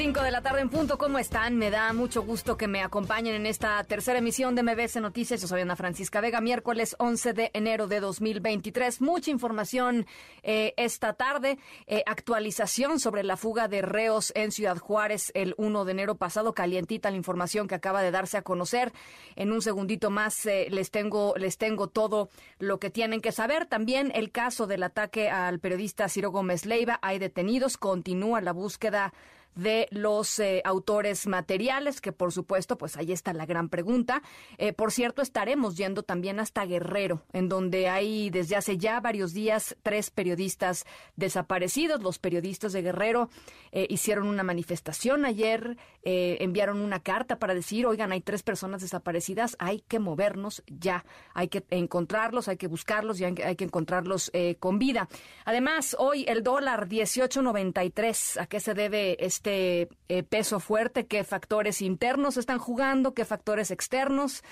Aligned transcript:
5 0.00 0.22
de 0.22 0.30
la 0.30 0.40
tarde 0.40 0.62
en 0.62 0.70
punto, 0.70 0.96
¿cómo 0.96 1.18
están? 1.18 1.58
Me 1.58 1.68
da 1.68 1.92
mucho 1.92 2.22
gusto 2.22 2.56
que 2.56 2.66
me 2.66 2.82
acompañen 2.82 3.34
en 3.34 3.44
esta 3.44 3.84
tercera 3.84 4.18
emisión 4.18 4.54
de 4.54 4.62
MBS 4.62 4.96
Noticias. 4.96 5.42
Yo 5.42 5.46
soy 5.46 5.60
Ana 5.60 5.76
Francisca 5.76 6.22
Vega, 6.22 6.40
miércoles 6.40 6.96
11 6.98 7.34
de 7.34 7.50
enero 7.52 7.86
de 7.86 8.00
2023. 8.00 9.02
Mucha 9.02 9.30
información 9.30 10.06
eh, 10.42 10.72
esta 10.78 11.12
tarde. 11.12 11.58
Eh, 11.86 12.02
actualización 12.06 12.98
sobre 12.98 13.24
la 13.24 13.36
fuga 13.36 13.68
de 13.68 13.82
reos 13.82 14.32
en 14.34 14.52
Ciudad 14.52 14.78
Juárez 14.78 15.32
el 15.34 15.54
1 15.58 15.84
de 15.84 15.92
enero 15.92 16.14
pasado. 16.14 16.54
Calientita 16.54 17.10
la 17.10 17.18
información 17.18 17.68
que 17.68 17.74
acaba 17.74 18.00
de 18.00 18.10
darse 18.10 18.38
a 18.38 18.42
conocer. 18.42 18.94
En 19.36 19.52
un 19.52 19.60
segundito 19.60 20.08
más 20.08 20.46
eh, 20.46 20.68
les, 20.70 20.90
tengo, 20.90 21.34
les 21.36 21.58
tengo 21.58 21.88
todo 21.88 22.30
lo 22.58 22.80
que 22.80 22.88
tienen 22.88 23.20
que 23.20 23.32
saber. 23.32 23.66
También 23.66 24.12
el 24.14 24.30
caso 24.30 24.66
del 24.66 24.82
ataque 24.82 25.28
al 25.28 25.60
periodista 25.60 26.08
Ciro 26.08 26.30
Gómez 26.30 26.64
Leiva. 26.64 26.98
Hay 27.02 27.18
detenidos. 27.18 27.76
Continúa 27.76 28.40
la 28.40 28.52
búsqueda 28.52 29.12
de 29.54 29.88
los 29.90 30.38
eh, 30.38 30.62
autores 30.64 31.26
materiales, 31.26 32.00
que 32.00 32.12
por 32.12 32.32
supuesto, 32.32 32.78
pues 32.78 32.96
ahí 32.96 33.12
está 33.12 33.32
la 33.32 33.46
gran 33.46 33.68
pregunta. 33.68 34.22
Eh, 34.58 34.72
por 34.72 34.92
cierto, 34.92 35.22
estaremos 35.22 35.76
yendo 35.76 36.02
también 36.02 36.40
hasta 36.40 36.64
Guerrero, 36.64 37.22
en 37.32 37.48
donde 37.48 37.88
hay 37.88 38.30
desde 38.30 38.56
hace 38.56 38.78
ya 38.78 39.00
varios 39.00 39.32
días 39.32 39.76
tres 39.82 40.10
periodistas 40.10 40.86
desaparecidos. 41.16 42.02
Los 42.02 42.18
periodistas 42.18 42.72
de 42.72 42.82
Guerrero 42.82 43.28
eh, 43.72 43.86
hicieron 43.90 44.28
una 44.28 44.42
manifestación 44.42 45.24
ayer, 45.24 45.76
enviaron 46.02 46.80
una 46.80 47.00
carta 47.00 47.38
para 47.38 47.54
decir, 47.54 47.86
oigan, 47.86 48.10
hay 48.12 48.22
tres 48.22 48.42
personas 48.42 48.80
desaparecidas, 48.80 49.54
hay 49.58 49.80
que 49.86 49.98
movernos 49.98 50.62
ya, 50.66 51.04
hay 51.34 51.48
que 51.48 51.62
encontrarlos, 51.68 52.48
hay 52.48 52.56
que 52.56 52.68
buscarlos 52.68 53.20
y 53.20 53.24
hay 53.24 53.34
que, 53.34 53.64
encontrarlos 53.64 54.32
con 54.60 54.78
vida. 54.78 55.08
Además, 55.44 55.94
hoy 55.98 56.24
el 56.26 56.42
dólar 56.42 56.88
18.93, 56.88 58.40
¿a 58.40 58.46
qué 58.46 58.60
se 58.60 58.72
debe 58.72 59.22
este 59.24 59.39
eh, 59.44 60.22
peso 60.28 60.60
fuerte, 60.60 61.06
qué 61.06 61.24
factores 61.24 61.82
internos 61.82 62.36
están 62.36 62.58
jugando, 62.58 63.14
qué 63.14 63.24
factores 63.24 63.70
externos. 63.70 64.42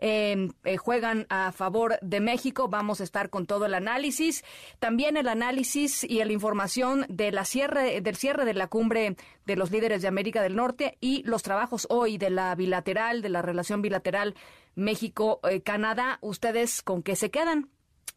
Em, 0.00 0.52
eh, 0.62 0.76
juegan 0.76 1.26
a 1.28 1.50
favor 1.50 1.98
de 2.02 2.20
México. 2.20 2.68
Vamos 2.68 3.00
a 3.00 3.04
estar 3.04 3.30
con 3.30 3.46
todo 3.46 3.66
el 3.66 3.74
análisis. 3.74 4.44
También 4.78 5.16
el 5.16 5.28
análisis 5.28 6.04
y 6.04 6.22
la 6.22 6.32
información 6.32 7.04
de 7.08 7.32
la 7.32 7.44
cierre, 7.44 8.00
del 8.00 8.16
cierre 8.16 8.44
de 8.44 8.54
la 8.54 8.68
cumbre 8.68 9.16
de 9.44 9.56
los 9.56 9.72
líderes 9.72 10.00
de 10.02 10.08
América 10.08 10.40
del 10.40 10.54
Norte 10.54 10.96
y 11.00 11.22
los 11.24 11.42
trabajos 11.42 11.86
hoy 11.90 12.16
de 12.16 12.30
la 12.30 12.54
bilateral, 12.54 13.22
de 13.22 13.28
la 13.28 13.42
relación 13.42 13.82
bilateral 13.82 14.36
México-Canadá. 14.76 16.18
¿Ustedes 16.20 16.82
con 16.82 17.02
qué 17.02 17.16
se 17.16 17.30
quedan? 17.30 17.68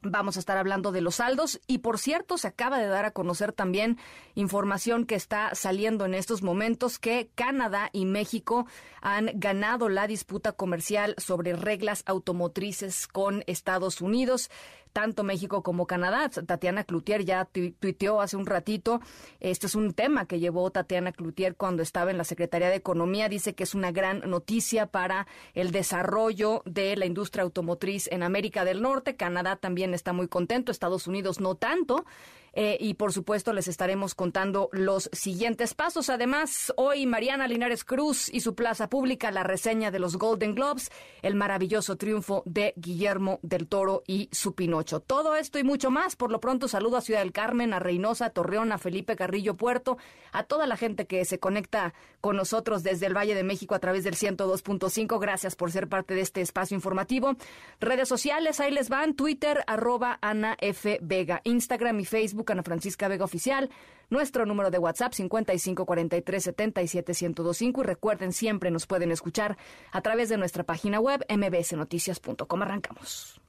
Vamos 0.02 0.36
a 0.36 0.40
estar 0.40 0.58
hablando 0.58 0.92
de 0.92 1.02
los 1.02 1.16
saldos. 1.16 1.60
Y 1.68 1.80
por 1.80 2.00
cierto 2.00 2.38
se 2.38 2.48
acaba 2.48 2.80
de 2.80 2.88
dar 2.88 3.06
a 3.06 3.12
conocer 3.12 3.54
también 3.54 3.98
información 4.36 5.06
que 5.06 5.16
está 5.16 5.54
saliendo 5.56 6.06
en 6.06 6.14
estos 6.14 6.42
momentos 6.42 7.00
que 7.00 7.30
Canadá 7.36 7.90
y 7.94 8.06
México 8.06 8.66
han 9.02 9.32
ganado 9.36 9.90
la 9.90 10.08
disputa 10.08 10.52
comercial 10.52 11.16
sobre 11.18 11.56
reglas 11.56 12.04
automotrices 12.06 13.08
con 13.08 13.44
Estados 13.48 14.02
Unidos 14.02 14.50
tanto 14.92 15.24
México 15.24 15.64
como 15.64 15.88
Canadá. 15.88 16.30
Tatiana 16.30 16.84
Cloutier 16.84 17.26
ya 17.26 17.46
tuiteó 17.46 18.22
hace 18.22 18.38
un 18.38 18.46
ratito, 18.46 19.02
este 19.40 19.68
es 19.68 19.76
un 19.76 19.94
tema 19.94 20.26
que 20.26 20.40
llevó 20.40 20.70
Tatiana 20.72 21.12
Cloutier 21.12 21.56
cuando 21.56 21.84
estaba 21.84 22.12
en 22.12 22.18
la 22.18 22.24
Secretaría 22.24 22.70
de 22.70 22.76
Economía, 22.76 23.30
dice 23.30 23.54
que 23.54 23.64
es 23.64 23.76
una 23.76 23.92
gran 23.92 24.22
noticia 24.30 24.88
para 24.88 25.28
el 25.54 25.72
desarrollo 25.72 26.62
de 26.66 26.96
la 26.96 27.06
industria 27.06 27.44
automotriz 27.44 28.08
en 28.12 28.24
América 28.24 28.66
del 28.66 28.82
Norte. 28.82 29.16
Canadá 29.16 29.56
también 29.56 29.94
está 29.94 30.14
muy 30.14 30.28
contento, 30.28 30.72
Estados 30.72 31.08
Unidos 31.08 31.40
no 31.40 31.56
tanto. 31.56 32.06
Eh, 32.54 32.78
y 32.82 32.96
por 32.96 33.14
supuesto 33.14 33.54
les 33.54 33.70
estaremos 33.70 34.14
contando 34.14 34.70
los 34.74 35.10
siguientes 35.14 35.74
pasos. 35.74 36.10
Además, 36.10 36.74
hoy 36.76 37.06
Mariana 37.06 37.48
Linares 37.48 37.86
Cruz 37.86 38.28
y 38.30 38.42
su 38.42 38.56
plaza 38.56 38.90
pública, 38.90 39.32
la 39.32 39.44
reseña 39.44 39.90
de 39.90 40.00
los 40.00 40.18
Golden 40.18 40.54
Globes, 40.54 40.92
el 41.22 41.36
maravilloso 41.36 41.96
triunfo 41.96 42.44
de 42.46 42.74
Guillermo 42.76 43.40
del 43.42 43.68
Toro 43.68 44.04
y 44.06 44.28
su 44.34 44.54
Pinocho. 44.54 45.00
Todo 45.00 45.36
esto 45.36 45.60
y 45.60 45.64
mucho 45.64 45.92
más. 45.92 46.16
Por 46.16 46.32
lo 46.32 46.42
pronto, 46.42 46.68
saludo 46.68 46.98
a 46.98 47.02
Ciudad 47.02 47.22
del 47.22 47.32
Carmen, 47.32 47.74
a 47.74 47.80
Reynosa, 47.80 48.26
a 48.26 48.30
Torreón, 48.32 48.72
a 48.72 48.78
Felipe 48.78 49.16
Carrillo 49.16 49.56
Puerto, 49.56 49.98
a 50.34 50.44
toda 50.44 50.68
la 50.68 50.76
gente 50.76 51.08
que 51.08 51.24
se 51.24 51.40
conecta 51.40 51.94
con 52.20 52.36
nosotros 52.36 52.84
desde 52.84 53.08
el 53.08 53.16
Valle 53.16 53.34
de 53.34 53.44
México 53.44 53.76
a 53.76 53.80
través 53.80 54.04
del 54.04 54.16
102.5. 54.16 55.20
Gracias 55.20 55.56
por 55.56 55.72
ser 55.72 55.88
parte 55.88 56.16
de 56.16 56.22
este 56.22 56.42
espacio 56.42 56.76
informativo. 56.76 57.36
Redes 57.80 58.10
sociales, 58.10 58.60
ahí 58.60 58.72
les 58.72 58.90
van, 58.90 59.16
Twitter, 59.16 59.64
arroba 59.68 60.20
Ana 60.22 60.58
F. 60.60 61.00
Vega, 61.02 61.42
Instagram 61.46 62.00
y 62.00 62.06
Facebook 62.06 62.41
Ana 62.50 62.64
Francisca 62.64 63.08
Vega 63.08 63.26
Oficial, 63.26 63.70
nuestro 64.10 64.46
número 64.46 64.72
de 64.72 64.80
WhatsApp 64.80 65.14
5543771025 65.14 67.80
y 67.80 67.84
recuerden 67.84 68.34
siempre 68.34 68.72
nos 68.72 68.88
pueden 68.88 69.12
escuchar 69.12 69.58
a 69.92 70.02
través 70.02 70.30
de 70.30 70.38
nuestra 70.38 70.64
página 70.64 71.00
web 71.00 71.24
mbsnoticias.com. 71.30 72.62
Arrancamos. 72.62 73.40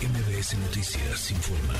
MBS 0.00 0.58
Noticias 0.58 1.30
informa. 1.30 1.74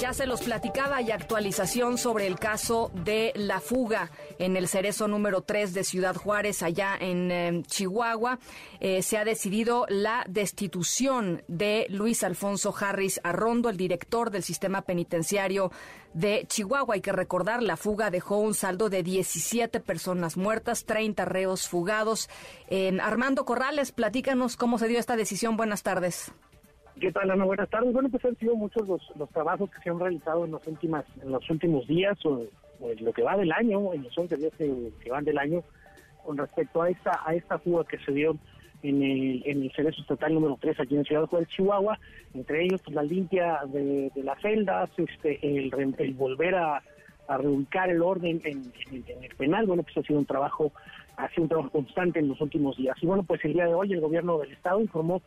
Ya 0.00 0.12
se 0.12 0.26
los 0.26 0.42
platicaba 0.42 1.02
y 1.02 1.10
actualización 1.10 1.98
sobre 1.98 2.28
el 2.28 2.38
caso 2.38 2.92
de 2.94 3.32
la 3.34 3.58
fuga 3.58 4.12
en 4.38 4.56
el 4.56 4.68
cerezo 4.68 5.08
número 5.08 5.42
3 5.42 5.74
de 5.74 5.82
Ciudad 5.82 6.14
Juárez, 6.14 6.62
allá 6.62 6.96
en 7.00 7.32
em, 7.32 7.62
Chihuahua. 7.64 8.38
Eh, 8.78 9.02
se 9.02 9.18
ha 9.18 9.24
decidido 9.24 9.86
la 9.88 10.24
destitución 10.28 11.42
de 11.48 11.86
Luis 11.88 12.22
Alfonso 12.22 12.72
Harris 12.78 13.20
Arrondo, 13.24 13.70
el 13.70 13.76
director 13.76 14.30
del 14.30 14.44
sistema 14.44 14.82
penitenciario 14.82 15.72
de 16.14 16.46
Chihuahua. 16.46 16.94
Hay 16.94 17.00
que 17.00 17.10
recordar, 17.10 17.60
la 17.60 17.76
fuga 17.76 18.12
dejó 18.12 18.38
un 18.38 18.54
saldo 18.54 18.90
de 18.90 19.02
17 19.02 19.80
personas 19.80 20.36
muertas, 20.36 20.84
30 20.84 21.24
reos 21.24 21.66
fugados. 21.66 22.30
Armando 23.00 23.44
Corrales, 23.44 23.90
platícanos 23.90 24.56
cómo 24.56 24.78
se 24.78 24.86
dio 24.86 25.00
esta 25.00 25.16
decisión. 25.16 25.56
Buenas 25.56 25.82
tardes. 25.82 26.30
¿Qué 27.00 27.12
tal, 27.12 27.30
Ana? 27.30 27.44
Buenas 27.44 27.70
tardes. 27.70 27.92
Bueno, 27.92 28.08
pues 28.08 28.24
han 28.24 28.36
sido 28.38 28.56
muchos 28.56 28.88
los, 28.88 29.02
los 29.16 29.28
trabajos 29.30 29.70
que 29.70 29.80
se 29.82 29.90
han 29.90 30.00
realizado 30.00 30.44
en 30.44 30.50
los, 30.50 30.66
últimas, 30.66 31.04
en 31.22 31.30
los 31.30 31.48
últimos 31.48 31.86
días 31.86 32.18
o, 32.26 32.42
en 32.80 33.04
lo 33.04 33.12
que 33.12 33.22
va 33.22 33.36
del 33.36 33.52
año, 33.52 33.92
en 33.92 34.02
los 34.02 34.16
11 34.18 34.36
días 34.36 34.52
que, 34.58 35.10
van 35.10 35.24
del 35.24 35.38
año, 35.38 35.62
con 36.24 36.36
respecto 36.36 36.82
a 36.82 36.90
esta 36.90 37.20
a 37.24 37.34
esta 37.34 37.58
fuga 37.58 37.84
que 37.84 37.98
se 37.98 38.12
dio 38.12 38.36
en 38.82 39.02
el, 39.02 39.42
en 39.46 39.62
el 39.62 39.72
Cerezo 39.72 40.00
Estatal 40.00 40.34
número 40.34 40.58
3 40.60 40.80
aquí 40.80 40.96
en 40.96 41.04
Ciudad 41.04 41.26
Juárez, 41.26 41.48
Chihuahua, 41.48 41.98
entre 42.34 42.64
ellos 42.64 42.80
pues, 42.82 42.94
la 42.94 43.02
limpia 43.02 43.60
de, 43.66 44.10
las 44.16 44.40
celdas, 44.40 44.90
este, 44.96 45.38
el, 45.42 45.72
el 45.98 46.14
volver 46.14 46.56
a, 46.56 46.82
reubicar 47.28 47.90
el 47.90 48.02
orden 48.02 48.40
en, 48.44 48.72
en, 48.90 49.22
el 49.22 49.34
penal, 49.36 49.66
bueno, 49.66 49.82
pues 49.82 49.98
ha 49.98 50.02
sido 50.02 50.18
un 50.18 50.24
trabajo, 50.24 50.72
ha 51.18 51.28
sido 51.28 51.42
un 51.42 51.48
trabajo 51.50 51.70
constante 51.70 52.18
en 52.18 52.28
los 52.28 52.40
últimos 52.40 52.78
días. 52.78 52.96
Y 53.02 53.06
bueno, 53.06 53.22
pues 53.22 53.44
el 53.44 53.52
día 53.52 53.66
de 53.66 53.74
hoy 53.74 53.92
el 53.92 54.00
gobierno 54.00 54.38
del 54.38 54.52
estado 54.52 54.80
informó 54.80 55.20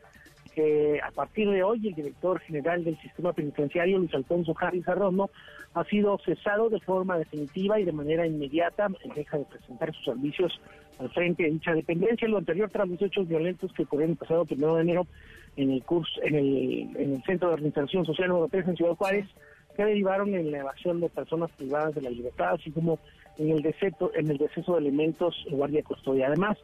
que 0.54 1.00
a 1.02 1.12
partir 1.12 1.50
de 1.50 1.64
hoy 1.64 1.88
el 1.88 1.96
director 1.96 2.40
general 2.42 2.84
del 2.84 3.00
sistema 3.00 3.34
penitenciario, 3.34 3.98
Luis 3.98 4.14
Alfonso 4.14 4.56
Harris 4.60 4.88
Arrono, 4.88 5.30
ha 5.74 5.84
sido 5.86 6.18
cesado 6.26 6.70
de 6.70 6.80
forma 6.80 7.18
definitiva 7.18 7.80
y 7.80 7.86
de 7.86 7.94
manera 7.94 8.28
inmediata, 8.28 8.90
deja 9.16 9.38
de 9.38 9.46
presentar 9.46 9.94
sus 9.94 10.06
servicios 10.06 10.60
al 11.00 11.10
frente 11.10 11.44
de 11.44 11.52
dicha 11.52 11.74
dependencia, 11.74 12.28
lo 12.28 12.38
anterior 12.38 12.70
tras 12.70 12.88
los 12.88 13.02
hechos 13.02 13.28
violentos 13.28 13.72
que 13.74 13.84
ocurrieron 13.84 14.12
el 14.12 14.18
pasado 14.18 14.46
primero 14.46 14.76
de 14.76 14.82
enero 14.82 15.08
en 15.56 15.72
el 15.72 15.84
curso, 15.84 16.22
en 16.24 16.36
el, 16.36 16.90
en 16.96 17.14
el 17.16 17.24
Centro 17.24 17.48
de 17.48 17.56
Organización 17.56 18.06
Social 18.06 18.30
número 18.30 18.50
3 18.50 18.68
en 18.68 18.78
Ciudad 18.78 18.96
Juárez, 18.96 19.28
que 19.76 19.86
derivaron 19.86 20.34
en 20.36 20.52
la 20.52 20.60
evasión 20.60 21.00
de 21.00 21.10
personas 21.10 21.50
privadas 21.52 21.96
de 21.96 22.02
la 22.02 22.10
libertad, 22.10 22.54
así 22.54 22.72
como 22.72 23.00
en 23.38 23.52
el 23.52 23.62
deceso, 23.62 24.12
en 24.14 24.30
el 24.30 24.38
deceso 24.38 24.74
de 24.74 24.80
elementos 24.80 25.36
de 25.50 25.56
guardia 25.56 25.84
custodia. 25.84 26.28
Además, 26.28 26.58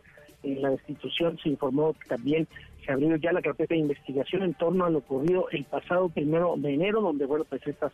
en 0.44 0.62
la 0.62 0.72
destitución 0.72 1.38
se 1.42 1.50
informó 1.50 1.94
que 1.94 2.08
también 2.10 2.48
se 2.88 2.94
abrió 2.94 3.18
ya 3.18 3.34
la 3.34 3.42
carpeta 3.42 3.76
de 3.76 3.82
investigación 3.82 4.44
en 4.44 4.54
torno 4.54 4.86
a 4.86 4.90
lo 4.90 5.00
ocurrido 5.00 5.50
el 5.52 5.66
pasado 5.66 6.08
primero 6.08 6.56
de 6.58 6.74
enero, 6.74 7.02
donde, 7.02 7.26
bueno, 7.26 7.44
pues 7.44 7.62
estas 7.68 7.92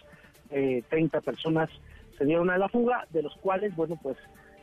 eh, 0.51 0.83
30 0.89 1.19
personas 1.21 1.69
se 2.15 2.25
dieron 2.25 2.51
a 2.51 2.59
la 2.59 2.69
fuga, 2.69 3.07
de 3.09 3.23
los 3.23 3.35
cuales, 3.37 3.75
bueno, 3.75 3.99
pues 4.01 4.17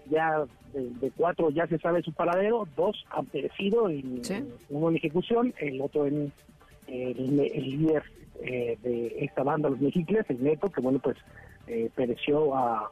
ya 0.09 0.45
de, 0.73 1.11
cuatro 1.17 1.51
ya 1.51 1.67
se 1.67 1.79
sabe 1.79 2.03
su 2.03 2.13
paradero, 2.13 2.69
dos 2.77 3.05
han 3.11 3.27
perecido, 3.27 3.91
en, 3.91 4.23
uno 4.69 4.91
en 4.91 4.97
ejecución, 4.97 5.53
el 5.59 5.81
otro 5.81 6.07
en 6.07 6.33
el, 6.87 7.37
líder 7.37 8.05
eh, 8.41 8.79
de 8.83 9.17
esta 9.25 9.43
banda, 9.43 9.69
los 9.69 9.81
mexicles, 9.81 10.25
el 10.29 10.43
Neto, 10.43 10.71
que 10.71 10.81
bueno, 10.81 11.01
pues 11.01 11.17
eh, 11.67 11.91
pereció 11.97 12.55
a, 12.55 12.89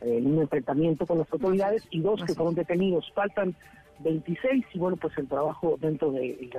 en 0.00 0.26
un 0.26 0.40
enfrentamiento 0.40 1.06
con 1.06 1.18
las 1.18 1.30
autoridades, 1.30 1.86
y 1.90 2.00
dos 2.00 2.24
que 2.24 2.34
fueron 2.34 2.54
detenidos. 2.54 3.12
Faltan 3.14 3.54
26 4.00 4.64
y 4.74 4.78
bueno, 4.78 4.96
pues 4.96 5.16
el 5.18 5.28
trabajo 5.28 5.76
dentro 5.80 6.12
de 6.12 6.50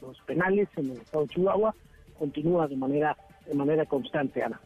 los 0.00 0.20
penales 0.22 0.68
en 0.76 0.90
el 0.90 0.98
estado 0.98 1.24
de 1.24 1.34
Chihuahua 1.34 1.74
continúa 2.18 2.66
de 2.68 2.76
manera 2.76 3.16
de 3.46 3.54
manera 3.54 3.86
constante, 3.86 4.42
Ana. 4.42 4.60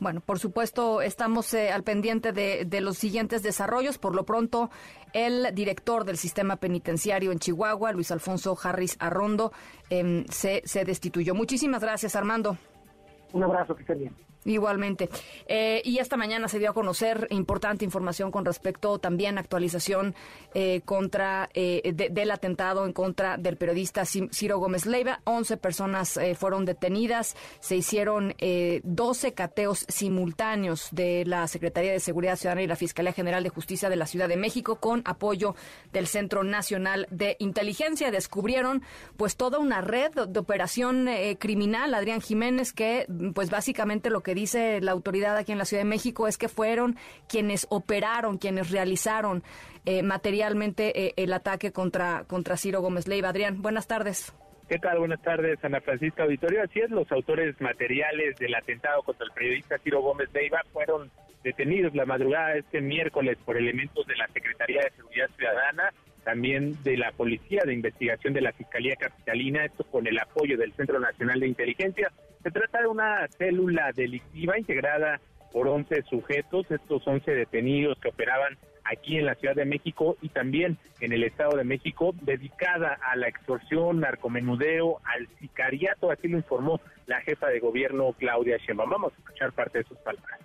Bueno, 0.00 0.20
por 0.20 0.38
supuesto, 0.38 1.00
estamos 1.00 1.54
eh, 1.54 1.70
al 1.70 1.84
pendiente 1.84 2.32
de, 2.32 2.64
de, 2.64 2.80
los 2.80 2.98
siguientes 2.98 3.42
desarrollos. 3.42 3.98
Por 3.98 4.14
lo 4.14 4.24
pronto, 4.24 4.68
el 5.12 5.54
director 5.54 6.04
del 6.04 6.16
sistema 6.16 6.56
penitenciario 6.56 7.30
en 7.30 7.38
Chihuahua, 7.38 7.92
Luis 7.92 8.10
Alfonso 8.10 8.58
Harris 8.60 8.96
Arrondo, 8.98 9.52
eh, 9.90 10.24
se, 10.28 10.62
se 10.64 10.84
destituyó. 10.84 11.34
Muchísimas 11.34 11.82
gracias, 11.82 12.16
Armando. 12.16 12.56
Un 13.32 13.44
abrazo, 13.44 13.76
que 13.76 13.82
esté 13.82 13.94
bien. 13.94 14.12
Igualmente. 14.44 15.08
Eh, 15.46 15.82
y 15.84 15.98
esta 15.98 16.16
mañana 16.16 16.48
se 16.48 16.58
dio 16.58 16.70
a 16.70 16.74
conocer 16.74 17.28
importante 17.30 17.84
información 17.84 18.30
con 18.30 18.44
respecto 18.44 18.98
también 18.98 19.38
actualización 19.38 20.14
eh, 20.54 20.82
contra 20.84 21.48
eh, 21.54 21.92
del 21.94 22.30
atentado 22.30 22.84
en 22.84 22.92
contra 22.92 23.36
del 23.36 23.56
periodista 23.56 24.04
Ciro 24.04 24.58
Gómez 24.58 24.84
Leiva. 24.84 25.20
Once 25.24 25.56
personas 25.56 26.16
eh, 26.16 26.34
fueron 26.34 26.64
detenidas. 26.64 27.36
Se 27.60 27.76
hicieron 27.76 28.34
12 28.82 29.34
cateos 29.34 29.84
simultáneos 29.88 30.88
de 30.90 31.24
la 31.24 31.46
Secretaría 31.46 31.92
de 31.92 32.00
Seguridad 32.00 32.36
Ciudadana 32.36 32.62
y 32.62 32.66
la 32.66 32.76
Fiscalía 32.76 33.12
General 33.12 33.42
de 33.42 33.48
Justicia 33.48 33.88
de 33.88 33.96
la 33.96 34.06
Ciudad 34.06 34.28
de 34.28 34.36
México 34.36 34.76
con 34.76 35.02
apoyo 35.04 35.54
del 35.92 36.06
Centro 36.06 36.42
Nacional 36.42 37.06
de 37.10 37.36
Inteligencia. 37.38 38.10
Descubrieron 38.10 38.82
pues 39.16 39.36
toda 39.36 39.58
una 39.58 39.80
red 39.80 40.12
de 40.12 40.40
operación 40.40 41.08
criminal, 41.38 41.94
Adrián 41.94 42.20
Jiménez, 42.20 42.72
que 42.72 43.06
pues 43.34 43.50
básicamente 43.50 44.10
lo 44.10 44.22
que 44.22 44.31
dice 44.34 44.80
la 44.80 44.92
autoridad 44.92 45.36
aquí 45.36 45.52
en 45.52 45.58
la 45.58 45.64
Ciudad 45.64 45.82
de 45.82 45.88
México 45.88 46.28
es 46.28 46.38
que 46.38 46.48
fueron 46.48 46.96
quienes 47.28 47.66
operaron, 47.70 48.38
quienes 48.38 48.70
realizaron 48.70 49.42
eh, 49.84 50.02
materialmente 50.02 51.06
eh, 51.06 51.14
el 51.16 51.32
ataque 51.32 51.72
contra, 51.72 52.24
contra 52.24 52.56
Ciro 52.56 52.80
Gómez 52.80 53.08
Leiva. 53.08 53.30
Adrián, 53.30 53.62
buenas 53.62 53.86
tardes. 53.86 54.32
¿Qué 54.68 54.78
tal? 54.78 55.00
Buenas 55.00 55.20
tardes, 55.20 55.62
Ana 55.64 55.80
Francisca 55.80 56.22
Auditorio. 56.22 56.62
Así 56.62 56.80
es, 56.80 56.90
los 56.90 57.10
autores 57.12 57.60
materiales 57.60 58.36
del 58.38 58.54
atentado 58.54 59.02
contra 59.02 59.26
el 59.26 59.32
periodista 59.32 59.76
Ciro 59.78 60.00
Gómez 60.00 60.32
Leiva 60.32 60.62
fueron 60.72 61.10
detenidos 61.42 61.94
la 61.94 62.06
madrugada 62.06 62.50
de 62.50 62.60
este 62.60 62.80
miércoles 62.80 63.36
por 63.44 63.56
elementos 63.56 64.06
de 64.06 64.16
la 64.16 64.28
Secretaría 64.28 64.82
de 64.82 64.90
Seguridad 64.92 65.28
Ciudadana, 65.36 65.92
también 66.24 66.80
de 66.84 66.96
la 66.96 67.12
Policía 67.12 67.62
de 67.66 67.74
Investigación 67.74 68.32
de 68.32 68.40
la 68.40 68.52
Fiscalía 68.52 68.96
Capitalina, 68.96 69.64
esto 69.64 69.84
con 69.84 70.06
el 70.06 70.18
apoyo 70.18 70.56
del 70.56 70.72
Centro 70.72 71.00
Nacional 71.00 71.40
de 71.40 71.48
Inteligencia. 71.48 72.12
Se 72.42 72.50
trata 72.50 72.80
de 72.80 72.88
una 72.88 73.28
célula 73.38 73.92
delictiva 73.94 74.58
integrada 74.58 75.20
por 75.52 75.68
11 75.68 76.02
sujetos, 76.10 76.70
estos 76.70 77.06
11 77.06 77.30
detenidos 77.30 77.98
que 78.00 78.08
operaban 78.08 78.58
aquí 78.84 79.16
en 79.16 79.26
la 79.26 79.34
Ciudad 79.34 79.54
de 79.54 79.64
México 79.64 80.16
y 80.20 80.28
también 80.28 80.78
en 81.00 81.12
el 81.12 81.22
Estado 81.24 81.56
de 81.56 81.64
México, 81.64 82.14
dedicada 82.22 82.98
a 83.00 83.16
la 83.16 83.28
extorsión, 83.28 84.00
narcomenudeo, 84.00 85.00
al 85.04 85.28
sicariato, 85.38 86.10
así 86.10 86.28
lo 86.28 86.38
informó 86.38 86.80
la 87.06 87.20
jefa 87.20 87.48
de 87.48 87.60
gobierno 87.60 88.12
Claudia 88.18 88.56
Sheinbaum. 88.56 88.90
Vamos 88.90 89.12
a 89.12 89.18
escuchar 89.18 89.52
parte 89.52 89.78
de 89.78 89.84
sus 89.84 89.98
palabras. 89.98 90.40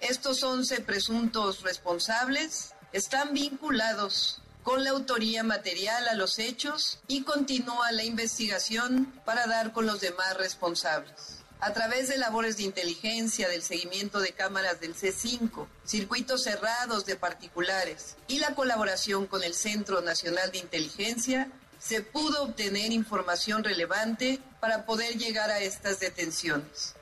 Estos 0.00 0.42
11 0.42 0.82
presuntos 0.82 1.62
responsables 1.62 2.74
están 2.92 3.34
vinculados 3.34 4.42
con 4.68 4.84
la 4.84 4.90
autoría 4.90 5.42
material 5.42 6.08
a 6.08 6.14
los 6.14 6.38
hechos 6.38 7.02
y 7.08 7.22
continúa 7.22 7.90
la 7.90 8.04
investigación 8.04 9.10
para 9.24 9.46
dar 9.46 9.72
con 9.72 9.86
los 9.86 10.02
demás 10.02 10.36
responsables. 10.36 11.42
A 11.58 11.72
través 11.72 12.10
de 12.10 12.18
labores 12.18 12.58
de 12.58 12.64
inteligencia, 12.64 13.48
del 13.48 13.62
seguimiento 13.62 14.20
de 14.20 14.32
cámaras 14.32 14.78
del 14.78 14.94
C5, 14.94 15.66
circuitos 15.84 16.42
cerrados 16.42 17.06
de 17.06 17.16
particulares 17.16 18.18
y 18.28 18.40
la 18.40 18.54
colaboración 18.54 19.26
con 19.26 19.42
el 19.42 19.54
Centro 19.54 20.02
Nacional 20.02 20.52
de 20.52 20.58
Inteligencia, 20.58 21.50
se 21.78 22.02
pudo 22.02 22.42
obtener 22.42 22.92
información 22.92 23.64
relevante 23.64 24.38
para 24.60 24.84
poder 24.84 25.14
llegar 25.14 25.48
a 25.48 25.60
estas 25.60 25.98
detenciones. 25.98 26.94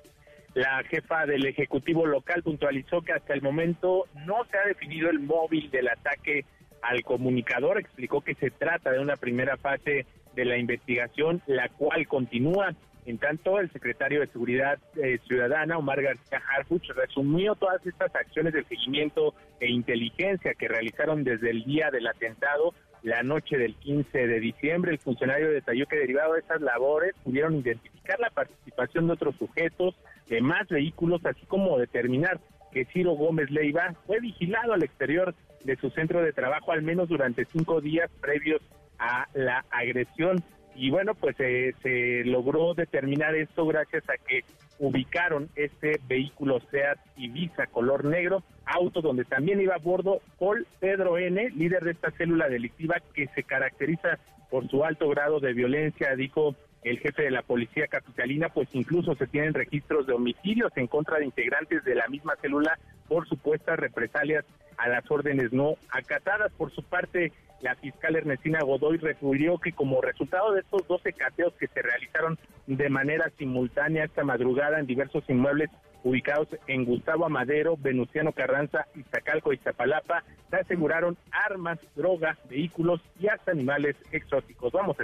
La 0.55 0.85
jefa 0.85 1.27
del 1.27 1.45
Ejecutivo 1.47 2.07
local 2.07 2.45
puntualizó 2.45 3.03
que 3.03 3.13
hasta 3.13 3.35
el 3.35 3.43
momento 3.43 4.05
no 4.25 4.45
se 4.45 4.57
ha 4.57 4.69
definido 4.69 5.11
el 5.11 5.19
móvil 5.19 5.69
del 5.73 5.89
ataque 5.89 6.45
al 6.89 7.03
comunicador, 7.03 7.79
explicó 7.79 8.21
que 8.21 8.35
se 8.35 8.51
trata 8.51 8.91
de 8.93 9.01
una 9.01 9.17
primera 9.17 9.57
fase 9.57 10.07
de 10.35 10.45
la 10.45 10.59
investigación, 10.59 11.43
la 11.47 11.69
cual 11.69 12.07
continúa. 12.07 12.75
En 13.07 13.19
tanto, 13.19 13.61
el 13.61 13.71
secretario 13.71 14.21
de 14.21 14.27
Seguridad 14.27 14.79
eh, 14.97 15.19
Ciudadana, 15.27 15.79
Omar 15.79 16.03
García 16.03 16.43
Harfuch, 16.49 16.91
resumió 16.91 17.55
todas 17.55 17.85
estas 17.87 18.15
acciones 18.15 18.53
de 18.53 18.65
seguimiento 18.65 19.35
e 19.61 19.71
inteligencia 19.71 20.55
que 20.55 20.69
realizaron 20.69 21.23
desde 21.23 21.51
el 21.51 21.65
día 21.65 21.91
del 21.91 22.07
atentado, 22.09 22.75
la 23.03 23.23
noche 23.23 23.59
del 23.59 23.77
15 23.77 24.27
de 24.27 24.41
diciembre. 24.41 24.93
El 24.93 24.99
funcionario 24.99 25.51
detalló 25.51 25.87
que 25.87 25.97
derivado 25.97 26.35
de 26.35 26.41
estas 26.41 26.61
labores 26.61 27.15
pudieron 27.23 27.55
identificar 27.55 28.19
la 28.19 28.31
participación 28.31 29.07
de 29.07 29.13
otros 29.13 29.37
sujetos, 29.37 29.95
de 30.29 30.41
más 30.41 30.67
vehículos, 30.67 31.25
así 31.25 31.47
como 31.47 31.79
determinar 31.79 32.41
que 32.73 32.85
Ciro 32.87 33.13
Gómez 33.13 33.51
Leiva 33.51 33.95
fue 34.07 34.19
vigilado 34.19 34.73
al 34.73 34.83
exterior 34.83 35.35
de 35.67 35.77
su 35.77 35.91
centro 35.91 36.23
de 36.23 36.33
trabajo 36.33 36.73
al 36.73 36.83
menos 36.83 37.09
durante 37.09 37.45
cinco 37.45 37.81
días 37.81 38.11
previos 38.21 38.63
a 38.99 39.29
la 39.35 39.65
agresión. 39.71 40.43
Y 40.75 40.91
bueno, 40.91 41.15
pues 41.15 41.37
eh, 41.41 41.75
se 41.83 42.25
logró 42.25 42.75
determinar 42.75 43.35
esto 43.35 43.67
gracias 43.67 44.05
a 44.09 44.17
que 44.17 44.45
ubicaron 44.79 45.49
este 45.57 46.01
vehículo 46.07 46.61
SEAT 46.71 46.99
Ibiza 47.17 47.67
color 47.67 48.05
negro, 48.05 48.43
auto 48.67 49.01
donde 49.01 49.25
también 49.25 49.61
iba 49.61 49.75
a 49.75 49.79
bordo 49.79 50.21
Paul 50.39 50.67
Pedro 50.81 51.19
N., 51.19 51.51
líder 51.51 51.83
de 51.83 51.93
esta 51.93 52.11
célula 52.13 52.49
delictiva 52.49 52.97
que 53.15 53.27
se 53.29 53.43
caracteriza 53.43 54.19
por 54.51 54.69
su 54.69 54.85
alto 54.85 55.09
grado 55.09 55.41
de 55.41 55.55
violencia, 55.55 56.15
dijo 56.15 56.55
el 56.87 57.01
jefe 57.01 57.23
de 57.25 57.31
la 57.33 57.43
policía 57.43 57.89
capitalina, 57.89 58.49
pues 58.49 58.69
incluso 58.73 59.17
se 59.17 59.27
tienen 59.27 59.55
registros 59.55 60.07
de 60.07 60.13
homicidios 60.13 60.71
en 60.77 60.87
contra 60.87 61.19
de 61.19 61.25
integrantes 61.25 61.85
de 61.85 61.97
la 61.97 62.07
misma 62.07 62.37
célula 62.41 62.79
por 63.09 63.29
supuestas 63.29 63.77
represalias 63.77 64.45
a 64.77 64.89
las 64.89 65.11
órdenes 65.11 65.53
no 65.53 65.75
acatadas. 65.91 66.53
Por 66.53 66.71
su 66.71 66.85
parte, 66.85 67.33
la 67.61 67.75
fiscal 67.75 68.15
Ernestina 68.15 68.61
Godoy 68.63 68.99
refirió 68.99 69.59
que 69.59 69.73
como 69.73 70.01
resultado 70.01 70.53
de 70.53 70.61
estos 70.61 70.87
12 70.87 71.13
cateos 71.13 71.55
que 71.55 71.67
se 71.67 71.83
realizaron 71.83 72.39
de 72.69 72.89
manera 72.89 73.33
simultánea 73.37 74.05
esta 74.05 74.23
madrugada 74.23 74.79
en 74.79 74.87
diversos 74.87 75.25
inmuebles 75.29 75.71
ubicados 76.05 76.47
en 76.69 76.85
Gustavo 76.85 77.27
Amadero, 77.27 77.77
Venustiano 77.77 78.31
Carranza, 78.31 78.87
Iztacalco 78.95 79.53
y 79.53 79.57
Zapalapa, 79.59 80.23
se 80.51 80.57
aseguraron 80.57 81.19
armas, 81.33 81.81
drogas, 81.97 82.39
vehículos 82.49 83.01
y 83.19 83.27
hasta 83.27 83.51
animales 83.51 83.97
exóticos. 84.13 84.73
Vamos 84.73 84.97
a 85.01 85.03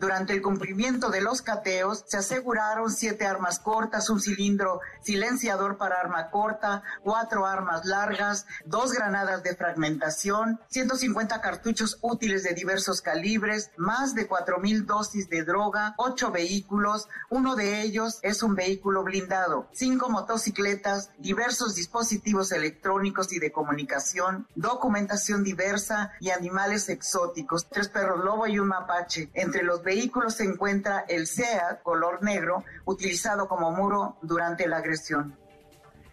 durante 0.00 0.32
el 0.32 0.40
cumplimiento 0.40 1.10
de 1.10 1.20
los 1.20 1.42
cateos 1.42 2.04
se 2.06 2.16
aseguraron 2.16 2.90
siete 2.90 3.26
armas 3.26 3.58
cortas, 3.58 4.08
un 4.08 4.18
cilindro 4.18 4.80
silenciador 5.02 5.76
para 5.76 6.00
arma 6.00 6.30
corta, 6.30 6.82
cuatro 7.02 7.44
armas 7.44 7.84
largas, 7.84 8.46
dos 8.64 8.92
granadas 8.92 9.42
de 9.42 9.54
fragmentación, 9.54 10.58
150 10.68 11.40
cartuchos 11.42 11.98
útiles 12.00 12.42
de 12.42 12.54
diversos 12.54 13.02
calibres, 13.02 13.70
más 13.76 14.14
de 14.14 14.26
cuatro 14.26 14.58
mil 14.58 14.86
dosis 14.86 15.28
de 15.28 15.44
droga, 15.44 15.94
ocho 15.98 16.30
vehículos, 16.30 17.08
uno 17.28 17.54
de 17.54 17.82
ellos 17.82 18.20
es 18.22 18.42
un 18.42 18.54
vehículo 18.54 19.04
blindado, 19.04 19.68
cinco 19.72 20.08
motocicletas, 20.08 21.10
diversos 21.18 21.74
dispositivos 21.74 22.52
electrónicos 22.52 23.32
y 23.34 23.38
de 23.38 23.52
comunicación, 23.52 24.46
documentación 24.54 25.44
diversa 25.44 26.12
y 26.20 26.30
animales 26.30 26.88
exóticos, 26.88 27.68
tres 27.68 27.88
perros 27.88 28.24
lobo 28.24 28.46
y 28.46 28.58
un 28.58 28.68
mapache. 28.68 29.28
Entre 29.34 29.62
los 29.62 29.82
vehículo 29.90 30.30
se 30.30 30.44
encuentra 30.44 31.04
el 31.08 31.26
SEAT 31.26 31.82
color 31.82 32.22
negro 32.22 32.62
utilizado 32.84 33.48
como 33.48 33.72
muro 33.72 34.16
durante 34.22 34.68
la 34.68 34.76
agresión. 34.76 35.34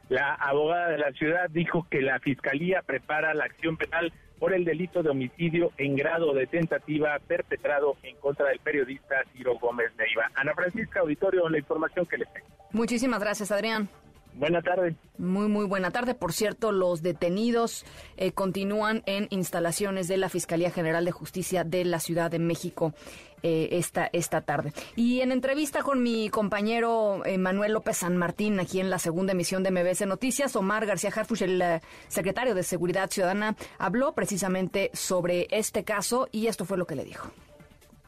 La 0.09 0.33
abogada 0.33 0.89
de 0.89 0.97
la 0.97 1.11
ciudad 1.11 1.47
dijo 1.49 1.85
que 1.91 2.01
la 2.01 2.19
fiscalía 2.19 2.81
prepara 2.81 3.35
la 3.35 3.45
acción 3.45 3.77
penal 3.77 4.11
por 4.39 4.53
el 4.53 4.65
delito 4.65 5.03
de 5.03 5.09
homicidio 5.09 5.71
en 5.77 5.95
grado 5.95 6.33
de 6.33 6.47
tentativa 6.47 7.19
perpetrado 7.27 7.97
en 8.01 8.15
contra 8.17 8.47
del 8.47 8.59
periodista 8.59 9.15
Ciro 9.33 9.59
Gómez 9.59 9.91
Neiva. 9.97 10.31
Ana 10.33 10.53
Francisca 10.55 11.01
Auditorio, 11.01 11.47
la 11.49 11.59
información 11.59 12.05
que 12.05 12.17
les 12.17 12.33
tengo. 12.33 12.47
Muchísimas 12.71 13.19
gracias, 13.19 13.51
Adrián. 13.51 13.89
Buena 14.33 14.61
tarde. 14.61 14.95
Muy, 15.17 15.47
muy 15.47 15.65
buena 15.65 15.89
tarde. 15.89 16.13
Por 16.13 16.31
cierto, 16.31 16.71
los 16.71 17.01
detenidos 17.01 17.85
eh, 18.17 18.31
continúan 18.31 19.01
en 19.07 19.27
instalaciones 19.31 20.07
de 20.07 20.17
la 20.17 20.29
Fiscalía 20.29 20.69
General 20.69 21.03
de 21.05 21.11
Justicia 21.11 21.63
de 21.63 21.83
la 21.85 21.99
Ciudad 21.99 22.29
de 22.29 22.37
México 22.37 22.93
eh, 23.41 23.69
esta, 23.71 24.09
esta 24.13 24.41
tarde. 24.41 24.73
Y 24.95 25.21
en 25.21 25.31
entrevista 25.31 25.81
con 25.81 26.03
mi 26.03 26.29
compañero 26.29 27.25
eh, 27.25 27.39
Manuel 27.39 27.73
López 27.73 27.97
San 27.97 28.15
Martín, 28.15 28.59
aquí 28.59 28.79
en 28.79 28.91
la 28.91 28.99
segunda 28.99 29.31
emisión 29.31 29.63
de 29.63 29.71
MBS 29.71 30.05
Noticias, 30.05 30.55
Omar 30.55 30.85
García 30.85 31.11
Harfuch, 31.15 31.41
el 31.41 31.63
secretario 32.07 32.53
de 32.53 32.63
Seguridad 32.63 33.09
Ciudadana, 33.09 33.55
habló 33.79 34.13
precisamente 34.13 34.91
sobre 34.93 35.47
este 35.49 35.83
caso 35.83 36.29
y 36.31 36.47
esto 36.47 36.65
fue 36.65 36.77
lo 36.77 36.85
que 36.85 36.95
le 36.95 37.05
dijo 37.05 37.31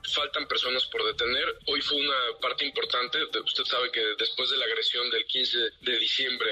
faltan 0.10 0.48
personas 0.48 0.86
por 0.86 1.06
detener. 1.06 1.58
Hoy 1.68 1.82
fue 1.82 1.98
una 1.98 2.40
parte 2.42 2.66
importante. 2.66 3.20
Usted 3.24 3.64
sabe 3.66 3.92
que 3.92 4.02
después 4.18 4.50
de 4.50 4.58
la 4.58 4.66
agresión 4.66 5.10
del 5.10 5.26
15 5.26 5.58
de 5.82 6.00
diciembre, 6.00 6.52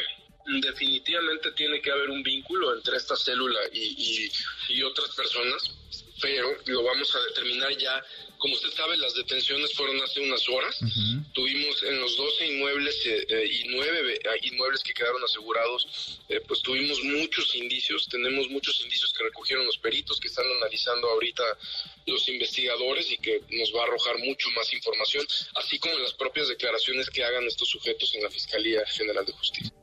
definitivamente 0.61 1.51
tiene 1.51 1.81
que 1.81 1.91
haber 1.91 2.09
un 2.09 2.23
vínculo 2.23 2.73
entre 2.73 2.97
esta 2.97 3.15
célula 3.15 3.59
y, 3.73 4.29
y, 4.69 4.83
otras 4.83 5.13
personas. 5.15 5.71
pero 6.21 6.55
lo 6.65 6.83
vamos 6.83 7.15
a 7.15 7.19
determinar 7.25 7.75
ya. 7.77 8.03
Como 8.37 8.53
usted 8.53 8.69
sabe, 8.71 8.97
las 8.97 9.15
detenciones 9.15 9.73
fueron 9.73 10.01
hace 10.01 10.19
unas 10.19 10.47
horas. 10.49 10.79
Tuvimos 11.33 11.83
en 11.83 11.99
los 11.99 12.15
12 12.17 12.47
inmuebles 12.47 13.05
eh, 13.05 13.25
eh, 13.29 13.49
y 13.51 13.67
9 13.69 14.19
inmuebles 14.43 14.83
que 14.83 14.93
quedaron 14.93 15.23
asegurados, 15.23 16.19
pues 16.47 16.61
tuvimos 16.61 17.03
muchos 17.03 17.55
indicios, 17.55 18.07
tenemos 18.09 18.49
muchos 18.49 18.81
indicios 18.81 19.13
que 19.13 19.23
recogieron 19.23 19.65
los 19.65 19.77
peritos 19.77 20.19
que 20.19 20.27
están 20.27 20.45
analizando 20.57 21.09
ahorita 21.09 21.43
los 22.05 22.27
investigadores 22.29 23.11
y 23.11 23.17
que 23.17 23.41
nos 23.51 23.73
va 23.73 23.81
a 23.81 23.83
arrojar 23.85 24.17
mucho 24.19 24.49
más 24.51 24.71
información, 24.73 25.25
así 25.55 25.79
como 25.79 25.97
las 25.99 26.13
propias 26.13 26.47
declaraciones 26.47 27.09
que 27.09 27.23
hagan 27.23 27.45
estos 27.45 27.69
sujetos 27.69 28.13
en 28.15 28.23
la 28.23 28.29
Fiscalía 28.29 28.85
General 28.87 29.25
de 29.25 29.33
Justicia. 29.33 29.76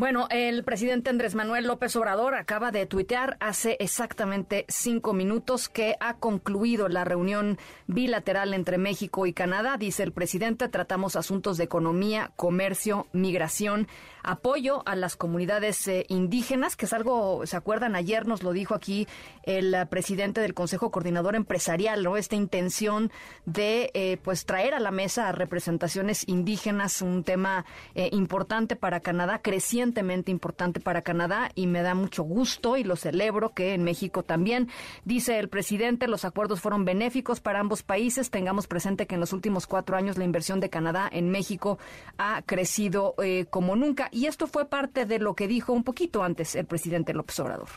Bueno, 0.00 0.28
el 0.30 0.64
presidente 0.64 1.10
Andrés 1.10 1.34
Manuel 1.34 1.66
López 1.66 1.94
Obrador 1.94 2.34
acaba 2.34 2.70
de 2.70 2.86
tuitear 2.86 3.36
hace 3.38 3.76
exactamente 3.80 4.64
cinco 4.66 5.12
minutos 5.12 5.68
que 5.68 5.96
ha 6.00 6.16
concluido 6.16 6.88
la 6.88 7.04
reunión 7.04 7.58
bilateral 7.86 8.54
entre 8.54 8.78
México 8.78 9.26
y 9.26 9.34
Canadá. 9.34 9.76
Dice 9.76 10.02
el 10.02 10.12
presidente, 10.12 10.70
tratamos 10.70 11.16
asuntos 11.16 11.58
de 11.58 11.64
economía, 11.64 12.32
comercio, 12.36 13.08
migración, 13.12 13.88
apoyo 14.22 14.82
a 14.86 14.96
las 14.96 15.16
comunidades 15.16 15.86
eh, 15.88 16.04
indígenas, 16.08 16.76
que 16.76 16.86
es 16.86 16.92
algo, 16.92 17.46
¿se 17.46 17.56
acuerdan? 17.56 17.96
Ayer 17.96 18.26
nos 18.26 18.42
lo 18.42 18.52
dijo 18.52 18.74
aquí 18.74 19.06
el 19.42 19.74
eh, 19.74 19.86
presidente 19.86 20.40
del 20.40 20.54
Consejo 20.54 20.90
Coordinador 20.90 21.34
Empresarial, 21.34 22.02
¿no? 22.02 22.16
Esta 22.16 22.36
intención 22.36 23.10
de, 23.46 23.90
eh, 23.94 24.18
pues, 24.22 24.44
traer 24.44 24.74
a 24.74 24.80
la 24.80 24.90
mesa 24.90 25.28
a 25.28 25.32
representaciones 25.32 26.26
indígenas, 26.28 27.02
un 27.02 27.24
tema 27.24 27.64
importante 27.94 28.76
para 28.76 29.00
Canadá, 29.00 29.40
crecientemente 29.42 30.30
importante 30.30 30.80
para 30.80 31.02
Canadá, 31.02 31.50
y 31.54 31.66
me 31.66 31.82
da 31.82 31.94
mucho 31.94 32.22
gusto 32.22 32.76
y 32.76 32.84
lo 32.84 32.96
celebro 32.96 33.50
que 33.50 33.74
en 33.74 33.84
México 33.84 34.22
también, 34.22 34.68
dice 35.04 35.38
el 35.38 35.48
presidente, 35.48 36.08
los 36.08 36.24
acuerdos 36.24 36.60
fueron 36.60 36.84
benéficos 36.84 37.40
para 37.40 37.60
ambos 37.60 37.82
países. 37.82 38.30
Tengamos 38.30 38.66
presente 38.66 39.06
que 39.06 39.14
en 39.14 39.20
los 39.20 39.32
últimos 39.32 39.66
cuatro 39.66 39.96
años 39.96 40.18
la 40.18 40.24
inversión 40.24 40.60
de 40.60 40.70
Canadá 40.70 41.08
en 41.10 41.30
México 41.30 41.78
ha 42.18 42.42
crecido 42.42 43.14
como 43.50 43.76
nunca 43.76 44.09
y 44.12 44.26
esto 44.26 44.46
fue 44.46 44.68
parte 44.68 45.06
de 45.06 45.18
lo 45.18 45.34
que 45.34 45.48
dijo 45.48 45.72
un 45.72 45.84
poquito 45.84 46.22
antes 46.22 46.54
el 46.54 46.66
presidente 46.66 47.14
López 47.14 47.38
Obrador. 47.40 47.68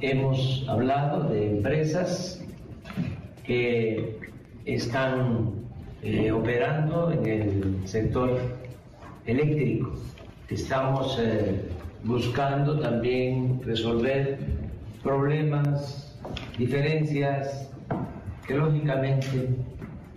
Hemos 0.00 0.64
hablado 0.68 1.28
de 1.28 1.50
empresas 1.50 2.42
que 3.44 4.18
están 4.64 5.52
eh, 6.02 6.32
operando 6.32 7.10
en 7.12 7.26
el 7.26 7.88
sector 7.88 8.38
eléctrico. 9.26 9.94
Estamos 10.48 11.18
eh, 11.20 11.68
buscando 12.02 12.78
también 12.78 13.60
resolver 13.62 14.38
problemas, 15.02 16.16
diferencias 16.58 17.68
que 18.46 18.54
lógicamente 18.54 19.48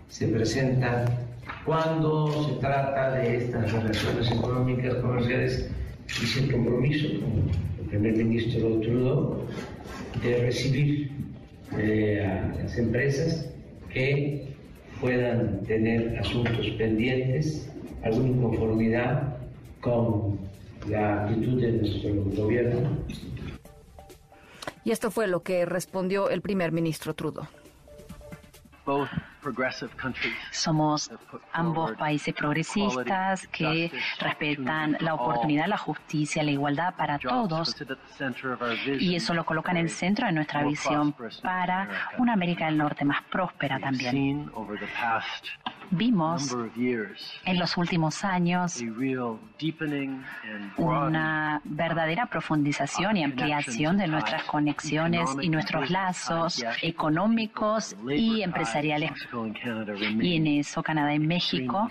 se 0.08 0.28
presentan 0.28 1.26
cuando 1.66 2.32
se 2.46 2.54
trata 2.62 3.12
de 3.12 3.38
estas 3.38 3.72
relaciones 3.72 4.32
económicas 4.32 4.96
comerciales, 4.96 5.70
hice 6.08 6.44
el 6.46 6.51
compromiso 6.51 7.08
con 7.20 7.50
el 7.80 7.89
primer 7.89 8.16
ministro 8.16 8.80
Trudeau 8.80 9.46
de 10.22 10.38
recibir 10.39 11.12
eh, 11.77 12.25
a 12.25 12.63
las 12.63 12.77
empresas 12.77 13.50
que 13.89 14.48
puedan 15.01 15.63
tener 15.63 16.18
asuntos 16.20 16.68
pendientes, 16.77 17.70
alguna 18.04 18.30
inconformidad 18.30 19.38
con 19.82 20.39
la 20.88 21.25
actitud 21.25 21.62
de 21.62 21.72
nuestro 21.74 22.44
gobierno. 22.44 22.98
Y 24.84 24.92
esto 24.92 25.12
fue 25.12 25.27
lo 25.27 25.44
que 25.44 25.66
respondió 25.66 26.30
el 26.30 26.42
primer 26.42 26.72
ministro 26.72 27.13
Trudeau. 27.13 27.46
Somos 30.51 31.12
ambos 31.51 31.92
países 31.94 32.34
progresistas 32.34 33.48
que 33.48 33.92
respetan 34.20 34.98
la 35.00 35.13
oportunidad, 35.13 35.68
la 35.68 35.77
justicia, 35.77 36.44
la 36.44 36.51
igualdad 36.51 36.96
para 36.96 37.20
todos. 37.20 37.75
Y 39.00 39.16
eso 39.16 39.34
lo 39.34 39.46
coloca 39.46 39.72
en 39.72 39.77
el 39.77 39.89
centro 39.89 40.25
de 40.27 40.34
nuestra 40.34 40.63
visión 40.63 41.13
para 41.42 41.89
una 42.18 42.34
América 42.34 42.66
del 42.66 42.77
Norte 42.77 43.06
más 43.06 43.22
próspera 43.24 43.80
también. 43.80 44.51
Vimos 45.91 46.56
en 47.46 47.60
los 47.60 47.77
últimos 47.77 48.24
años 48.24 48.84
una 50.77 51.62
verdadera 51.63 52.25
profundización 52.25 53.17
y 53.17 53.24
ampliación 53.24 53.98
de 53.98 54.08
nuestras 54.08 54.44
conexiones 54.44 55.29
y 55.41 55.50
nuestros 55.50 55.89
lazos 55.89 56.63
económicos 56.82 57.96
y 58.10 58.41
empresariales. 58.41 59.12
Y 60.20 60.36
en 60.36 60.48
eso 60.48 60.84
Canadá 60.84 61.13
y 61.13 61.20
México 61.20 61.88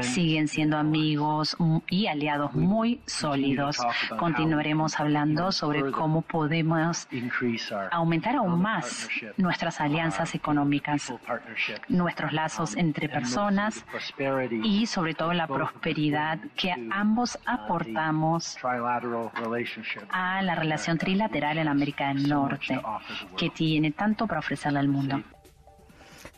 siguen 0.00 0.48
siendo 0.48 0.76
amigos 0.76 1.56
y 1.88 2.06
aliados 2.06 2.54
muy 2.54 3.00
sólidos. 3.06 3.78
Continuaremos 4.18 4.98
hablando 4.98 5.52
sobre 5.52 5.90
cómo 5.92 6.22
podemos 6.22 7.08
aumentar 7.90 8.36
aún 8.36 8.60
más 8.60 9.08
nuestras 9.36 9.80
alianzas 9.80 10.34
económicas, 10.34 11.12
nuestros 11.88 12.32
lazos 12.32 12.76
entre 12.76 13.11
personas 13.12 13.84
y 14.62 14.86
sobre 14.86 15.14
todo 15.14 15.32
la 15.32 15.46
prosperidad 15.46 16.38
que 16.56 16.74
ambos 16.90 17.38
aportamos 17.46 18.56
a 20.10 20.42
la 20.42 20.54
relación 20.54 20.98
trilateral 20.98 21.58
en 21.58 21.68
América 21.68 22.08
del 22.08 22.28
Norte, 22.28 22.80
que 23.36 23.50
tiene 23.50 23.92
tanto 23.92 24.26
para 24.26 24.40
ofrecerle 24.40 24.78
al 24.78 24.88
mundo. 24.88 25.22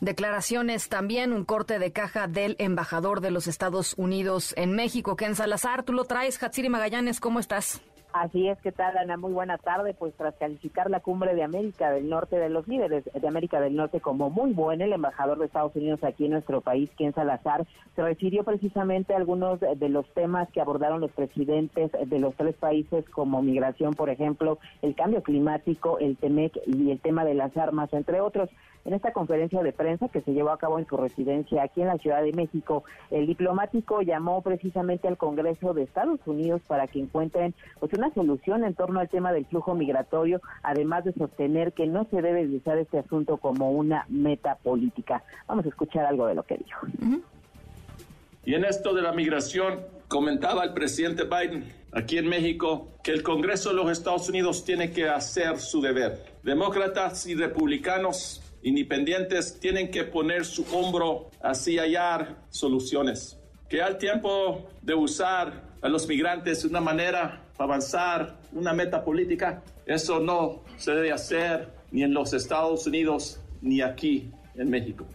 Declaraciones 0.01 0.89
también, 0.89 1.31
un 1.31 1.45
corte 1.45 1.79
de 1.79 1.91
caja 1.91 2.27
del 2.27 2.55
embajador 2.59 3.21
de 3.21 3.31
los 3.31 3.47
Estados 3.47 3.93
Unidos 3.97 4.53
en 4.57 4.73
México, 4.75 5.15
Ken 5.15 5.35
Salazar. 5.35 5.83
Tú 5.83 5.93
lo 5.93 6.03
traes, 6.03 6.41
Hatsiri 6.41 6.69
Magallanes, 6.69 7.19
¿cómo 7.19 7.39
estás? 7.39 7.81
Así 8.17 8.47
es, 8.47 8.57
¿qué 8.61 8.71
tal, 8.71 8.97
Ana? 8.97 9.17
Muy 9.17 9.33
buena 9.33 9.57
tarde. 9.57 9.93
Pues 9.93 10.13
tras 10.13 10.33
calificar 10.35 10.89
la 10.89 11.01
cumbre 11.01 11.35
de 11.35 11.43
América 11.43 11.91
del 11.91 12.07
Norte 12.07 12.37
de 12.37 12.47
los 12.47 12.65
líderes 12.65 13.03
de 13.13 13.27
América 13.27 13.59
del 13.59 13.75
Norte 13.75 13.99
como 13.99 14.29
muy 14.29 14.53
buena, 14.53 14.85
el 14.85 14.93
embajador 14.93 15.37
de 15.37 15.47
Estados 15.47 15.75
Unidos 15.75 16.01
aquí 16.01 16.23
en 16.23 16.31
nuestro 16.31 16.61
país, 16.61 16.89
Ken 16.97 17.13
Salazar, 17.13 17.67
se 17.93 18.01
refirió 18.01 18.45
precisamente 18.45 19.13
a 19.13 19.17
algunos 19.17 19.59
de 19.59 19.89
los 19.89 20.07
temas 20.13 20.49
que 20.51 20.61
abordaron 20.61 21.01
los 21.01 21.11
presidentes 21.11 21.91
de 21.91 22.19
los 22.19 22.33
tres 22.35 22.55
países, 22.55 23.03
como 23.09 23.41
migración, 23.41 23.93
por 23.93 24.09
ejemplo, 24.09 24.59
el 24.81 24.95
cambio 24.95 25.21
climático, 25.21 25.99
el 25.99 26.15
TEMEC 26.15 26.53
y 26.67 26.91
el 26.91 27.01
tema 27.01 27.25
de 27.25 27.33
las 27.33 27.57
armas, 27.57 27.91
entre 27.91 28.21
otros. 28.21 28.49
En 28.85 28.93
esta 28.93 29.11
conferencia 29.11 29.63
de 29.63 29.73
prensa 29.73 30.09
que 30.09 30.21
se 30.21 30.31
llevó 30.31 30.51
a 30.51 30.59
cabo 30.59 30.77
en 30.77 30.85
su 30.85 30.95
residencia 30.95 31.63
aquí 31.63 31.81
en 31.81 31.87
la 31.87 31.97
Ciudad 31.97 32.21
de 32.21 32.33
México, 32.33 32.83
el 33.09 33.25
diplomático 33.25 34.03
llamó 34.03 34.43
precisamente 34.43 35.07
al 35.07 35.17
Congreso 35.17 35.73
de 35.73 35.81
Estados 35.81 36.19
Unidos 36.27 36.61
para 36.67 36.85
que 36.85 36.99
encuentren 36.99 37.55
pues 37.79 37.91
una 37.93 38.13
solución 38.13 38.63
en 38.63 38.75
torno 38.75 38.99
al 38.99 39.09
tema 39.09 39.33
del 39.33 39.47
flujo 39.47 39.73
migratorio, 39.73 40.39
además 40.61 41.03
de 41.03 41.13
sostener 41.13 41.73
que 41.73 41.87
no 41.87 42.05
se 42.11 42.21
debe 42.21 42.43
utilizar 42.43 42.77
este 42.77 42.99
asunto 42.99 43.37
como 43.37 43.71
una 43.71 44.05
meta 44.07 44.55
política. 44.61 45.23
Vamos 45.47 45.65
a 45.65 45.69
escuchar 45.69 46.05
algo 46.05 46.27
de 46.27 46.35
lo 46.35 46.43
que 46.43 46.57
dijo. 46.57 46.85
Y 48.45 48.53
en 48.53 48.65
esto 48.65 48.93
de 48.93 49.01
la 49.01 49.13
migración, 49.13 49.79
comentaba 50.07 50.63
el 50.63 50.73
presidente 50.73 51.23
Biden 51.23 51.73
aquí 51.91 52.19
en 52.19 52.27
México 52.27 52.89
que 53.03 53.11
el 53.11 53.23
Congreso 53.23 53.69
de 53.69 53.75
los 53.75 53.89
Estados 53.89 54.29
Unidos 54.29 54.63
tiene 54.63 54.91
que 54.91 55.09
hacer 55.09 55.57
su 55.57 55.81
deber. 55.81 56.23
Demócratas 56.43 57.25
y 57.25 57.33
republicanos 57.33 58.44
independientes 58.65 59.59
tienen 59.59 59.91
que 59.91 60.03
poner 60.03 60.43
su 60.43 60.65
hombro 60.75 61.29
así 61.41 61.77
hallar 61.77 62.35
soluciones. 62.49 63.39
Que 63.69 63.81
al 63.81 63.99
tiempo 63.99 64.67
de 64.81 64.95
usar 64.95 65.61
a 65.81 65.87
los 65.87 66.07
migrantes 66.07 66.63
de 66.63 66.69
una 66.69 66.81
manera 66.81 67.43
para 67.55 67.65
avanzar 67.65 68.37
una 68.51 68.73
meta 68.73 69.03
política, 69.03 69.61
eso 69.85 70.19
no 70.19 70.63
se 70.77 70.91
debe 70.91 71.11
hacer 71.11 71.69
ni 71.91 72.01
en 72.01 72.13
los 72.13 72.33
Estados 72.33 72.87
Unidos 72.87 73.39
ni 73.61 73.81
aquí 73.81 74.31
en 74.55 74.69
México. 74.71 75.05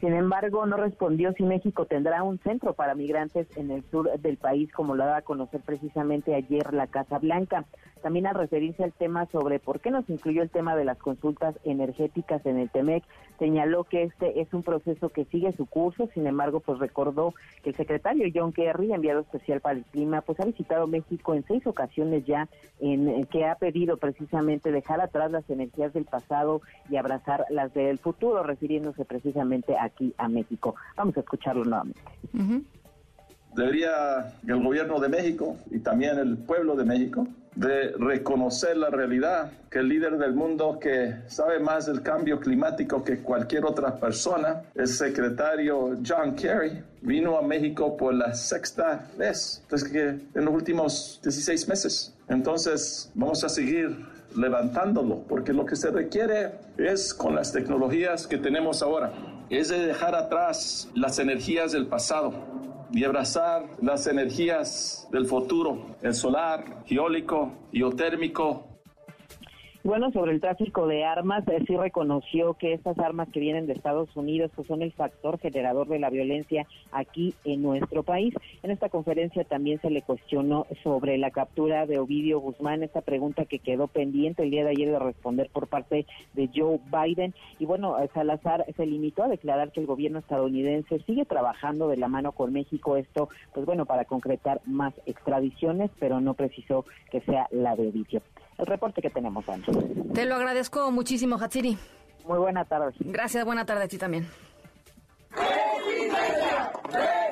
Sin 0.00 0.14
embargo, 0.14 0.64
no 0.66 0.76
respondió 0.76 1.32
si 1.32 1.42
México 1.42 1.86
tendrá 1.86 2.22
un 2.22 2.38
centro 2.40 2.74
para 2.74 2.94
migrantes 2.94 3.46
en 3.56 3.72
el 3.72 3.84
sur 3.90 4.10
del 4.20 4.36
país, 4.36 4.70
como 4.72 4.94
lo 4.94 5.04
daba 5.04 5.18
a 5.18 5.22
conocer 5.22 5.60
precisamente 5.60 6.34
ayer 6.34 6.72
la 6.72 6.86
Casa 6.86 7.18
Blanca. 7.18 7.64
También 8.02 8.26
al 8.26 8.34
referirse 8.34 8.84
al 8.84 8.92
tema 8.92 9.26
sobre 9.26 9.58
por 9.58 9.80
qué 9.80 9.90
nos 9.90 10.08
incluyó 10.10 10.42
el 10.42 10.50
tema 10.50 10.76
de 10.76 10.84
las 10.84 10.98
consultas 10.98 11.54
energéticas 11.64 12.44
en 12.44 12.58
el 12.58 12.68
TEMEC, 12.68 13.04
señaló 13.38 13.84
que 13.84 14.02
este 14.02 14.40
es 14.40 14.52
un 14.52 14.62
proceso 14.62 15.08
que 15.08 15.24
sigue 15.26 15.52
su 15.52 15.66
curso, 15.66 16.08
sin 16.12 16.26
embargo, 16.26 16.60
pues 16.60 16.78
recordó 16.78 17.34
que 17.62 17.70
el 17.70 17.76
secretario 17.76 18.30
John 18.34 18.52
Kerry, 18.52 18.92
enviado 18.92 19.20
especial 19.20 19.60
para 19.60 19.78
el 19.78 19.84
clima, 19.84 20.20
pues 20.20 20.38
ha 20.40 20.44
visitado 20.44 20.86
México 20.86 21.34
en 21.34 21.44
seis 21.44 21.66
ocasiones 21.66 22.26
ya, 22.26 22.48
en 22.80 23.24
que 23.26 23.46
ha 23.46 23.54
pedido 23.54 23.96
precisamente 23.96 24.72
dejar 24.72 25.00
atrás 25.00 25.30
las 25.30 25.48
energías 25.48 25.92
del 25.92 26.04
pasado 26.04 26.60
y 26.90 26.96
abrazar 26.96 27.46
las 27.50 27.72
del 27.72 27.98
futuro, 27.98 28.42
refiriéndose 28.42 29.04
precisamente 29.04 29.76
aquí 29.78 30.14
a 30.18 30.28
México. 30.28 30.74
Vamos 30.96 31.16
a 31.16 31.20
escucharlo 31.20 31.64
nuevamente. 31.64 32.00
Debería 33.54 34.32
el 34.46 34.62
gobierno 34.62 35.00
de 35.00 35.08
México 35.08 35.56
y 35.70 35.78
también 35.78 36.18
el 36.18 36.36
pueblo 36.36 36.76
de 36.76 36.84
México 36.84 37.26
de 37.54 37.92
reconocer 37.98 38.76
la 38.76 38.88
realidad 38.88 39.52
que 39.70 39.80
el 39.80 39.88
líder 39.88 40.16
del 40.16 40.32
mundo 40.32 40.78
que 40.80 41.16
sabe 41.26 41.58
más 41.58 41.86
del 41.86 42.02
cambio 42.02 42.40
climático 42.40 43.04
que 43.04 43.18
cualquier 43.18 43.64
otra 43.64 43.96
persona, 43.96 44.62
el 44.74 44.88
secretario 44.88 45.98
John 46.06 46.34
Kerry, 46.34 46.82
vino 47.02 47.36
a 47.36 47.42
México 47.42 47.96
por 47.96 48.14
la 48.14 48.34
sexta 48.34 49.06
vez, 49.18 49.62
que 49.92 50.08
en 50.34 50.44
los 50.44 50.54
últimos 50.54 51.20
16 51.22 51.68
meses. 51.68 52.14
Entonces 52.28 53.10
vamos 53.14 53.44
a 53.44 53.48
seguir 53.48 54.06
levantándolo, 54.34 55.22
porque 55.28 55.52
lo 55.52 55.66
que 55.66 55.76
se 55.76 55.90
requiere 55.90 56.52
es 56.78 57.12
con 57.12 57.34
las 57.34 57.52
tecnologías 57.52 58.26
que 58.26 58.38
tenemos 58.38 58.82
ahora, 58.82 59.12
es 59.50 59.68
de 59.68 59.86
dejar 59.86 60.14
atrás 60.14 60.88
las 60.94 61.18
energías 61.18 61.72
del 61.72 61.86
pasado 61.86 62.32
y 62.92 63.04
abrazar 63.04 63.66
las 63.80 64.06
energías 64.06 65.08
del 65.10 65.26
futuro, 65.26 65.96
el 66.02 66.14
solar, 66.14 66.84
eólico, 66.88 67.52
geotérmico, 67.72 68.71
bueno, 69.84 70.12
sobre 70.12 70.32
el 70.32 70.40
tráfico 70.40 70.86
de 70.86 71.04
armas, 71.04 71.46
eh, 71.48 71.64
sí 71.66 71.76
reconoció 71.76 72.54
que 72.54 72.72
estas 72.72 72.98
armas 72.98 73.28
que 73.30 73.40
vienen 73.40 73.66
de 73.66 73.72
Estados 73.72 74.14
Unidos 74.16 74.50
pues 74.54 74.68
son 74.68 74.82
el 74.82 74.92
factor 74.92 75.38
generador 75.38 75.88
de 75.88 75.98
la 75.98 76.10
violencia 76.10 76.66
aquí 76.92 77.34
en 77.44 77.62
nuestro 77.62 78.02
país. 78.02 78.34
En 78.62 78.70
esta 78.70 78.88
conferencia 78.88 79.44
también 79.44 79.80
se 79.80 79.90
le 79.90 80.02
cuestionó 80.02 80.66
sobre 80.82 81.18
la 81.18 81.30
captura 81.30 81.86
de 81.86 81.98
Ovidio 81.98 82.38
Guzmán, 82.40 82.82
esta 82.82 83.00
pregunta 83.00 83.44
que 83.44 83.58
quedó 83.58 83.88
pendiente 83.88 84.42
el 84.42 84.50
día 84.50 84.64
de 84.64 84.70
ayer 84.70 84.90
de 84.90 84.98
responder 84.98 85.48
por 85.50 85.66
parte 85.66 86.06
de 86.34 86.50
Joe 86.54 86.78
Biden. 86.90 87.34
Y 87.58 87.64
bueno, 87.64 87.96
Salazar 88.14 88.66
se 88.76 88.86
limitó 88.86 89.24
a 89.24 89.28
declarar 89.28 89.72
que 89.72 89.80
el 89.80 89.86
gobierno 89.86 90.18
estadounidense 90.18 91.00
sigue 91.06 91.24
trabajando 91.24 91.88
de 91.88 91.96
la 91.96 92.08
mano 92.08 92.32
con 92.32 92.52
México, 92.52 92.96
esto 92.96 93.28
pues 93.54 93.66
bueno, 93.66 93.86
para 93.86 94.04
concretar 94.04 94.60
más 94.66 94.94
extradiciones, 95.06 95.90
pero 95.98 96.20
no 96.20 96.34
precisó 96.34 96.84
que 97.10 97.20
sea 97.22 97.46
la 97.50 97.76
de 97.76 97.88
Ovidio 97.88 98.22
el 98.58 98.66
reporte 98.66 99.02
que 99.02 99.10
tenemos, 99.10 99.48
Ana. 99.48 99.64
Te 100.14 100.24
lo 100.26 100.36
agradezco 100.36 100.90
muchísimo, 100.90 101.36
Hatsiri. 101.36 101.76
Muy 102.26 102.38
buena 102.38 102.64
tarde. 102.64 102.92
Gracias, 103.00 103.44
buena 103.44 103.64
tarde 103.66 103.84
a 103.84 103.88
ti 103.88 103.98
también. 103.98 104.28
¡Resistencia! 105.30 106.72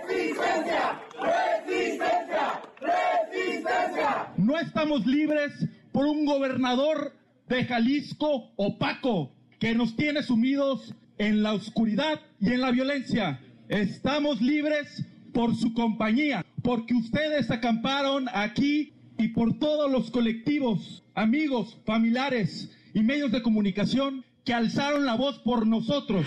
¡Resistencia! 0.09 1.01
¡Resistencia! 1.21 2.63
¡Resistencia! 2.81 4.27
No 4.37 4.59
estamos 4.59 5.07
libres 5.07 5.53
por 5.93 6.07
un 6.07 6.25
gobernador 6.25 7.13
de 7.49 7.65
Jalisco 7.65 8.51
opaco 8.57 9.31
que 9.59 9.75
nos 9.75 9.95
tiene 9.97 10.23
sumidos 10.23 10.95
en 11.19 11.43
la 11.43 11.53
oscuridad 11.53 12.21
y 12.41 12.53
en 12.53 12.61
la 12.63 12.71
violencia. 12.71 13.41
Estamos 13.69 14.41
libres 14.41 15.05
por 15.33 15.55
su 15.55 15.75
compañía, 15.75 16.45
porque 16.63 16.95
ustedes 16.95 17.51
acamparon 17.51 18.29
aquí 18.33 18.93
y 19.21 19.29
por 19.29 19.59
todos 19.59 19.91
los 19.91 20.11
colectivos, 20.11 21.05
amigos, 21.15 21.77
familiares 21.85 22.75
y 22.95 23.01
medios 23.03 23.31
de 23.31 23.43
comunicación 23.43 24.25
que 24.47 24.55
alzaron 24.55 25.05
la 25.05 25.15
voz 25.15 25.39
por 25.41 25.67
nosotros. 25.67 26.27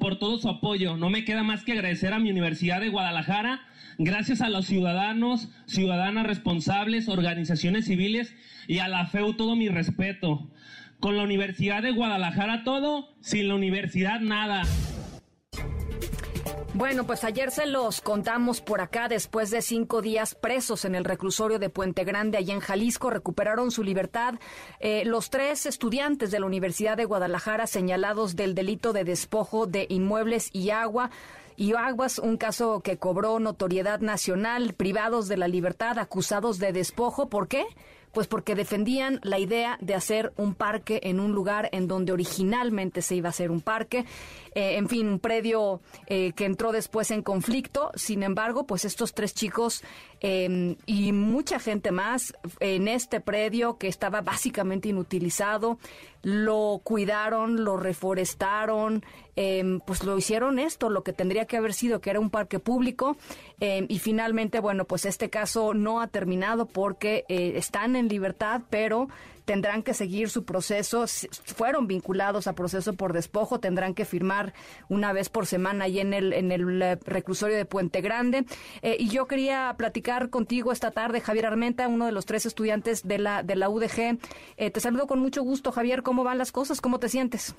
Por 0.00 0.18
todo 0.18 0.38
su 0.38 0.48
apoyo. 0.48 0.96
No 0.96 1.10
me 1.10 1.24
queda 1.24 1.42
más 1.42 1.62
que 1.62 1.72
agradecer 1.72 2.14
a 2.14 2.18
mi 2.18 2.30
Universidad 2.30 2.80
de 2.80 2.88
Guadalajara, 2.88 3.60
gracias 3.98 4.40
a 4.40 4.48
los 4.48 4.66
ciudadanos, 4.66 5.50
ciudadanas 5.66 6.26
responsables, 6.26 7.08
organizaciones 7.08 7.84
civiles 7.84 8.34
y 8.66 8.78
a 8.78 8.88
la 8.88 9.06
FEU 9.06 9.34
todo 9.34 9.54
mi 9.54 9.68
respeto. 9.68 10.50
Con 11.00 11.18
la 11.18 11.24
Universidad 11.24 11.82
de 11.82 11.90
Guadalajara 11.90 12.64
todo, 12.64 13.10
sin 13.20 13.48
la 13.48 13.56
universidad 13.56 14.20
nada. 14.20 14.62
Bueno, 16.74 17.04
pues 17.04 17.22
ayer 17.24 17.50
se 17.50 17.66
los 17.66 18.00
contamos 18.00 18.62
por 18.62 18.80
acá, 18.80 19.06
después 19.06 19.50
de 19.50 19.60
cinco 19.60 20.00
días 20.00 20.34
presos 20.34 20.86
en 20.86 20.94
el 20.94 21.04
reclusorio 21.04 21.58
de 21.58 21.68
Puente 21.68 22.02
Grande, 22.02 22.38
allá 22.38 22.54
en 22.54 22.60
Jalisco, 22.60 23.10
recuperaron 23.10 23.70
su 23.70 23.84
libertad 23.84 24.36
eh, 24.80 25.04
los 25.04 25.28
tres 25.28 25.66
estudiantes 25.66 26.30
de 26.30 26.40
la 26.40 26.46
Universidad 26.46 26.96
de 26.96 27.04
Guadalajara 27.04 27.66
señalados 27.66 28.36
del 28.36 28.54
delito 28.54 28.94
de 28.94 29.04
despojo 29.04 29.66
de 29.66 29.84
inmuebles 29.90 30.48
y 30.54 30.70
agua 30.70 31.10
y 31.56 31.74
Aguas, 31.74 32.18
un 32.18 32.38
caso 32.38 32.80
que 32.80 32.96
cobró 32.96 33.38
notoriedad 33.38 34.00
nacional, 34.00 34.72
privados 34.72 35.28
de 35.28 35.36
la 35.36 35.48
libertad, 35.48 35.98
acusados 35.98 36.58
de 36.58 36.72
despojo. 36.72 37.28
¿Por 37.28 37.48
qué? 37.48 37.66
Pues 38.12 38.26
porque 38.26 38.54
defendían 38.54 39.20
la 39.22 39.38
idea 39.38 39.78
de 39.80 39.94
hacer 39.94 40.32
un 40.36 40.54
parque 40.54 41.00
en 41.04 41.18
un 41.18 41.32
lugar 41.32 41.68
en 41.72 41.88
donde 41.88 42.12
originalmente 42.12 43.02
se 43.02 43.14
iba 43.14 43.28
a 43.28 43.30
hacer 43.30 43.50
un 43.50 43.60
parque. 43.60 44.04
Eh, 44.54 44.76
en 44.76 44.88
fin, 44.88 45.08
un 45.08 45.18
predio 45.18 45.80
eh, 46.06 46.32
que 46.32 46.44
entró 46.44 46.72
después 46.72 47.10
en 47.10 47.22
conflicto. 47.22 47.90
Sin 47.94 48.22
embargo, 48.22 48.66
pues 48.66 48.84
estos 48.84 49.14
tres 49.14 49.34
chicos 49.34 49.82
em, 50.24 50.76
y 50.86 51.12
mucha 51.12 51.58
gente 51.58 51.90
más 51.90 52.32
en 52.60 52.88
este 52.88 53.20
predio 53.20 53.76
que 53.76 53.88
estaba 53.88 54.20
básicamente 54.20 54.88
inutilizado, 54.88 55.78
lo 56.22 56.80
cuidaron, 56.84 57.64
lo 57.64 57.76
reforestaron, 57.76 59.04
em, 59.34 59.80
pues 59.80 60.04
lo 60.04 60.16
hicieron 60.16 60.60
esto, 60.60 60.88
lo 60.88 61.02
que 61.02 61.12
tendría 61.12 61.46
que 61.46 61.56
haber 61.56 61.74
sido, 61.74 62.00
que 62.00 62.10
era 62.10 62.20
un 62.20 62.30
parque 62.30 62.60
público. 62.60 63.16
Em, 63.60 63.86
y 63.88 63.98
finalmente, 63.98 64.60
bueno, 64.60 64.84
pues 64.84 65.04
este 65.04 65.28
caso 65.28 65.74
no 65.74 66.00
ha 66.00 66.06
terminado 66.06 66.66
porque 66.66 67.24
eh, 67.28 67.54
están 67.56 67.96
en 67.96 68.08
libertad, 68.08 68.62
pero 68.70 69.08
tendrán 69.44 69.82
que 69.82 69.94
seguir 69.94 70.28
su 70.28 70.44
proceso, 70.44 71.04
fueron 71.06 71.86
vinculados 71.86 72.46
a 72.46 72.54
proceso 72.54 72.94
por 72.94 73.12
despojo, 73.12 73.60
tendrán 73.60 73.94
que 73.94 74.04
firmar 74.04 74.52
una 74.88 75.12
vez 75.12 75.28
por 75.28 75.46
semana 75.46 75.84
ahí 75.84 76.00
en 76.00 76.14
el, 76.14 76.32
en 76.32 76.52
el 76.52 76.82
eh, 76.82 76.98
reclusorio 77.04 77.56
de 77.56 77.64
Puente 77.64 78.00
Grande. 78.00 78.44
Eh, 78.82 78.96
y 78.98 79.08
yo 79.08 79.26
quería 79.26 79.74
platicar 79.76 80.30
contigo 80.30 80.72
esta 80.72 80.90
tarde, 80.90 81.20
Javier 81.20 81.46
Armenta, 81.46 81.88
uno 81.88 82.06
de 82.06 82.12
los 82.12 82.26
tres 82.26 82.46
estudiantes 82.46 83.06
de 83.06 83.18
la, 83.18 83.42
de 83.42 83.56
la 83.56 83.68
UDG. 83.68 84.18
Eh, 84.56 84.70
te 84.70 84.80
saludo 84.80 85.06
con 85.06 85.20
mucho 85.20 85.42
gusto, 85.42 85.72
Javier, 85.72 86.02
¿cómo 86.02 86.24
van 86.24 86.38
las 86.38 86.52
cosas? 86.52 86.80
¿Cómo 86.80 86.98
te 86.98 87.08
sientes? 87.08 87.54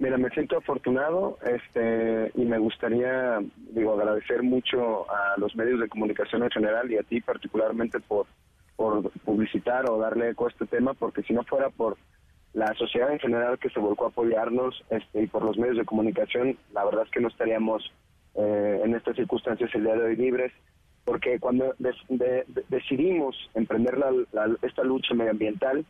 Mira, 0.00 0.16
me 0.16 0.30
siento 0.30 0.56
afortunado 0.56 1.38
este, 1.44 2.30
y 2.36 2.44
me 2.44 2.58
gustaría 2.58 3.40
digo, 3.72 3.94
agradecer 3.94 4.44
mucho 4.44 5.10
a 5.10 5.34
los 5.38 5.56
medios 5.56 5.80
de 5.80 5.88
comunicación 5.88 6.44
en 6.44 6.50
general 6.50 6.90
y 6.90 6.98
a 6.98 7.02
ti 7.02 7.20
particularmente 7.20 7.98
por 7.98 8.26
por 8.78 9.10
publicitar 9.24 9.90
o 9.90 9.98
darle 9.98 10.30
eco 10.30 10.46
a 10.46 10.50
este 10.50 10.64
tema, 10.64 10.94
porque 10.94 11.24
si 11.24 11.32
no 11.32 11.42
fuera 11.42 11.68
por 11.68 11.96
la 12.52 12.72
sociedad 12.74 13.12
en 13.12 13.18
general 13.18 13.58
que 13.58 13.70
se 13.70 13.80
volcó 13.80 14.04
a 14.04 14.08
apoyarnos 14.10 14.84
este, 14.88 15.24
y 15.24 15.26
por 15.26 15.44
los 15.44 15.58
medios 15.58 15.78
de 15.78 15.84
comunicación, 15.84 16.56
la 16.72 16.84
verdad 16.84 17.02
es 17.04 17.10
que 17.10 17.20
no 17.20 17.26
estaríamos 17.26 17.92
eh, 18.36 18.80
en 18.84 18.94
estas 18.94 19.16
circunstancias 19.16 19.68
el 19.74 19.82
día 19.82 19.96
de 19.96 20.04
hoy 20.04 20.16
libres, 20.16 20.52
porque 21.04 21.40
cuando 21.40 21.74
decidimos 22.68 23.34
emprender 23.54 23.98
esta 24.62 24.84
lucha 24.84 25.12
medioambiental, 25.12 25.84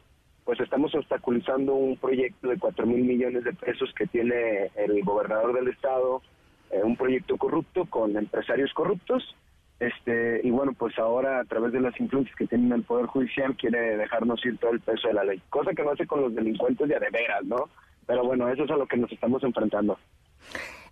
pues 0.44 0.58
estamos 0.60 0.94
obstaculizando 0.94 1.74
un 1.74 1.98
proyecto 1.98 2.48
de 2.48 2.58
4 2.58 2.86
mil 2.86 3.04
millones 3.04 3.44
de 3.44 3.52
pesos 3.52 3.92
que 3.94 4.06
tiene 4.06 4.70
el 4.76 5.04
gobernador 5.04 5.52
del 5.52 5.68
estado, 5.68 6.22
eh, 6.70 6.80
un 6.82 6.96
proyecto 6.96 7.36
corrupto 7.36 7.84
con 7.84 8.16
empresarios 8.16 8.72
corruptos, 8.72 9.36
este 9.80 10.40
y 10.42 10.50
bueno 10.50 10.72
pues 10.72 10.98
ahora 10.98 11.40
a 11.40 11.44
través 11.44 11.72
de 11.72 11.80
las 11.80 11.98
influencias 12.00 12.34
que 12.36 12.46
tiene 12.46 12.74
el 12.74 12.82
poder 12.82 13.06
judicial 13.06 13.56
quiere 13.56 13.96
dejarnos 13.96 14.44
ir 14.44 14.58
todo 14.58 14.72
el 14.72 14.80
peso 14.80 15.08
de 15.08 15.14
la 15.14 15.24
ley 15.24 15.40
cosa 15.50 15.72
que 15.72 15.84
no 15.84 15.90
hace 15.90 16.06
con 16.06 16.22
los 16.22 16.34
delincuentes 16.34 16.88
de 16.88 16.96
a 16.96 17.00
de 17.00 17.10
veras 17.10 17.44
no 17.44 17.68
pero 18.06 18.24
bueno 18.24 18.48
eso 18.48 18.64
es 18.64 18.70
a 18.70 18.76
lo 18.76 18.86
que 18.86 18.96
nos 18.96 19.12
estamos 19.12 19.42
enfrentando 19.44 19.96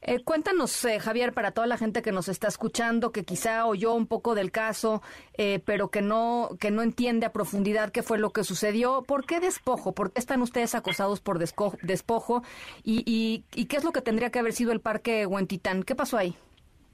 eh, 0.02 0.22
cuéntanos, 0.22 0.84
eh, 0.84 1.00
Javier, 1.00 1.32
para 1.32 1.50
toda 1.50 1.66
la 1.66 1.78
gente 1.78 2.02
que 2.02 2.12
nos 2.12 2.28
está 2.28 2.46
escuchando, 2.46 3.10
que 3.10 3.24
quizá 3.24 3.66
oyó 3.66 3.94
un 3.94 4.06
poco 4.06 4.34
del 4.34 4.52
caso, 4.52 5.02
eh, 5.36 5.60
pero 5.64 5.88
que 5.88 6.02
no, 6.02 6.50
que 6.60 6.70
no 6.70 6.82
entiende 6.82 7.26
a 7.26 7.32
profundidad 7.32 7.90
qué 7.90 8.02
fue 8.02 8.18
lo 8.18 8.30
que 8.30 8.44
sucedió. 8.44 9.02
¿Por 9.02 9.26
qué 9.26 9.40
despojo? 9.40 9.92
¿Por 9.92 10.12
qué 10.12 10.20
están 10.20 10.42
ustedes 10.42 10.76
acosados 10.76 11.20
por 11.20 11.38
despojo? 11.38 12.42
¿Y, 12.84 13.02
y, 13.04 13.44
y 13.60 13.64
qué 13.66 13.78
es 13.78 13.84
lo 13.84 13.92
que 13.92 14.02
tendría 14.02 14.30
que 14.30 14.38
haber 14.38 14.52
sido 14.52 14.70
el 14.70 14.80
parque 14.80 15.26
Huentitán? 15.26 15.82
¿Qué 15.82 15.94
pasó 15.94 16.18
ahí? 16.18 16.36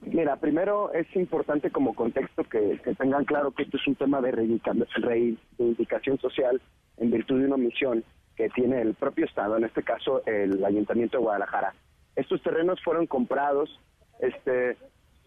Mira, 0.05 0.35
primero 0.35 0.91
es 0.93 1.07
importante 1.15 1.71
como 1.71 1.95
contexto 1.95 2.43
que, 2.43 2.79
tengan 2.97 3.25
claro 3.25 3.51
que 3.51 3.63
esto 3.63 3.77
es 3.77 3.87
un 3.87 3.95
tema 3.95 4.21
de 4.21 4.31
reivindicación 4.31 6.19
social 6.19 6.61
en 6.97 7.11
virtud 7.11 7.39
de 7.39 7.47
una 7.47 7.57
misión 7.57 8.03
que 8.35 8.49
tiene 8.49 8.81
el 8.81 8.93
propio 8.95 9.25
Estado, 9.25 9.57
en 9.57 9.63
este 9.63 9.83
caso 9.83 10.23
el 10.25 10.63
Ayuntamiento 10.63 11.17
de 11.17 11.23
Guadalajara. 11.23 11.73
Estos 12.15 12.41
terrenos 12.41 12.81
fueron 12.83 13.07
comprados, 13.07 13.79
este, 14.19 14.71
e, 14.71 14.77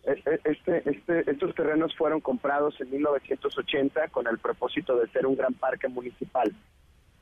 e, 0.04 0.40
este, 0.44 0.90
este, 0.90 1.30
estos 1.30 1.54
terrenos 1.54 1.94
fueron 1.96 2.20
comprados 2.20 2.80
en 2.80 2.90
1980 2.90 4.08
con 4.08 4.26
el 4.26 4.38
propósito 4.38 4.96
de 4.98 5.08
ser 5.08 5.26
un 5.26 5.36
gran 5.36 5.54
parque 5.54 5.88
municipal. 5.88 6.52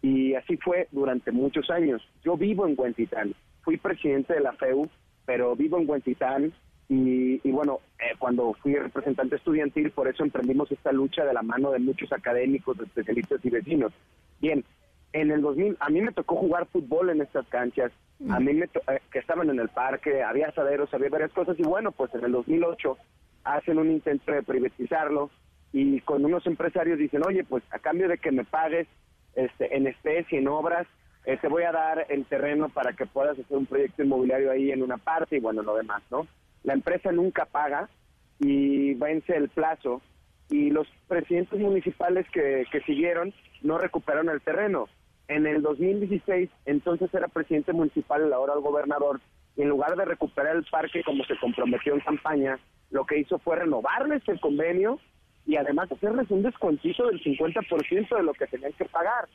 Y 0.02 0.34
así 0.34 0.56
fue 0.58 0.88
durante 0.90 1.32
muchos 1.32 1.70
años. 1.70 2.06
Yo 2.22 2.36
vivo 2.36 2.66
en 2.66 2.74
Huentitán, 2.76 3.34
fui 3.62 3.78
presidente 3.78 4.34
de 4.34 4.40
la 4.40 4.52
FEU, 4.52 4.88
pero 5.24 5.56
vivo 5.56 5.78
en 5.78 5.88
Huentitán, 5.88 6.52
y, 6.88 7.50
bueno, 7.50 7.80
eh, 7.98 8.14
cuando 8.18 8.52
fui 8.54 8.74
representante 8.74 9.36
estudiantil, 9.36 9.90
por 9.90 10.06
eso 10.06 10.22
emprendimos 10.22 10.70
esta 10.70 10.92
lucha 10.92 11.24
de 11.24 11.32
la 11.32 11.42
mano 11.42 11.70
de 11.70 11.78
muchos 11.78 12.12
académicos, 12.12 12.78
especialistas 12.78 13.44
y 13.44 13.50
vecinos. 13.50 13.92
Bien, 14.40 14.64
en 15.12 15.30
el 15.30 15.40
2000 15.40 15.76
a 15.80 15.90
mí 15.90 16.02
me 16.02 16.12
tocó 16.12 16.36
jugar 16.36 16.66
fútbol 16.66 17.10
en 17.10 17.22
estas 17.22 17.46
canchas, 17.46 17.92
a 18.28 18.38
mí 18.40 18.52
me 18.52 18.66
eh, 18.66 19.00
que 19.10 19.18
estaban 19.18 19.48
en 19.48 19.60
el 19.60 19.68
parque, 19.68 20.22
había 20.22 20.48
asaderos, 20.48 20.92
había 20.92 21.08
varias 21.08 21.32
cosas 21.32 21.58
y 21.58 21.62
bueno, 21.62 21.92
pues 21.92 22.14
en 22.14 22.24
el 22.24 22.32
2008 22.32 22.98
hacen 23.44 23.78
un 23.78 23.90
intento 23.90 24.32
de 24.32 24.42
privatizarlo 24.42 25.30
y 25.72 26.00
con 26.00 26.24
unos 26.24 26.46
empresarios 26.46 26.98
dicen, 26.98 27.22
oye, 27.26 27.44
pues 27.44 27.64
a 27.70 27.78
cambio 27.78 28.08
de 28.08 28.18
que 28.18 28.30
me 28.30 28.44
pagues 28.44 28.86
este, 29.34 29.76
en 29.76 29.86
especie, 29.86 30.38
en 30.38 30.48
obras, 30.48 30.86
eh, 31.26 31.38
te 31.40 31.48
voy 31.48 31.62
a 31.62 31.72
dar 31.72 32.06
el 32.08 32.24
terreno 32.26 32.68
para 32.68 32.92
que 32.92 33.06
puedas 33.06 33.38
hacer 33.38 33.56
un 33.56 33.66
proyecto 33.66 34.02
inmobiliario 34.02 34.50
ahí 34.50 34.70
en 34.70 34.82
una 34.82 34.98
parte 34.98 35.36
y 35.36 35.40
bueno, 35.40 35.62
lo 35.62 35.76
demás, 35.76 36.02
¿no? 36.10 36.26
La 36.64 36.72
empresa 36.72 37.12
nunca 37.12 37.44
paga 37.44 37.88
y 38.40 38.94
vence 38.94 39.36
el 39.36 39.48
plazo 39.48 40.02
y 40.50 40.70
los 40.70 40.88
presidentes 41.06 41.58
municipales 41.60 42.26
que, 42.32 42.64
que 42.72 42.80
siguieron 42.80 43.32
no 43.62 43.78
recuperaron 43.78 44.28
el 44.28 44.40
terreno. 44.40 44.88
En 45.28 45.46
el 45.46 45.62
2016, 45.62 46.50
entonces 46.66 47.12
era 47.14 47.28
presidente 47.28 47.72
municipal, 47.72 48.30
ahora 48.32 48.54
el 48.54 48.60
gobernador, 48.60 49.20
y 49.56 49.62
en 49.62 49.68
lugar 49.68 49.96
de 49.96 50.04
recuperar 50.04 50.56
el 50.56 50.64
parque 50.64 51.02
como 51.04 51.24
se 51.24 51.38
comprometió 51.38 51.94
en 51.94 52.00
campaña, 52.00 52.58
lo 52.90 53.06
que 53.06 53.18
hizo 53.18 53.38
fue 53.38 53.56
renovarles 53.56 54.22
el 54.28 54.40
convenio 54.40 54.98
y 55.46 55.56
además 55.56 55.90
hacerles 55.90 56.30
un 56.30 56.42
descuentito 56.42 57.06
del 57.06 57.22
50% 57.22 58.16
de 58.16 58.22
lo 58.22 58.34
que 58.34 58.46
tenían 58.46 58.72
que 58.72 58.84
pagar. 58.86 59.28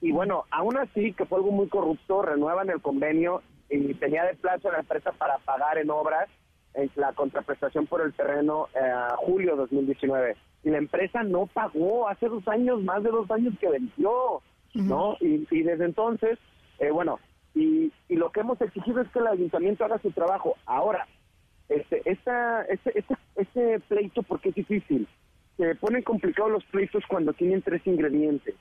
Y 0.00 0.12
bueno, 0.12 0.44
aún 0.50 0.76
así, 0.76 1.12
que 1.12 1.24
fue 1.24 1.38
algo 1.38 1.52
muy 1.52 1.68
corrupto, 1.68 2.22
renuevan 2.22 2.70
el 2.70 2.80
convenio 2.80 3.42
y 3.70 3.94
tenía 3.94 4.24
de 4.24 4.34
plazo 4.34 4.70
la 4.70 4.80
empresa 4.80 5.12
para 5.12 5.38
pagar 5.38 5.78
en 5.78 5.90
obras 5.90 6.28
en 6.76 6.90
la 6.94 7.12
contraprestación 7.12 7.86
por 7.86 8.02
el 8.02 8.12
terreno 8.12 8.68
eh, 8.74 8.92
julio 9.16 9.56
2019. 9.56 10.36
Y 10.64 10.70
la 10.70 10.78
empresa 10.78 11.22
no 11.22 11.46
pagó 11.46 12.08
hace 12.08 12.28
dos 12.28 12.46
años, 12.48 12.82
más 12.82 13.02
de 13.02 13.10
dos 13.10 13.30
años 13.30 13.54
que 13.58 13.68
venció, 13.68 14.42
¿no? 14.74 15.16
Y, 15.20 15.46
y 15.50 15.62
desde 15.62 15.86
entonces, 15.86 16.38
eh, 16.78 16.90
bueno, 16.90 17.18
y, 17.54 17.90
y 18.08 18.16
lo 18.16 18.30
que 18.30 18.40
hemos 18.40 18.60
exigido 18.60 19.00
es 19.00 19.08
que 19.08 19.18
el 19.18 19.28
ayuntamiento 19.28 19.84
haga 19.84 19.98
su 19.98 20.10
trabajo. 20.10 20.54
Ahora, 20.66 21.06
este, 21.68 22.02
esta, 22.04 22.62
este, 22.62 22.98
este, 22.98 23.14
este 23.36 23.80
pleito, 23.80 24.22
porque 24.22 24.50
es 24.50 24.54
difícil, 24.54 25.08
se 25.56 25.74
ponen 25.76 26.02
complicados 26.02 26.52
los 26.52 26.64
pleitos 26.64 27.02
cuando 27.08 27.32
tienen 27.32 27.62
tres 27.62 27.84
ingredientes, 27.86 28.54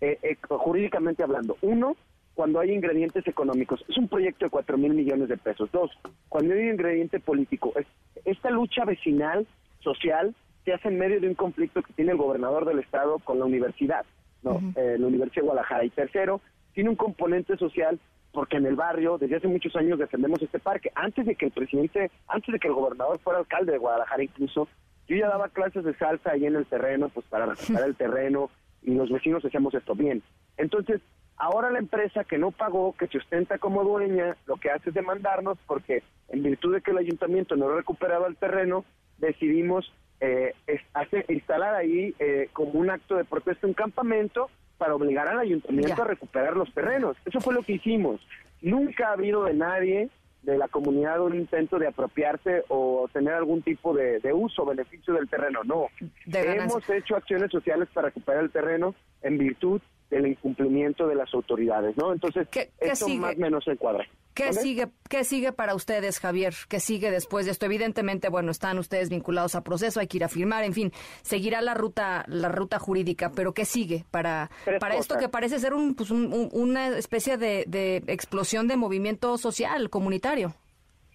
eh, 0.00 0.18
eh, 0.22 0.36
jurídicamente 0.48 1.22
hablando. 1.22 1.56
Uno, 1.60 1.96
cuando 2.40 2.58
hay 2.58 2.70
ingredientes 2.70 3.26
económicos. 3.26 3.84
Es 3.86 3.98
un 3.98 4.08
proyecto 4.08 4.46
de 4.46 4.50
cuatro 4.50 4.78
mil 4.78 4.94
millones 4.94 5.28
de 5.28 5.36
pesos. 5.36 5.70
Dos, 5.72 5.90
cuando 6.30 6.54
hay 6.54 6.60
un 6.60 6.70
ingrediente 6.70 7.20
político. 7.20 7.70
Es, 7.76 7.86
esta 8.24 8.48
lucha 8.48 8.86
vecinal, 8.86 9.46
social, 9.80 10.34
se 10.64 10.72
hace 10.72 10.88
en 10.88 10.98
medio 10.98 11.20
de 11.20 11.28
un 11.28 11.34
conflicto 11.34 11.82
que 11.82 11.92
tiene 11.92 12.12
el 12.12 12.16
gobernador 12.16 12.64
del 12.64 12.78
estado 12.78 13.18
con 13.18 13.38
la 13.38 13.44
universidad, 13.44 14.06
no, 14.42 14.58
eh, 14.74 14.96
la 14.98 15.06
Universidad 15.06 15.42
de 15.42 15.48
Guadalajara. 15.48 15.84
Y 15.84 15.90
tercero, 15.90 16.40
tiene 16.72 16.88
un 16.88 16.96
componente 16.96 17.58
social 17.58 18.00
porque 18.32 18.56
en 18.56 18.64
el 18.64 18.74
barrio 18.74 19.18
desde 19.18 19.36
hace 19.36 19.46
muchos 19.46 19.76
años 19.76 19.98
defendemos 19.98 20.40
este 20.40 20.60
parque. 20.60 20.90
Antes 20.94 21.26
de 21.26 21.34
que 21.34 21.44
el 21.44 21.52
presidente, 21.52 22.10
antes 22.26 22.50
de 22.50 22.58
que 22.58 22.68
el 22.68 22.74
gobernador 22.74 23.18
fuera 23.18 23.40
alcalde 23.40 23.72
de 23.72 23.78
Guadalajara 23.78 24.24
incluso, 24.24 24.66
yo 25.08 25.16
ya 25.16 25.28
daba 25.28 25.50
clases 25.50 25.84
de 25.84 25.92
salsa 25.98 26.30
ahí 26.30 26.46
en 26.46 26.56
el 26.56 26.64
terreno, 26.64 27.10
pues 27.10 27.26
para 27.26 27.44
recuperar 27.44 27.86
el 27.86 27.96
terreno 27.96 28.48
y 28.82 28.94
los 28.94 29.10
vecinos 29.10 29.44
hacíamos 29.44 29.74
esto 29.74 29.94
bien. 29.94 30.22
Entonces, 30.56 31.02
ahora 31.40 31.70
la 31.70 31.78
empresa 31.78 32.24
que 32.24 32.38
no 32.38 32.50
pagó, 32.50 32.94
que 32.96 33.08
se 33.08 33.18
ostenta 33.18 33.58
como 33.58 33.82
dueña, 33.82 34.36
lo 34.46 34.56
que 34.56 34.70
hace 34.70 34.90
es 34.90 34.94
demandarnos 34.94 35.58
porque 35.66 36.02
en 36.28 36.42
virtud 36.42 36.74
de 36.74 36.82
que 36.82 36.90
el 36.90 36.98
ayuntamiento 36.98 37.56
no 37.56 37.68
recuperaba 37.70 38.28
el 38.28 38.36
terreno, 38.36 38.84
decidimos 39.18 39.90
eh, 40.20 40.54
hacer, 40.92 41.24
instalar 41.28 41.74
ahí 41.74 42.14
eh, 42.18 42.48
como 42.52 42.72
un 42.72 42.90
acto 42.90 43.16
de 43.16 43.24
protesta 43.24 43.66
un 43.66 43.72
campamento 43.72 44.50
para 44.76 44.94
obligar 44.94 45.28
al 45.28 45.38
ayuntamiento 45.38 46.02
a 46.02 46.06
recuperar 46.06 46.56
los 46.56 46.72
terrenos. 46.74 47.16
Eso 47.24 47.40
fue 47.40 47.54
lo 47.54 47.62
que 47.62 47.72
hicimos. 47.72 48.20
Nunca 48.60 49.08
ha 49.08 49.12
habido 49.12 49.44
de 49.44 49.54
nadie 49.54 50.10
de 50.42 50.58
la 50.58 50.68
comunidad 50.68 51.20
un 51.20 51.34
intento 51.34 51.78
de 51.78 51.86
apropiarse 51.86 52.64
o 52.68 53.08
tener 53.12 53.34
algún 53.34 53.62
tipo 53.62 53.94
de, 53.94 54.20
de 54.20 54.32
uso, 54.32 54.64
beneficio 54.66 55.14
del 55.14 55.28
terreno. 55.28 55.60
No. 55.64 55.88
Hemos 56.26 56.88
hecho 56.88 57.16
acciones 57.16 57.50
sociales 57.50 57.88
para 57.92 58.08
recuperar 58.08 58.44
el 58.44 58.50
terreno 58.50 58.94
en 59.22 59.38
virtud 59.38 59.80
del 60.10 60.26
incumplimiento 60.26 61.06
de 61.06 61.14
las 61.14 61.32
autoridades, 61.32 61.96
¿no? 61.96 62.12
Entonces, 62.12 62.48
eso 62.80 63.08
más 63.08 63.36
o 63.36 63.38
menos 63.38 63.64
se 63.64 63.72
encuadra. 63.72 64.06
¿Qué 64.34 64.52
sigue, 64.52 64.88
¿Qué 65.08 65.24
sigue 65.24 65.52
para 65.52 65.74
ustedes, 65.74 66.18
Javier? 66.18 66.54
¿Qué 66.68 66.80
sigue 66.80 67.10
después 67.10 67.46
de 67.46 67.52
esto? 67.52 67.66
Evidentemente, 67.66 68.28
bueno, 68.28 68.50
están 68.50 68.78
ustedes 68.78 69.10
vinculados 69.10 69.54
a 69.54 69.62
proceso, 69.62 70.00
hay 70.00 70.06
que 70.06 70.18
ir 70.18 70.24
a 70.24 70.28
firmar, 70.28 70.64
en 70.64 70.72
fin, 70.72 70.92
seguirá 71.22 71.60
la 71.60 71.74
ruta, 71.74 72.24
la 72.28 72.48
ruta 72.48 72.78
jurídica, 72.78 73.32
pero 73.34 73.52
¿qué 73.52 73.64
sigue 73.64 74.04
para, 74.10 74.50
para 74.78 74.96
esto 74.96 75.18
que 75.18 75.28
parece 75.28 75.58
ser 75.58 75.74
un, 75.74 75.94
pues 75.94 76.10
una 76.10 76.88
especie 76.96 77.36
de, 77.36 77.64
de 77.66 78.02
explosión 78.06 78.68
de 78.68 78.76
movimiento 78.76 79.36
social, 79.36 79.90
comunitario? 79.90 80.54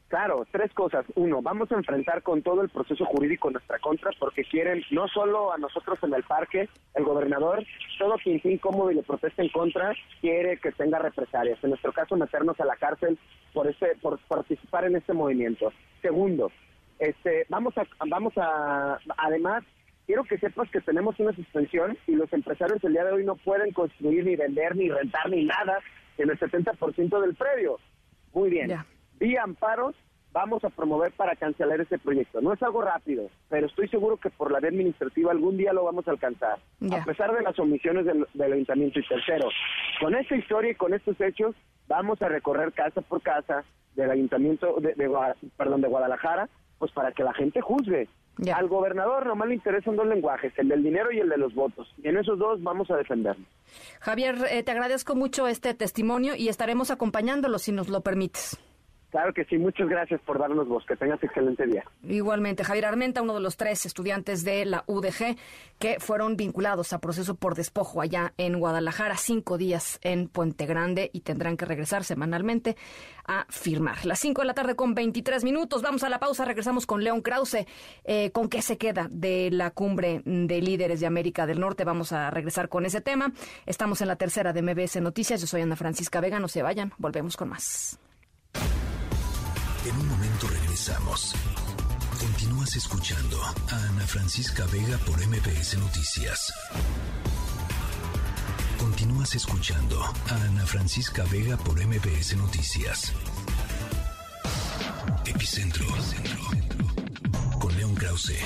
Claro, 0.08 0.46
tres 0.52 0.72
cosas. 0.74 1.04
Uno, 1.16 1.42
vamos 1.42 1.72
a 1.72 1.76
enfrentar 1.76 2.22
con 2.22 2.44
todo 2.44 2.62
el 2.62 2.70
proceso 2.70 3.06
jurídico 3.06 3.50
nuestra 3.50 3.80
contra 3.80 4.12
porque 4.20 4.44
quieren 4.44 4.84
no 4.92 5.08
solo 5.08 5.52
a 5.52 5.58
nosotros 5.58 5.98
en 6.04 6.14
el 6.14 6.24
parque, 6.24 6.70
el 6.94 7.04
gobernador, 7.04 7.66
todo 7.98 8.16
quien 8.24 8.38
esté 8.38 8.54
incómodo 8.54 8.92
y 8.92 8.96
le 8.96 9.04
protesta 9.04 9.42
en 9.42 9.50
contra, 9.50 9.94
quiere 10.22 10.58
que 10.58 10.72
tenga 10.72 11.00
represalias. 11.00 11.58
En 11.64 11.72
nuestro 11.72 11.92
caso, 11.92 12.16
meternos 12.16 12.60
a 12.60 12.66
la 12.66 12.76
cárcel 12.76 13.18
por 13.52 13.68
este, 13.68 13.96
por 14.00 14.20
participar 14.28 14.86
en 14.86 14.96
este 14.96 15.14
movimiento. 15.14 15.74
Segundo, 16.04 16.52
este, 17.00 17.48
vamos 17.50 17.76
a, 17.78 17.84
vamos 18.08 18.34
a, 18.38 19.00
además, 19.18 19.64
quiero 20.06 20.24
que 20.24 20.38
sepas 20.38 20.70
que 20.70 20.82
tenemos 20.82 21.20
una 21.20 21.34
suspensión 21.34 21.98
y 22.06 22.12
los 22.12 22.32
empresarios 22.32 22.84
el 22.84 22.94
día 22.94 23.06
de 23.06 23.12
hoy 23.12 23.26
no 23.26 23.36
pueden 23.38 23.74
construir 23.74 24.24
ni 24.24 24.36
vender 24.36 24.76
ni 24.76 24.88
rentar 24.88 25.30
ni 25.32 25.46
nada 25.46 25.80
en 26.20 26.30
el 26.30 26.40
70% 26.40 27.22
del 27.22 27.34
predio. 27.34 27.80
Muy 28.34 28.52
bien 28.52 28.72
vía 29.20 29.44
amparos 29.44 29.96
vamos 30.36 30.66
a 30.66 30.70
promover 30.70 31.14
para 31.14 31.34
cancelar 31.38 31.80
ese 31.80 31.98
proyecto. 31.98 32.42
No 32.42 32.52
es 32.52 32.62
algo 32.62 32.82
rápido, 32.82 33.30
pero 33.48 33.68
estoy 33.68 33.88
seguro 33.88 34.18
que 34.18 34.30
por 34.30 34.52
la 34.52 34.60
vía 34.60 34.70
administrativa 34.70 35.32
algún 35.32 35.56
día 35.56 35.72
lo 35.72 35.86
vamos 35.86 36.06
a 36.10 36.12
alcanzar, 36.12 36.60
a 36.92 37.06
pesar 37.06 37.34
de 37.34 37.42
las 37.42 37.58
omisiones 37.58 38.06
del, 38.06 38.54
ayuntamiento. 38.54 39.00
Y 39.00 39.08
tercero, 39.08 39.48
con 40.02 40.14
esta 40.14 40.36
historia 40.36 40.72
y 40.72 40.76
con 40.76 40.94
estos 40.94 41.20
hechos, 41.22 41.56
vamos 41.88 42.22
a 42.22 42.28
recorrer 42.28 42.74
casa 42.74 43.00
por 43.00 43.22
casa 43.22 43.64
del 43.96 44.12
ayuntamiento 44.12 44.76
de, 44.82 44.94
perdón, 45.56 45.80
de 45.80 45.88
Guadalajara, 45.88 46.50
pues 46.80 46.92
para 46.92 47.14
que 47.14 47.24
la 47.24 47.34
gente 47.34 47.62
juzgue. 47.62 48.10
Al 48.54 48.68
gobernador 48.68 49.26
nomás 49.26 49.48
le 49.48 49.56
interesan 49.56 49.96
dos 49.96 50.06
lenguajes, 50.06 50.52
el 50.58 50.68
del 50.68 50.84
dinero 50.84 51.14
y 51.14 51.20
el 51.20 51.30
de 51.30 51.38
los 51.38 51.56
votos. 51.56 51.88
Y 52.04 52.10
en 52.10 52.18
esos 52.18 52.38
dos 52.38 52.62
vamos 52.62 52.92
a 52.92 52.98
defendernos. 52.98 53.48
Javier, 54.02 54.36
eh, 54.52 54.64
te 54.64 54.72
agradezco 54.72 55.16
mucho 55.16 55.48
este 55.48 55.74
testimonio 55.74 56.36
y 56.36 56.50
estaremos 56.50 56.92
acompañándolo 56.92 57.58
si 57.58 57.72
nos 57.72 57.88
lo 57.88 58.02
permites. 58.02 58.60
Claro 59.16 59.34
que 59.34 59.46
sí, 59.46 59.58
muchas 59.58 59.88
gracias 59.88 60.20
por 60.26 60.38
darnos 60.38 60.68
voz. 60.68 60.86
Que 60.86 60.98
tengas 60.98 61.24
excelente 61.24 61.66
día. 61.66 61.86
Igualmente, 62.04 62.66
Javier 62.66 62.84
Armenta, 62.84 63.22
uno 63.22 63.36
de 63.36 63.40
los 63.40 63.56
tres 63.56 63.86
estudiantes 63.86 64.44
de 64.44 64.66
la 64.66 64.84
UDG 64.88 65.38
que 65.80 66.02
fueron 66.02 66.36
vinculados 66.36 66.92
a 66.92 67.00
proceso 67.00 67.36
por 67.36 67.56
despojo 67.56 68.02
allá 68.02 68.34
en 68.38 68.60
Guadalajara, 68.60 69.16
cinco 69.16 69.58
días 69.58 70.00
en 70.02 70.28
Puente 70.28 70.66
Grande 70.66 71.12
y 71.14 71.22
tendrán 71.22 71.56
que 71.56 71.64
regresar 71.64 72.04
semanalmente 72.04 72.76
a 73.26 73.46
firmar. 73.48 74.06
Las 74.06 74.20
cinco 74.20 74.42
de 74.42 74.48
la 74.48 74.54
tarde 74.54 74.76
con 74.76 74.94
23 74.94 75.46
minutos. 75.46 75.82
Vamos 75.82 76.04
a 76.04 76.10
la 76.10 76.20
pausa, 76.20 76.44
regresamos 76.44 76.86
con 76.86 77.02
León 77.02 77.22
Krause. 77.22 77.66
Eh, 78.04 78.32
¿Con 78.32 78.50
qué 78.50 78.62
se 78.62 78.78
queda 78.78 79.08
de 79.10 79.50
la 79.50 79.72
cumbre 79.72 80.24
de 80.26 80.62
líderes 80.62 81.00
de 81.00 81.08
América 81.08 81.48
del 81.48 81.62
Norte? 81.62 81.86
Vamos 81.86 82.12
a 82.12 82.32
regresar 82.32 82.68
con 82.68 82.86
ese 82.86 83.00
tema. 83.00 83.32
Estamos 83.66 84.02
en 84.02 84.10
la 84.10 84.18
tercera 84.18 84.52
de 84.52 84.62
MBS 84.62 85.00
Noticias. 85.00 85.40
Yo 85.40 85.48
soy 85.48 85.62
Ana 85.62 85.78
Francisca 85.78 86.20
Vega. 86.20 86.38
No 86.42 86.50
se 86.50 86.64
vayan, 86.64 86.92
volvemos 86.98 87.38
con 87.38 87.48
más. 87.48 87.98
En 89.86 89.96
un 89.98 90.08
momento 90.08 90.48
regresamos. 90.48 91.34
Continúas 92.20 92.76
escuchando 92.76 93.40
a 93.44 93.76
Ana 93.90 94.08
Francisca 94.08 94.66
Vega 94.72 94.98
por 95.00 95.16
MBS 95.28 95.78
Noticias. 95.78 96.52
Continúas 98.80 99.36
escuchando 99.36 100.02
a 100.04 100.36
Ana 100.48 100.66
Francisca 100.66 101.24
Vega 101.26 101.56
por 101.58 101.80
MBS 101.86 102.36
Noticias. 102.36 103.14
Epicentro. 105.26 105.86
Con 107.60 107.78
León 107.78 107.94
Krause. 107.94 108.40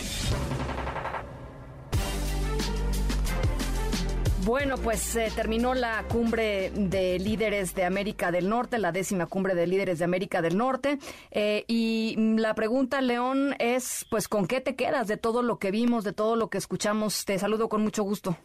Bueno, 4.45 4.75
pues 4.77 5.17
eh, 5.17 5.27
terminó 5.35 5.73
la 5.73 6.03
cumbre 6.09 6.71
de 6.71 7.19
líderes 7.19 7.75
de 7.75 7.83
América 7.83 8.31
del 8.31 8.47
Norte, 8.47 8.79
la 8.79 8.93
décima 8.93 9.25
cumbre 9.25 9.53
de 9.53 9.67
líderes 9.67 9.99
de 9.99 10.05
América 10.05 10.41
del 10.41 10.57
Norte. 10.57 10.97
Eh, 11.29 11.65
y 11.67 12.15
la 12.37 12.55
pregunta, 12.55 13.01
León, 13.01 13.53
es, 13.59 14.07
pues, 14.09 14.29
¿con 14.29 14.47
qué 14.47 14.61
te 14.61 14.75
quedas 14.75 15.07
de 15.07 15.17
todo 15.17 15.41
lo 15.41 15.59
que 15.59 15.71
vimos, 15.71 16.05
de 16.05 16.13
todo 16.13 16.37
lo 16.37 16.49
que 16.49 16.57
escuchamos? 16.57 17.25
Te 17.25 17.37
saludo 17.37 17.67
con 17.67 17.81
mucho 17.81 18.03
gusto. 18.03 18.37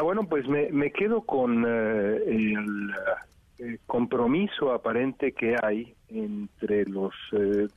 Bueno, 0.00 0.26
pues 0.28 0.46
me, 0.48 0.90
quedo 0.92 1.22
con 1.22 1.64
eh, 1.66 2.54
eh, 3.58 3.78
compromiso 3.86 4.72
aparente 4.72 5.32
que 5.32 5.56
hay 5.62 5.94
entre 6.08 6.84
los 6.86 7.12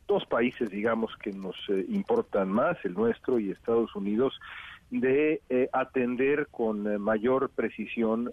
dos 0.07 0.25
países, 0.25 0.69
digamos, 0.69 1.15
que 1.17 1.31
nos 1.31 1.55
importan 1.89 2.49
más, 2.49 2.77
el 2.85 2.93
nuestro 2.93 3.39
y 3.39 3.51
Estados 3.51 3.95
Unidos, 3.95 4.39
de 4.89 5.41
atender 5.73 6.47
con 6.49 7.01
mayor 7.01 7.49
precisión 7.49 8.31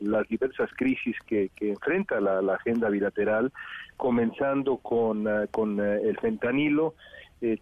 las 0.00 0.28
diversas 0.28 0.70
crisis 0.76 1.16
que, 1.26 1.50
enfrenta 1.60 2.20
la, 2.20 2.54
agenda 2.54 2.90
bilateral, 2.90 3.52
comenzando 3.96 4.76
con, 4.78 5.26
con 5.50 5.80
el 5.80 6.18
fentanilo, 6.18 6.94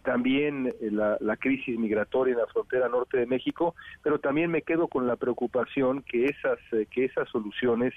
también 0.02 0.72
la, 0.80 1.18
la, 1.20 1.36
crisis 1.36 1.78
migratoria 1.78 2.32
en 2.32 2.40
la 2.40 2.46
frontera 2.46 2.88
norte 2.88 3.18
de 3.18 3.26
México, 3.26 3.74
pero 4.02 4.18
también 4.18 4.50
me 4.50 4.62
quedo 4.62 4.88
con 4.88 5.06
la 5.06 5.16
preocupación 5.16 6.02
que 6.02 6.26
esas, 6.26 6.58
que 6.90 7.04
esas 7.04 7.28
soluciones 7.28 7.92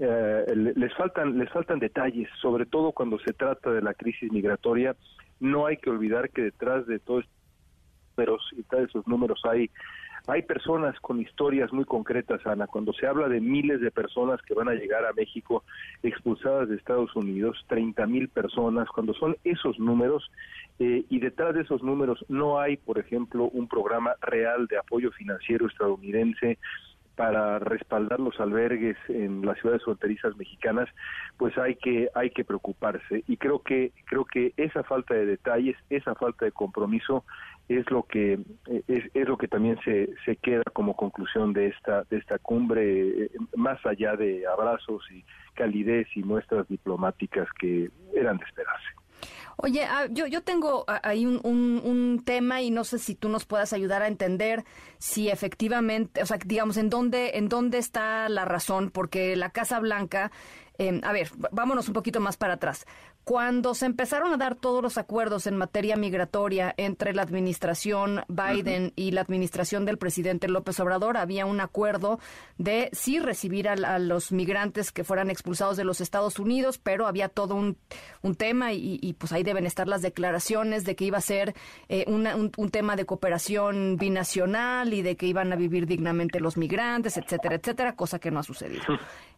eh, 0.00 0.44
les 0.54 0.94
faltan 0.94 1.36
les 1.38 1.50
faltan 1.50 1.80
detalles, 1.80 2.28
sobre 2.40 2.66
todo 2.66 2.92
cuando 2.92 3.18
se 3.18 3.32
trata 3.32 3.72
de 3.72 3.82
la 3.82 3.94
crisis 3.94 4.30
migratoria. 4.30 4.94
No 5.40 5.66
hay 5.66 5.76
que 5.76 5.90
olvidar 5.90 6.30
que 6.30 6.42
detrás 6.42 6.86
de 6.86 7.00
todos 7.00 7.24
números 8.18 8.42
y 8.52 8.76
de 8.76 8.84
esos 8.84 9.06
números 9.06 9.40
hay 9.44 9.70
hay 10.26 10.42
personas 10.42 10.98
con 11.00 11.22
historias 11.22 11.72
muy 11.72 11.86
concretas, 11.86 12.46
Ana. 12.46 12.66
Cuando 12.66 12.92
se 12.92 13.06
habla 13.06 13.28
de 13.28 13.40
miles 13.40 13.80
de 13.80 13.90
personas 13.90 14.42
que 14.42 14.52
van 14.52 14.68
a 14.68 14.74
llegar 14.74 15.06
a 15.06 15.14
México 15.14 15.64
expulsadas 16.02 16.68
de 16.68 16.76
Estados 16.76 17.16
Unidos, 17.16 17.64
30 17.68 18.06
mil 18.06 18.28
personas, 18.28 18.90
cuando 18.90 19.14
son 19.14 19.38
esos 19.42 19.78
números, 19.78 20.30
eh, 20.80 21.06
y 21.08 21.18
detrás 21.18 21.54
de 21.54 21.62
esos 21.62 21.82
números 21.82 22.22
no 22.28 22.60
hay, 22.60 22.76
por 22.76 22.98
ejemplo, 22.98 23.44
un 23.44 23.68
programa 23.68 24.16
real 24.20 24.66
de 24.66 24.76
apoyo 24.76 25.10
financiero 25.12 25.66
estadounidense 25.66 26.58
para 27.18 27.58
respaldar 27.58 28.20
los 28.20 28.38
albergues 28.38 28.96
en 29.08 29.44
las 29.44 29.58
ciudades 29.58 29.82
fronterizas 29.82 30.36
mexicanas, 30.36 30.88
pues 31.36 31.58
hay 31.58 31.74
que 31.74 32.08
hay 32.14 32.30
que 32.30 32.44
preocuparse 32.44 33.24
y 33.26 33.36
creo 33.36 33.60
que 33.60 33.90
creo 34.04 34.24
que 34.24 34.52
esa 34.56 34.84
falta 34.84 35.14
de 35.14 35.26
detalles, 35.26 35.76
esa 35.90 36.14
falta 36.14 36.44
de 36.44 36.52
compromiso 36.52 37.24
es 37.68 37.90
lo 37.90 38.04
que 38.04 38.38
es, 38.86 39.04
es 39.12 39.28
lo 39.28 39.36
que 39.36 39.48
también 39.48 39.80
se, 39.84 40.10
se 40.24 40.36
queda 40.36 40.62
como 40.72 40.94
conclusión 40.94 41.52
de 41.52 41.66
esta 41.66 42.04
de 42.04 42.18
esta 42.18 42.38
cumbre 42.38 43.24
eh, 43.24 43.30
más 43.56 43.84
allá 43.84 44.14
de 44.14 44.46
abrazos 44.46 45.02
y 45.10 45.24
calidez 45.54 46.06
y 46.14 46.22
muestras 46.22 46.68
diplomáticas 46.68 47.48
que 47.58 47.90
eran 48.14 48.38
de 48.38 48.44
esperarse. 48.44 48.88
Oye, 49.60 49.82
ah, 49.84 50.06
yo, 50.08 50.28
yo 50.28 50.42
tengo 50.42 50.84
ahí 51.02 51.26
un, 51.26 51.40
un, 51.42 52.22
tema 52.24 52.62
y 52.62 52.70
no 52.70 52.84
sé 52.84 53.00
si 53.00 53.16
tú 53.16 53.28
nos 53.28 53.44
puedas 53.44 53.72
ayudar 53.72 54.02
a 54.02 54.06
entender 54.06 54.64
si 54.98 55.30
efectivamente, 55.30 56.22
o 56.22 56.26
sea, 56.26 56.38
digamos, 56.44 56.76
en 56.76 56.88
dónde, 56.90 57.32
en 57.34 57.48
dónde 57.48 57.78
está 57.78 58.28
la 58.28 58.44
razón, 58.44 58.90
porque 58.90 59.34
la 59.34 59.50
Casa 59.50 59.80
Blanca, 59.80 60.30
eh, 60.78 61.00
a 61.02 61.12
ver, 61.12 61.32
vámonos 61.50 61.88
un 61.88 61.94
poquito 61.94 62.20
más 62.20 62.36
para 62.36 62.54
atrás. 62.54 62.86
Cuando 63.28 63.74
se 63.74 63.84
empezaron 63.84 64.32
a 64.32 64.38
dar 64.38 64.54
todos 64.54 64.82
los 64.82 64.96
acuerdos 64.96 65.46
en 65.46 65.54
materia 65.54 65.96
migratoria 65.96 66.72
entre 66.78 67.12
la 67.12 67.20
administración 67.20 68.22
Biden 68.26 68.94
y 68.96 69.10
la 69.10 69.20
administración 69.20 69.84
del 69.84 69.98
presidente 69.98 70.48
López 70.48 70.80
Obrador, 70.80 71.18
había 71.18 71.44
un 71.44 71.60
acuerdo 71.60 72.20
de 72.56 72.88
sí 72.94 73.18
recibir 73.18 73.68
a, 73.68 73.98
los 73.98 74.32
migrantes 74.32 74.92
que 74.92 75.04
fueran 75.04 75.28
expulsados 75.28 75.76
de 75.76 75.84
los 75.84 76.00
Estados 76.00 76.38
Unidos, 76.38 76.78
pero 76.78 77.06
había 77.06 77.28
todo 77.28 77.54
un, 77.54 77.76
tema 78.38 78.72
y, 78.72 79.14
pues 79.18 79.30
ahí 79.32 79.42
deben 79.42 79.66
estar 79.66 79.88
las 79.88 80.00
declaraciones 80.00 80.86
de 80.86 80.96
que 80.96 81.04
iba 81.04 81.18
a 81.18 81.20
ser 81.20 81.54
eh, 81.90 82.06
un, 82.08 82.70
tema 82.70 82.96
de 82.96 83.04
cooperación 83.04 83.98
binacional 83.98 84.94
y 84.94 85.02
de 85.02 85.18
que 85.18 85.26
iban 85.26 85.52
a 85.52 85.56
vivir 85.56 85.86
dignamente 85.86 86.40
los 86.40 86.56
migrantes, 86.56 87.18
etcétera, 87.18 87.56
etcétera, 87.56 87.94
cosa 87.94 88.18
que 88.18 88.30
no 88.30 88.40
ha 88.40 88.42
sucedido. 88.42 88.84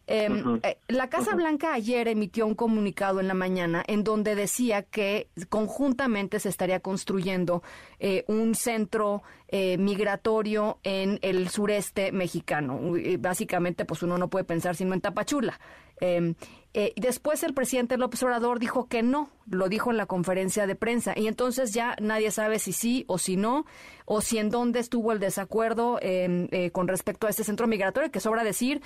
Em, 0.07 0.59
eh, 0.63 0.77
la 0.87 1.09
Casa 1.09 1.35
Blanca 1.35 1.73
ayer 1.73 2.07
emitió 2.07 2.45
un 2.45 2.55
comunicado 2.55 3.19
en 3.19 3.27
la 3.27 3.33
mañana 3.33 3.80
en 3.87 4.03
donde 4.03 4.35
decía 4.35 4.83
que 4.83 5.29
conjuntamente 5.49 6.39
se 6.39 6.49
estaría 6.49 6.79
construyendo 6.79 7.63
eh, 7.99 8.23
un 8.27 8.55
centro 8.55 9.23
eh, 9.47 9.77
migratorio 9.77 10.79
en 10.83 11.19
el 11.21 11.49
sureste 11.49 12.11
mexicano. 12.11 12.79
Básicamente, 13.19 13.85
pues 13.85 14.03
uno 14.03 14.17
no 14.17 14.29
puede 14.29 14.45
pensar 14.45 14.75
sino 14.75 14.93
en 14.93 15.01
Tapachula. 15.01 15.59
Em, 15.99 16.35
eh, 16.73 16.93
después 16.95 17.43
el 17.43 17.53
presidente 17.53 17.97
López 17.97 18.23
Obrador 18.23 18.59
dijo 18.59 18.87
que 18.87 19.03
no, 19.03 19.29
lo 19.45 19.69
dijo 19.69 19.91
en 19.91 19.97
la 19.97 20.05
conferencia 20.05 20.65
de 20.65 20.75
prensa, 20.75 21.13
y 21.15 21.27
entonces 21.27 21.73
ya 21.73 21.95
nadie 22.01 22.31
sabe 22.31 22.59
si 22.59 22.71
sí 22.71 23.05
o 23.07 23.17
si 23.17 23.35
no, 23.35 23.65
o 24.05 24.21
si 24.21 24.39
en 24.39 24.49
dónde 24.49 24.79
estuvo 24.79 25.11
el 25.11 25.19
desacuerdo 25.19 25.99
em, 26.01 26.47
con 26.71 26.87
respecto 26.87 27.27
a 27.27 27.29
este 27.29 27.43
centro 27.43 27.67
migratorio, 27.67 28.09
que 28.09 28.19
sobra 28.19 28.43
decir, 28.43 28.81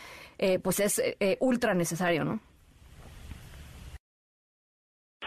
pues 0.61 0.79
es 0.79 1.01
ultra 1.39 1.73
necesario, 1.73 2.25
¿no? 2.25 2.41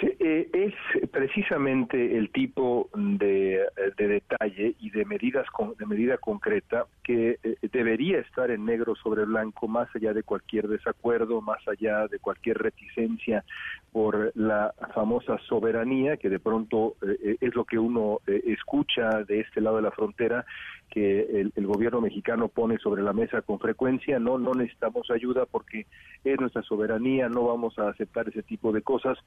Eh, 0.00 0.48
es 0.52 1.08
precisamente 1.10 2.16
el 2.16 2.30
tipo 2.30 2.88
de, 2.94 3.66
detalle 3.96 4.76
y 4.78 4.90
de 4.90 5.04
medidas 5.04 5.46
de 5.76 5.86
medida 5.86 6.18
concreta 6.18 6.86
que 7.02 7.38
eh, 7.42 7.56
debería 7.72 8.20
estar 8.20 8.50
en 8.50 8.64
negro 8.64 8.94
sobre 8.94 9.24
blanco 9.24 9.66
más 9.66 9.88
allá 9.96 10.12
de 10.12 10.22
cualquier 10.22 10.68
desacuerdo, 10.68 11.40
más 11.40 11.66
allá 11.66 12.06
de 12.06 12.20
cualquier 12.20 12.58
reticencia 12.58 13.44
por 13.92 14.32
la 14.34 14.74
famosa 14.94 15.38
soberanía 15.48 16.16
que 16.16 16.28
de 16.28 16.38
pronto 16.38 16.96
eh, 17.02 17.36
es 17.40 17.54
lo 17.54 17.64
que 17.64 17.78
uno 17.78 18.20
escucha 18.26 19.24
de 19.24 19.40
este 19.40 19.60
lado 19.60 19.76
de 19.76 19.82
la 19.82 19.90
frontera 19.90 20.44
que 20.88 21.50
el, 21.54 21.66
gobierno 21.66 22.00
mexicano 22.00 22.48
pone 22.48 22.78
sobre 22.78 23.02
la 23.02 23.12
mesa 23.12 23.42
con 23.42 23.58
frecuencia, 23.58 24.18
no, 24.18 24.38
no 24.38 24.54
necesitamos 24.54 25.10
ayuda 25.10 25.44
porque 25.44 25.86
es 26.24 26.40
nuestra 26.40 26.62
soberanía, 26.62 27.28
no 27.28 27.44
vamos 27.44 27.78
a 27.78 27.90
aceptar 27.90 28.28
ese 28.28 28.42
tipo 28.42 28.72
de 28.72 28.82
cosas. 28.82 29.18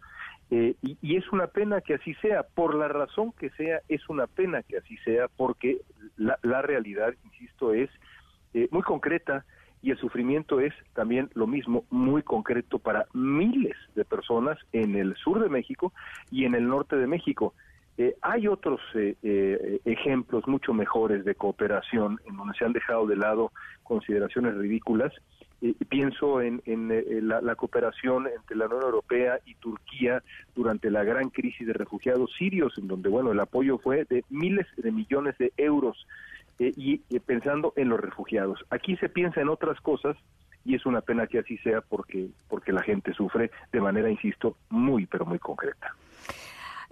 Eh, 0.50 0.76
y, 0.82 1.16
es 1.16 1.32
una 1.32 1.48
pena 1.48 1.82
que 1.82 1.96
así 1.96 2.14
sea, 2.16 2.44
por 2.44 2.76
la 2.76 2.88
razón 2.88 3.32
que 3.34 3.50
sea, 3.52 3.82
es 3.88 4.10
una 4.10 4.28
pena 4.28 4.64
que 4.64 4.78
así 4.78 4.98
sea, 4.98 5.28
porque 5.28 5.82
la, 6.18 6.38
la 6.42 6.62
realidad, 6.62 7.14
insisto, 7.26 7.74
es 7.74 7.90
eh, 8.54 8.68
muy 8.72 8.82
concreta 8.82 9.46
y 9.82 9.92
el 9.92 9.98
sufrimiento 9.98 10.60
es 10.60 10.74
también 10.94 11.30
lo 11.34 11.48
mismo, 11.48 11.86
muy 11.90 12.22
concreto 12.22 12.80
para 12.80 13.08
miles 13.14 13.76
de 13.96 14.06
personas 14.06 14.58
en 14.74 14.96
el 14.96 15.16
sur 15.16 15.42
de 15.42 15.50
México 15.50 15.94
y 16.30 16.46
en 16.46 16.56
el 16.56 16.68
norte 16.68 16.96
de 16.96 17.08
México. 17.08 17.54
Eh, 17.98 18.16
hay 18.22 18.48
otros 18.48 18.80
eh, 18.96 19.16
eh, 19.22 19.80
ejemplos 19.86 20.48
mucho 20.48 20.74
mejores 20.74 21.26
de 21.26 21.36
cooperación 21.36 22.20
en 22.26 22.38
donde 22.38 22.58
se 22.58 22.66
han 22.66 22.74
dejado 22.74 23.06
de 23.06 23.18
lado 23.18 23.52
consideraciones 23.84 24.56
ridículas. 24.56 25.14
pienso 25.90 26.42
en, 26.42 26.62
la, 27.28 27.56
cooperación 27.56 28.28
entre 28.28 28.56
la 28.56 28.66
Unión 28.66 28.84
Europea 28.84 29.40
y 29.46 29.54
Turquía 29.56 30.24
durante 30.56 30.90
la 30.90 31.04
gran 31.04 31.30
crisis 31.30 31.68
de 31.68 31.74
refugiados 31.74 32.32
sirios, 32.38 32.76
en 32.78 32.88
donde 32.88 33.10
bueno 33.10 33.32
el 33.32 33.40
apoyo 33.40 33.78
fue 33.78 34.06
de 34.06 34.24
miles 34.30 34.66
de 34.78 34.92
millones 34.92 35.38
de 35.38 35.52
euros 35.58 36.08
y 36.76 36.98
pensando 37.20 37.74
en 37.76 37.90
los 37.90 38.00
refugiados. 38.00 38.64
Aquí 38.70 38.96
se 38.98 39.10
piensa 39.10 39.42
en 39.42 39.50
otras 39.50 39.80
cosas 39.82 40.16
y 40.64 40.76
es 40.76 40.86
una 40.86 41.02
pena 41.02 41.28
que 41.28 41.40
así 41.40 41.58
sea 41.60 41.82
porque 41.82 42.30
porque 42.48 42.72
la 42.72 42.84
gente 42.84 43.14
sufre 43.14 43.52
de 43.72 43.82
manera, 43.82 44.10
insisto, 44.10 44.58
muy 44.70 45.06
pero 45.06 45.26
muy 45.26 45.40
concreta. 45.40 45.96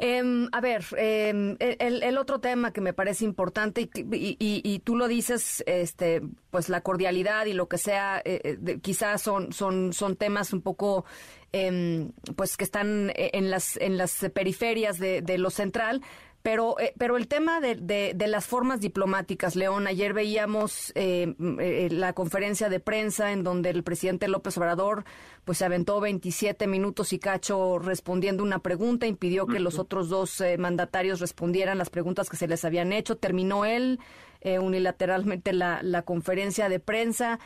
Em, 0.01 0.47
a 0.53 0.61
ver, 0.61 0.85
em, 0.95 1.57
el, 1.59 2.17
otro 2.17 2.39
tema 2.39 2.71
que 2.71 2.79
me 2.79 2.93
parece 2.93 3.25
importante 3.25 3.81
y, 3.93 4.37
y, 4.39 4.79
tú 4.79 4.95
lo 4.95 5.09
dices, 5.09 5.61
este, 5.67 6.21
pues 6.51 6.69
la 6.69 6.79
cordialidad 6.79 7.47
y 7.47 7.53
lo 7.53 7.67
que 7.67 7.77
sea, 7.77 8.21
eh, 8.23 8.57
eh, 8.65 8.79
quizás 8.81 9.21
son, 9.21 9.51
son, 9.51 9.91
son 9.91 10.15
temas 10.15 10.53
un 10.53 10.61
poco, 10.61 11.03
em, 11.51 12.13
pues 12.37 12.55
que 12.55 12.63
están 12.63 13.11
en 13.13 13.51
las, 13.51 13.75
en 13.75 13.97
las 13.97 14.25
periferias 14.33 14.99
de 14.99 15.37
lo 15.37 15.49
central, 15.49 16.01
pero, 16.41 16.79
eh, 16.79 16.93
pero 16.97 17.17
el 17.17 17.27
tema 17.27 17.59
de, 17.59 17.75
de, 17.75 18.27
las 18.27 18.47
formas 18.47 18.79
diplomáticas, 18.79 19.55
León, 19.55 19.87
ayer 19.87 20.13
veíamos 20.13 20.93
eh, 20.95 21.35
eh, 21.59 21.89
la 21.91 22.13
conferencia 22.13 22.69
de 22.69 22.79
prensa 22.79 23.33
en 23.33 23.43
donde 23.43 23.69
el 23.71 23.83
presidente 23.83 24.27
López 24.29 24.57
Obrador 24.57 25.03
pues 25.43 25.57
se 25.57 25.65
aventó 25.65 25.99
27 25.99 26.65
minutos 26.67 27.11
y 27.11 27.19
cacho 27.19 27.79
respondiendo 27.79 28.43
una 28.43 28.59
pregunta, 28.59 29.05
impidió 29.05 29.47
que 29.47 29.59
los 29.59 29.79
otros 29.79 30.07
dos 30.07 30.41
mandatarios 30.57 31.19
respondieran 31.19 31.77
las 31.77 31.89
preguntas 31.89 32.29
que 32.29 32.37
se 32.37 32.47
les 32.47 32.63
habían 32.63 32.93
hecho, 32.93 33.17
terminó 33.17 33.65
él 33.65 33.99
unilateralmente 34.43 35.51
la, 35.51 35.81
la 35.81 36.03
conferencia 36.03 36.69
de 36.69 36.79
prensa. 36.79 37.39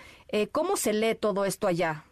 ¿Cómo 0.51 0.75
se 0.75 0.93
lee 0.93 1.15
todo 1.15 1.45
esto 1.45 1.67
allá? 1.67 2.03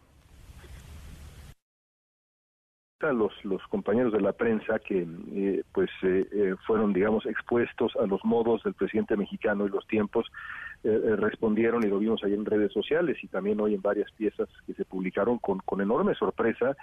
Los, 3.12 3.34
los 3.44 3.62
compañeros 3.68 4.14
de 4.14 4.22
la 4.22 4.34
prensa 4.34 4.80
que 4.80 5.08
eh, 5.34 5.64
pues 5.74 5.90
eh, 6.04 6.28
eh, 6.32 6.56
fueron 6.66 6.94
digamos 6.94 7.26
expuestos 7.26 7.94
a 7.96 8.06
los 8.06 8.24
modos 8.24 8.64
del 8.64 8.74
presidente 8.74 9.18
mexicano 9.18 9.66
y 9.66 9.70
los 9.70 9.86
tiempos 9.88 10.28
respondieron 10.84 11.84
y 11.84 11.90
lo 11.90 12.00
vimos 12.00 12.24
ahí 12.24 12.34
en 12.34 12.44
redes 12.44 12.74
sociales 12.74 13.16
y 13.22 13.28
también 13.28 13.62
hoy 13.62 13.76
en 13.76 13.84
varias 13.84 14.12
piezas 14.14 14.50
que 14.66 14.74
se 14.74 14.84
publicaron 14.84 15.38
con, 15.38 15.60
con 15.60 15.80
enorme 15.80 16.16
sorpresa 16.16 16.76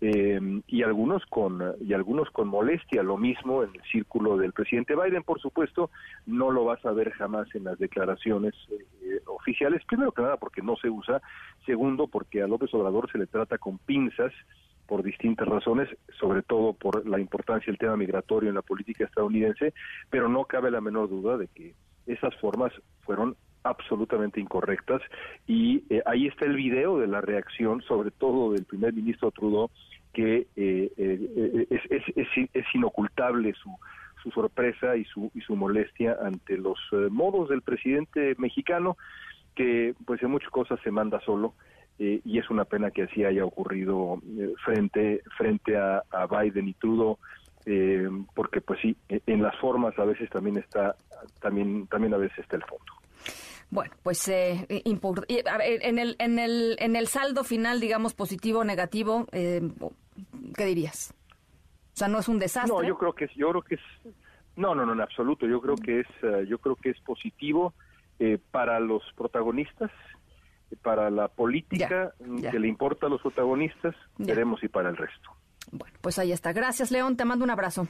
y 0.00 0.82
algunos 0.82 1.26
con 1.26 1.74
y 1.78 1.92
algunos 1.92 2.30
con 2.30 2.48
molestia. 2.48 3.02
Lo 3.02 3.18
mismo 3.18 3.62
en 3.62 3.68
el 3.74 3.82
círculo 3.90 4.38
del 4.38 4.54
presidente 4.54 4.96
Biden 4.96 5.22
por 5.22 5.38
supuesto 5.38 5.90
no 6.24 6.50
lo 6.50 6.64
vas 6.64 6.82
a 6.86 6.92
ver 6.92 7.10
jamás 7.10 7.46
en 7.54 7.64
las 7.64 7.78
declaraciones 7.78 8.54
oficiales, 9.26 9.84
primero 9.84 10.12
que 10.12 10.22
nada 10.22 10.38
porque 10.38 10.62
no 10.62 10.76
se 10.76 10.88
usa, 10.88 11.20
segundo 11.66 12.06
porque 12.06 12.40
a 12.42 12.46
López 12.46 12.72
Obrador 12.72 13.12
se 13.12 13.18
le 13.18 13.26
trata 13.26 13.58
con 13.58 13.76
pinzas 13.76 14.32
por 14.86 15.02
distintas 15.02 15.48
razones, 15.48 15.88
sobre 16.18 16.42
todo 16.42 16.72
por 16.72 17.06
la 17.08 17.18
importancia 17.18 17.70
del 17.70 17.78
tema 17.78 17.96
migratorio 17.96 18.48
en 18.48 18.56
la 18.56 18.62
política 18.62 19.04
estadounidense, 19.04 19.72
pero 20.10 20.28
no 20.28 20.44
cabe 20.44 20.70
la 20.70 20.80
menor 20.80 21.08
duda 21.08 21.36
de 21.36 21.48
que 21.48 21.74
esas 22.06 22.34
formas 22.36 22.72
fueron 23.02 23.36
absolutamente 23.64 24.40
incorrectas 24.40 25.02
y 25.46 25.84
eh, 25.88 26.02
ahí 26.06 26.26
está 26.26 26.46
el 26.46 26.56
video 26.56 26.98
de 26.98 27.06
la 27.06 27.20
reacción, 27.20 27.80
sobre 27.82 28.10
todo 28.10 28.52
del 28.52 28.64
primer 28.64 28.92
ministro 28.92 29.30
Trudeau, 29.30 29.70
que 30.12 30.46
eh, 30.56 30.92
eh, 30.96 31.66
es, 31.70 31.80
es, 31.90 32.48
es, 32.52 32.66
inocultable 32.74 33.54
su, 33.54 33.74
su 34.22 34.30
sorpresa 34.30 34.96
y 34.96 35.04
su, 35.04 35.30
y 35.34 35.40
su 35.40 35.56
molestia 35.56 36.18
ante 36.22 36.58
los 36.58 36.78
modos 37.10 37.48
del 37.48 37.62
presidente 37.62 38.34
mexicano, 38.36 38.96
que 39.54 39.94
pues 40.04 40.22
en 40.22 40.30
muchas 40.30 40.50
cosas 40.50 40.78
se 40.82 40.90
manda 40.90 41.20
solo. 41.20 41.54
Y 42.24 42.38
es 42.38 42.50
una 42.50 42.64
pena 42.64 42.90
que 42.90 43.02
así 43.02 43.24
haya 43.24 43.44
ocurrido 43.44 44.20
frente 44.64 45.22
frente 45.36 45.76
a, 45.76 46.02
a, 46.10 46.26
Biden 46.26 46.68
y 46.68 46.74
Trudeau 46.74 47.18
porque 48.34 48.60
pues 48.60 48.80
sí 48.80 48.96
en 49.08 49.42
las 49.42 49.56
formas 49.58 49.96
a 49.98 50.04
veces 50.04 50.28
también 50.30 50.56
está 50.56 50.96
también 51.40 51.86
también 51.86 52.12
a 52.14 52.16
veces 52.16 52.38
está 52.40 52.56
el 52.56 52.64
fondo 52.64 52.92
bueno, 53.72 53.94
pues 54.02 54.28
eh, 54.28 54.66
en, 54.68 55.98
el, 55.98 56.16
en, 56.18 56.38
el, 56.38 56.76
en 56.78 56.94
el 56.94 57.06
saldo 57.06 57.42
final, 57.42 57.80
digamos, 57.80 58.12
positivo 58.12 58.58
o 58.58 58.64
negativo, 58.64 59.26
eh, 59.32 59.62
¿qué 60.54 60.66
dirías? 60.66 61.14
O 61.94 61.96
sea, 61.96 62.08
no 62.08 62.18
es 62.18 62.28
un 62.28 62.38
desastre. 62.38 62.70
No, 62.70 62.82
yo 62.86 62.98
creo 62.98 63.14
que 63.14 63.24
es, 63.24 63.30
yo 63.34 63.48
creo 63.48 63.62
que 63.62 63.74
es, 63.76 63.80
no, 64.56 64.74
no, 64.74 64.84
no, 64.84 64.92
en 64.92 65.00
absoluto. 65.00 65.46
Yo 65.46 65.62
creo 65.62 65.76
que 65.76 66.00
es, 66.00 66.06
uh, 66.22 66.42
yo 66.42 66.58
creo 66.58 66.76
que 66.76 66.90
es 66.90 67.00
positivo 67.00 67.72
eh, 68.18 68.38
para 68.50 68.78
los 68.78 69.02
protagonistas, 69.16 69.90
para 70.76 71.10
la 71.10 71.28
política 71.28 72.12
ya, 72.18 72.26
ya. 72.36 72.50
que 72.50 72.58
le 72.58 72.68
importa 72.68 73.06
a 73.06 73.08
los 73.10 73.20
protagonistas, 73.20 73.94
veremos 74.18 74.62
y 74.62 74.68
para 74.68 74.88
el 74.88 74.96
resto. 74.96 75.30
Bueno, 75.70 75.96
pues 76.00 76.18
ahí 76.18 76.32
está. 76.32 76.52
Gracias, 76.52 76.90
León. 76.90 77.16
Te 77.16 77.24
mando 77.24 77.44
un 77.44 77.50
abrazo. 77.50 77.86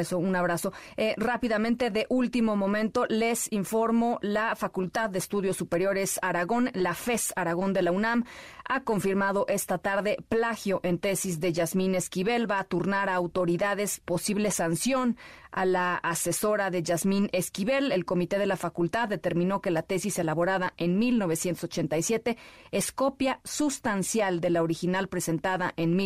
Beso, 0.00 0.18
un 0.18 0.34
abrazo. 0.34 0.72
Eh, 0.96 1.14
rápidamente, 1.16 1.90
de 1.90 2.06
último 2.08 2.56
momento, 2.56 3.06
les 3.08 3.52
informo, 3.52 4.18
la 4.22 4.56
Facultad 4.56 5.10
de 5.10 5.18
Estudios 5.18 5.56
Superiores 5.56 6.18
Aragón, 6.22 6.70
la 6.74 6.94
FES 6.94 7.32
Aragón 7.36 7.72
de 7.72 7.82
la 7.82 7.92
UNAM, 7.92 8.24
ha 8.64 8.82
confirmado 8.82 9.46
esta 9.48 9.78
tarde 9.78 10.16
plagio 10.28 10.80
en 10.84 10.98
tesis 10.98 11.40
de 11.40 11.52
Yasmín 11.52 11.94
Esquivel. 11.94 12.50
Va 12.50 12.60
a 12.60 12.64
turnar 12.64 13.08
a 13.08 13.14
autoridades 13.14 14.00
posible 14.00 14.50
sanción 14.50 15.16
a 15.50 15.64
la 15.64 15.96
asesora 15.96 16.70
de 16.70 16.82
Yasmín 16.82 17.28
Esquivel. 17.32 17.92
El 17.92 18.04
comité 18.04 18.38
de 18.38 18.46
la 18.46 18.56
facultad 18.56 19.08
determinó 19.08 19.60
que 19.60 19.70
la 19.70 19.82
tesis 19.82 20.18
elaborada 20.18 20.72
en 20.76 20.98
1987 20.98 22.36
es 22.70 22.92
copia 22.92 23.40
sustancial 23.44 24.40
de 24.40 24.50
la 24.50 24.62
original 24.62 25.08
presentada 25.08 25.72
en 25.76 25.96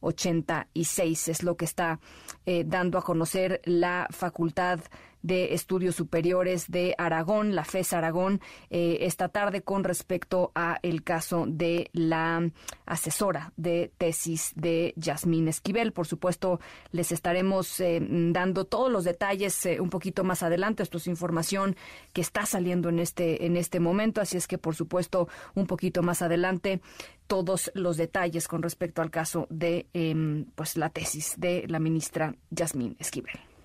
1986. 0.00 1.28
Es 1.28 1.42
lo 1.42 1.56
que 1.56 1.64
está 1.64 2.00
eh, 2.44 2.64
dando 2.66 2.98
a 2.98 3.02
conocer 3.02 3.60
la 3.64 4.06
facultad 4.10 4.80
de 5.26 5.54
Estudios 5.54 5.96
Superiores 5.96 6.70
de 6.70 6.94
Aragón, 6.98 7.56
la 7.56 7.64
FES 7.64 7.92
Aragón, 7.92 8.40
eh, 8.70 8.98
esta 9.00 9.28
tarde 9.28 9.62
con 9.62 9.82
respecto 9.82 10.52
a 10.54 10.78
el 10.82 11.02
caso 11.02 11.46
de 11.48 11.90
la 11.92 12.48
asesora 12.86 13.52
de 13.56 13.90
tesis 13.98 14.52
de 14.54 14.94
Yasmín 14.96 15.48
Esquivel. 15.48 15.92
Por 15.92 16.06
supuesto, 16.06 16.60
les 16.92 17.10
estaremos 17.10 17.80
eh, 17.80 18.00
dando 18.00 18.66
todos 18.66 18.90
los 18.90 19.02
detalles 19.02 19.66
eh, 19.66 19.80
un 19.80 19.90
poquito 19.90 20.22
más 20.22 20.44
adelante. 20.44 20.84
Esto 20.84 20.98
es 20.98 21.08
información 21.08 21.76
que 22.12 22.20
está 22.20 22.46
saliendo 22.46 22.88
en 22.88 23.00
este, 23.00 23.46
en 23.46 23.56
este 23.56 23.80
momento, 23.80 24.20
así 24.20 24.36
es 24.36 24.46
que, 24.46 24.58
por 24.58 24.76
supuesto, 24.76 25.28
un 25.54 25.66
poquito 25.66 26.02
más 26.02 26.22
adelante 26.22 26.80
todos 27.26 27.72
los 27.74 27.96
detalles 27.96 28.46
con 28.46 28.62
respecto 28.62 29.02
al 29.02 29.10
caso 29.10 29.48
de 29.50 29.86
eh, 29.92 30.44
pues 30.54 30.76
la 30.76 30.90
tesis 30.90 31.34
de 31.36 31.64
la 31.66 31.80
ministra 31.80 32.36
Yasmín 32.50 32.96
Esquivel. 33.00 33.55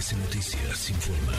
MBS 0.00 0.16
Noticias 0.16 0.90
informa. 0.90 1.32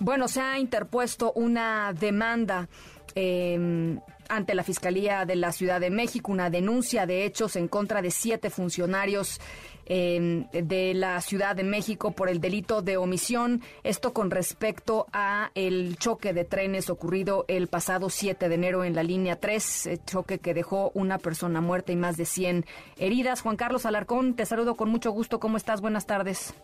Bueno, 0.00 0.26
se 0.26 0.40
ha 0.40 0.58
interpuesto 0.58 1.32
una 1.34 1.92
demanda 1.92 2.68
eh, 3.14 3.98
ante 4.28 4.54
la 4.54 4.64
Fiscalía 4.64 5.24
de 5.24 5.36
la 5.36 5.52
Ciudad 5.52 5.80
de 5.80 5.90
México, 5.90 6.32
una 6.32 6.50
denuncia 6.50 7.06
de 7.06 7.24
hechos 7.24 7.54
en 7.54 7.68
contra 7.68 8.02
de 8.02 8.10
siete 8.10 8.50
funcionarios 8.50 9.40
eh, 9.86 10.46
de 10.52 10.94
la 10.94 11.20
Ciudad 11.20 11.56
de 11.56 11.64
México 11.64 12.12
por 12.12 12.28
el 12.28 12.40
delito 12.40 12.82
de 12.82 12.96
omisión. 12.96 13.62
Esto 13.82 14.12
con 14.12 14.30
respecto 14.30 15.06
a 15.12 15.50
el 15.54 15.96
choque 15.96 16.32
de 16.32 16.44
trenes 16.44 16.90
ocurrido 16.90 17.44
el 17.48 17.68
pasado 17.68 18.10
7 18.10 18.48
de 18.48 18.54
enero 18.54 18.84
en 18.84 18.94
la 18.94 19.02
línea 19.02 19.36
3, 19.36 19.86
eh, 19.86 19.98
choque 20.04 20.38
que 20.38 20.54
dejó 20.54 20.90
una 20.94 21.18
persona 21.18 21.60
muerta 21.60 21.92
y 21.92 21.96
más 21.96 22.16
de 22.16 22.24
100 22.24 22.64
heridas. 22.98 23.42
Juan 23.42 23.56
Carlos 23.56 23.86
Alarcón, 23.86 24.34
te 24.34 24.46
saludo 24.46 24.74
con 24.74 24.90
mucho 24.90 25.10
gusto. 25.10 25.40
¿Cómo 25.40 25.56
estás? 25.56 25.80
Buenas 25.80 26.06
tardes. 26.06 26.54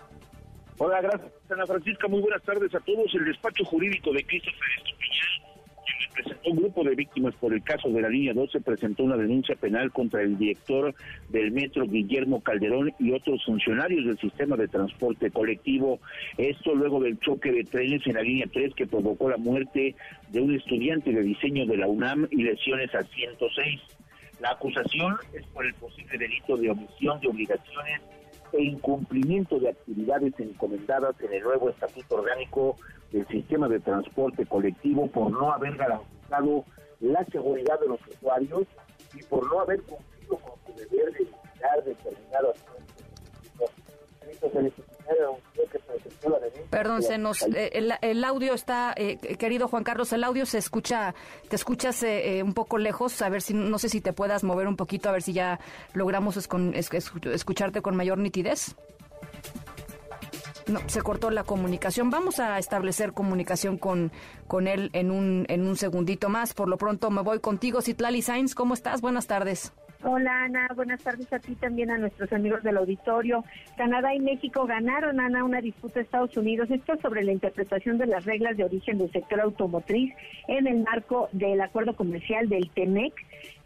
Hola, 0.78 1.00
gracias, 1.02 1.30
Ana 1.50 1.66
Francisca. 1.66 2.08
Muy 2.08 2.20
buenas 2.22 2.42
tardes 2.42 2.74
a 2.74 2.80
todos. 2.80 3.14
El 3.14 3.26
despacho 3.26 3.64
jurídico 3.64 4.12
de 4.12 4.24
Christopher 4.24 4.68
Estupiñán 4.78 5.49
presentó 6.22 6.50
un 6.50 6.56
grupo 6.56 6.84
de 6.84 6.94
víctimas 6.94 7.34
por 7.36 7.52
el 7.52 7.62
caso 7.62 7.88
de 7.88 8.02
la 8.02 8.08
línea 8.08 8.34
12, 8.34 8.60
presentó 8.60 9.04
una 9.04 9.16
denuncia 9.16 9.56
penal 9.56 9.90
contra 9.92 10.22
el 10.22 10.36
director 10.36 10.94
del 11.28 11.50
metro 11.52 11.86
Guillermo 11.86 12.42
Calderón 12.42 12.92
y 12.98 13.12
otros 13.12 13.44
funcionarios 13.44 14.06
del 14.06 14.18
sistema 14.18 14.56
de 14.56 14.68
transporte 14.68 15.30
colectivo. 15.30 16.00
Esto 16.36 16.74
luego 16.74 17.00
del 17.00 17.18
choque 17.18 17.52
de 17.52 17.64
trenes 17.64 18.06
en 18.06 18.14
la 18.14 18.22
línea 18.22 18.46
3 18.52 18.74
que 18.74 18.86
provocó 18.86 19.30
la 19.30 19.36
muerte 19.36 19.94
de 20.28 20.40
un 20.40 20.54
estudiante 20.54 21.12
de 21.12 21.22
diseño 21.22 21.66
de 21.66 21.76
la 21.76 21.86
UNAM 21.86 22.28
y 22.30 22.42
lesiones 22.42 22.94
a 22.94 23.02
106. 23.02 23.80
La 24.40 24.50
acusación 24.52 25.16
es 25.34 25.44
por 25.46 25.66
el 25.66 25.74
posible 25.74 26.18
delito 26.18 26.56
de 26.56 26.70
omisión 26.70 27.20
de 27.20 27.28
obligaciones 27.28 28.00
e 28.52 28.62
incumplimiento 28.62 29.58
de 29.58 29.70
actividades 29.70 30.32
encomendadas 30.38 31.14
en 31.20 31.32
el 31.32 31.42
nuevo 31.42 31.70
estatuto 31.70 32.16
orgánico 32.16 32.76
del 33.12 33.26
sistema 33.28 33.68
de 33.68 33.80
transporte 33.80 34.46
colectivo 34.46 35.06
por 35.08 35.30
no 35.30 35.52
haber 35.52 35.76
garantizado 35.76 36.64
la 37.00 37.24
seguridad 37.26 37.80
de 37.80 37.88
los 37.88 38.00
usuarios 38.06 38.66
y 39.14 39.22
por 39.24 39.46
no 39.50 39.60
haber 39.60 39.82
cumplido 39.82 40.36
con 40.38 40.52
su 40.66 40.78
deber 40.78 41.12
de 41.12 41.18
vigilar 41.24 41.84
determinadas 41.84 42.56
Perdón, 46.70 47.02
se 47.02 47.18
nos, 47.18 47.42
eh, 47.42 47.70
el, 47.74 47.92
el, 48.00 48.24
audio 48.24 48.54
está, 48.54 48.94
eh, 48.96 49.18
querido 49.36 49.68
Juan 49.68 49.82
Carlos, 49.82 50.12
el 50.12 50.22
audio 50.24 50.46
se 50.46 50.58
escucha, 50.58 51.14
te 51.48 51.56
escuchas 51.56 52.02
eh, 52.04 52.42
un 52.44 52.54
poco 52.54 52.78
lejos, 52.78 53.20
a 53.22 53.28
ver 53.28 53.42
si, 53.42 53.54
no 53.54 53.78
sé 53.78 53.88
si 53.88 54.00
te 54.00 54.12
puedas 54.12 54.44
mover 54.44 54.68
un 54.68 54.76
poquito, 54.76 55.08
a 55.08 55.12
ver 55.12 55.22
si 55.22 55.32
ya 55.32 55.58
logramos 55.94 56.36
escucharte 56.36 57.82
con 57.82 57.96
mayor 57.96 58.18
nitidez. 58.18 58.76
No, 60.70 60.80
se 60.86 61.02
cortó 61.02 61.30
la 61.30 61.42
comunicación. 61.42 62.10
Vamos 62.10 62.38
a 62.38 62.58
establecer 62.58 63.12
comunicación 63.12 63.76
con, 63.76 64.12
con 64.46 64.68
él 64.68 64.90
en 64.92 65.10
un, 65.10 65.44
en 65.48 65.66
un 65.66 65.76
segundito 65.76 66.28
más. 66.28 66.54
Por 66.54 66.68
lo 66.68 66.76
pronto 66.76 67.10
me 67.10 67.22
voy 67.22 67.40
contigo, 67.40 67.82
Citlali 67.82 68.22
Sainz. 68.22 68.54
¿Cómo 68.54 68.74
estás? 68.74 69.00
Buenas 69.00 69.26
tardes. 69.26 69.72
Hola 70.02 70.44
Ana, 70.44 70.66
buenas 70.74 71.02
tardes 71.02 71.30
a 71.30 71.38
ti 71.38 71.54
también 71.56 71.90
a 71.90 71.98
nuestros 71.98 72.32
amigos 72.32 72.62
del 72.62 72.78
auditorio. 72.78 73.44
Canadá 73.76 74.14
y 74.14 74.20
México 74.20 74.64
ganaron 74.64 75.20
Ana 75.20 75.44
una 75.44 75.60
disputa 75.60 76.00
a 76.00 76.02
Estados 76.02 76.34
Unidos, 76.38 76.70
esto 76.70 76.96
sobre 77.02 77.22
la 77.22 77.32
interpretación 77.32 77.98
de 77.98 78.06
las 78.06 78.24
reglas 78.24 78.56
de 78.56 78.64
origen 78.64 78.96
del 78.96 79.12
sector 79.12 79.40
automotriz 79.42 80.14
en 80.48 80.66
el 80.66 80.84
marco 80.84 81.28
del 81.32 81.60
acuerdo 81.60 81.94
comercial 81.96 82.48
del 82.48 82.70
TEMEC. 82.70 83.12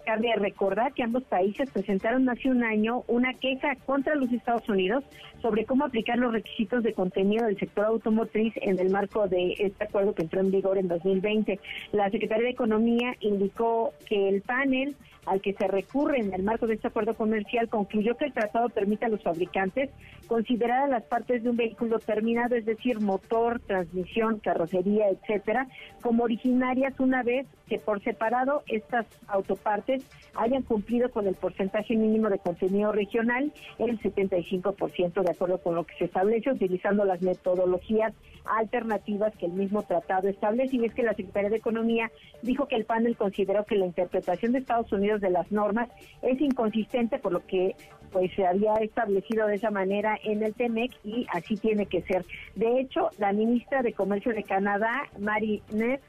Cabe 0.05 0.35
recordar 0.37 0.93
que 0.93 1.03
ambos 1.03 1.23
países 1.25 1.71
presentaron 1.71 2.29
hace 2.29 2.51
un 2.51 2.63
año 2.63 3.05
una 3.07 3.33
queja 3.35 3.75
contra 3.87 4.15
los 4.15 4.31
Estados 4.33 4.69
Unidos 4.69 5.03
sobre 5.41 5.65
cómo 5.65 5.85
aplicar 5.85 6.19
los 6.19 6.33
requisitos 6.33 6.83
de 6.83 6.93
contenido 6.93 7.47
del 7.47 7.59
sector 7.59 7.87
automotriz 7.87 8.53
en 8.57 8.79
el 8.79 8.91
marco 8.91 9.29
de 9.29 9.55
este 9.59 9.85
acuerdo 9.85 10.15
que 10.15 10.23
entró 10.23 10.41
en 10.41 10.51
vigor 10.51 10.79
en 10.79 10.89
2020. 10.89 11.59
La 11.93 12.11
Secretaría 12.11 12.45
de 12.45 12.51
Economía 12.51 13.15
indicó 13.21 13.93
que 14.07 14.29
el 14.29 14.43
panel 14.43 14.95
al 15.27 15.41
que 15.41 15.55
se 15.55 15.67
recurre 15.69 16.21
en 16.21 16.33
el 16.35 16.43
marco 16.43 16.67
de 16.67 16.75
este 16.75 16.89
acuerdo 16.89 17.15
comercial 17.15 17.69
concluyó 17.69 18.17
que 18.17 18.27
el 18.27 18.33
tratado 18.33 18.69
permite 18.69 19.07
a 19.07 19.09
los 19.09 19.23
fabricantes 19.23 19.91
considerar 20.27 20.85
a 20.85 20.89
las 20.89 21.03
partes 21.05 21.43
de 21.43 21.51
un 21.51 21.57
vehículo 21.57 21.99
terminado, 21.99 22.55
es 22.57 22.65
decir, 22.65 23.01
motor, 23.01 23.61
transmisión, 23.61 24.39
carrocería, 24.39 25.09
etcétera, 25.09 25.67
como 26.03 26.25
originarias 26.25 26.99
una 26.99 27.23
vez 27.23 27.47
que 27.69 27.79
por 27.79 28.03
separado 28.03 28.63
estas 28.67 29.07
autopartes 29.27 30.05
hayan 30.35 30.63
cumplido 30.63 31.11
con 31.11 31.27
el 31.27 31.35
porcentaje 31.35 31.97
mínimo 31.97 32.29
de 32.29 32.39
contenido 32.39 32.93
regional, 32.93 33.53
el 33.79 33.99
75% 34.01 35.23
de 35.23 35.31
acuerdo 35.31 35.59
con 35.59 35.75
lo 35.75 35.85
que 35.85 35.95
se 35.97 36.05
establece, 36.05 36.51
utilizando 36.51 37.05
las 37.05 37.23
metodologías 37.23 38.13
alternativas 38.45 39.35
que 39.37 39.47
el 39.47 39.53
mismo 39.53 39.83
tratado 39.83 40.29
establece. 40.29 40.77
Y 40.77 40.85
es 40.85 40.95
que 40.95 41.03
la 41.03 41.15
Secretaría 41.15 41.51
de 41.51 41.57
Economía 41.57 42.11
dijo 42.43 42.69
que 42.69 42.77
el 42.77 42.85
panel 42.85 43.17
consideró 43.17 43.65
que 43.65 43.77
la 43.77 43.87
interpretación 43.87 44.53
de 44.53 44.59
Estados 44.59 44.93
Unidos 44.93 45.21
de 45.21 45.31
las 45.31 45.51
normas 45.51 45.89
es 46.23 46.41
inconsistente, 46.41 47.19
por 47.19 47.33
lo 47.33 47.47
que 47.47 47.75
pues 48.13 48.31
se 48.37 48.47
había 48.47 48.75
establecido 48.75 49.49
de 49.49 49.57
esa 49.57 49.71
manera 49.71 50.17
en 50.23 50.43
el 50.45 50.55
TEMEC 50.55 50.93
y 51.03 51.27
así 51.33 51.57
tiene 51.57 51.87
que 51.87 52.03
ser. 52.03 52.25
De 52.55 52.81
hecho, 52.81 53.11
la 53.19 53.33
ministra 53.33 53.83
de 53.83 53.93
Comercio 53.93 54.33
de 54.33 54.45
Canadá, 54.45 55.09
Mary 55.19 55.63
Neff, 55.73 56.01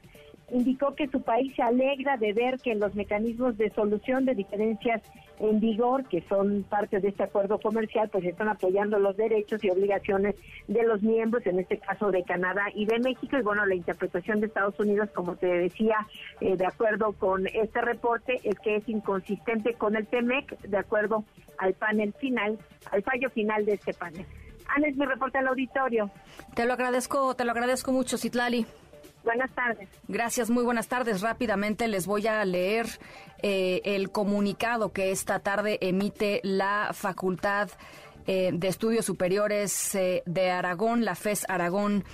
indicó 0.50 0.94
que 0.94 1.08
su 1.08 1.22
país 1.22 1.54
se 1.56 1.62
alegra 1.62 2.16
de 2.16 2.32
ver 2.32 2.58
que 2.60 2.74
los 2.74 2.94
mecanismos 2.94 3.56
de 3.58 3.70
solución 3.70 4.24
de 4.24 4.34
diferencias 4.34 5.02
en 5.38 5.60
vigor, 5.60 6.04
que 6.08 6.22
son 6.22 6.64
parte 6.68 7.00
de 7.00 7.08
este 7.08 7.24
acuerdo 7.24 7.58
comercial, 7.58 8.08
pues 8.10 8.24
están 8.24 8.48
apoyando 8.48 8.98
los 8.98 9.16
derechos 9.16 9.62
y 9.64 9.70
obligaciones 9.70 10.36
de 10.66 10.82
los 10.84 11.02
miembros, 11.02 11.46
en 11.46 11.58
este 11.58 11.78
caso 11.78 12.10
de 12.10 12.22
Canadá 12.22 12.66
y 12.74 12.86
de 12.86 12.98
México. 13.00 13.36
Y 13.36 13.42
bueno, 13.42 13.66
la 13.66 13.74
interpretación 13.74 14.40
de 14.40 14.46
Estados 14.46 14.78
Unidos, 14.78 15.10
como 15.14 15.36
te 15.36 15.46
decía, 15.46 16.06
eh, 16.40 16.56
de 16.56 16.66
acuerdo 16.66 17.12
con 17.12 17.46
este 17.46 17.80
reporte, 17.80 18.40
es 18.44 18.58
que 18.60 18.76
es 18.76 18.88
inconsistente 18.88 19.74
con 19.74 19.96
el 19.96 20.06
TEMEC, 20.06 20.58
de 20.60 20.78
acuerdo 20.78 21.24
al 21.58 21.74
panel 21.74 22.12
final, 22.14 22.58
al 22.90 23.02
fallo 23.02 23.30
final 23.30 23.64
de 23.66 23.74
este 23.74 23.92
panel. 23.94 24.24
Ana, 24.68 24.88
mi 24.94 25.06
reporte 25.06 25.38
al 25.38 25.48
auditorio. 25.48 26.10
Te 26.54 26.64
lo 26.64 26.72
agradezco, 26.72 27.34
te 27.36 27.44
lo 27.44 27.52
agradezco 27.52 27.92
mucho, 27.92 28.18
Citlali. 28.18 28.66
Buenas 29.26 29.50
tardes. 29.56 29.88
Gracias, 30.06 30.50
muy 30.50 30.62
buenas 30.62 30.86
tardes. 30.86 31.20
Rápidamente 31.20 31.88
les 31.88 32.06
voy 32.06 32.28
a 32.28 32.44
leer 32.44 32.86
eh, 33.42 33.80
el 33.84 34.12
comunicado 34.12 34.92
que 34.92 35.10
esta 35.10 35.40
tarde 35.40 35.78
emite 35.80 36.40
la 36.44 36.90
Facultad 36.92 37.68
eh, 38.28 38.52
de 38.54 38.68
Estudios 38.68 39.04
Superiores 39.04 39.96
eh, 39.96 40.22
de 40.26 40.52
Aragón, 40.52 41.04
la 41.04 41.16
FES 41.16 41.44
Aragón 41.48 42.04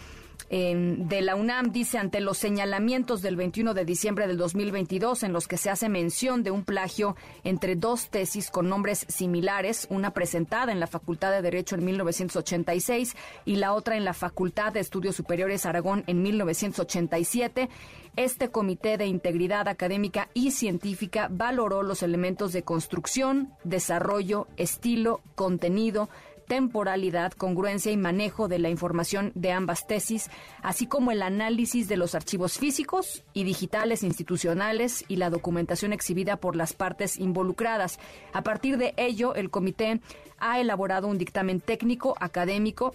de 0.50 1.20
la 1.22 1.34
UNAM 1.34 1.72
dice 1.72 1.98
ante 1.98 2.20
los 2.20 2.38
señalamientos 2.38 3.22
del 3.22 3.36
21 3.36 3.74
de 3.74 3.84
diciembre 3.84 4.26
del 4.26 4.36
2022 4.36 5.22
en 5.22 5.32
los 5.32 5.48
que 5.48 5.56
se 5.56 5.70
hace 5.70 5.88
mención 5.88 6.42
de 6.42 6.50
un 6.50 6.64
plagio 6.64 7.16
entre 7.44 7.76
dos 7.76 8.08
tesis 8.10 8.50
con 8.50 8.68
nombres 8.68 9.06
similares, 9.08 9.86
una 9.90 10.12
presentada 10.12 10.72
en 10.72 10.80
la 10.80 10.86
Facultad 10.86 11.32
de 11.32 11.42
Derecho 11.42 11.76
en 11.76 11.84
1986 11.84 13.16
y 13.44 13.56
la 13.56 13.72
otra 13.72 13.96
en 13.96 14.04
la 14.04 14.14
Facultad 14.14 14.72
de 14.72 14.80
Estudios 14.80 15.16
Superiores 15.16 15.66
Aragón 15.66 16.04
en 16.06 16.22
1987. 16.22 17.68
Este 18.14 18.50
Comité 18.50 18.98
de 18.98 19.06
Integridad 19.06 19.68
Académica 19.68 20.28
y 20.34 20.50
Científica 20.50 21.28
valoró 21.30 21.82
los 21.82 22.02
elementos 22.02 22.52
de 22.52 22.62
construcción, 22.62 23.54
desarrollo, 23.64 24.48
estilo, 24.58 25.22
contenido, 25.34 26.10
temporalidad, 26.46 27.32
congruencia 27.32 27.92
y 27.92 27.96
manejo 27.96 28.48
de 28.48 28.58
la 28.58 28.70
información 28.70 29.32
de 29.34 29.52
ambas 29.52 29.86
tesis, 29.86 30.30
así 30.62 30.86
como 30.86 31.10
el 31.10 31.22
análisis 31.22 31.88
de 31.88 31.96
los 31.96 32.14
archivos 32.14 32.58
físicos 32.58 33.24
y 33.32 33.44
digitales 33.44 34.02
institucionales 34.02 35.04
y 35.08 35.16
la 35.16 35.30
documentación 35.30 35.92
exhibida 35.92 36.36
por 36.36 36.56
las 36.56 36.72
partes 36.72 37.18
involucradas. 37.18 37.98
A 38.32 38.42
partir 38.42 38.78
de 38.78 38.94
ello, 38.96 39.34
el 39.34 39.50
comité 39.50 40.00
ha 40.38 40.60
elaborado 40.60 41.08
un 41.08 41.18
dictamen 41.18 41.60
técnico 41.60 42.14
académico 42.20 42.94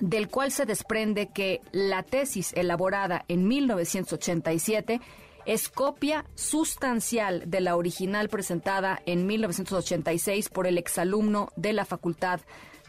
del 0.00 0.28
cual 0.28 0.50
se 0.50 0.66
desprende 0.66 1.28
que 1.28 1.60
la 1.72 2.02
tesis 2.02 2.52
elaborada 2.54 3.24
en 3.28 3.46
1987 3.46 5.00
es 5.46 5.68
copia 5.68 6.24
sustancial 6.34 7.44
de 7.46 7.60
la 7.60 7.76
original 7.76 8.28
presentada 8.28 9.00
en 9.06 9.26
1986 9.26 10.48
por 10.48 10.66
el 10.66 10.78
exalumno 10.78 11.52
de 11.56 11.72
la 11.72 11.84
Facultad 11.84 12.40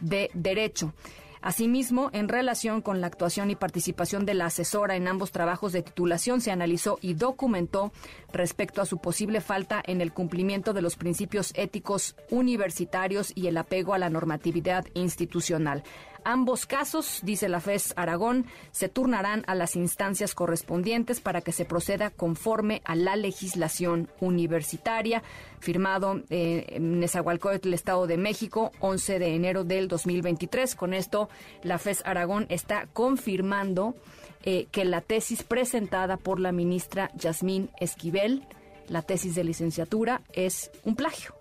de 0.01 0.29
Derecho. 0.33 0.93
Asimismo, 1.41 2.11
en 2.13 2.29
relación 2.29 2.81
con 2.81 3.01
la 3.01 3.07
actuación 3.07 3.49
y 3.49 3.55
participación 3.55 4.27
de 4.27 4.35
la 4.35 4.45
asesora 4.45 4.95
en 4.95 5.07
ambos 5.07 5.31
trabajos 5.31 5.73
de 5.73 5.81
titulación, 5.81 6.39
se 6.39 6.51
analizó 6.51 6.99
y 7.01 7.15
documentó 7.15 7.91
respecto 8.31 8.79
a 8.79 8.85
su 8.85 8.99
posible 8.99 9.41
falta 9.41 9.81
en 9.83 10.01
el 10.01 10.13
cumplimiento 10.13 10.71
de 10.73 10.83
los 10.83 10.97
principios 10.97 11.51
éticos 11.55 12.15
universitarios 12.29 13.31
y 13.33 13.47
el 13.47 13.57
apego 13.57 13.95
a 13.95 13.97
la 13.97 14.11
normatividad 14.11 14.85
institucional. 14.93 15.83
Ambos 16.23 16.67
casos, 16.67 17.21
dice 17.23 17.49
la 17.49 17.59
FES 17.59 17.93
Aragón, 17.95 18.45
se 18.71 18.89
turnarán 18.89 19.43
a 19.47 19.55
las 19.55 19.75
instancias 19.75 20.35
correspondientes 20.35 21.19
para 21.19 21.41
que 21.41 21.51
se 21.51 21.65
proceda 21.65 22.11
conforme 22.11 22.81
a 22.85 22.95
la 22.95 23.15
legislación 23.15 24.07
universitaria, 24.19 25.23
firmado 25.59 26.21
eh, 26.29 26.65
en 26.69 26.99
Nezahualcóyotl, 26.99 27.69
el 27.69 27.73
Estado 27.73 28.05
de 28.05 28.17
México, 28.17 28.71
11 28.81 29.17
de 29.17 29.35
enero 29.35 29.63
del 29.63 29.87
2023. 29.87 30.75
Con 30.75 30.93
esto, 30.93 31.27
la 31.63 31.79
FES 31.79 32.03
Aragón 32.05 32.45
está 32.49 32.87
confirmando 32.93 33.95
eh, 34.43 34.67
que 34.71 34.85
la 34.85 35.01
tesis 35.01 35.41
presentada 35.41 36.17
por 36.17 36.39
la 36.39 36.51
ministra 36.51 37.09
Yasmín 37.15 37.71
Esquivel, 37.79 38.45
la 38.89 39.01
tesis 39.01 39.33
de 39.33 39.43
licenciatura, 39.43 40.21
es 40.33 40.69
un 40.83 40.95
plagio, 40.95 41.33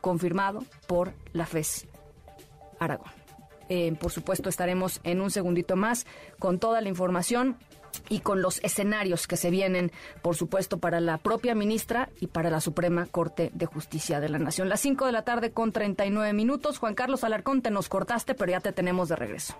confirmado 0.00 0.64
por 0.86 1.14
la 1.32 1.46
FES 1.46 1.88
Aragón. 2.78 3.19
Eh, 3.70 3.94
por 3.98 4.10
supuesto, 4.10 4.48
estaremos 4.48 5.00
en 5.04 5.20
un 5.20 5.30
segundito 5.30 5.76
más 5.76 6.04
con 6.40 6.58
toda 6.58 6.80
la 6.80 6.88
información 6.88 7.56
y 8.08 8.18
con 8.18 8.42
los 8.42 8.58
escenarios 8.64 9.26
que 9.26 9.36
se 9.36 9.50
vienen, 9.50 9.92
por 10.22 10.34
supuesto, 10.36 10.78
para 10.78 11.00
la 11.00 11.18
propia 11.18 11.54
ministra 11.54 12.08
y 12.20 12.26
para 12.26 12.50
la 12.50 12.60
Suprema 12.60 13.06
Corte 13.06 13.50
de 13.54 13.66
Justicia 13.66 14.20
de 14.20 14.28
la 14.28 14.38
Nación. 14.38 14.68
Las 14.68 14.80
5 14.80 15.06
de 15.06 15.12
la 15.12 15.22
tarde 15.22 15.52
con 15.52 15.70
39 15.70 16.32
minutos. 16.32 16.78
Juan 16.78 16.94
Carlos 16.94 17.22
Alarcón, 17.22 17.62
te 17.62 17.70
nos 17.70 17.88
cortaste, 17.88 18.34
pero 18.34 18.50
ya 18.50 18.60
te 18.60 18.72
tenemos 18.72 19.08
de 19.08 19.16
regreso. 19.16 19.54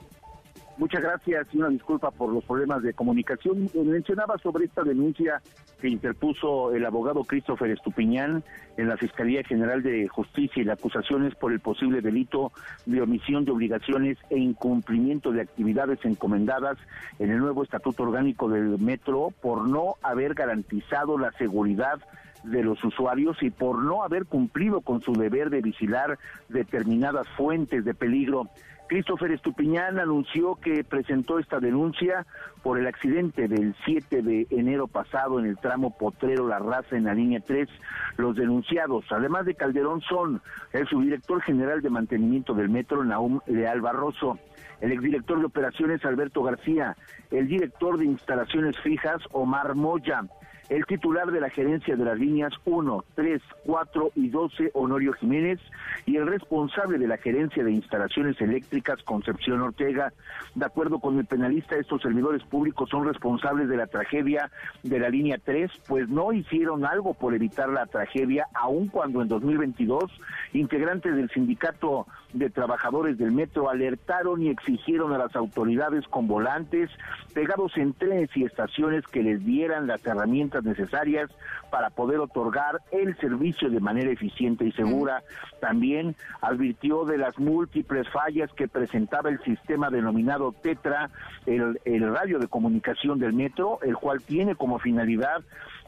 Muchas 0.80 1.02
gracias 1.02 1.46
y 1.52 1.58
una 1.58 1.68
disculpa 1.68 2.10
por 2.10 2.32
los 2.32 2.42
problemas 2.42 2.82
de 2.82 2.94
comunicación. 2.94 3.68
Mencionaba 3.74 4.38
sobre 4.38 4.64
esta 4.64 4.82
denuncia 4.82 5.42
que 5.78 5.88
interpuso 5.88 6.72
el 6.72 6.86
abogado 6.86 7.22
Christopher 7.24 7.70
Estupiñán 7.70 8.42
en 8.78 8.88
la 8.88 8.96
Fiscalía 8.96 9.42
General 9.44 9.82
de 9.82 10.08
Justicia 10.08 10.62
y 10.62 10.64
la 10.64 10.72
acusación 10.72 11.26
es 11.26 11.34
por 11.34 11.52
el 11.52 11.60
posible 11.60 12.00
delito 12.00 12.50
de 12.86 13.02
omisión 13.02 13.44
de 13.44 13.50
obligaciones 13.50 14.16
e 14.30 14.38
incumplimiento 14.38 15.32
de 15.32 15.42
actividades 15.42 15.98
encomendadas 16.02 16.78
en 17.18 17.30
el 17.30 17.40
nuevo 17.40 17.62
Estatuto 17.62 18.04
Orgánico 18.04 18.48
del 18.48 18.78
Metro 18.78 19.34
por 19.42 19.68
no 19.68 19.96
haber 20.00 20.32
garantizado 20.32 21.18
la 21.18 21.30
seguridad 21.32 22.00
de 22.42 22.62
los 22.62 22.82
usuarios 22.82 23.36
y 23.42 23.50
por 23.50 23.82
no 23.82 24.02
haber 24.02 24.24
cumplido 24.24 24.80
con 24.80 25.02
su 25.02 25.12
deber 25.12 25.50
de 25.50 25.60
vigilar 25.60 26.18
determinadas 26.48 27.28
fuentes 27.36 27.84
de 27.84 27.92
peligro. 27.92 28.48
Christopher 28.90 29.30
Estupiñán 29.30 30.00
anunció 30.00 30.56
que 30.56 30.82
presentó 30.82 31.38
esta 31.38 31.60
denuncia 31.60 32.26
por 32.64 32.76
el 32.76 32.88
accidente 32.88 33.46
del 33.46 33.72
7 33.84 34.20
de 34.20 34.48
enero 34.50 34.88
pasado 34.88 35.38
en 35.38 35.46
el 35.46 35.58
tramo 35.58 35.96
Potrero 35.96 36.48
La 36.48 36.58
Raza 36.58 36.96
en 36.96 37.04
la 37.04 37.14
línea 37.14 37.38
3. 37.38 37.68
Los 38.16 38.34
denunciados, 38.34 39.04
además 39.10 39.46
de 39.46 39.54
Calderón, 39.54 40.00
son 40.00 40.42
el 40.72 40.88
subdirector 40.88 41.40
general 41.40 41.82
de 41.82 41.90
mantenimiento 41.90 42.52
del 42.52 42.68
metro, 42.68 43.04
Naum 43.04 43.38
Leal 43.46 43.80
Barroso, 43.80 44.40
el 44.80 44.90
exdirector 44.90 45.38
de 45.38 45.46
operaciones, 45.46 46.04
Alberto 46.04 46.42
García, 46.42 46.96
el 47.30 47.46
director 47.46 47.96
de 47.96 48.06
instalaciones 48.06 48.76
fijas, 48.80 49.22
Omar 49.30 49.76
Moya, 49.76 50.24
el 50.70 50.86
titular 50.86 51.30
de 51.32 51.40
la 51.40 51.50
gerencia 51.50 51.96
de 51.96 52.04
las 52.04 52.16
líneas 52.16 52.52
1, 52.64 53.04
3, 53.16 53.42
4 53.66 54.12
y 54.14 54.28
12, 54.28 54.70
Honorio 54.74 55.12
Jiménez, 55.14 55.58
y 56.06 56.16
el 56.16 56.28
responsable 56.28 56.96
de 56.96 57.08
la 57.08 57.18
gerencia 57.18 57.64
de 57.64 57.72
instalaciones 57.72 58.40
eléctricas, 58.40 59.02
Concepción 59.02 59.60
Ortega. 59.60 60.12
De 60.54 60.64
acuerdo 60.64 61.00
con 61.00 61.18
el 61.18 61.26
penalista, 61.26 61.74
estos 61.74 62.02
servidores 62.02 62.44
públicos 62.44 62.88
son 62.88 63.04
responsables 63.04 63.68
de 63.68 63.76
la 63.76 63.88
tragedia 63.88 64.48
de 64.84 65.00
la 65.00 65.08
línea 65.08 65.38
3, 65.44 65.70
pues 65.88 66.08
no 66.08 66.32
hicieron 66.32 66.86
algo 66.86 67.14
por 67.14 67.34
evitar 67.34 67.68
la 67.68 67.86
tragedia, 67.86 68.46
aun 68.54 68.86
cuando 68.86 69.22
en 69.22 69.28
2022 69.28 70.04
integrantes 70.52 71.16
del 71.16 71.30
sindicato 71.30 72.06
de 72.32 72.50
trabajadores 72.50 73.18
del 73.18 73.32
metro 73.32 73.68
alertaron 73.68 74.42
y 74.42 74.48
exigieron 74.48 75.12
a 75.12 75.18
las 75.18 75.34
autoridades 75.34 76.06
con 76.08 76.28
volantes 76.28 76.90
pegados 77.34 77.76
en 77.76 77.92
trenes 77.92 78.30
y 78.36 78.44
estaciones 78.44 79.04
que 79.06 79.22
les 79.22 79.44
dieran 79.44 79.86
las 79.86 80.04
herramientas 80.04 80.64
necesarias 80.64 81.30
para 81.70 81.90
poder 81.90 82.18
otorgar 82.18 82.80
el 82.90 83.16
servicio 83.18 83.70
de 83.70 83.80
manera 83.80 84.10
eficiente 84.10 84.64
y 84.64 84.72
segura. 84.72 85.22
También 85.60 86.16
advirtió 86.40 87.04
de 87.04 87.18
las 87.18 87.38
múltiples 87.38 88.08
fallas 88.08 88.50
que 88.52 88.68
presentaba 88.68 89.30
el 89.30 89.40
sistema 89.42 89.90
denominado 89.90 90.52
TETRA, 90.52 91.10
el, 91.46 91.80
el 91.84 92.14
radio 92.14 92.38
de 92.38 92.48
comunicación 92.48 93.18
del 93.18 93.32
metro, 93.32 93.78
el 93.82 93.96
cual 93.96 94.22
tiene 94.22 94.54
como 94.54 94.78
finalidad 94.78 95.42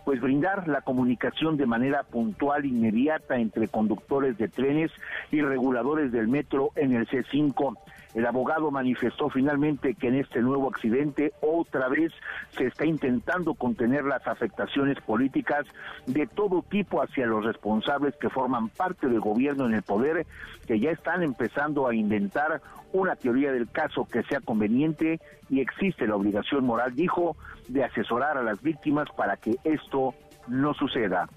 pues 0.05 0.21
brindar 0.21 0.69
la 0.69 0.83
comunicación 0.83 1.57
de 1.57 1.67
manera 1.67 2.03
puntual, 2.03 2.65
inmediata 2.65 3.37
entre 3.37 3.69
conductores 3.69 4.37
de 4.39 4.49
trenes 4.49 4.91
y 5.31 5.41
reguladores 5.41 6.13
del 6.13 6.29
metro 6.29 6.71
en 6.77 6.95
el 6.95 7.07
C5. 7.09 7.77
El 8.15 8.27
abogado 8.27 8.71
manifestó 8.71 9.31
finalmente 9.31 9.95
que 9.95 10.09
en 10.09 10.17
este 10.17 10.41
nuevo 10.41 10.69
accidente 10.69 11.33
otra 11.41 11.89
vez 11.89 12.13
se 12.51 12.67
está 12.67 12.85
intentando 12.85 13.55
contener 13.55 14.05
las 14.05 14.27
afectaciones 14.27 15.01
políticas 15.01 15.67
de 16.07 16.27
todo 16.27 16.63
tipo 16.63 17.03
hacia 17.03 17.27
los 17.27 17.45
responsables 17.45 18.15
que 18.17 18.29
forman 18.29 18.69
parte 18.69 19.09
del 19.09 19.21
gobierno 19.21 19.67
en 19.67 19.75
el 19.75 19.83
poder, 19.83 20.27
que 20.67 20.79
ya 20.79 20.91
están 20.91 21.23
empezando 21.23 21.89
a 21.89 21.95
inventar 21.95 22.61
una 22.93 23.17
teoría 23.17 23.53
del 23.53 23.71
caso 23.71 24.05
que 24.05 24.23
sea 24.25 24.41
conveniente 24.41 25.21
y 25.49 25.61
existe 25.61 26.07
la 26.07 26.17
obligación 26.17 26.65
moral, 26.65 26.95
dijo, 26.95 27.37
de 27.69 27.85
asesorar 27.85 28.37
a 28.37 28.43
las 28.43 28.61
víctimas 28.61 29.09
para 29.17 29.37
que 29.37 29.57
esto 29.65 30.15
no 30.49 30.75
suceda. 30.75 31.29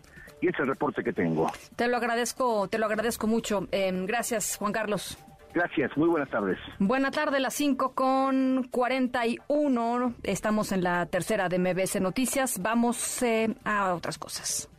Y 0.41 0.49
es 0.49 0.59
el 0.59 0.67
reporte 0.67 1.03
que 1.03 1.13
tengo. 1.13 1.49
Te 1.75 1.87
lo 1.87 1.95
agradezco, 1.95 2.67
te 2.67 2.77
lo 2.77 2.85
agradezco 2.85 3.25
mucho. 3.25 3.67
Em, 3.71 4.05
gracias, 4.05 4.57
Juan 4.57 4.73
Carlos. 4.73 5.17
Gracias, 5.55 5.95
muy 5.95 6.09
buenas 6.09 6.29
tardes. 6.29 6.57
Buena 6.79 7.11
tarde, 7.11 7.39
las 7.39 7.53
5 7.53 7.93
con 7.93 8.67
41. 8.69 10.15
Estamos 10.23 10.73
en 10.73 10.83
la 10.83 11.05
tercera 11.05 11.47
de 11.47 11.59
MBS 11.59 12.01
Noticias. 12.01 12.61
Vamos 12.61 13.23
eh, 13.23 13.55
a 13.63 13.93
otras 13.93 14.17
cosas. 14.17 14.69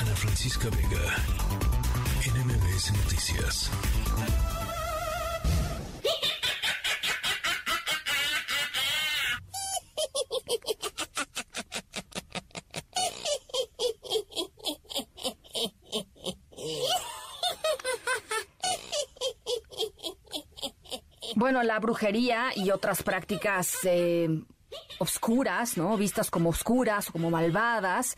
Ana 0.00 0.14
Francisca 0.14 0.68
Vega, 0.70 1.16
en 2.24 2.46
MBS 2.46 2.92
Noticias. 2.92 4.53
Bueno, 21.44 21.62
la 21.62 21.78
brujería 21.78 22.52
y 22.56 22.70
otras 22.70 23.02
prácticas 23.02 23.76
eh, 23.84 24.30
obscuras, 24.96 25.76
¿no? 25.76 25.94
Vistas 25.98 26.30
como 26.30 26.48
oscuras 26.48 27.10
o 27.10 27.12
como 27.12 27.30
malvadas, 27.30 28.16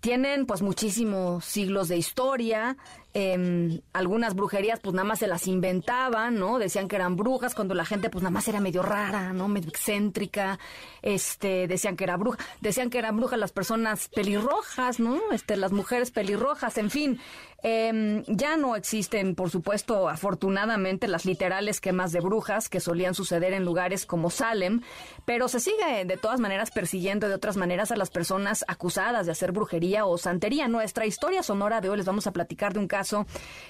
tienen 0.00 0.46
pues 0.46 0.62
muchísimos 0.62 1.44
siglos 1.44 1.86
de 1.86 1.96
historia. 1.96 2.76
Em, 3.18 3.80
algunas 3.94 4.34
brujerías 4.34 4.78
pues 4.78 4.94
nada 4.94 5.08
más 5.08 5.20
se 5.20 5.26
las 5.26 5.46
inventaban, 5.46 6.38
¿no? 6.38 6.58
Decían 6.58 6.86
que 6.86 6.96
eran 6.96 7.16
brujas 7.16 7.54
cuando 7.54 7.72
la 7.74 7.86
gente 7.86 8.10
pues 8.10 8.22
nada 8.22 8.30
más 8.30 8.46
era 8.46 8.60
medio 8.60 8.82
rara, 8.82 9.32
¿no? 9.32 9.48
Medio 9.48 9.70
excéntrica. 9.70 10.58
Este, 11.00 11.66
decían 11.66 11.96
que 11.96 12.04
era 12.04 12.18
bruja, 12.18 12.38
decían 12.60 12.90
que 12.90 12.98
eran 12.98 13.16
brujas 13.16 13.38
las 13.38 13.52
personas 13.52 14.08
pelirrojas, 14.08 15.00
¿no? 15.00 15.18
Este, 15.32 15.56
las 15.56 15.72
mujeres 15.72 16.10
pelirrojas, 16.10 16.76
en 16.76 16.90
fin. 16.90 17.18
Em, 17.62 18.22
ya 18.28 18.58
no 18.58 18.76
existen, 18.76 19.34
por 19.34 19.48
supuesto, 19.48 20.10
afortunadamente, 20.10 21.08
las 21.08 21.24
literales 21.24 21.80
quemas 21.80 22.12
de 22.12 22.20
brujas 22.20 22.68
que 22.68 22.80
solían 22.80 23.14
suceder 23.14 23.54
en 23.54 23.64
lugares 23.64 24.04
como 24.04 24.28
Salem, 24.28 24.82
pero 25.24 25.48
se 25.48 25.60
sigue 25.60 26.04
de 26.04 26.16
todas 26.18 26.38
maneras 26.38 26.70
persiguiendo 26.70 27.28
de 27.28 27.34
otras 27.34 27.56
maneras 27.56 27.90
a 27.90 27.96
las 27.96 28.10
personas 28.10 28.64
acusadas 28.68 29.24
de 29.24 29.32
hacer 29.32 29.52
brujería 29.52 30.04
o 30.04 30.18
santería. 30.18 30.68
Nuestra 30.68 31.06
historia 31.06 31.42
sonora 31.42 31.80
de 31.80 31.88
hoy 31.88 31.96
les 31.96 32.06
vamos 32.06 32.26
a 32.26 32.32
platicar 32.32 32.74
de 32.74 32.80
un 32.80 32.88
caso 32.88 33.05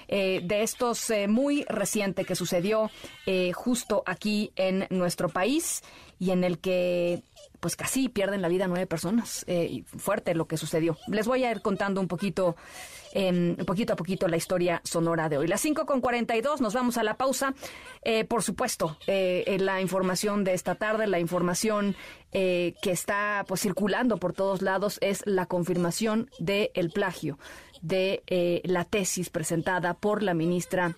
eh, 0.07 0.41
de 0.43 0.63
estos 0.63 1.09
eh, 1.09 1.27
muy 1.27 1.65
reciente 1.67 2.25
que 2.25 2.35
sucedió 2.35 2.89
eh, 3.25 3.51
justo 3.53 4.03
aquí 4.05 4.51
en 4.55 4.87
nuestro 4.89 5.29
país 5.29 5.83
y 6.19 6.31
en 6.31 6.43
el 6.43 6.59
que 6.59 7.21
pues 7.59 7.75
casi 7.75 8.07
pierden 8.07 8.41
la 8.41 8.47
vida 8.47 8.67
nueve 8.67 8.87
personas. 8.87 9.45
fuerte 9.97 10.35
lo 10.35 10.47
que 10.47 10.57
sucedió. 10.57 10.97
Les 11.07 11.27
voy 11.27 11.43
a 11.43 11.51
ir 11.51 11.61
contando 11.61 11.99
un 11.99 12.07
poquito 12.07 12.55
eh, 13.13 13.55
poquito 13.65 13.93
a 13.93 13.95
poquito 13.95 14.27
la 14.27 14.37
historia 14.37 14.81
sonora 14.83 15.29
de 15.29 15.37
hoy. 15.37 15.47
Las 15.47 15.61
5 15.61 15.85
con 15.85 16.01
42, 16.01 16.61
nos 16.61 16.73
vamos 16.73 16.97
a 16.97 17.03
la 17.03 17.15
pausa. 17.15 17.53
Eh, 18.03 18.25
por 18.25 18.43
supuesto, 18.43 18.97
eh, 19.07 19.57
la 19.59 19.81
información 19.81 20.43
de 20.43 20.53
esta 20.53 20.75
tarde, 20.75 21.07
la 21.07 21.19
información 21.19 21.95
eh, 22.31 22.75
que 22.81 22.91
está 22.91 23.45
pues, 23.47 23.61
circulando 23.61 24.17
por 24.17 24.33
todos 24.33 24.61
lados 24.61 24.99
es 25.01 25.23
la 25.25 25.45
confirmación 25.45 26.29
del 26.39 26.69
el 26.73 26.91
plagio 26.91 27.39
de 27.81 28.23
eh, 28.27 28.61
la 28.65 28.85
tesis 28.85 29.29
presentada 29.29 29.93
por 29.93 30.23
la 30.23 30.33
ministra 30.33 30.97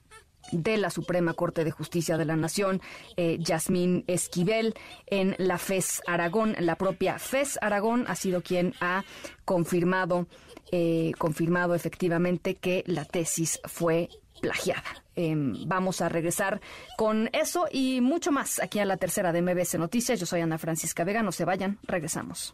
de 0.52 0.78
la 0.78 0.90
Suprema 0.90 1.34
Corte 1.34 1.64
de 1.64 1.72
Justicia 1.72 2.18
de 2.18 2.26
la 2.26 2.36
Nación, 2.36 2.82
eh, 3.18 3.38
Yasmín 3.40 4.04
Esquivel, 4.08 4.74
en 5.08 5.36
la 5.38 5.58
FES 5.58 6.02
Aragón. 6.08 6.56
La 6.60 6.76
propia 6.76 7.20
FES 7.20 7.60
Aragón 7.62 8.06
ha 8.08 8.16
sido 8.16 8.42
quien 8.42 8.74
ha 8.82 9.04
confirmado 9.46 10.28
eh, 10.72 11.14
confirmado 11.18 11.74
efectivamente 11.74 12.54
que 12.56 12.84
la 12.86 13.04
tesis 13.04 13.60
fue 13.64 14.10
plagiada. 14.40 15.04
Em, 15.16 15.68
vamos 15.68 16.02
a 16.02 16.10
regresar 16.10 16.62
con 16.96 17.28
eso 17.34 17.66
y 17.72 18.02
mucho 18.02 18.32
más 18.32 18.60
aquí 18.60 18.78
a 18.78 18.86
la 18.86 18.98
tercera 18.98 19.34
de 19.34 19.42
MBS 19.42 19.80
Noticias. 19.80 20.20
Yo 20.20 20.28
soy 20.28 20.42
Ana 20.42 20.60
Francisca 20.60 21.04
Vega. 21.04 21.24
No 21.24 21.32
se 21.32 21.44
vayan, 21.44 21.80
regresamos. 21.84 22.54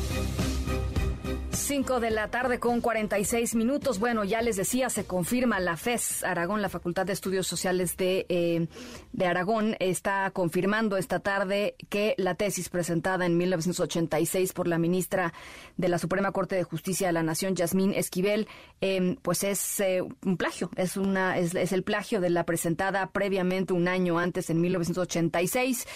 5 1.71 2.01
de 2.01 2.11
la 2.11 2.27
tarde 2.27 2.59
con 2.59 2.81
46 2.81 3.55
minutos. 3.55 3.97
Bueno, 3.97 4.25
ya 4.25 4.41
les 4.41 4.57
decía, 4.57 4.89
se 4.89 5.05
confirma 5.05 5.61
la 5.61 5.77
FES 5.77 6.21
Aragón, 6.25 6.61
la 6.61 6.67
Facultad 6.67 7.05
de 7.05 7.13
Estudios 7.13 7.47
Sociales 7.47 7.95
de, 7.95 8.25
eh, 8.27 8.67
de 9.13 9.25
Aragón, 9.25 9.77
está 9.79 10.29
confirmando 10.31 10.97
esta 10.97 11.21
tarde 11.21 11.75
que 11.87 12.13
la 12.17 12.35
tesis 12.35 12.67
presentada 12.67 13.25
en 13.25 13.37
1986 13.37 14.51
por 14.51 14.67
la 14.67 14.77
ministra 14.79 15.31
de 15.77 15.87
la 15.87 15.97
Suprema 15.97 16.33
Corte 16.33 16.57
de 16.57 16.63
Justicia 16.63 17.07
de 17.07 17.13
la 17.13 17.23
Nación, 17.23 17.55
Yasmín 17.55 17.93
Esquivel, 17.93 18.49
eh, 18.81 19.15
pues 19.21 19.45
es 19.45 19.79
eh, 19.79 20.01
un 20.25 20.35
plagio, 20.35 20.71
es, 20.75 20.97
una, 20.97 21.37
es, 21.37 21.55
es, 21.55 21.71
el 21.71 21.83
plagio 21.83 22.19
de 22.19 22.31
la 22.31 22.45
presentada 22.45 23.11
previamente 23.11 23.71
un 23.71 23.87
año 23.87 24.19
antes, 24.19 24.49
en 24.49 24.59
1986. 24.59 25.87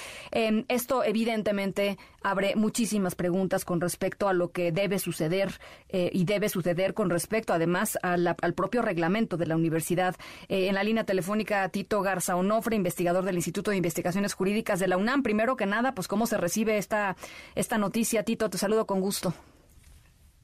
esto 0.70 1.04
evidentemente 1.04 1.98
abre 2.26 2.56
muchísimas 2.56 3.14
preguntas 3.14 3.66
con 3.66 3.80
respecto 3.80 4.28
a 4.28 4.34
lo 4.34 4.52
que 4.52 4.72
debe 4.72 4.98
suceder 4.98 5.50
eh, 5.90 6.10
y 6.12 6.26
debe 6.26 6.50
suceder 6.50 6.96
con 6.96 7.12
respecto 7.12 7.54
además 7.54 8.00
a 8.02 8.18
la, 8.18 8.36
al 8.42 8.56
propio 8.56 8.82
reglamento 8.82 9.38
de 9.38 9.46
la 9.46 9.56
universidad. 9.56 10.16
Eh, 10.50 10.68
en 10.68 10.74
la 10.74 10.84
línea 10.84 11.04
telefónica, 11.04 11.70
Tito 11.70 12.02
Garza 12.02 12.36
Onofre, 12.36 12.76
investigador 12.76 13.26
del 13.26 13.36
Instituto 13.36 13.70
de 13.70 13.78
Investigaciones 13.78 14.34
Jurídicas 14.34 14.80
de 14.80 14.88
la 14.88 14.98
UNAM. 14.98 15.22
Primero 15.22 15.56
que 15.56 15.68
nada, 15.68 15.94
pues 15.94 16.08
cómo 16.08 16.26
se 16.26 16.38
recibe 16.38 16.80
esta, 16.80 17.16
esta 17.54 17.78
noticia. 17.78 18.24
Tito, 18.24 18.50
te 18.50 18.58
saludo 18.58 18.88
con 18.88 19.02
gusto. 19.02 19.36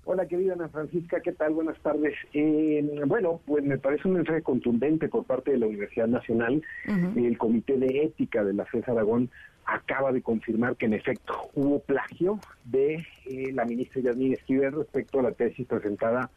Hola, 0.03 0.27
querida 0.27 0.53
Ana 0.53 0.69
Francisca, 0.69 1.19
¿qué 1.21 1.31
tal? 1.31 1.53
Buenas 1.53 1.79
tardes. 1.79 2.13
Eh, 2.33 3.01
bueno, 3.07 3.39
pues 3.45 3.63
me 3.63 3.77
parece 3.79 4.07
un 4.07 4.15
mensaje 4.15 4.41
contundente 4.43 5.07
por 5.07 5.25
parte 5.25 5.51
de 5.51 5.57
la 5.57 5.67
Universidad 5.67 6.07
Nacional. 6.07 6.61
Uh 6.87 6.91
-huh. 6.91 7.25
El 7.25 7.37
Comité 7.37 7.77
de 7.77 8.03
Ética 8.03 8.43
de 8.43 8.53
la 8.53 8.65
FES 8.65 8.87
Aragón 8.87 9.31
acaba 9.71 10.11
de 10.11 10.21
confirmar 10.21 10.75
que 10.75 10.85
en 10.85 10.93
efecto 10.93 11.33
hubo 11.55 11.79
plagio 11.79 12.39
de 12.65 13.05
eh, 13.25 13.51
la 13.53 13.65
ministra 13.65 14.01
Yasmín 14.01 14.33
Esquivel 14.33 14.73
respecto 14.73 15.19
a 15.19 15.23
la 15.23 15.31
tesis 15.31 15.65
presentada 15.65 16.29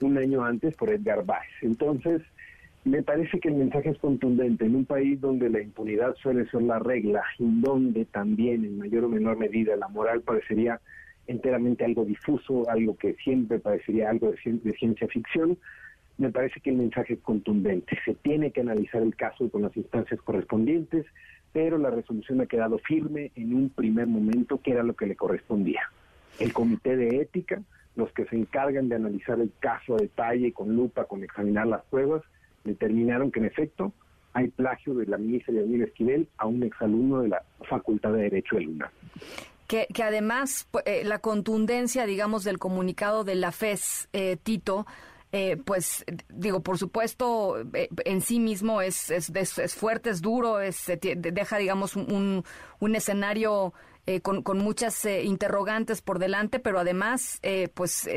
un 0.00 0.16
año 0.16 0.44
antes 0.44 0.74
por 0.76 0.90
Edgar 0.90 1.24
Báez. 1.24 1.50
Entonces, 1.60 2.22
me 2.84 3.02
parece 3.02 3.38
que 3.38 3.48
el 3.48 3.56
mensaje 3.56 3.90
es 3.90 3.98
contundente. 3.98 4.64
En 4.64 4.74
un 4.74 4.86
país 4.86 5.20
donde 5.20 5.50
la 5.50 5.60
impunidad 5.60 6.14
suele 6.16 6.48
ser 6.48 6.62
la 6.62 6.78
regla 6.78 7.22
y 7.38 7.60
donde 7.60 8.06
también 8.06 8.64
en 8.64 8.78
mayor 8.78 9.04
o 9.04 9.08
menor 9.08 9.36
medida 9.36 9.76
la 9.76 9.88
moral 9.88 10.22
parecería 10.22 10.80
enteramente 11.26 11.84
algo 11.84 12.04
difuso, 12.04 12.68
algo 12.70 12.96
que 12.96 13.14
siempre 13.22 13.58
parecería 13.58 14.08
algo 14.08 14.30
de, 14.30 14.38
ci 14.38 14.52
de 14.52 14.72
ciencia 14.72 15.06
ficción, 15.06 15.58
me 16.16 16.30
parece 16.30 16.60
que 16.60 16.70
el 16.70 16.76
mensaje 16.76 17.14
es 17.14 17.20
contundente. 17.20 17.98
Se 18.04 18.14
tiene 18.14 18.50
que 18.50 18.62
analizar 18.62 19.02
el 19.02 19.14
caso 19.14 19.50
con 19.50 19.62
las 19.62 19.76
instancias 19.76 20.20
correspondientes, 20.22 21.06
pero 21.52 21.78
la 21.78 21.90
resolución 21.90 22.40
ha 22.40 22.46
quedado 22.46 22.78
firme 22.78 23.32
en 23.34 23.54
un 23.54 23.70
primer 23.70 24.06
momento, 24.06 24.60
que 24.62 24.72
era 24.72 24.82
lo 24.82 24.94
que 24.94 25.06
le 25.06 25.16
correspondía. 25.16 25.82
El 26.38 26.52
comité 26.52 26.96
de 26.96 27.20
ética, 27.20 27.62
los 27.96 28.12
que 28.12 28.24
se 28.26 28.36
encargan 28.36 28.88
de 28.88 28.96
analizar 28.96 29.40
el 29.40 29.52
caso 29.58 29.94
a 29.94 29.98
detalle, 29.98 30.52
con 30.52 30.74
lupa, 30.74 31.04
con 31.04 31.24
examinar 31.24 31.66
las 31.66 31.82
pruebas, 31.84 32.22
determinaron 32.64 33.30
que 33.30 33.40
en 33.40 33.46
efecto 33.46 33.92
hay 34.32 34.48
plagio 34.48 34.94
de 34.94 35.06
la 35.06 35.18
ministra 35.18 35.54
Yasmín 35.54 35.82
Esquivel 35.82 36.28
a 36.38 36.46
un 36.46 36.62
exalumno 36.62 37.22
de 37.22 37.28
la 37.28 37.42
Facultad 37.68 38.12
de 38.12 38.22
Derecho 38.22 38.56
de 38.56 38.62
Luna. 38.62 38.90
Que, 39.66 39.86
que, 39.92 40.02
además 40.02 40.68
eh, 40.84 41.02
la 41.04 41.18
contundencia, 41.18 42.06
digamos, 42.06 42.44
del 42.44 42.58
comunicado 42.58 43.24
de 43.24 43.36
la 43.36 43.52
FES, 43.52 44.08
eh, 44.12 44.36
Tito, 44.42 44.86
eh, 45.32 45.56
pues 45.64 46.04
digo, 46.28 46.60
por 46.60 46.76
supuesto, 46.76 47.60
eh, 47.74 47.88
en 48.04 48.20
sí 48.20 48.40
mismo 48.40 48.82
es, 48.82 49.10
es, 49.10 49.30
es, 49.30 49.74
fuerte, 49.76 50.10
es 50.10 50.20
duro, 50.22 50.60
es, 50.60 50.90
deja, 51.00 51.58
digamos, 51.58 51.94
un, 51.94 52.42
un 52.80 52.96
escenario 52.96 53.72
eh, 54.06 54.20
con, 54.22 54.42
con, 54.42 54.58
muchas 54.58 55.04
interrogantes 55.04 56.02
por 56.02 56.18
delante, 56.18 56.58
pero 56.58 56.80
además, 56.80 57.40
pues, 57.74 58.08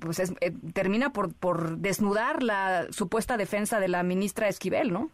pues 0.00 0.34
termina 0.72 1.12
por, 1.12 1.34
por 1.34 1.76
desnudar 1.76 2.42
la 2.42 2.86
supuesta 2.90 3.36
defensa 3.36 3.78
de 3.78 3.88
la 3.88 4.02
ministra 4.02 4.48
Esquivel, 4.48 4.92
¿no? 4.92 5.10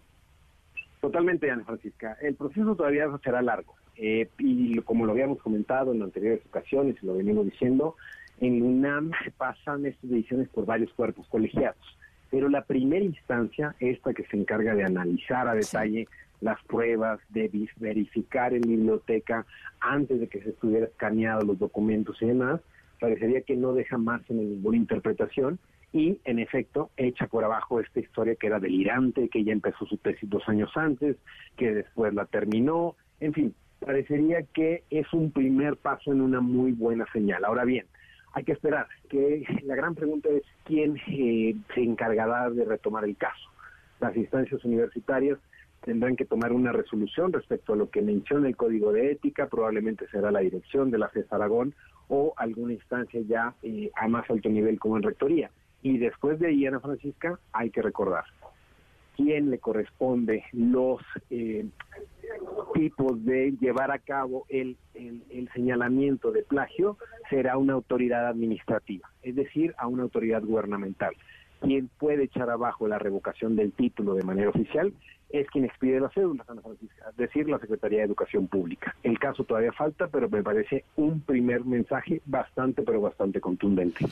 Totalmente, 1.01 1.51
Ana 1.51 1.65
Francisca. 1.65 2.17
El 2.21 2.37
proceso 2.37 2.77
todavía 2.77 3.07
será 3.25 3.43
largo. 3.43 3.75
y 3.97 4.79
como 4.83 5.07
lo 5.07 5.13
habíamos 5.13 5.43
comentado 5.43 5.93
en 5.93 6.03
anteriores 6.03 6.47
ocasiones 6.47 6.97
y 7.03 7.07
lo 7.07 7.17
venimos 7.17 7.47
diciendo, 7.47 7.97
en 8.41 8.63
UNAM 8.63 9.13
pasan 9.37 9.87
estas 9.87 10.11
decisiones 10.11 10.49
por 10.49 10.67
varios 10.67 10.93
cuerpos 10.93 11.27
colegiados, 11.29 11.99
pero 12.31 12.49
la 12.49 12.63
primera 12.63 13.05
instancia, 13.05 13.75
esta 13.81 14.13
que 14.13 14.25
se 14.25 14.37
encarga 14.37 14.75
de 14.75 14.85
analizar 14.85 15.49
a 15.49 15.55
detalle 15.55 16.09
las 16.41 16.63
pruebas, 16.65 17.21
de 17.31 17.51
verificar 17.77 18.53
en 18.53 18.61
biblioteca 18.61 19.47
antes 19.81 20.21
de 20.21 20.29
que 20.29 20.43
se 20.43 20.51
estuviera 20.51 20.87
escaneado 20.87 21.45
los 21.45 21.59
documentos 21.59 22.21
y 22.21 22.27
demás, 22.27 22.61
parecería 23.01 23.41
que 23.43 23.57
no 23.57 23.73
deja 23.73 23.99
más 23.99 24.23
en 24.29 24.39
ninguna 24.39 24.77
interpretación 24.77 25.59
y, 25.93 26.21
en 26.25 26.39
efecto, 26.39 26.91
echa 26.97 27.27
por 27.27 27.45
abajo 27.45 27.81
esta 27.81 28.01
historia 28.01 28.35
que 28.35 28.49
era 28.49 28.61
delirante, 28.61 29.29
que 29.29 29.45
ya 29.45 29.53
empezó 29.53 29.87
su 29.87 29.97
tesis 29.97 30.29
dos 30.29 30.47
años 30.47 30.71
antes, 30.75 31.17
que 31.57 31.73
después 31.73 32.13
la 32.13 32.27
terminó, 32.27 32.97
en 33.21 33.33
fin, 33.33 33.55
parecería 33.81 34.43
que 34.43 34.83
es 34.91 35.11
un 35.13 35.31
primer 35.31 35.77
paso 35.77 36.13
en 36.13 36.21
una 36.21 36.41
muy 36.41 36.73
buena 36.73 37.07
señal. 37.13 37.45
Ahora 37.45 37.65
bien, 37.65 37.87
hay 38.37 38.45
que 38.45 38.53
esperar, 38.53 38.87
que 39.09 39.47
la 39.65 39.75
gran 39.75 39.95
pregunta 39.95 40.29
es 40.29 40.43
quién 40.65 40.99
eh, 41.09 41.57
se 41.75 41.81
encargará 41.81 42.51
de 42.51 42.67
retomar 42.67 43.05
el 43.05 43.17
caso. 43.17 43.49
Las 43.99 44.15
instancias 44.15 44.63
universitarias 44.63 45.39
tendrán 45.81 46.17
que 46.17 46.27
tomar 46.27 46.53
una 46.53 46.71
resolución 46.71 47.33
respecto 47.33 47.73
a 47.73 47.77
lo 47.77 47.89
que 47.89 48.03
menciona 48.03 48.47
el 48.47 48.55
Código 48.55 48.93
de 48.93 49.11
Ética, 49.13 49.47
probablemente 49.47 50.07
será 50.09 50.31
la 50.31 50.41
dirección 50.41 50.91
de 50.91 50.99
la 50.99 51.09
FES 51.09 51.33
Aragón 51.33 51.75
o 52.09 52.35
alguna 52.37 52.75
instancia 52.75 53.23
ya 53.27 53.55
eh, 53.63 53.91
a 53.97 54.07
más 54.07 54.29
alto 54.29 54.51
nivel 54.51 54.79
como 54.79 54.99
en 54.99 55.05
Rectoría. 55.05 55.51
Y 55.81 55.97
después 55.97 56.39
de 56.39 56.49
ahí, 56.49 56.67
Ana 56.67 56.81
Francisca, 56.81 57.39
hay 57.55 57.71
que 57.71 57.81
recordar 57.81 58.25
quién 59.17 59.49
le 59.51 59.59
corresponde 59.61 60.45
los 60.53 61.01
eh, 61.31 61.65
tipos 62.75 63.25
de 63.25 63.53
llevar 63.61 63.91
a 63.91 63.99
cabo 63.99 64.47
el, 64.49 64.77
el, 64.95 65.49
señalamiento 65.55 66.33
de 66.33 66.43
plagio 66.43 66.99
será 67.31 67.57
una 67.57 67.75
autoridad 67.75 68.27
administrativa, 68.27 69.11
es 69.23 69.35
decir, 69.35 69.75
a 69.79 69.87
una 69.87 70.03
autoridad 70.03 70.43
gubernamental. 70.43 71.15
Quien 71.61 71.89
puede 71.99 72.25
echar 72.25 72.51
abajo 72.51 72.87
la 72.87 72.99
revocación 72.99 73.57
del 73.57 73.73
título 73.73 74.15
de 74.15 74.23
manera 74.23 74.51
oficial 74.51 74.93
es 75.31 75.49
quien 75.51 75.65
expide 75.65 76.01
la 76.01 76.11
cédula, 76.11 76.45
San 76.45 76.63
Francisco, 76.63 76.95
es 77.11 77.17
decir, 77.17 77.49
la 77.49 77.59
Secretaría 77.59 77.99
de 77.99 78.05
Educación 78.05 78.47
Pública. 78.47 78.95
El 79.03 79.19
caso 79.19 79.45
todavía 79.45 79.73
falta, 79.73 80.09
pero 80.09 80.29
me 80.29 80.43
parece 80.43 80.85
un 80.97 81.21
primer 81.21 81.65
mensaje 81.65 82.23
bastante, 82.27 82.83
pero 82.83 83.01
bastante 83.01 83.41
contundente. 83.41 84.07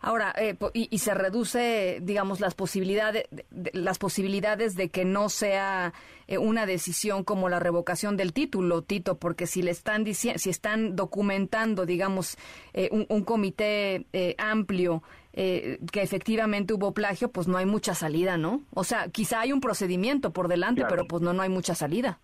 Ahora, 0.00 0.34
eh, 0.36 0.56
y, 0.74 0.98
se 0.98 1.14
reduce, 1.14 2.00
digamos, 2.02 2.40
las 2.40 2.54
posibilidades, 2.54 3.24
las 3.72 3.98
posibilidades 3.98 4.74
de 4.74 4.90
que 4.90 5.04
no 5.04 5.28
sea 5.28 5.94
eh, 6.26 6.38
una 6.38 6.66
decisión 6.66 7.24
como 7.24 7.48
la 7.48 7.60
revocación 7.60 8.16
del 8.16 8.32
título, 8.32 8.82
Tito, 8.82 9.18
porque 9.18 9.46
si 9.46 9.62
le 9.62 9.70
están 9.70 10.04
diciendo, 10.04 10.38
si 10.38 10.50
están 10.50 10.96
documentando, 10.96 11.86
digamos, 11.86 12.36
eh, 12.74 12.90
un, 12.92 13.24
comité 13.24 14.06
amplio 14.38 15.02
que 15.36 16.02
efectivamente 16.02 16.72
hubo 16.72 16.94
plagio, 16.94 17.30
pues 17.30 17.46
no 17.46 17.58
hay 17.58 17.66
mucha 17.66 17.94
salida, 17.94 18.38
¿no? 18.38 18.62
O 18.72 18.84
sea, 18.84 19.08
quizá 19.08 19.40
hay 19.40 19.52
un 19.52 19.60
procedimiento 19.60 20.32
por 20.32 20.48
delante, 20.48 20.84
pero 20.88 21.06
pues 21.06 21.22
no, 21.22 21.34
no 21.34 21.42
hay 21.42 21.50
mucha 21.50 21.74
salida. 21.74 22.20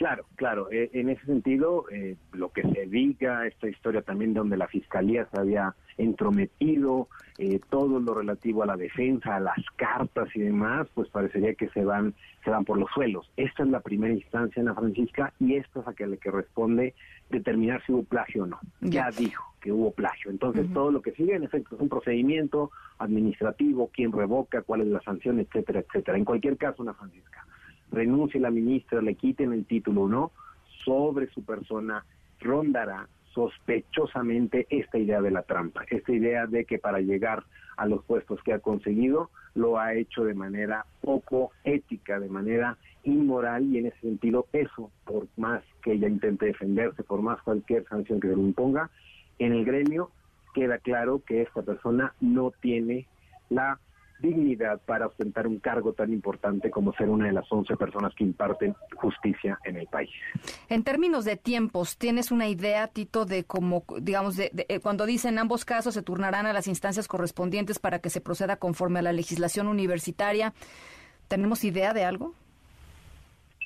Claro, 0.00 0.24
claro. 0.34 0.68
en 0.70 1.10
ese 1.10 1.26
sentido, 1.26 1.84
lo 2.32 2.50
que 2.52 2.62
se 2.62 2.86
diga, 2.86 3.46
esta 3.46 3.68
historia 3.68 4.00
también 4.00 4.32
donde 4.32 4.56
la 4.56 4.66
fiscalía 4.66 5.28
se 5.30 5.38
había 5.38 5.74
entrometido, 5.98 7.08
eh, 7.36 7.60
todo 7.68 8.00
lo 8.00 8.14
relativo 8.14 8.62
a 8.62 8.66
la 8.66 8.78
defensa, 8.78 9.36
a 9.36 9.40
las 9.40 9.58
cartas 9.76 10.28
y 10.34 10.40
demás, 10.40 10.88
pues 10.94 11.10
parecería 11.10 11.52
que 11.52 11.68
se 11.68 11.84
van, 11.84 12.14
se 12.42 12.48
van 12.48 12.64
por 12.64 12.78
los 12.78 12.90
suelos. 12.92 13.30
Esta 13.36 13.62
es 13.62 13.68
la 13.68 13.80
primera 13.80 14.14
instancia, 14.14 14.62
Ana 14.62 14.74
Francisca, 14.74 15.34
y 15.38 15.56
esta 15.56 15.80
es 15.80 15.88
a 15.88 15.92
que 15.92 16.06
le 16.06 16.16
que 16.16 16.30
responde 16.30 16.94
determinar 17.28 17.82
si 17.84 17.92
hubo 17.92 18.02
plagio 18.02 18.44
o 18.44 18.46
no. 18.46 18.58
Ya, 18.80 19.10
dijo 19.10 19.44
que 19.60 19.70
hubo 19.70 19.90
plagio. 19.90 20.30
Entonces, 20.30 20.72
todo 20.72 20.90
lo 20.90 21.02
que 21.02 21.12
sigue, 21.12 21.34
en 21.34 21.44
efecto, 21.44 21.74
es 21.74 21.80
un 21.82 21.90
procedimiento 21.90 22.70
administrativo, 22.98 23.90
quién 23.92 24.12
revoca, 24.12 24.62
cuál 24.62 24.80
es 24.80 24.86
la 24.86 25.02
sanción, 25.02 25.40
etcétera, 25.40 25.80
etcétera. 25.80 26.16
En 26.16 26.24
cualquier 26.24 26.56
caso, 26.56 26.82
Ana 26.82 26.94
Francisca, 26.94 27.46
renuncie 27.90 28.40
la 28.40 28.50
ministra, 28.50 29.02
le 29.02 29.14
quiten 29.14 29.52
el 29.52 29.64
título 29.64 30.02
o 30.02 30.08
no, 30.08 30.32
sobre 30.84 31.28
su 31.28 31.44
persona 31.44 32.04
rondará 32.40 33.08
sospechosamente 33.32 34.66
esta 34.70 34.98
idea 34.98 35.20
de 35.20 35.30
la 35.30 35.42
trampa, 35.42 35.84
esta 35.88 36.12
idea 36.12 36.46
de 36.46 36.64
que 36.64 36.78
para 36.78 37.00
llegar 37.00 37.44
a 37.76 37.86
los 37.86 38.04
puestos 38.04 38.42
que 38.42 38.52
ha 38.52 38.58
conseguido 38.58 39.30
lo 39.54 39.78
ha 39.78 39.94
hecho 39.94 40.24
de 40.24 40.34
manera 40.34 40.84
poco 41.00 41.52
ética, 41.64 42.18
de 42.18 42.28
manera 42.28 42.76
inmoral 43.04 43.64
y 43.64 43.78
en 43.78 43.86
ese 43.86 44.00
sentido 44.00 44.46
eso, 44.52 44.90
por 45.04 45.26
más 45.36 45.62
que 45.82 45.92
ella 45.92 46.08
intente 46.08 46.46
defenderse, 46.46 47.02
por 47.02 47.22
más 47.22 47.40
cualquier 47.42 47.86
sanción 47.86 48.20
que 48.20 48.28
se 48.28 48.36
le 48.36 48.42
imponga, 48.42 48.90
en 49.38 49.52
el 49.52 49.64
gremio 49.64 50.10
queda 50.54 50.78
claro 50.78 51.22
que 51.24 51.42
esta 51.42 51.62
persona 51.62 52.14
no 52.20 52.52
tiene 52.60 53.06
la 53.48 53.78
dignidad 54.20 54.80
para 54.80 55.06
ostentar 55.06 55.46
un 55.46 55.58
cargo 55.58 55.92
tan 55.92 56.12
importante 56.12 56.70
como 56.70 56.92
ser 56.94 57.08
una 57.08 57.26
de 57.26 57.32
las 57.32 57.50
11 57.50 57.76
personas 57.76 58.14
que 58.14 58.24
imparten 58.24 58.74
justicia 58.96 59.58
en 59.64 59.76
el 59.76 59.86
país. 59.86 60.10
En 60.68 60.84
términos 60.84 61.24
de 61.24 61.36
tiempos, 61.36 61.96
¿tienes 61.96 62.30
una 62.30 62.48
idea, 62.48 62.88
Tito, 62.88 63.24
de 63.24 63.44
cómo, 63.44 63.84
digamos, 64.00 64.36
de, 64.36 64.50
eh, 64.68 64.80
cuando 64.80 65.06
dicen 65.06 65.38
ambos 65.38 65.64
casos 65.64 65.94
se 65.94 66.02
turnarán 66.02 66.46
a 66.46 66.52
las 66.52 66.68
instancias 66.68 67.08
correspondientes 67.08 67.78
para 67.78 67.98
que 67.98 68.10
se 68.10 68.20
proceda 68.20 68.56
conforme 68.56 68.98
a 68.98 69.02
la 69.02 69.12
legislación 69.12 69.66
universitaria? 69.68 70.52
¿Tenemos 71.28 71.64
idea 71.64 71.92
de 71.92 72.04
algo? 72.04 72.34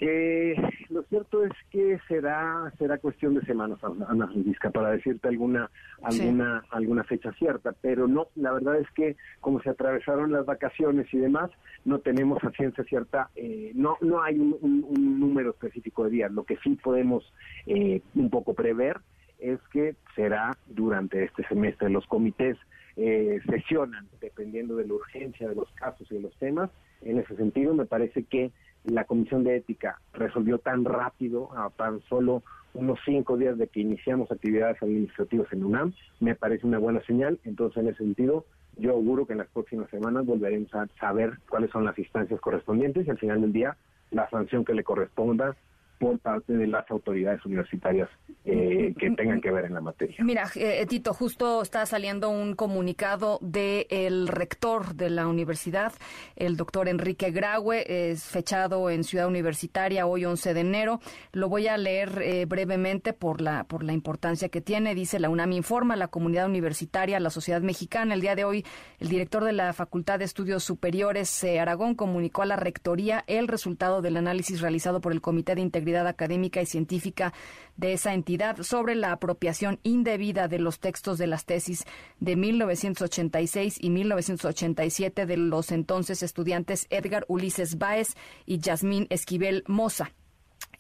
Eh, 0.01 0.57
lo 0.91 1.03
cierto 1.05 1.45
es 1.45 1.53
que 1.71 2.01
será 2.09 2.73
será 2.79 2.99
cuestión 2.99 3.35
de 3.35 3.43
semanas, 3.43 3.79
Ana 4.09 4.27
Francisca, 4.27 4.71
para 4.71 4.91
decirte 4.91 5.29
alguna 5.29 5.71
alguna 6.03 6.65
alguna 6.71 7.05
fecha 7.05 7.33
cierta, 7.35 7.73
pero 7.81 8.09
no, 8.09 8.27
la 8.35 8.53
verdad 8.53 8.77
es 8.77 8.91
que 8.91 9.17
como 9.41 9.63
se 9.63 9.71
atravesaron 9.71 10.33
las 10.33 10.47
vacaciones 10.47 11.07
y 11.15 11.19
demás, 11.19 11.51
no 11.85 12.01
tenemos 12.01 12.43
a 12.43 12.51
ciencia 12.51 12.83
cierta, 12.85 13.31
eh, 13.37 13.71
no 13.75 13.97
no 14.01 14.21
hay 14.21 14.39
un, 14.39 14.85
número 15.21 15.51
específico 15.51 16.05
de 16.05 16.11
días. 16.11 16.33
Lo 16.33 16.45
que 16.45 16.57
sí 16.59 16.75
podemos 16.83 17.33
eh, 17.67 18.03
un 18.17 18.31
poco 18.31 18.55
prever 18.55 18.99
es 19.39 19.61
que 19.73 19.95
será 20.17 20.57
durante 20.67 21.23
este 21.23 21.47
semestre 21.47 21.89
los 21.89 22.07
comités 22.07 22.57
eh, 22.97 23.41
sesionan 23.49 24.07
dependiendo 24.21 24.77
de 24.77 24.87
la 24.87 24.95
urgencia 24.95 25.49
de 25.49 25.55
los 25.55 25.71
casos 25.73 26.11
y 26.11 26.15
de 26.15 26.21
los 26.21 26.37
temas. 26.39 26.71
En 27.03 27.19
ese 27.19 27.37
sentido, 27.37 27.75
me 27.75 27.87
parece 27.87 28.25
que 28.25 28.53
la 28.85 29.05
Comisión 29.05 29.45
de 29.45 29.57
Ética 29.57 30.01
resolvió 30.13 30.59
tan 30.59 30.85
rápido, 30.85 31.51
a 31.57 31.71
tan 31.71 32.01
solo 32.03 32.43
unos 32.75 32.99
cinco 33.05 33.37
días 33.37 33.57
de 33.57 33.69
que 33.69 33.81
iniciamos 33.81 34.31
actividades 34.31 34.83
administrativas 34.83 35.53
en 35.53 35.65
UNAM, 35.65 35.93
me 36.21 36.35
parece 36.35 36.67
una 36.67 36.79
buena 36.79 37.01
señal. 37.03 37.39
Entonces, 37.45 37.83
en 37.83 37.89
ese 37.89 37.99
sentido, 37.99 38.45
yo 38.77 38.93
auguro 38.93 39.27
que 39.27 39.33
en 39.33 39.39
las 39.39 39.49
próximas 39.49 39.89
semanas 39.91 40.27
volveremos 40.27 40.75
a 40.75 40.87
saber 40.99 41.39
cuáles 41.49 41.71
son 41.71 41.85
las 41.85 41.99
instancias 41.99 42.41
correspondientes 42.41 43.07
y 43.07 43.11
al 43.11 43.19
final 43.19 43.41
del 43.41 43.53
día 43.53 43.77
la 44.11 44.29
sanción 44.31 44.65
que 44.65 44.75
le 44.75 44.85
corresponda 44.85 45.57
por 46.05 46.19
parte 46.19 46.53
de 46.53 46.67
las 46.67 46.91
autoridades 46.91 47.43
universitarias 47.47 48.11
eh, 48.45 48.93
que 48.99 49.11
tengan 49.13 49.41
que 49.41 49.51
ver 49.51 49.65
en 49.65 49.73
la 49.73 49.81
materia. 49.81 50.17
Mira, 50.23 50.51
eh, 50.55 50.85
Tito, 50.87 51.15
justo 51.15 51.63
está 51.63 51.87
saliendo 51.87 52.29
un 52.29 52.55
comunicado 52.55 53.39
del 53.41 54.29
rector 54.29 54.95
de 54.97 55.09
la 55.09 55.27
universidad, 55.27 55.95
el 56.37 56.59
doctor 56.59 56.91
Enrique 56.91 57.31
Graue, 57.31 58.11
es 58.11 58.25
fechado 58.25 58.91
en 58.91 59.03
Ciudad 59.03 59.29
Universitaria 59.29 60.05
hoy 60.05 60.27
11 60.27 60.53
de 60.53 60.61
enero. 60.61 61.01
Lo 61.33 61.49
voy 61.49 61.69
a 61.69 61.79
leer 61.79 62.21
eh, 62.21 62.45
brevemente 62.45 63.15
por 63.15 63.41
la, 63.41 63.65
por 63.65 63.83
la 63.83 63.95
importancia 63.95 64.51
que 64.51 64.61
tiene. 64.61 64.95
Dice 64.95 65.19
la 65.19 65.31
UNAM 65.31 65.53
informa, 65.53 65.97
la 65.97 66.09
comunidad 66.09 66.51
universitaria, 66.51 67.19
la 67.19 67.31
sociedad 67.31 67.63
mexicana. 67.63 68.13
El 68.13 68.21
día 68.21 68.35
de 68.35 68.45
hoy, 68.45 68.63
el 68.99 69.09
director 69.09 69.43
de 69.43 69.55
la 69.55 69.73
Facultad 69.73 70.19
de 70.19 70.27
Estudios 70.27 70.65
Superiores 70.65 71.45
Aragón 71.45 71.95
comunicó 71.95 72.43
a 72.43 72.47
la 72.47 72.57
rectoría 72.57 73.25
el 73.27 73.49
resultado 73.49 74.03
del 74.03 74.19
análisis 74.19 74.61
realizado 74.61 75.01
por 75.01 75.13
el 75.13 75.23
Comité 75.23 75.55
de 75.55 75.63
Integridad 75.63 75.94
académica 76.01 76.61
y 76.61 76.67
científica 76.67 77.33
de 77.77 77.93
esa 77.93 78.15
entidad 78.15 78.63
sobre 78.63 78.95
la 78.95 79.13
apropiación 79.13 79.81
indebida 79.83 80.49
de 80.49 80.59
los 80.59 80.79
textos 80.79 81.19
de 81.19 81.27
las 81.27 81.45
tesis 81.45 81.85
de 82.21 82.37
1986 82.37 83.79
y 83.81 83.91
1987 83.91 85.27
de 85.27 85.37
los 85.37 85.73
entonces 85.73 86.23
estudiantes 86.23 86.87
Edgar 86.91 87.25
Ulises 87.29 87.79
Báez 87.79 88.15
y 88.47 88.59
Yasmín 88.59 89.07
Esquivel 89.11 89.65
Moza. 89.67 90.13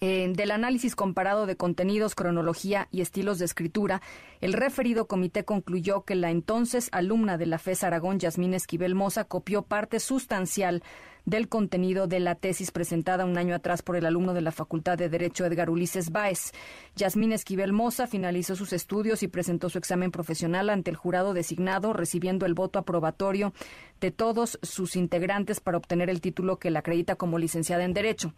Del 0.05 0.50
análisis 0.50 0.96
comparado 0.96 1.46
de 1.46 1.57
contenidos, 1.57 2.14
cronología 2.14 2.88
y 2.90 3.00
estilos 3.00 3.38
de 3.38 3.46
escritura, 3.46 4.02
el 4.40 4.52
referido 4.52 5.07
comité 5.07 5.44
concluyó 5.44 6.02
que 6.02 6.14
la 6.14 6.30
entonces 6.30 6.90
alumna 6.92 7.38
de 7.38 7.46
la 7.46 7.59
FES 7.59 7.84
Aragón, 7.84 8.18
Yasmín 8.18 8.52
Esquivel 8.52 8.94
Moza, 8.94 9.24
copió 9.24 9.62
parte 9.62 10.00
sustancial 10.00 10.82
del 11.24 11.48
contenido 11.48 12.07
de 12.07 12.20
la 12.20 12.34
tesis 12.34 12.70
presentada 12.70 13.24
un 13.24 13.38
año 13.38 13.55
atrás 13.55 13.80
por 13.80 13.96
el 13.96 14.05
alumno 14.05 14.34
de 14.34 14.42
la 14.42 14.52
Facultad 14.52 14.98
de 14.98 15.09
Derecho 15.09 15.46
Edgar 15.46 15.70
Ulises 15.70 16.11
Báez. 16.11 16.52
Yasmín 16.96 17.32
Esquivel 17.32 17.72
Moza 17.72 18.07
finalizó 18.07 18.57
sus 18.57 18.74
estudios 18.74 19.22
y 19.22 19.28
presentó 19.28 19.70
su 19.70 19.78
examen 19.78 20.11
profesional 20.11 20.68
ante 20.68 20.90
el 20.90 20.96
jurado 20.96 21.32
designado, 21.32 21.94
recibiendo 21.94 22.44
el 22.44 22.52
voto 22.52 22.78
aprobatorio 22.78 23.55
de 24.00 24.11
todos 24.11 24.59
sus 24.62 24.96
integrantes 24.96 25.61
para 25.61 25.78
obtener 25.78 26.11
el 26.11 26.20
título 26.20 26.59
que 26.59 26.70
la 26.70 26.80
acredita 26.80 27.16
como 27.16 27.38
licenciada 27.38 27.84
en 27.84 27.94
Derecho. 27.94 28.34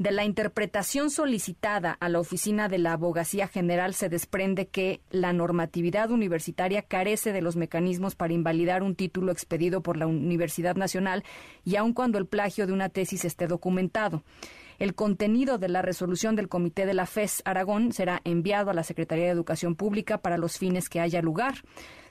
De 0.00 0.12
la 0.12 0.24
interpretación 0.24 1.10
solicitada 1.10 1.92
a 1.92 2.08
la 2.08 2.20
Oficina 2.20 2.70
de 2.70 2.78
la 2.78 2.94
Abogacía 2.94 3.48
General 3.48 3.92
se 3.92 4.08
desprende 4.08 4.66
que 4.66 5.02
la 5.10 5.34
normatividad 5.34 6.10
universitaria 6.10 6.80
carece 6.80 7.34
de 7.34 7.42
los 7.42 7.54
mecanismos 7.54 8.14
para 8.14 8.32
invalidar 8.32 8.82
un 8.82 8.94
título 8.94 9.30
expedido 9.30 9.82
por 9.82 9.98
la 9.98 10.06
Universidad 10.06 10.74
Nacional 10.74 11.22
y 11.66 11.76
aun 11.76 11.92
cuando 11.92 12.16
el 12.16 12.24
plagio 12.24 12.66
de 12.66 12.72
una 12.72 12.88
tesis 12.88 13.26
esté 13.26 13.46
documentado. 13.46 14.22
El 14.80 14.94
contenido 14.94 15.58
de 15.58 15.68
la 15.68 15.82
resolución 15.82 16.36
del 16.36 16.48
Comité 16.48 16.86
de 16.86 16.94
la 16.94 17.04
FES 17.04 17.42
Aragón 17.44 17.92
será 17.92 18.22
enviado 18.24 18.70
a 18.70 18.74
la 18.74 18.82
Secretaría 18.82 19.26
de 19.26 19.30
Educación 19.30 19.76
Pública 19.76 20.22
para 20.22 20.38
los 20.38 20.56
fines 20.56 20.88
que 20.88 21.00
haya 21.00 21.20
lugar. 21.20 21.56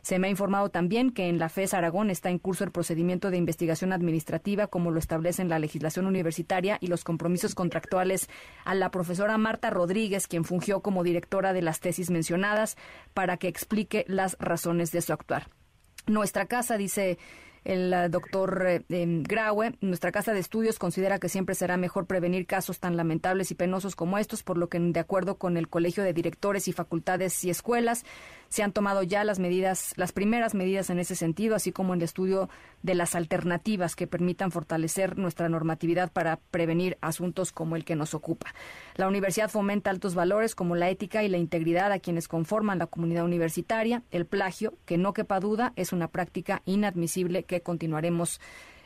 Se 0.04 0.20
me 0.20 0.28
ha 0.28 0.30
informado 0.30 0.70
también 0.70 1.10
que 1.10 1.30
en 1.30 1.40
la 1.40 1.50
FES 1.50 1.74
Aragón 1.74 2.12
está 2.12 2.30
en 2.30 2.38
curso 2.38 2.64
el 2.64 2.70
procedimiento 2.70 3.32
de 3.32 3.38
investigación 3.38 3.92
administrativa, 3.92 4.68
como 4.68 4.92
lo 4.92 5.00
establecen 5.00 5.50
la 5.50 5.58
legislación 5.58 6.06
universitaria 6.06 6.78
y 6.80 6.88
los 6.88 7.04
compromisos 7.04 7.56
contractuales 7.56 8.30
a 8.66 8.76
la 8.76 8.92
profesora 8.92 9.40
Marta 9.40 9.72
Rodríguez, 9.72 10.28
quien 10.28 10.44
fungió 10.44 10.82
como 10.82 11.04
directora 11.04 11.54
de 11.54 11.64
las 11.64 11.80
tesis 11.80 12.12
mencionadas, 12.12 12.78
para 13.16 13.38
que 13.38 13.48
explique 13.48 14.06
las 14.08 14.38
razones 14.40 14.92
de 14.92 15.02
su 15.02 15.12
actuar. 15.12 15.48
Nuestra 16.06 16.46
casa, 16.46 16.78
dice 16.78 17.18
el 17.64 17.94
eh, 17.94 18.10
doctor 18.10 18.66
eh, 18.68 18.82
em, 18.90 19.24
Graue, 19.24 19.74
nuestra 19.82 20.12
casa 20.12 20.34
de 20.34 20.40
estudios 20.40 20.80
considera 20.80 21.20
que 21.20 21.30
siempre 21.30 21.56
será 21.56 21.78
mejor 21.78 22.06
prevenir 22.06 22.46
casos 22.46 22.80
tan 22.80 22.98
lamentables 22.98 23.52
y 23.52 23.56
penosos 23.56 23.96
como 23.96 24.18
estos, 24.18 24.44
por 24.44 24.58
lo 24.58 24.70
que, 24.70 24.80
de 24.80 25.00
acuerdo 25.00 25.36
con 25.36 25.58
el 25.58 25.70
Colegio 25.70 26.04
de 26.04 26.14
Directores 26.14 26.68
y 26.68 26.74
Facultades 26.74 27.44
y 27.44 27.50
Escuelas, 27.50 28.06
se 28.50 28.64
han 28.64 28.74
tomado 28.74 29.04
ya 29.04 29.24
las 29.24 29.40
medidas, 29.40 29.94
las 29.96 30.12
primeras 30.12 30.56
medidas 30.56 30.90
en 30.90 31.00
ese 31.00 31.16
sentido, 31.16 31.56
así 31.56 31.72
como 31.72 31.94
el 31.94 32.02
estudio 32.02 32.50
de 32.84 32.96
las 32.96 33.16
alternativas 33.16 33.96
que 33.96 34.08
permitan 34.08 34.52
fortalecer 34.52 35.18
nuestra 35.18 35.50
normatividad 35.50 36.12
para 36.12 36.38
prevenir 36.52 36.98
asuntos 37.02 37.52
como 37.52 37.76
el 37.76 37.86
que 37.86 37.96
nos 37.96 38.14
ocupa. 38.14 38.54
La 38.96 39.08
universidad 39.08 39.50
fomenta 39.50 39.90
altos 39.90 40.16
valores 40.16 40.56
como 40.56 40.76
la 40.76 40.90
ética 40.90 41.24
y 41.24 41.30
la 41.30 41.38
integridad 41.38 41.92
a 41.92 42.00
quienes 42.00 42.28
conforman 42.28 42.80
la 42.80 42.88
comunidad 42.88 43.26
universitaria. 43.26 44.04
El 44.12 44.26
plagio, 44.26 44.74
que 44.86 44.98
no 44.98 45.14
quepa 45.14 45.40
duda, 45.40 45.74
es 45.76 45.94
una 45.94 46.08
práctica 46.08 46.62
inadmisible 46.66 47.44
que 47.44 47.62
continuaremos 47.62 48.40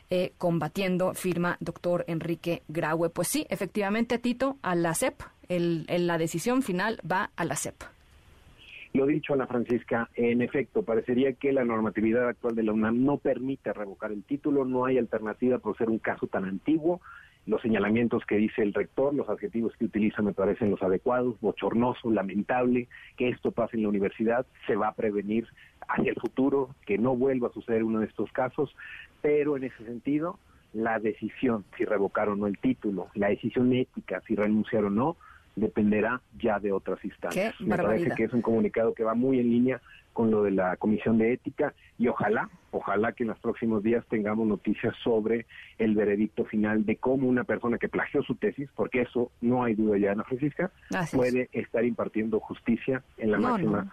eh, 0.09 0.33
combatiendo, 0.37 1.13
firma 1.13 1.57
doctor 1.59 2.03
Enrique 2.07 2.63
Graue. 2.67 3.09
Pues 3.09 3.29
sí, 3.29 3.47
efectivamente, 3.49 4.19
Tito, 4.19 4.57
a 4.61 4.75
la 4.75 4.93
CEP, 4.93 5.21
el, 5.49 5.85
la 5.87 6.17
decisión 6.17 6.61
final 6.61 6.99
va 7.09 7.31
a 7.35 7.45
la 7.45 7.55
CEP. 7.55 7.83
Lo 8.93 9.07
dicho, 9.07 9.33
Ana 9.33 9.47
Francisca, 9.47 10.07
en 10.13 10.43
efecto, 10.43 10.83
parecería 10.83 11.33
que 11.33 11.51
la 11.51 11.65
normatividad 11.65 12.27
actual 12.27 12.53
de 12.53 12.61
la 12.61 12.73
UNAM 12.73 13.03
no 13.03 13.17
permite 13.17 13.73
revocar 13.73 14.11
el 14.11 14.23
título, 14.23 14.65
no 14.65 14.85
hay 14.85 14.99
alternativa 14.99 15.57
por 15.57 15.75
ser 15.77 15.89
un 15.89 15.97
caso 15.97 16.27
tan 16.27 16.45
antiguo. 16.45 17.01
Los 17.47 17.63
señalamientos 17.63 18.23
que 18.27 18.35
dice 18.35 18.61
el 18.61 18.71
rector, 18.71 19.15
los 19.15 19.27
adjetivos 19.29 19.75
que 19.77 19.85
utiliza 19.85 20.21
me 20.21 20.33
parecen 20.33 20.69
los 20.69 20.83
adecuados, 20.83 21.41
bochornoso, 21.41 22.11
lamentable, 22.11 22.87
que 23.17 23.29
esto 23.29 23.49
pase 23.51 23.77
en 23.77 23.83
la 23.83 23.89
universidad, 23.89 24.45
se 24.67 24.75
va 24.75 24.89
a 24.89 24.93
prevenir 24.93 25.47
hacia 25.87 26.11
el 26.11 26.19
futuro, 26.19 26.69
que 26.85 26.99
no 26.99 27.15
vuelva 27.15 27.47
a 27.47 27.53
suceder 27.53 27.83
uno 27.83 27.99
de 27.99 28.05
estos 28.05 28.31
casos, 28.31 28.75
pero 29.23 29.57
en 29.57 29.63
ese 29.63 29.83
sentido, 29.85 30.37
la 30.71 30.99
decisión 30.99 31.65
si 31.77 31.85
revocar 31.85 32.29
o 32.29 32.35
no 32.35 32.45
el 32.45 32.59
título, 32.59 33.07
la 33.15 33.29
decisión 33.29 33.73
ética 33.73 34.21
si 34.27 34.35
renunciar 34.35 34.85
o 34.85 34.91
no, 34.91 35.17
dependerá 35.55 36.21
ya 36.39 36.59
de 36.59 36.71
otras 36.71 37.03
instancias. 37.03 37.59
Me 37.61 37.77
parece 37.77 38.11
que 38.11 38.23
es 38.25 38.33
un 38.33 38.41
comunicado 38.41 38.93
que 38.93 39.03
va 39.03 39.13
muy 39.13 39.39
en 39.39 39.49
línea 39.49 39.81
con 40.13 40.29
lo 40.29 40.43
de 40.43 40.51
la 40.51 40.77
Comisión 40.77 41.17
de 41.17 41.33
Ética 41.33 41.73
y 41.97 42.07
ojalá, 42.07 42.49
ojalá 42.71 43.13
que 43.13 43.23
en 43.23 43.29
los 43.29 43.39
próximos 43.39 43.83
días 43.83 44.05
tengamos 44.09 44.47
noticias 44.47 44.95
sobre 45.03 45.47
el 45.79 45.95
veredicto 45.95 46.45
final 46.45 46.85
de 46.85 46.97
cómo 46.97 47.27
una 47.27 47.43
persona 47.43 47.77
que 47.77 47.89
plagió 47.89 48.21
su 48.21 48.35
tesis, 48.35 48.69
porque 48.75 49.01
eso 49.01 49.31
no 49.41 49.63
hay 49.63 49.73
duda 49.73 49.97
ya, 49.97 50.11
Ana 50.11 50.23
Francisca, 50.23 50.71
puede 51.11 51.49
estar 51.51 51.83
impartiendo 51.83 52.39
justicia 52.39 53.03
en 53.17 53.31
la 53.31 53.39
máxima 53.39 53.91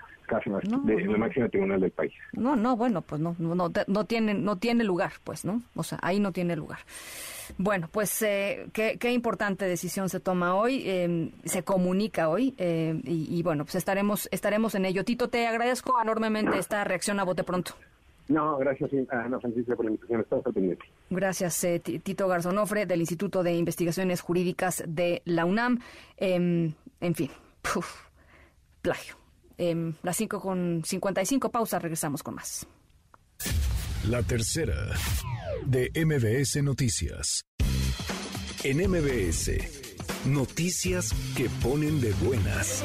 de, 0.84 1.04
la 1.06 1.18
máxima 1.18 1.48
tribunal 1.48 1.80
del 1.80 1.90
país. 1.90 2.12
No, 2.32 2.56
no, 2.56 2.76
bueno, 2.76 3.02
pues 3.02 3.20
no, 3.20 3.34
no, 3.38 3.54
no, 3.86 4.04
tiene, 4.04 4.34
no 4.34 4.56
tiene 4.56 4.84
lugar, 4.84 5.12
pues, 5.24 5.44
¿no? 5.44 5.62
O 5.74 5.82
sea, 5.82 5.98
ahí 6.02 6.20
no 6.20 6.32
tiene 6.32 6.56
lugar. 6.56 6.78
Bueno, 7.58 7.88
pues 7.90 8.22
eh, 8.22 8.68
qué, 8.72 8.96
qué, 8.98 9.12
importante 9.12 9.64
decisión 9.64 10.08
se 10.08 10.20
toma 10.20 10.54
hoy, 10.54 10.82
eh, 10.86 11.30
se 11.44 11.62
comunica 11.62 12.28
hoy 12.28 12.54
eh, 12.58 13.00
y, 13.04 13.42
bueno, 13.42 13.64
pues 13.64 13.74
estaremos 13.74 14.28
estaremos 14.30 14.74
en 14.74 14.84
ello. 14.84 15.04
Tito, 15.04 15.28
te 15.28 15.46
agradezco 15.46 16.00
enormemente 16.00 16.58
esta 16.58 16.84
reacción 16.84 17.18
a 17.20 17.24
bote 17.24 17.44
pronto. 17.44 17.72
No, 18.28 18.58
gracias 18.58 18.90
Ana 19.10 19.40
Francisca 19.40 19.74
por 19.74 19.84
la 19.84 19.90
invitación. 19.90 20.20
Estamos 20.20 20.46
al 20.46 20.52
pendiente. 20.52 20.84
Gracias, 21.10 21.66
Tito 21.82 22.28
Garzonofre, 22.28 22.86
del 22.86 23.00
Instituto 23.00 23.42
de 23.42 23.54
Investigaciones 23.54 24.20
Jurídicas 24.20 24.84
de 24.86 25.22
la 25.24 25.44
UNAM. 25.44 25.80
Em, 26.16 26.72
en 27.00 27.14
fin, 27.16 27.30
plagio. 28.82 29.19
Eh, 29.62 29.92
las 30.02 30.16
5 30.16 30.40
con 30.40 30.82
55, 30.82 31.50
pausa, 31.50 31.78
regresamos 31.78 32.22
con 32.22 32.34
más. 32.34 32.66
La 34.08 34.22
tercera 34.22 34.74
de 35.66 35.90
MBS 35.94 36.62
Noticias. 36.62 37.42
En 38.64 38.78
MBS, 38.78 39.50
noticias 40.24 41.12
que 41.36 41.50
ponen 41.62 42.00
de 42.00 42.14
buenas. 42.24 42.82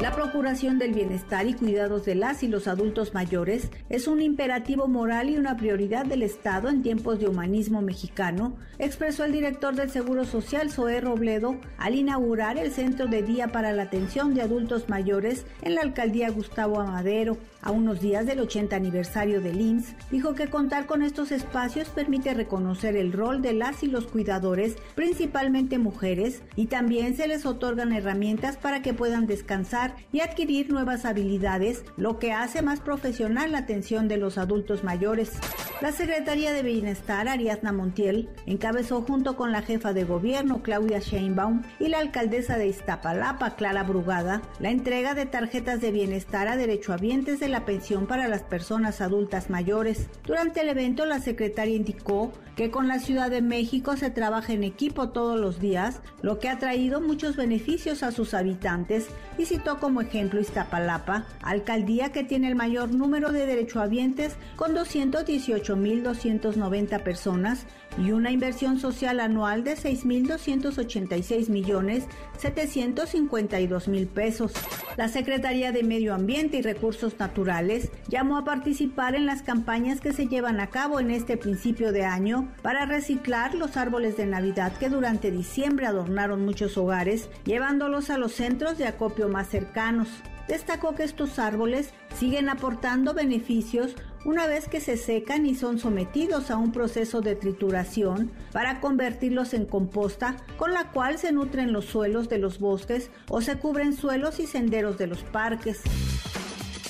La 0.00 0.14
procuración 0.14 0.78
del 0.78 0.94
bienestar 0.94 1.48
y 1.48 1.54
cuidados 1.54 2.04
de 2.04 2.14
las 2.14 2.44
y 2.44 2.48
los 2.48 2.68
adultos 2.68 3.14
mayores 3.14 3.68
es 3.88 4.06
un 4.06 4.22
imperativo 4.22 4.86
moral 4.86 5.28
y 5.28 5.36
una 5.36 5.56
prioridad 5.56 6.06
del 6.06 6.22
Estado 6.22 6.68
en 6.68 6.84
tiempos 6.84 7.18
de 7.18 7.26
humanismo 7.26 7.82
mexicano, 7.82 8.56
expresó 8.78 9.24
el 9.24 9.32
director 9.32 9.74
del 9.74 9.90
Seguro 9.90 10.24
Social, 10.24 10.70
Zoé 10.70 11.00
Robledo, 11.00 11.56
al 11.78 11.96
inaugurar 11.96 12.58
el 12.58 12.70
Centro 12.70 13.08
de 13.08 13.24
Día 13.24 13.48
para 13.48 13.72
la 13.72 13.82
Atención 13.82 14.34
de 14.34 14.42
Adultos 14.42 14.88
Mayores 14.88 15.44
en 15.62 15.74
la 15.74 15.80
alcaldía 15.80 16.30
Gustavo 16.30 16.78
Amadero. 16.78 17.36
A 17.60 17.72
unos 17.72 18.00
días 18.00 18.24
del 18.24 18.38
80 18.38 18.76
aniversario 18.76 19.40
del 19.40 19.60
INS, 19.60 19.96
dijo 20.12 20.36
que 20.36 20.46
contar 20.46 20.86
con 20.86 21.02
estos 21.02 21.32
espacios 21.32 21.88
permite 21.88 22.34
reconocer 22.34 22.96
el 22.96 23.12
rol 23.12 23.42
de 23.42 23.52
las 23.52 23.82
y 23.82 23.88
los 23.88 24.06
cuidadores, 24.06 24.76
principalmente 24.94 25.76
mujeres, 25.78 26.42
y 26.54 26.66
también 26.66 27.16
se 27.16 27.26
les 27.26 27.44
otorgan 27.46 27.92
herramientas 27.92 28.56
para 28.56 28.80
que 28.80 28.94
puedan 28.94 29.26
descansar 29.26 29.87
y 30.12 30.20
adquirir 30.20 30.70
nuevas 30.70 31.04
habilidades, 31.04 31.84
lo 31.96 32.18
que 32.18 32.32
hace 32.32 32.62
más 32.62 32.80
profesional 32.80 33.52
la 33.52 33.58
atención 33.58 34.08
de 34.08 34.16
los 34.16 34.38
adultos 34.38 34.84
mayores. 34.84 35.32
La 35.80 35.92
Secretaría 35.92 36.52
de 36.52 36.62
Bienestar, 36.62 37.28
Ariadna 37.28 37.72
Montiel, 37.72 38.28
encabezó 38.46 39.02
junto 39.02 39.36
con 39.36 39.52
la 39.52 39.62
jefa 39.62 39.92
de 39.92 40.04
gobierno, 40.04 40.62
Claudia 40.62 40.98
Sheinbaum, 40.98 41.62
y 41.78 41.88
la 41.88 42.00
alcaldesa 42.00 42.58
de 42.58 42.66
Iztapalapa, 42.66 43.54
Clara 43.54 43.84
Brugada, 43.84 44.42
la 44.58 44.70
entrega 44.70 45.14
de 45.14 45.26
tarjetas 45.26 45.80
de 45.80 45.92
bienestar 45.92 46.48
a 46.48 46.56
derechohabientes 46.56 47.38
de 47.38 47.48
la 47.48 47.64
pensión 47.64 48.06
para 48.06 48.26
las 48.26 48.42
personas 48.42 49.00
adultas 49.00 49.50
mayores. 49.50 50.08
Durante 50.24 50.62
el 50.62 50.68
evento, 50.68 51.06
la 51.06 51.20
secretaria 51.20 51.76
indicó 51.76 52.32
que 52.56 52.72
con 52.72 52.88
la 52.88 52.98
Ciudad 52.98 53.30
de 53.30 53.40
México 53.40 53.96
se 53.96 54.10
trabaja 54.10 54.52
en 54.52 54.64
equipo 54.64 55.10
todos 55.10 55.38
los 55.38 55.60
días, 55.60 56.00
lo 56.22 56.40
que 56.40 56.48
ha 56.48 56.58
traído 56.58 57.00
muchos 57.00 57.36
beneficios 57.36 58.02
a 58.02 58.10
sus 58.10 58.34
habitantes 58.34 59.06
y 59.38 59.44
citó 59.44 59.77
como 59.78 60.00
ejemplo 60.00 60.40
Iztapalapa, 60.40 61.26
alcaldía 61.42 62.12
que 62.12 62.24
tiene 62.24 62.48
el 62.48 62.54
mayor 62.54 62.90
número 62.92 63.30
de 63.32 63.44
derechohabientes 63.46 64.36
con 64.56 64.74
218.290 64.74 67.02
personas 67.02 67.66
y 67.96 68.12
una 68.12 68.30
inversión 68.30 68.78
social 68.78 69.20
anual 69.20 69.64
de 69.64 69.76
6.286 69.76 71.48
millones 71.48 72.04
752 72.38 73.88
mil 73.88 74.06
pesos. 74.06 74.52
La 74.96 75.08
Secretaría 75.08 75.72
de 75.72 75.82
Medio 75.82 76.14
Ambiente 76.14 76.58
y 76.58 76.62
Recursos 76.62 77.18
Naturales 77.18 77.90
llamó 78.08 78.36
a 78.36 78.44
participar 78.44 79.14
en 79.14 79.26
las 79.26 79.42
campañas 79.42 80.00
que 80.00 80.12
se 80.12 80.26
llevan 80.26 80.60
a 80.60 80.68
cabo 80.68 81.00
en 81.00 81.10
este 81.10 81.36
principio 81.36 81.92
de 81.92 82.04
año 82.04 82.52
para 82.62 82.84
reciclar 82.84 83.54
los 83.54 83.76
árboles 83.76 84.16
de 84.16 84.26
Navidad 84.26 84.76
que 84.76 84.88
durante 84.88 85.30
diciembre 85.30 85.86
adornaron 85.86 86.44
muchos 86.44 86.76
hogares, 86.76 87.28
llevándolos 87.44 88.10
a 88.10 88.18
los 88.18 88.32
centros 88.32 88.78
de 88.78 88.86
acopio 88.86 89.28
más 89.28 89.48
cercanos 89.48 90.08
destacó 90.48 90.94
que 90.94 91.04
estos 91.04 91.38
árboles 91.38 91.90
siguen 92.16 92.48
aportando 92.48 93.14
beneficios 93.14 93.94
una 94.24 94.46
vez 94.46 94.68
que 94.68 94.80
se 94.80 94.96
secan 94.96 95.46
y 95.46 95.54
son 95.54 95.78
sometidos 95.78 96.50
a 96.50 96.56
un 96.56 96.72
proceso 96.72 97.20
de 97.20 97.34
trituración 97.34 98.30
para 98.52 98.80
convertirlos 98.80 99.54
en 99.54 99.66
composta 99.66 100.36
con 100.56 100.72
la 100.72 100.90
cual 100.90 101.18
se 101.18 101.32
nutren 101.32 101.72
los 101.72 101.86
suelos 101.86 102.28
de 102.28 102.38
los 102.38 102.58
bosques 102.58 103.10
o 103.28 103.40
se 103.40 103.56
cubren 103.56 103.96
suelos 103.96 104.40
y 104.40 104.46
senderos 104.46 104.98
de 104.98 105.06
los 105.06 105.22
parques. 105.22 105.80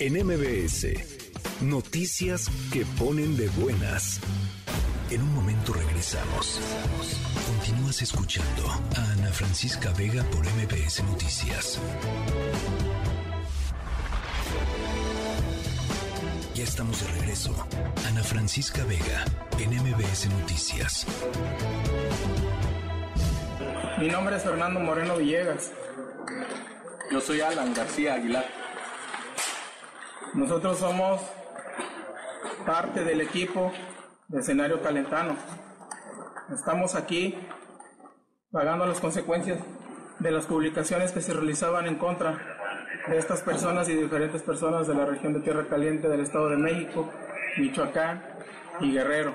En 0.00 0.14
MBS, 0.14 0.86
noticias 1.62 2.48
que 2.72 2.84
ponen 2.98 3.36
de 3.36 3.48
buenas. 3.50 4.20
En 5.10 5.22
un 5.22 5.34
momento 5.34 5.72
regresamos. 5.72 6.60
Continúas 7.46 8.02
escuchando 8.02 8.68
a 8.96 9.12
Ana 9.12 9.32
Francisca 9.32 9.92
Vega 9.92 10.22
por 10.24 10.44
MBS 10.44 11.02
Noticias. 11.04 11.80
Ya 16.58 16.64
estamos 16.64 17.00
de 17.00 17.20
regreso. 17.20 17.54
Ana 18.08 18.24
Francisca 18.24 18.82
Vega 18.82 19.24
en 19.60 19.70
MBS 19.70 20.28
Noticias. 20.40 21.06
Mi 24.00 24.08
nombre 24.08 24.34
es 24.34 24.42
Fernando 24.42 24.80
Moreno 24.80 25.16
Villegas. 25.18 25.70
Yo 27.12 27.20
soy 27.20 27.42
Alan 27.42 27.72
García 27.74 28.14
Aguilar. 28.14 28.44
Nosotros 30.34 30.80
somos 30.80 31.20
parte 32.66 33.04
del 33.04 33.20
equipo 33.20 33.72
de 34.26 34.40
escenario 34.40 34.82
calentano. 34.82 35.36
Estamos 36.52 36.96
aquí 36.96 37.38
pagando 38.50 38.84
las 38.84 38.98
consecuencias 38.98 39.60
de 40.18 40.32
las 40.32 40.46
publicaciones 40.46 41.12
que 41.12 41.20
se 41.20 41.32
realizaban 41.32 41.86
en 41.86 41.98
contra 41.98 42.57
de 43.08 43.18
estas 43.18 43.40
personas 43.42 43.88
y 43.88 43.94
diferentes 43.94 44.42
personas 44.42 44.86
de 44.86 44.94
la 44.94 45.06
región 45.06 45.32
de 45.32 45.40
Tierra 45.40 45.66
Caliente 45.66 46.08
del 46.08 46.20
Estado 46.20 46.50
de 46.50 46.56
México, 46.56 47.08
Michoacán 47.56 48.22
y 48.80 48.92
Guerrero. 48.92 49.34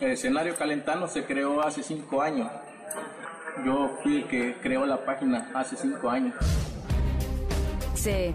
El 0.00 0.12
escenario 0.12 0.54
calentano 0.56 1.08
se 1.08 1.24
creó 1.24 1.60
hace 1.62 1.82
cinco 1.82 2.22
años. 2.22 2.50
Yo 3.64 3.98
fui 4.02 4.18
el 4.18 4.28
que 4.28 4.56
creó 4.62 4.86
la 4.86 5.04
página 5.04 5.50
hace 5.54 5.76
cinco 5.76 6.08
años. 6.08 6.34
Se 7.94 8.34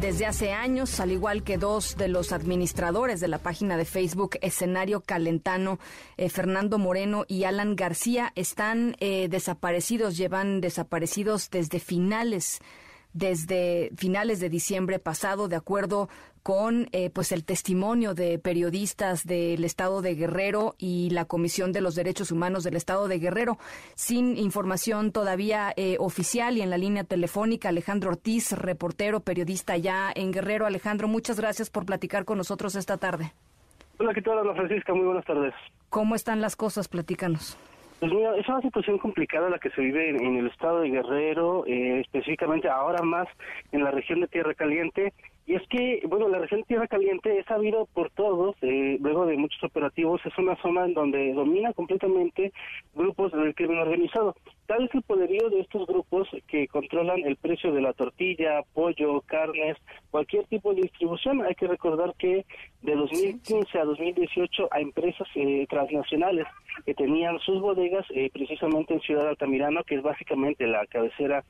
desde 0.00 0.26
hace 0.26 0.52
años, 0.52 0.98
al 0.98 1.12
igual 1.12 1.44
que 1.44 1.58
dos 1.58 1.96
de 1.96 2.08
los 2.08 2.32
administradores 2.32 3.20
de 3.20 3.28
la 3.28 3.38
página 3.38 3.76
de 3.76 3.84
Facebook 3.84 4.36
Escenario 4.40 5.00
Calentano, 5.00 5.78
eh, 6.16 6.28
Fernando 6.28 6.78
Moreno 6.78 7.24
y 7.28 7.44
Alan 7.44 7.76
García, 7.76 8.32
están 8.34 8.96
eh, 8.98 9.28
desaparecidos, 9.28 10.16
llevan 10.16 10.60
desaparecidos 10.60 11.50
desde 11.50 11.78
finales 11.78 12.60
desde 13.12 13.90
finales 13.96 14.40
de 14.40 14.48
diciembre 14.48 14.98
pasado, 14.98 15.48
de 15.48 15.56
acuerdo 15.56 16.08
con 16.42 16.88
eh, 16.92 17.10
pues 17.10 17.30
el 17.30 17.44
testimonio 17.44 18.14
de 18.14 18.38
periodistas 18.38 19.24
del 19.24 19.64
estado 19.64 20.02
de 20.02 20.14
Guerrero 20.14 20.74
y 20.76 21.10
la 21.10 21.24
Comisión 21.24 21.72
de 21.72 21.80
los 21.80 21.94
Derechos 21.94 22.32
Humanos 22.32 22.64
del 22.64 22.76
estado 22.76 23.06
de 23.06 23.18
Guerrero. 23.18 23.58
Sin 23.94 24.36
información 24.36 25.12
todavía 25.12 25.72
eh, 25.76 25.96
oficial 26.00 26.56
y 26.56 26.62
en 26.62 26.70
la 26.70 26.78
línea 26.78 27.04
telefónica, 27.04 27.68
Alejandro 27.68 28.10
Ortiz, 28.10 28.52
reportero, 28.52 29.20
periodista 29.20 29.76
ya 29.76 30.10
en 30.14 30.32
Guerrero. 30.32 30.66
Alejandro, 30.66 31.06
muchas 31.06 31.38
gracias 31.38 31.70
por 31.70 31.86
platicar 31.86 32.24
con 32.24 32.38
nosotros 32.38 32.74
esta 32.74 32.96
tarde. 32.96 33.32
Hola, 33.98 34.12
¿qué 34.14 34.22
tal, 34.22 34.38
Ana 34.38 34.54
Francisca? 34.54 34.94
Muy 34.94 35.04
buenas 35.04 35.24
tardes. 35.24 35.54
¿Cómo 35.90 36.16
están 36.16 36.40
las 36.40 36.56
cosas? 36.56 36.88
Platícanos. 36.88 37.56
Pues 38.02 38.12
mira, 38.12 38.36
es 38.36 38.48
una 38.48 38.60
situación 38.60 38.98
complicada 38.98 39.48
la 39.48 39.60
que 39.60 39.70
se 39.70 39.80
vive 39.80 40.10
en, 40.10 40.36
el 40.36 40.48
estado 40.48 40.80
de 40.80 40.90
Guerrero, 40.90 41.64
eh, 41.68 42.00
específicamente 42.00 42.68
ahora 42.68 43.00
más 43.00 43.28
en 43.70 43.84
la 43.84 43.92
región 43.92 44.20
de 44.20 44.26
Tierra 44.26 44.54
Caliente, 44.54 45.12
y 45.44 45.54
es 45.54 45.62
que, 45.68 46.02
bueno, 46.06 46.28
la 46.28 46.38
región 46.38 46.60
de 46.60 46.66
Tierra 46.66 46.86
Caliente 46.86 47.36
es 47.36 47.46
sabido 47.46 47.86
por 47.92 48.10
todos, 48.10 48.54
eh, 48.62 48.96
luego 49.00 49.26
de 49.26 49.36
muchos 49.36 49.62
operativos, 49.64 50.20
es 50.24 50.36
una 50.38 50.54
zona 50.62 50.84
en 50.84 50.94
donde 50.94 51.32
domina 51.32 51.72
completamente 51.72 52.52
grupos 52.94 53.32
del 53.32 53.54
crimen 53.54 53.78
organizado. 53.78 54.36
Tal 54.66 54.84
es 54.84 54.94
el 54.94 55.02
poderío 55.02 55.50
de 55.50 55.60
estos 55.60 55.86
grupos 55.86 56.28
que 56.46 56.68
controlan 56.68 57.20
el 57.24 57.36
precio 57.36 57.72
de 57.72 57.80
la 57.80 57.92
tortilla, 57.92 58.62
pollo, 58.72 59.20
carnes, 59.22 59.76
cualquier 60.12 60.46
tipo 60.46 60.74
de 60.74 60.82
distribución. 60.82 61.42
Hay 61.42 61.56
que 61.56 61.66
recordar 61.66 62.14
que 62.16 62.46
de 62.82 62.94
2015 62.94 63.78
a 63.80 63.84
2018 63.84 64.68
a 64.70 64.80
empresas 64.80 65.26
eh, 65.34 65.66
transnacionales 65.68 66.46
que 66.86 66.94
tenían 66.94 67.40
sus 67.40 67.60
bodegas 67.60 68.06
eh, 68.10 68.30
precisamente 68.32 68.94
en 68.94 69.00
Ciudad 69.00 69.28
Altamirano, 69.28 69.82
que 69.82 69.96
es 69.96 70.02
básicamente 70.02 70.68
la 70.68 70.86
cabecera 70.86 71.44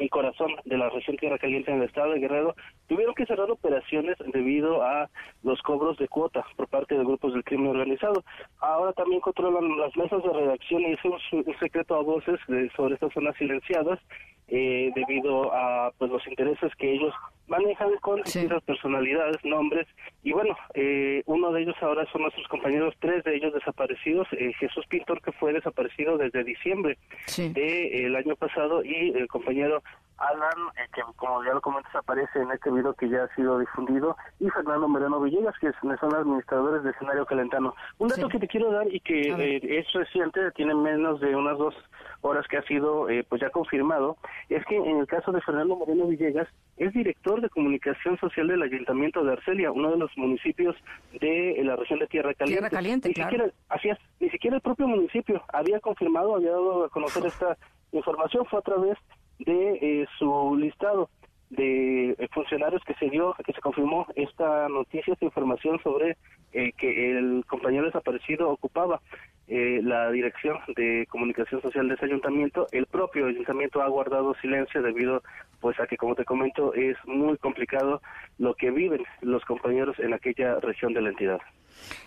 y 0.00 0.08
corazón 0.08 0.52
de 0.64 0.78
la 0.78 0.90
región 0.90 1.16
Tierra 1.16 1.38
Caliente 1.38 1.70
en 1.70 1.78
el 1.78 1.88
estado 1.88 2.12
de 2.12 2.20
Guerrero, 2.20 2.54
tuvieron 2.88 3.14
que 3.14 3.26
cerrar 3.26 3.50
operaciones 3.50 4.16
debido 4.32 4.82
a 4.82 5.08
los 5.42 5.60
cobros 5.62 5.96
de 5.98 6.08
cuota 6.08 6.44
por 6.56 6.66
parte 6.68 6.96
de 6.96 7.04
grupos 7.04 7.34
del 7.34 7.44
crimen 7.44 7.68
organizado. 7.68 8.24
Ahora 8.60 8.92
también 8.92 9.20
controlan 9.20 9.78
las 9.78 9.96
mesas 9.96 10.22
de 10.22 10.32
redacción 10.32 10.82
y 10.82 10.92
es 10.92 11.04
un, 11.04 11.44
secreto 11.60 11.94
a 11.94 12.02
voces 12.02 12.40
sobre 12.74 12.94
estas 12.94 13.12
zonas 13.12 13.36
silenciadas 13.36 14.00
eh, 14.48 14.90
debido 14.94 15.52
a 15.52 15.92
pues 15.98 16.10
los 16.10 16.26
intereses 16.26 16.74
que 16.76 16.94
ellos 16.94 17.12
manejan 17.48 17.90
con 18.00 18.22
distintas 18.22 18.62
personalidades, 18.62 19.36
nombres. 19.44 19.86
Y 20.22 20.32
bueno, 20.32 20.56
eh, 20.74 21.22
uno 21.26 21.52
de 21.52 21.62
ellos 21.62 21.76
ahora 21.82 22.06
son 22.10 22.22
nuestros 22.22 22.48
compañeros, 22.48 22.94
tres 22.98 23.24
de 23.24 23.36
ellos 23.36 23.52
desaparecidos, 23.52 24.26
eh, 24.32 24.52
Jesús 24.58 24.86
Pintor 24.88 25.20
que 25.20 25.32
fue 25.32 25.52
desaparecido 25.52 26.16
desde 26.16 26.44
diciembre 26.44 26.96
del 27.36 28.16
año 28.16 28.36
pasado 28.36 28.82
y 28.82 29.10
el 29.10 29.28
compañero 29.28 29.82
Alan, 30.18 30.68
eh, 30.76 30.88
que 30.94 31.02
como 31.16 31.44
ya 31.44 31.54
lo 31.54 31.60
comentas 31.60 31.94
aparece 31.94 32.40
en 32.40 32.50
este 32.50 32.70
video 32.70 32.94
que 32.94 33.08
ya 33.08 33.24
ha 33.24 33.34
sido 33.34 33.58
difundido, 33.58 34.16
y 34.40 34.48
Fernando 34.50 34.88
Moreno 34.88 35.20
Villegas, 35.20 35.54
que 35.60 35.70
son 35.80 36.14
administradores 36.14 36.82
de 36.82 36.90
escenario 36.90 37.24
calentano. 37.26 37.74
Un 37.98 38.08
dato 38.08 38.28
que 38.28 38.38
te 38.38 38.48
quiero 38.48 38.70
dar 38.72 38.92
y 38.92 39.00
que 39.00 39.30
eh, 39.30 39.78
es 39.78 39.92
reciente, 39.92 40.50
tiene 40.52 40.74
menos 40.74 41.20
de 41.20 41.34
unas 41.34 41.56
dos 41.58 41.74
horas 42.20 42.46
que 42.48 42.58
ha 42.58 42.62
sido 42.62 43.08
eh, 43.08 43.24
pues 43.28 43.40
ya 43.40 43.50
confirmado, 43.50 44.16
es 44.48 44.64
que 44.66 44.76
en 44.76 44.98
el 44.98 45.06
caso 45.06 45.30
de 45.32 45.40
Fernando 45.40 45.76
Moreno 45.76 46.06
Villegas, 46.06 46.48
es 46.76 46.92
director 46.92 47.40
de 47.40 47.48
comunicación 47.48 48.18
social 48.18 48.48
del 48.48 48.62
Ayuntamiento 48.62 49.24
de 49.24 49.32
Arcelia, 49.32 49.72
uno 49.72 49.90
de 49.90 49.98
los 49.98 50.16
municipios 50.16 50.76
de 51.20 51.60
la 51.64 51.76
región 51.76 51.98
de 51.98 52.06
Tierra 52.06 52.34
Caliente. 52.34 52.60
Tierra 52.60 52.70
Caliente, 52.70 53.08
ni 53.08 53.14
Siquiera, 53.14 53.50
así 53.68 53.88
es, 53.88 53.98
ni 54.20 54.30
siquiera 54.30 54.56
el 54.56 54.62
propio 54.62 54.86
municipio 54.86 55.42
había 55.52 55.80
confirmado, 55.80 56.36
había 56.36 56.50
dado 56.50 56.84
a 56.84 56.88
conocer 56.88 57.24
esta 57.26 57.56
información, 57.92 58.44
fue 58.46 58.58
a 58.58 58.62
través 58.62 58.98
de 59.38 59.78
eh, 59.80 60.06
su 60.18 60.56
listado 60.56 61.10
de 61.50 62.10
eh, 62.10 62.28
funcionarios 62.32 62.82
que 62.84 62.94
se 62.94 63.08
dio, 63.08 63.34
que 63.44 63.52
se 63.52 63.60
confirmó 63.60 64.06
esta 64.14 64.68
noticia, 64.68 65.14
esta 65.14 65.24
información 65.24 65.80
sobre 65.82 66.16
eh, 66.52 66.72
que 66.72 67.18
el 67.18 67.44
compañero 67.46 67.86
desaparecido 67.86 68.50
ocupaba 68.50 69.00
la 69.50 70.10
dirección 70.10 70.58
de 70.76 71.06
comunicación 71.08 71.62
social 71.62 71.88
de 71.88 71.94
ese 71.94 72.04
ayuntamiento. 72.04 72.66
El 72.70 72.84
propio 72.84 73.28
ayuntamiento 73.28 73.80
ha 73.80 73.88
guardado 73.88 74.34
silencio 74.42 74.82
debido 74.82 75.22
pues 75.60 75.80
a 75.80 75.86
que, 75.86 75.96
como 75.96 76.14
te 76.14 76.26
comento, 76.26 76.74
es 76.74 76.98
muy 77.06 77.38
complicado 77.38 78.02
lo 78.36 78.52
que 78.52 78.70
viven 78.70 79.02
los 79.22 79.42
compañeros 79.46 79.98
en 80.00 80.12
aquella 80.12 80.60
región 80.60 80.92
de 80.92 81.00
la 81.00 81.08
entidad. 81.08 81.40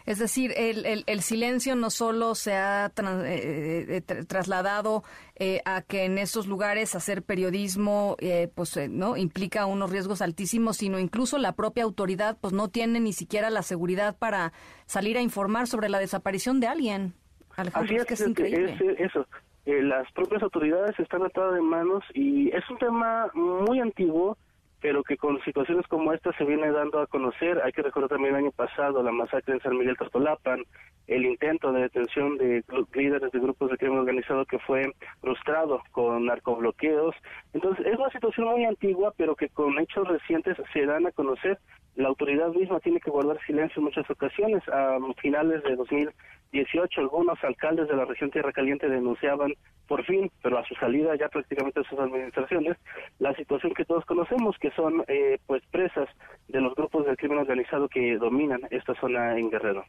Es 0.06 0.20
decir, 0.20 0.54
el, 0.58 1.04
el, 1.06 1.22
silencio 1.22 1.76
no 1.76 1.90
solo 1.90 2.36
se 2.36 2.54
ha 2.54 2.88
eh, 2.88 3.86
eh, 3.88 4.02
trasladado 4.28 5.04
eh, 5.36 5.62
a 5.66 5.82
que 5.82 6.06
en 6.06 6.18
estos 6.18 6.48
lugares 6.48 6.96
hacer 6.96 7.24
periodismo 7.24 8.18
pues 8.56 8.78
no 8.90 9.18
implica 9.18 9.66
unos 9.66 9.92
riesgos 9.92 10.22
altísimos, 10.22 10.78
sino 10.78 11.00
incluso 11.00 11.38
la 11.38 11.54
propia 11.54 11.84
autoridad 11.84 12.38
pues 12.40 12.54
no 12.54 12.70
tiene 12.70 13.00
ni 13.00 13.14
siquiera 13.14 13.50
la 13.50 13.62
seguridad 13.62 14.18
para 14.18 14.54
salir 14.86 15.18
a 15.18 15.22
informar 15.22 15.68
sobre 15.68 15.90
la 15.90 16.00
desaparición 16.00 16.60
de 16.60 16.68
alguien. 16.68 17.14
Así 17.56 17.96
es, 17.96 18.06
que 18.06 18.14
es 18.14 18.28
increíble. 18.28 18.78
eso. 19.00 19.28
las 19.66 20.12
propias 20.14 20.42
autoridades 20.42 20.98
están 21.00 21.24
atadas 21.24 21.56
de 21.56 21.62
manos 21.62 22.04
y 22.14 22.50
es 22.56 22.68
un 22.70 22.78
tema 22.78 23.30
muy 23.34 23.80
antiguo 23.80 24.38
pero 24.82 25.04
que 25.04 25.16
con 25.16 25.40
situaciones 25.44 25.88
como 25.88 26.12
esta 26.12 26.34
se 26.34 26.44
viene 26.44 26.72
dando 26.72 27.00
a 27.00 27.08
conocer. 27.08 27.62
Hay 27.64 27.72
que 27.72 27.84
recordar 27.84 28.10
también 28.10 28.34
el 28.36 28.42
año 28.44 28.52
pasado 28.52 29.04
la 29.04 29.12
masacre 29.12 29.54
en 29.54 29.62
San 29.62 29.78
Miguel 29.78 29.96
Tortolapan, 29.96 30.64
el 31.08 31.26
intento 31.26 31.72
de 31.72 31.82
detención 31.82 32.38
de 32.38 32.64
líderes 32.94 33.32
de 33.32 33.40
grupos 33.40 33.72
de 33.72 33.78
crimen 33.78 34.00
organizado 34.00 34.46
que 34.46 34.60
fue 34.60 34.94
frustrado 35.20 35.82
con 35.92 36.26
narcobloqueos. 36.26 37.16
Entonces, 37.54 37.86
es 37.86 37.98
una 37.98 38.10
situación 38.10 38.48
muy 38.48 38.66
antigua, 38.66 39.14
pero 39.18 39.36
que 39.36 39.50
con 39.50 39.78
hechos 39.80 40.08
recientes 40.08 40.58
se 40.74 40.86
dan 40.86 41.08
a 41.08 41.12
conocer. 41.12 41.60
La 41.96 42.08
autoridad 42.08 42.50
misma 42.50 42.80
tiene 42.80 43.02
que 43.02 43.12
guardar 43.12 43.38
silencio 43.46 43.80
en 43.80 43.86
muchas 43.86 44.10
ocasiones. 44.10 44.64
A 44.70 44.98
finales 45.22 45.62
de 45.64 45.76
2018, 45.76 47.02
algunos 47.02 47.44
alcaldes 47.44 47.88
de 47.90 47.96
la 47.96 48.06
región 48.06 48.32
Tierra 48.32 48.54
Caliente 48.54 48.88
denunciaban 48.88 49.54
por 49.88 50.06
fin, 50.06 50.32
pero 50.42 50.58
a 50.58 50.66
su 50.66 50.74
salida 50.76 51.16
ya 51.18 51.28
prácticamente 51.28 51.82
de 51.82 51.86
sus 51.86 52.00
administraciones, 52.00 52.78
la 53.20 53.36
situación 53.36 53.74
que 53.74 53.84
todos 53.84 54.06
conocemos, 54.06 54.58
que 54.58 54.72
son 54.72 55.04
eh, 55.10 55.38
pues 55.46 55.62
presas 55.70 56.08
de 56.48 56.62
los 56.62 56.74
grupos 56.76 57.06
del 57.06 57.18
crimen 57.18 57.40
organizado 57.40 57.90
que 57.90 58.16
dominan 58.18 58.62
esta 58.70 58.96
zona 58.96 59.38
en 59.38 59.50
Guerrero. 59.50 59.84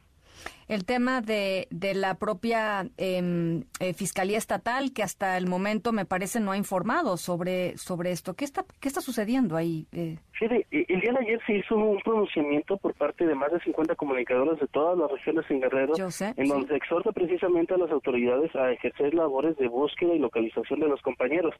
El 0.67 0.85
tema 0.85 1.21
de, 1.21 1.67
de 1.69 1.93
la 1.93 2.15
propia 2.15 2.87
em, 2.97 3.63
eh, 3.79 3.93
Fiscalía 3.93 4.37
Estatal, 4.37 4.93
que 4.93 5.03
hasta 5.03 5.37
el 5.37 5.47
momento 5.47 5.91
me 5.91 6.05
parece 6.05 6.39
no 6.39 6.51
ha 6.51 6.57
informado 6.57 7.17
sobre, 7.17 7.77
sobre 7.77 8.11
esto. 8.11 8.33
¿Qué 8.33 8.45
está, 8.45 8.65
qué 8.79 8.87
está 8.87 9.01
sucediendo 9.01 9.55
ahí? 9.55 9.87
Eh? 9.91 10.17
el 10.41 10.99
día 10.99 11.13
de 11.13 11.19
ayer 11.19 11.39
se 11.45 11.53
hizo 11.53 11.75
un 11.75 11.99
pronunciamiento 11.99 12.77
por 12.77 12.93
parte 12.95 13.25
de 13.25 13.35
más 13.35 13.51
de 13.51 13.59
50 13.61 13.95
comunicadores 13.95 14.59
de 14.59 14.67
todas 14.67 14.97
las 14.97 15.09
regiones 15.11 15.45
en 15.49 15.61
Guerrero, 15.61 15.93
en 15.95 16.47
donde 16.47 16.67
se 16.67 16.75
exhorta 16.75 17.11
precisamente 17.11 17.73
a 17.73 17.77
las 17.77 17.91
autoridades 17.91 18.53
a 18.55 18.71
ejercer 18.71 19.13
labores 19.13 19.55
de 19.57 19.67
búsqueda 19.67 20.13
y 20.13 20.19
localización 20.19 20.79
de 20.79 20.89
los 20.89 21.01
compañeros. 21.01 21.55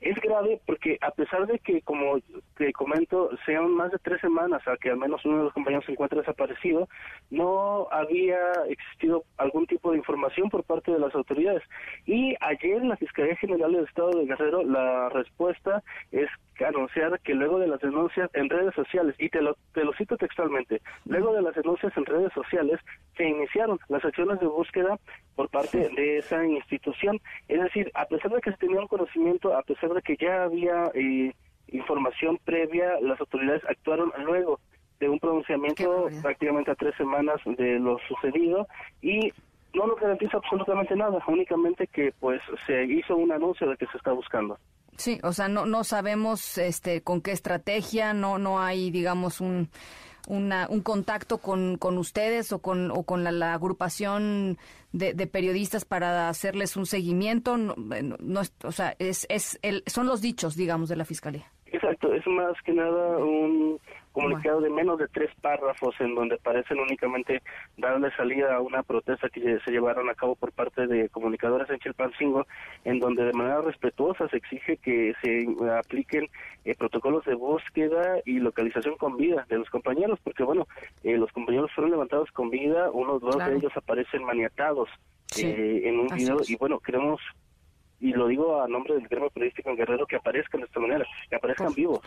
Es 0.00 0.16
grave 0.20 0.60
porque 0.66 0.98
a 1.00 1.10
pesar 1.10 1.46
de 1.46 1.58
que, 1.58 1.82
como 1.82 2.20
te 2.56 2.72
comento, 2.72 3.30
sean 3.44 3.70
más 3.74 3.90
de 3.90 3.98
tres 3.98 4.20
semanas 4.20 4.62
a 4.66 4.76
que 4.76 4.90
al 4.90 4.98
menos 4.98 5.24
uno 5.24 5.38
de 5.38 5.44
los 5.44 5.52
compañeros 5.52 5.84
se 5.86 5.92
encuentre 5.92 6.20
desaparecido, 6.20 6.88
no 7.30 7.88
había 7.90 8.38
existido 8.68 9.24
algún 9.36 9.66
tipo 9.66 9.90
de 9.90 9.98
información 9.98 10.50
por 10.50 10.64
parte 10.64 10.92
de 10.92 10.98
las 10.98 11.14
autoridades. 11.14 11.62
Y 12.06 12.34
ayer 12.40 12.84
la 12.84 12.96
Fiscalía 12.96 13.36
General 13.36 13.72
del 13.72 13.84
Estado 13.84 14.10
de 14.10 14.26
Guerrero 14.26 14.62
la 14.62 15.08
respuesta 15.10 15.82
es 16.12 16.28
anunciar 16.64 17.20
que 17.20 17.34
luego 17.34 17.58
de 17.58 17.68
las 17.68 17.80
denuncias 17.80 18.30
en 18.34 18.48
redes 18.48 18.74
sociales, 18.74 19.14
y 19.18 19.28
te 19.28 19.40
lo, 19.40 19.56
te 19.72 19.84
lo 19.84 19.92
cito 19.94 20.16
textualmente, 20.16 20.80
luego 21.04 21.32
de 21.32 21.42
las 21.42 21.54
denuncias 21.54 21.96
en 21.96 22.04
redes 22.04 22.32
sociales 22.32 22.80
se 23.16 23.28
iniciaron 23.28 23.78
las 23.88 24.04
acciones 24.04 24.40
de 24.40 24.46
búsqueda 24.46 24.98
por 25.36 25.48
parte 25.48 25.88
de 25.90 26.18
esa 26.18 26.44
institución. 26.44 27.20
Es 27.48 27.62
decir, 27.62 27.90
a 27.94 28.06
pesar 28.06 28.32
de 28.32 28.40
que 28.40 28.50
se 28.50 28.56
tenía 28.58 28.80
un 28.80 28.88
conocimiento, 28.88 29.56
a 29.56 29.62
pesar 29.62 29.90
de 29.90 30.02
que 30.02 30.16
ya 30.16 30.44
había 30.44 30.90
eh, 30.94 31.32
información 31.68 32.38
previa, 32.44 33.00
las 33.00 33.20
autoridades 33.20 33.62
actuaron 33.68 34.12
luego 34.24 34.60
de 35.00 35.08
un 35.08 35.18
pronunciamiento 35.18 36.08
prácticamente 36.22 36.70
a 36.70 36.74
tres 36.74 36.94
semanas 36.96 37.40
de 37.44 37.78
lo 37.78 37.98
sucedido 38.08 38.66
y 39.00 39.32
no 39.74 39.86
nos 39.86 40.00
garantiza 40.00 40.38
absolutamente 40.38 40.96
nada, 40.96 41.18
únicamente 41.28 41.86
que 41.86 42.12
pues 42.18 42.40
se 42.66 42.84
hizo 42.84 43.16
un 43.16 43.30
anuncio 43.32 43.68
de 43.68 43.76
que 43.76 43.86
se 43.86 43.98
está 43.98 44.12
buscando. 44.12 44.58
Sí, 44.96 45.20
o 45.22 45.32
sea, 45.32 45.48
no 45.48 45.66
no 45.66 45.84
sabemos 45.84 46.58
este 46.58 47.02
con 47.02 47.20
qué 47.20 47.32
estrategia, 47.32 48.14
no 48.14 48.38
no 48.38 48.60
hay 48.60 48.90
digamos 48.90 49.40
un 49.40 49.68
un 50.28 50.82
contacto 50.82 51.38
con, 51.38 51.78
con 51.78 51.96
ustedes 51.98 52.52
o 52.52 52.60
con, 52.60 52.90
o 52.90 53.02
con 53.04 53.24
la, 53.24 53.54
agrupación 53.54 54.58
de, 54.92 55.14
periodistas 55.26 55.84
para 55.84 56.28
hacerles 56.28 56.76
un 56.76 56.86
seguimiento? 56.86 57.56
No, 57.56 57.74
no, 57.76 58.40
o 58.64 58.72
sea, 58.72 58.94
es, 58.98 59.26
es 59.30 59.58
el, 59.62 59.82
son 59.86 60.06
los 60.06 60.20
dichos, 60.20 60.54
digamos, 60.54 60.88
de 60.88 60.96
la 60.96 61.04
Fiscalía. 61.04 61.46
Exacto, 61.66 62.12
es 62.12 62.26
más 62.26 62.54
que 62.64 62.72
nada 62.72 63.18
un 63.18 63.78
comunicado 64.18 64.60
de 64.60 64.70
menos 64.70 64.98
de 64.98 65.06
tres 65.08 65.30
párrafos 65.40 65.94
en 66.00 66.14
donde 66.14 66.38
parecen 66.38 66.78
únicamente 66.80 67.42
darle 67.76 68.10
salida 68.16 68.56
a 68.56 68.60
una 68.60 68.82
protesta 68.82 69.28
que 69.28 69.58
se 69.64 69.70
llevaron 69.70 70.10
a 70.10 70.14
cabo 70.14 70.34
por 70.34 70.52
parte 70.52 70.86
de 70.86 71.08
comunicadores 71.08 71.70
en 71.70 71.78
Chilpancingo, 71.78 72.46
en 72.84 72.98
donde 72.98 73.24
de 73.24 73.32
manera 73.32 73.60
respetuosa 73.60 74.28
se 74.28 74.38
exige 74.38 74.76
que 74.78 75.14
se 75.22 75.46
apliquen 75.70 76.28
eh, 76.64 76.74
protocolos 76.74 77.24
de 77.26 77.34
búsqueda 77.34 78.18
y 78.24 78.40
localización 78.40 78.96
con 78.96 79.16
vida 79.16 79.46
de 79.48 79.58
los 79.58 79.70
compañeros, 79.70 80.18
porque 80.24 80.42
bueno, 80.42 80.66
eh, 81.04 81.16
los 81.16 81.30
compañeros 81.32 81.70
fueron 81.74 81.92
levantados 81.92 82.30
con 82.32 82.50
vida, 82.50 82.90
unos 82.90 83.20
dos 83.20 83.38
de 83.38 83.56
ellos 83.56 83.72
aparecen 83.76 84.24
maniatados 84.24 84.88
eh, 85.36 85.82
en 85.84 86.00
un 86.00 86.08
video 86.08 86.38
y 86.46 86.56
bueno, 86.56 86.80
queremos 86.80 87.20
y 88.00 88.12
lo 88.12 88.28
digo 88.28 88.62
a 88.62 88.68
nombre 88.68 88.94
del 88.94 89.08
gremio 89.08 89.30
periodístico 89.30 89.70
en 89.70 89.76
Guerrero, 89.76 90.06
que 90.06 90.16
aparezcan 90.16 90.60
de 90.60 90.66
esta 90.66 90.80
manera, 90.80 91.04
que 91.28 91.36
aparezcan 91.36 91.74
vivos. 91.74 92.00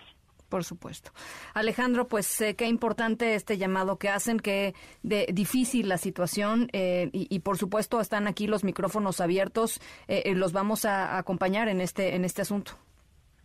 Por 0.51 0.65
supuesto. 0.65 1.13
Alejandro, 1.53 2.09
pues 2.09 2.41
eh, 2.41 2.57
qué 2.57 2.67
importante 2.67 3.35
este 3.35 3.57
llamado 3.57 3.97
que 3.97 4.09
hacen, 4.09 4.37
qué 4.37 4.75
de, 5.01 5.27
difícil 5.31 5.87
la 5.87 5.97
situación 5.97 6.67
eh, 6.73 7.09
y, 7.13 7.39
por 7.39 7.57
supuesto 7.57 8.01
están 8.01 8.27
aquí 8.27 8.47
los 8.47 8.65
micrófonos 8.65 9.21
abiertos, 9.21 9.79
eh, 10.09 10.35
los 10.35 10.51
vamos 10.51 10.83
a 10.83 11.17
acompañar 11.17 11.69
en 11.69 11.79
este 11.79 12.15
en 12.15 12.25
este 12.25 12.41
asunto. 12.41 12.73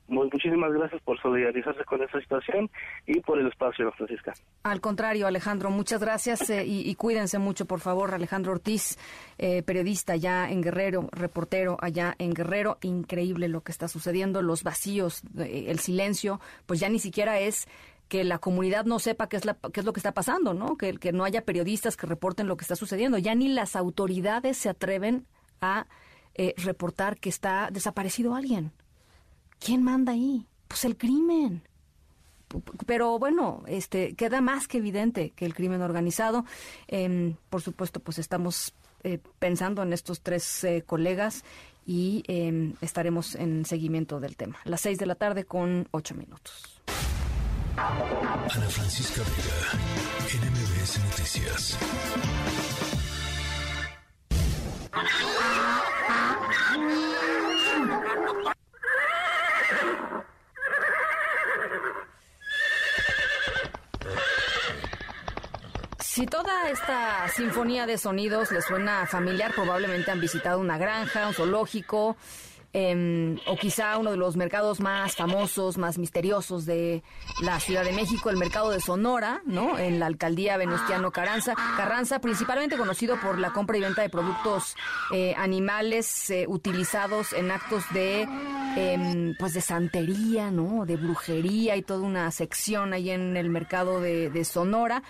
Muchísimas 0.09 0.73
gracias 0.73 1.03
por 1.03 1.21
solidarizarse 1.21 1.85
con 1.85 2.01
esta 2.01 2.21
situación 2.21 2.71
y 3.07 3.21
por 3.21 3.41
el 3.41 3.49
espacio, 3.49 3.91
Francisca. 3.93 4.35
Al 4.63 4.81
contrario, 4.81 5.27
Alejandro, 5.27 5.71
muchas 5.71 6.01
gracias 6.01 6.49
eh, 6.49 6.65
y, 6.65 6.95
cuídense 6.95 7.39
mucho, 7.39 7.67
por 7.67 7.81
favor. 7.81 8.15
Alejandro 8.15 8.53
Ortiz, 8.53 8.99
eh, 9.39 9.65
periodista 9.65 10.13
allá 10.13 10.49
en 10.49 10.63
Guerrero, 10.63 11.09
reportero 11.11 11.77
allá 11.81 12.15
en 12.19 12.35
Guerrero. 12.35 12.79
Increíble 12.83 13.49
lo 13.49 13.63
que 13.63 13.73
está 13.73 13.89
sucediendo, 13.89 14.43
los 14.43 14.63
vacíos, 14.63 15.23
eh, 15.39 15.65
el 15.69 15.81
silencio, 15.81 16.41
pues 16.67 16.79
ya 16.79 16.89
ni 16.89 17.01
siquiera 17.01 17.41
es 17.41 17.67
que 18.09 18.23
la 18.23 18.39
comunidad 18.39 18.85
no 18.85 19.01
sepa 19.01 19.29
qué 19.29 19.37
es, 19.37 19.45
la, 19.45 19.57
qué 19.73 19.81
es 19.81 19.87
lo 19.87 19.93
que 19.93 19.99
está 19.99 20.13
pasando, 20.13 20.55
¿no? 20.55 20.77
Que, 20.77 20.95
que 20.99 21.13
no 21.13 21.25
haya 21.25 21.45
periodistas 21.45 21.97
que 21.97 22.07
reporten 22.07 22.47
lo 22.47 22.57
que 22.57 22.63
está 22.63 22.77
sucediendo. 22.77 23.19
Ya 23.19 23.35
ni 23.35 23.49
las 23.49 23.75
autoridades 23.75 24.57
se 24.57 24.69
atreven 24.69 25.27
a 25.61 25.87
reportar 26.59 27.19
que 27.19 27.31
está 27.31 27.71
desaparecido 27.73 28.35
alguien. 28.35 28.71
¿Quién 29.59 29.83
manda 29.83 30.13
ahí? 30.13 30.47
Pues 30.69 30.85
el 30.85 30.97
crimen. 30.97 31.63
Pero 32.87 33.19
bueno, 33.19 33.63
este 33.67 34.15
queda 34.15 34.41
más 34.41 34.69
que 34.69 34.79
evidente 34.79 35.31
que 35.31 35.45
el 35.45 35.55
crimen 35.55 35.83
organizado. 35.83 36.45
Em, 36.87 37.35
por 37.51 37.63
supuesto, 37.63 38.01
pues 38.01 38.19
estamos 38.19 38.73
eh, 39.03 39.19
pensando 39.39 39.83
en 39.83 39.93
estos 39.93 40.21
tres 40.21 40.65
eh, 40.65 40.83
colegas 40.87 41.45
y 41.85 42.23
em, 42.29 42.75
estaremos 42.81 43.35
en 43.35 43.65
seguimiento 43.65 44.21
del 44.21 44.37
tema. 44.37 44.59
Las 44.65 44.81
seis 44.81 44.99
de 44.99 45.07
la 45.07 45.15
tarde 45.15 45.45
con 45.45 45.89
ocho 45.91 46.15
minutos. 46.15 46.81
Ana 47.77 48.69
Francisca 48.69 49.23
Vega, 49.23 49.79
NMBS 50.41 50.99
Noticias. 51.05 51.79
Si 66.17 66.25
toda 66.27 66.71
esta 66.71 67.29
sinfonía 67.29 67.85
de 67.85 67.99
sonidos 67.99 68.51
les 68.51 68.65
suena 68.65 69.07
familiar, 69.07 69.53
probablemente 69.55 70.11
han 70.11 70.19
visitado 70.19 70.61
una 70.61 70.79
granja, 70.79 71.29
un 71.29 71.35
zoológico, 71.35 72.17
em, 72.79 73.39
o 73.47 73.57
quizá 73.57 73.97
uno 73.97 74.11
de 74.11 74.19
los 74.19 74.37
mercados 74.37 74.81
más 74.81 75.17
famosos, 75.17 75.79
más 75.79 75.97
misteriosos 75.97 76.67
de 76.67 77.03
la 77.41 77.59
Ciudad 77.59 77.85
de 77.85 77.93
México, 77.93 78.29
el 78.29 78.37
mercado 78.37 78.69
de 78.69 78.81
Sonora, 78.81 79.41
¿no? 79.47 79.79
En 79.79 79.99
la 79.99 80.05
alcaldía 80.05 80.59
Venustiano 80.59 81.11
Carranza, 81.11 81.55
Carranza, 81.55 82.19
principalmente 82.19 82.77
conocido 82.77 83.19
por 83.19 83.39
la 83.39 83.55
compra 83.55 83.79
y 83.79 83.81
venta 83.81 84.03
de 84.03 84.11
productos 84.11 84.77
eh, 85.11 85.35
animales 85.39 86.29
eh, 86.29 86.45
utilizados 86.49 87.33
en 87.33 87.51
actos 87.51 87.83
de, 87.95 88.29
em, 88.77 89.35
pues 89.39 89.55
de 89.55 89.63
santería, 89.63 90.51
¿no? 90.51 90.85
De 90.85 90.97
brujería 90.97 91.77
y 91.77 91.83
toda 91.83 92.03
una 92.03 92.31
sección 92.31 92.93
ahí 92.93 93.09
en 93.09 93.39
el 93.39 93.49
mercado 93.49 94.03
de, 94.03 94.45
Sonora. 94.45 95.03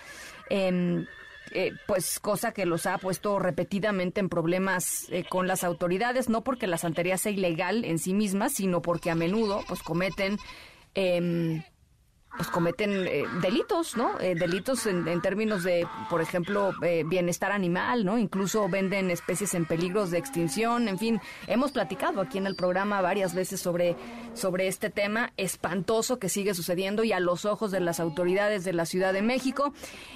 Em, 0.49 1.05
eh, 1.51 1.73
pues 1.85 2.19
cosa 2.19 2.51
que 2.51 2.65
los 2.65 2.85
ha 2.85 2.97
puesto 2.97 3.39
repetidamente 3.39 4.19
en 4.19 4.29
problemas 4.29 5.07
eh, 5.09 5.23
con 5.27 5.47
las 5.47 5.63
autoridades, 5.63 6.29
no 6.29 6.43
porque 6.43 6.67
la 6.67 6.77
santería 6.77 7.17
sea 7.17 7.31
ilegal 7.31 7.85
en 7.85 7.99
sí 7.99 8.13
misma, 8.13 8.49
sino 8.49 8.81
porque 8.81 9.09
a 9.11 9.15
menudo 9.15 9.63
pues 9.67 9.81
cometen 9.83 10.37
eh, 10.95 11.63
pues 12.37 12.49
cometen 12.49 13.07
eh, 13.07 13.25
delitos, 13.41 13.97
¿no? 13.97 14.19
Eh, 14.19 14.35
delitos 14.35 14.85
en, 14.85 15.21
términos 15.21 15.63
de, 15.63 15.87
por 16.09 16.21
ejemplo, 16.21 16.71
eh, 16.83 17.03
bienestar 17.05 17.51
animal, 17.51 18.05
¿no? 18.05 18.17
Incluso 18.17 18.69
venden 18.69 19.09
especies 19.09 19.55
en 19.55 19.65
peligros 19.65 20.11
de 20.11 20.19
extinción, 20.19 20.87
en 20.87 20.99
fin, 20.99 21.19
hemos 21.47 21.71
platicado 21.71 22.21
aquí 22.21 22.37
en 22.37 22.45
el 22.45 22.55
programa 22.55 23.01
varias 23.01 23.33
veces 23.33 23.59
sobre, 23.59 23.95
sobre 24.35 24.67
este 24.67 24.91
tema 24.91 25.33
espantoso 25.35 26.19
que 26.19 26.29
sigue 26.29 26.53
sucediendo 26.53 27.03
y 27.03 27.11
a 27.11 27.19
los 27.19 27.45
ojos 27.45 27.71
de 27.71 27.79
las 27.79 27.99
autoridades 27.99 28.63
de 28.63 28.73
la 28.73 28.85
Ciudad 28.85 29.13
de 29.13 29.23
México. 29.23 29.73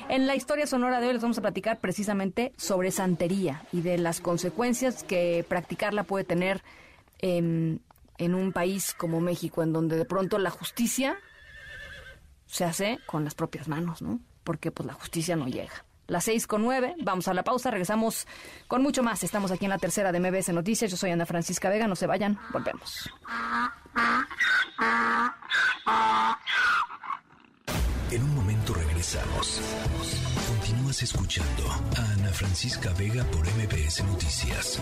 En 0.07 0.27
la 0.27 0.35
historia 0.35 0.67
sonora 0.67 1.01
de 1.01 1.07
hoy 1.07 1.13
les 1.13 1.21
vamos 1.21 1.39
a 1.39 1.41
platicar 1.41 1.79
precisamente 1.79 2.53
sobre 2.55 2.91
santería 2.91 3.63
y 3.73 3.81
de 3.81 3.97
las 3.97 4.21
consecuencias 4.21 5.03
que 5.03 5.43
practicarla 5.47 6.03
puede 6.03 6.23
tener 6.23 6.63
en 7.23 7.79
un 8.19 8.51
país 8.51 8.95
como 8.95 9.21
México, 9.21 9.61
en 9.63 9.73
donde 9.73 9.95
de 9.95 10.05
pronto 10.05 10.39
la 10.39 10.49
justicia 10.49 11.17
se 12.51 12.65
hace 12.65 12.99
con 13.05 13.23
las 13.23 13.33
propias 13.33 13.67
manos, 13.67 14.01
¿no? 14.01 14.19
Porque 14.43 14.71
pues 14.71 14.85
la 14.85 14.93
justicia 14.93 15.35
no 15.35 15.47
llega. 15.47 15.85
Las 16.07 16.25
seis 16.25 16.45
con 16.45 16.61
nueve, 16.61 16.93
vamos 17.01 17.29
a 17.29 17.33
la 17.33 17.43
pausa, 17.43 17.71
regresamos 17.71 18.27
con 18.67 18.83
mucho 18.83 19.01
más. 19.01 19.23
Estamos 19.23 19.49
aquí 19.51 19.65
en 19.65 19.69
la 19.69 19.77
tercera 19.77 20.11
de 20.11 20.19
MBS 20.19 20.49
Noticias. 20.49 20.91
Yo 20.91 20.97
soy 20.97 21.11
Ana 21.11 21.25
Francisca 21.25 21.69
Vega, 21.69 21.87
no 21.87 21.95
se 21.95 22.07
vayan, 22.07 22.37
volvemos. 22.51 23.09
En 28.11 28.23
un 28.23 28.35
momento 28.35 28.73
regresamos. 28.73 29.61
Continúas 30.49 31.01
escuchando 31.01 31.71
a 31.71 32.11
Ana 32.11 32.33
Francisca 32.33 32.91
Vega 32.97 33.23
por 33.23 33.45
MBS 33.47 34.03
Noticias. 34.03 34.81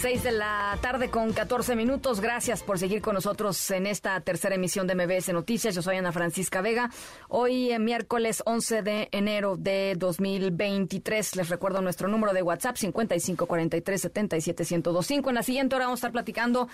Seis 0.00 0.22
de 0.22 0.32
la 0.32 0.78
tarde 0.80 1.10
con 1.10 1.34
14 1.34 1.76
minutos. 1.76 2.22
Gracias 2.22 2.62
por 2.62 2.78
seguir 2.78 3.02
con 3.02 3.12
nosotros 3.12 3.70
en 3.70 3.86
esta 3.86 4.18
tercera 4.20 4.54
emisión 4.54 4.86
de 4.86 4.94
MBS 4.94 5.30
Noticias. 5.34 5.74
Yo 5.74 5.82
soy 5.82 5.98
Ana 5.98 6.10
Francisca 6.10 6.62
Vega. 6.62 6.88
Hoy, 7.28 7.78
miércoles 7.78 8.42
11 8.46 8.80
de 8.80 9.08
enero 9.12 9.58
de 9.58 9.96
2023, 9.98 11.36
les 11.36 11.50
recuerdo 11.50 11.82
nuestro 11.82 12.08
número 12.08 12.32
de 12.32 12.40
WhatsApp 12.40 12.76
5543 12.76 14.00
77 14.00 14.64
En 15.28 15.34
la 15.34 15.42
siguiente 15.42 15.76
hora 15.76 15.84
vamos 15.84 15.98
a 15.98 16.00
estar 16.00 16.12
platicando 16.12 16.68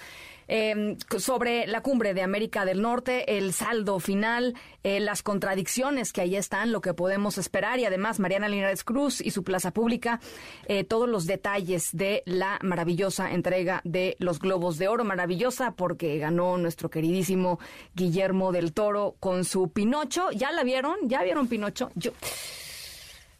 eh, 0.46 0.96
sobre 1.18 1.66
la 1.66 1.80
cumbre 1.80 2.14
de 2.14 2.22
América 2.22 2.64
del 2.64 2.80
Norte, 2.80 3.38
el 3.38 3.52
saldo 3.52 3.98
final, 3.98 4.54
eh, 4.84 5.00
las 5.00 5.24
contradicciones 5.24 6.12
que 6.12 6.20
ahí 6.20 6.36
están, 6.36 6.70
lo 6.70 6.80
que 6.80 6.94
podemos 6.94 7.38
esperar 7.38 7.80
y 7.80 7.86
además 7.86 8.20
Mariana 8.20 8.48
Linares 8.48 8.84
Cruz 8.84 9.20
y 9.20 9.32
su 9.32 9.42
plaza 9.42 9.72
pública, 9.72 10.20
eh, 10.68 10.84
todos 10.84 11.08
los 11.08 11.26
detalles 11.26 11.88
de 11.92 12.22
la 12.24 12.60
maravillosa 12.62 13.15
entrega 13.18 13.80
de 13.84 14.16
los 14.18 14.38
Globos 14.38 14.78
de 14.78 14.88
Oro. 14.88 15.04
Maravillosa 15.04 15.72
porque 15.72 16.18
ganó 16.18 16.58
nuestro 16.58 16.90
queridísimo 16.90 17.58
Guillermo 17.94 18.52
del 18.52 18.72
Toro 18.72 19.16
con 19.20 19.44
su 19.44 19.70
Pinocho. 19.70 20.30
¿Ya 20.32 20.52
la 20.52 20.62
vieron? 20.62 20.96
¿Ya 21.04 21.22
vieron 21.22 21.48
Pinocho? 21.48 21.90
Yo, 21.94 22.12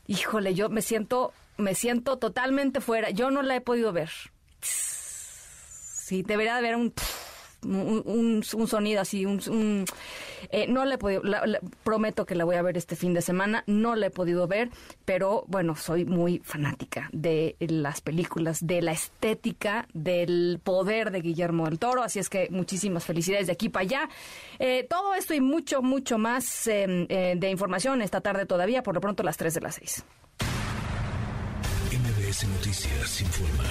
híjole, 0.07 0.55
yo 0.55 0.68
me 0.68 0.83
siento, 0.83 1.33
me 1.57 1.74
siento 1.74 2.18
totalmente 2.18 2.81
fuera. 2.81 3.11
Yo 3.11 3.31
no 3.31 3.43
la 3.43 3.57
he 3.57 3.61
podido 3.61 3.93
ver 3.93 4.11
sí, 6.07 6.22
debería 6.22 6.57
haber 6.57 6.77
un, 6.77 6.95
un, 7.67 8.43
sonido 8.43 9.01
así, 9.01 9.27
un, 9.27 9.85
eh, 10.51 10.67
no 10.69 10.85
le 10.85 10.95
he 10.95 10.99
podido, 10.99 11.23
prometo 11.85 12.27
que 12.27 12.35
la 12.35 12.45
voy 12.45 12.57
a 12.57 12.62
ver 12.62 12.77
este 12.77 12.97
fin 12.97 13.14
de 13.14 13.23
semana, 13.23 13.64
no 13.67 13.95
la 13.95 14.07
he 14.07 14.11
podido 14.11 14.47
ver, 14.47 14.71
pero 15.05 15.45
bueno, 15.49 15.77
soy 15.77 16.05
muy 16.05 16.41
fanática 16.45 17.09
de 17.12 17.57
las 17.61 18.01
películas, 18.01 18.67
de 18.67 18.83
la 18.83 18.93
estética, 18.93 19.89
del 19.93 20.61
poder 20.62 21.11
de 21.11 21.21
Guillermo 21.21 21.67
del 21.67 21.79
Toro, 21.79 22.03
así 22.03 22.19
es 22.19 22.29
que 22.29 22.49
muchísimas 22.51 23.05
felicidades 23.05 23.47
de 23.47 23.53
aquí 23.53 23.69
para 23.69 23.83
allá. 23.83 24.09
Eh, 24.59 24.87
todo 24.89 25.14
esto 25.14 25.35
y 25.35 25.41
mucho, 25.41 25.83
mucho 25.83 26.19
más 26.19 26.67
em, 26.67 27.07
eh, 27.09 27.35
de 27.37 27.51
información 27.51 28.03
esta 28.03 28.21
tarde 28.21 28.47
todavía, 28.47 28.83
por 28.83 28.95
lo 28.95 29.01
pronto 29.01 29.23
las 29.23 29.37
3 29.37 29.55
de 29.55 29.61
las 29.61 29.75
6. 29.77 30.05
MBS 31.93 32.45
Noticias 32.49 33.21
informa. 33.21 33.64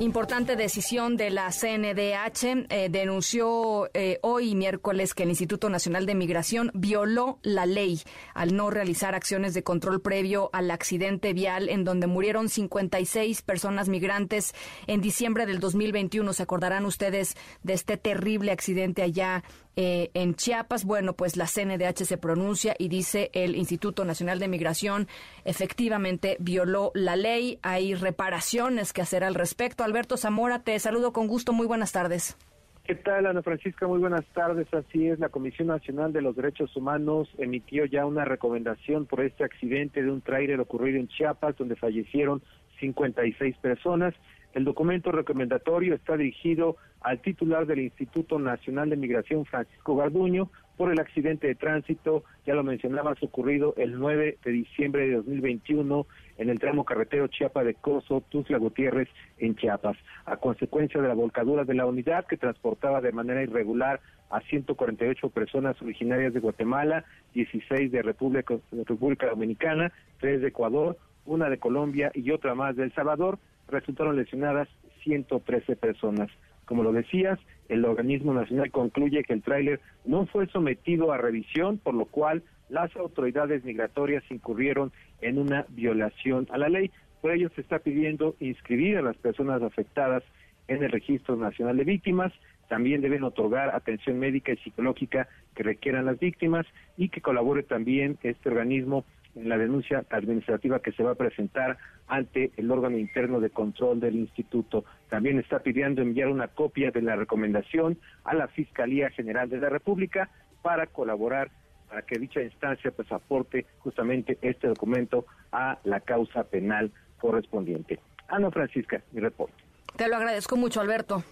Importante 0.00 0.54
decisión 0.54 1.16
de 1.16 1.30
la 1.30 1.50
CNDH. 1.50 2.66
Eh, 2.70 2.88
denunció 2.88 3.90
eh, 3.94 4.20
hoy 4.22 4.54
miércoles 4.54 5.12
que 5.12 5.24
el 5.24 5.30
Instituto 5.30 5.68
Nacional 5.70 6.06
de 6.06 6.14
Migración 6.14 6.70
violó 6.72 7.40
la 7.42 7.66
ley 7.66 8.00
al 8.32 8.54
no 8.54 8.70
realizar 8.70 9.16
acciones 9.16 9.54
de 9.54 9.64
control 9.64 10.00
previo 10.00 10.50
al 10.52 10.70
accidente 10.70 11.32
vial 11.32 11.68
en 11.68 11.82
donde 11.82 12.06
murieron 12.06 12.48
56 12.48 13.42
personas 13.42 13.88
migrantes 13.88 14.54
en 14.86 15.00
diciembre 15.00 15.46
del 15.46 15.58
2021. 15.58 16.32
Se 16.32 16.44
acordarán 16.44 16.86
ustedes 16.86 17.36
de 17.64 17.72
este 17.72 17.96
terrible 17.96 18.52
accidente 18.52 19.02
allá 19.02 19.42
eh, 19.80 20.10
en 20.14 20.34
Chiapas. 20.34 20.84
Bueno, 20.84 21.12
pues 21.12 21.36
la 21.36 21.46
CNDH 21.46 22.04
se 22.04 22.18
pronuncia 22.18 22.74
y 22.80 22.88
dice 22.88 23.30
el 23.32 23.54
Instituto 23.54 24.04
Nacional 24.04 24.40
de 24.40 24.48
Migración 24.48 25.06
efectivamente 25.44 26.36
violó 26.40 26.90
la 26.94 27.14
ley. 27.14 27.60
Hay 27.62 27.94
reparaciones 27.94 28.92
que 28.92 29.02
hacer 29.02 29.22
al 29.22 29.36
respecto. 29.36 29.84
Alberto 29.84 30.16
Zamora, 30.16 30.64
te 30.64 30.76
saludo 30.80 31.12
con 31.12 31.28
gusto. 31.28 31.52
Muy 31.52 31.68
buenas 31.68 31.92
tardes. 31.92 32.36
¿Qué 32.82 32.96
tal, 32.96 33.26
Ana 33.26 33.40
Francisca? 33.40 33.86
Muy 33.86 34.00
buenas 34.00 34.26
tardes. 34.34 34.66
Así 34.74 35.06
es, 35.06 35.20
la 35.20 35.28
Comisión 35.28 35.68
Nacional 35.68 36.12
de 36.12 36.22
los 36.22 36.34
Derechos 36.34 36.74
Humanos 36.74 37.28
emitió 37.38 37.84
ya 37.84 38.04
una 38.04 38.24
recomendación 38.24 39.06
por 39.06 39.20
este 39.20 39.44
accidente 39.44 40.02
de 40.02 40.10
un 40.10 40.22
tráiler 40.22 40.58
ocurrido 40.58 40.98
en 40.98 41.06
Chiapas, 41.06 41.56
donde 41.56 41.76
fallecieron 41.76 42.42
56 42.80 43.56
personas. 43.58 44.12
El 44.54 44.64
documento 44.64 45.12
recomendatorio 45.12 45.94
está 45.94 46.16
dirigido 46.16 46.76
al 47.00 47.20
titular 47.20 47.66
del 47.66 47.80
Instituto 47.80 48.38
Nacional 48.38 48.90
de 48.90 48.96
Migración, 48.96 49.44
Francisco 49.44 49.96
Garduño, 49.96 50.50
por 50.76 50.92
el 50.92 51.00
accidente 51.00 51.48
de 51.48 51.56
tránsito, 51.56 52.22
ya 52.46 52.54
lo 52.54 52.62
mencionabas, 52.62 53.20
ocurrido 53.22 53.74
el 53.76 53.98
9 53.98 54.38
de 54.44 54.50
diciembre 54.50 55.08
de 55.08 55.16
2021 55.16 56.06
en 56.38 56.50
el 56.50 56.60
tramo 56.60 56.84
carretero 56.84 57.26
Chiapa 57.26 57.64
de 57.64 57.74
Coso, 57.74 58.22
Tuzla 58.28 58.58
Gutiérrez, 58.58 59.08
en 59.38 59.56
Chiapas, 59.56 59.96
a 60.24 60.36
consecuencia 60.36 61.02
de 61.02 61.08
la 61.08 61.14
volcadura 61.14 61.64
de 61.64 61.74
la 61.74 61.84
unidad 61.84 62.26
que 62.26 62.36
transportaba 62.36 63.00
de 63.00 63.10
manera 63.10 63.42
irregular 63.42 64.00
a 64.30 64.40
148 64.42 65.30
personas 65.30 65.80
originarias 65.82 66.32
de 66.32 66.40
Guatemala, 66.40 67.04
16 67.34 67.90
de 67.90 68.02
República, 68.02 68.54
República 68.70 69.30
Dominicana, 69.30 69.92
3 70.20 70.40
de 70.40 70.48
Ecuador, 70.48 70.96
una 71.26 71.50
de 71.50 71.58
Colombia 71.58 72.12
y 72.14 72.30
otra 72.30 72.54
más 72.54 72.76
de 72.76 72.84
El 72.84 72.94
Salvador, 72.94 73.40
resultaron 73.68 74.16
lesionadas 74.16 74.68
113 75.02 75.76
personas. 75.76 76.30
Como 76.64 76.82
lo 76.82 76.92
decías, 76.92 77.38
el 77.68 77.84
organismo 77.84 78.34
nacional 78.34 78.70
concluye 78.70 79.24
que 79.24 79.32
el 79.32 79.42
tráiler 79.42 79.80
no 80.04 80.26
fue 80.26 80.46
sometido 80.48 81.12
a 81.12 81.18
revisión, 81.18 81.78
por 81.78 81.94
lo 81.94 82.04
cual 82.06 82.42
las 82.68 82.94
autoridades 82.96 83.64
migratorias 83.64 84.22
incurrieron 84.30 84.92
en 85.20 85.38
una 85.38 85.64
violación 85.70 86.46
a 86.50 86.58
la 86.58 86.68
ley. 86.68 86.90
Por 87.22 87.32
ello 87.32 87.48
se 87.54 87.62
está 87.62 87.78
pidiendo 87.78 88.36
inscribir 88.40 88.98
a 88.98 89.02
las 89.02 89.16
personas 89.16 89.62
afectadas 89.62 90.22
en 90.68 90.82
el 90.82 90.90
Registro 90.90 91.36
Nacional 91.36 91.76
de 91.78 91.84
Víctimas. 91.84 92.32
También 92.68 93.00
deben 93.00 93.24
otorgar 93.24 93.74
atención 93.74 94.18
médica 94.18 94.52
y 94.52 94.58
psicológica 94.58 95.26
que 95.54 95.62
requieran 95.62 96.04
las 96.04 96.18
víctimas 96.18 96.66
y 96.98 97.08
que 97.08 97.22
colabore 97.22 97.62
también 97.62 98.18
este 98.22 98.50
organismo 98.50 99.04
en 99.40 99.48
la 99.48 99.58
denuncia 99.58 100.04
administrativa 100.10 100.80
que 100.80 100.92
se 100.92 101.02
va 101.02 101.12
a 101.12 101.14
presentar 101.14 101.78
ante 102.06 102.52
el 102.56 102.70
órgano 102.70 102.98
interno 102.98 103.40
de 103.40 103.50
control 103.50 104.00
del 104.00 104.16
instituto. 104.16 104.84
También 105.08 105.38
está 105.38 105.60
pidiendo 105.60 106.02
enviar 106.02 106.28
una 106.28 106.48
copia 106.48 106.90
de 106.90 107.02
la 107.02 107.16
recomendación 107.16 107.98
a 108.24 108.34
la 108.34 108.48
Fiscalía 108.48 109.10
General 109.10 109.48
de 109.48 109.58
la 109.58 109.68
República 109.68 110.30
para 110.62 110.86
colaborar 110.86 111.50
para 111.88 112.02
que 112.02 112.18
dicha 112.18 112.42
instancia 112.42 112.90
pues 112.90 113.10
aporte 113.10 113.66
justamente 113.78 114.38
este 114.42 114.68
documento 114.68 115.24
a 115.52 115.78
la 115.84 116.00
causa 116.00 116.44
penal 116.44 116.92
correspondiente. 117.18 117.98
Ana 118.28 118.50
Francisca, 118.50 119.02
mi 119.12 119.20
reporte. 119.20 119.54
Te 119.96 120.06
lo 120.06 120.16
agradezco 120.16 120.56
mucho, 120.56 120.80
Alberto. 120.80 121.22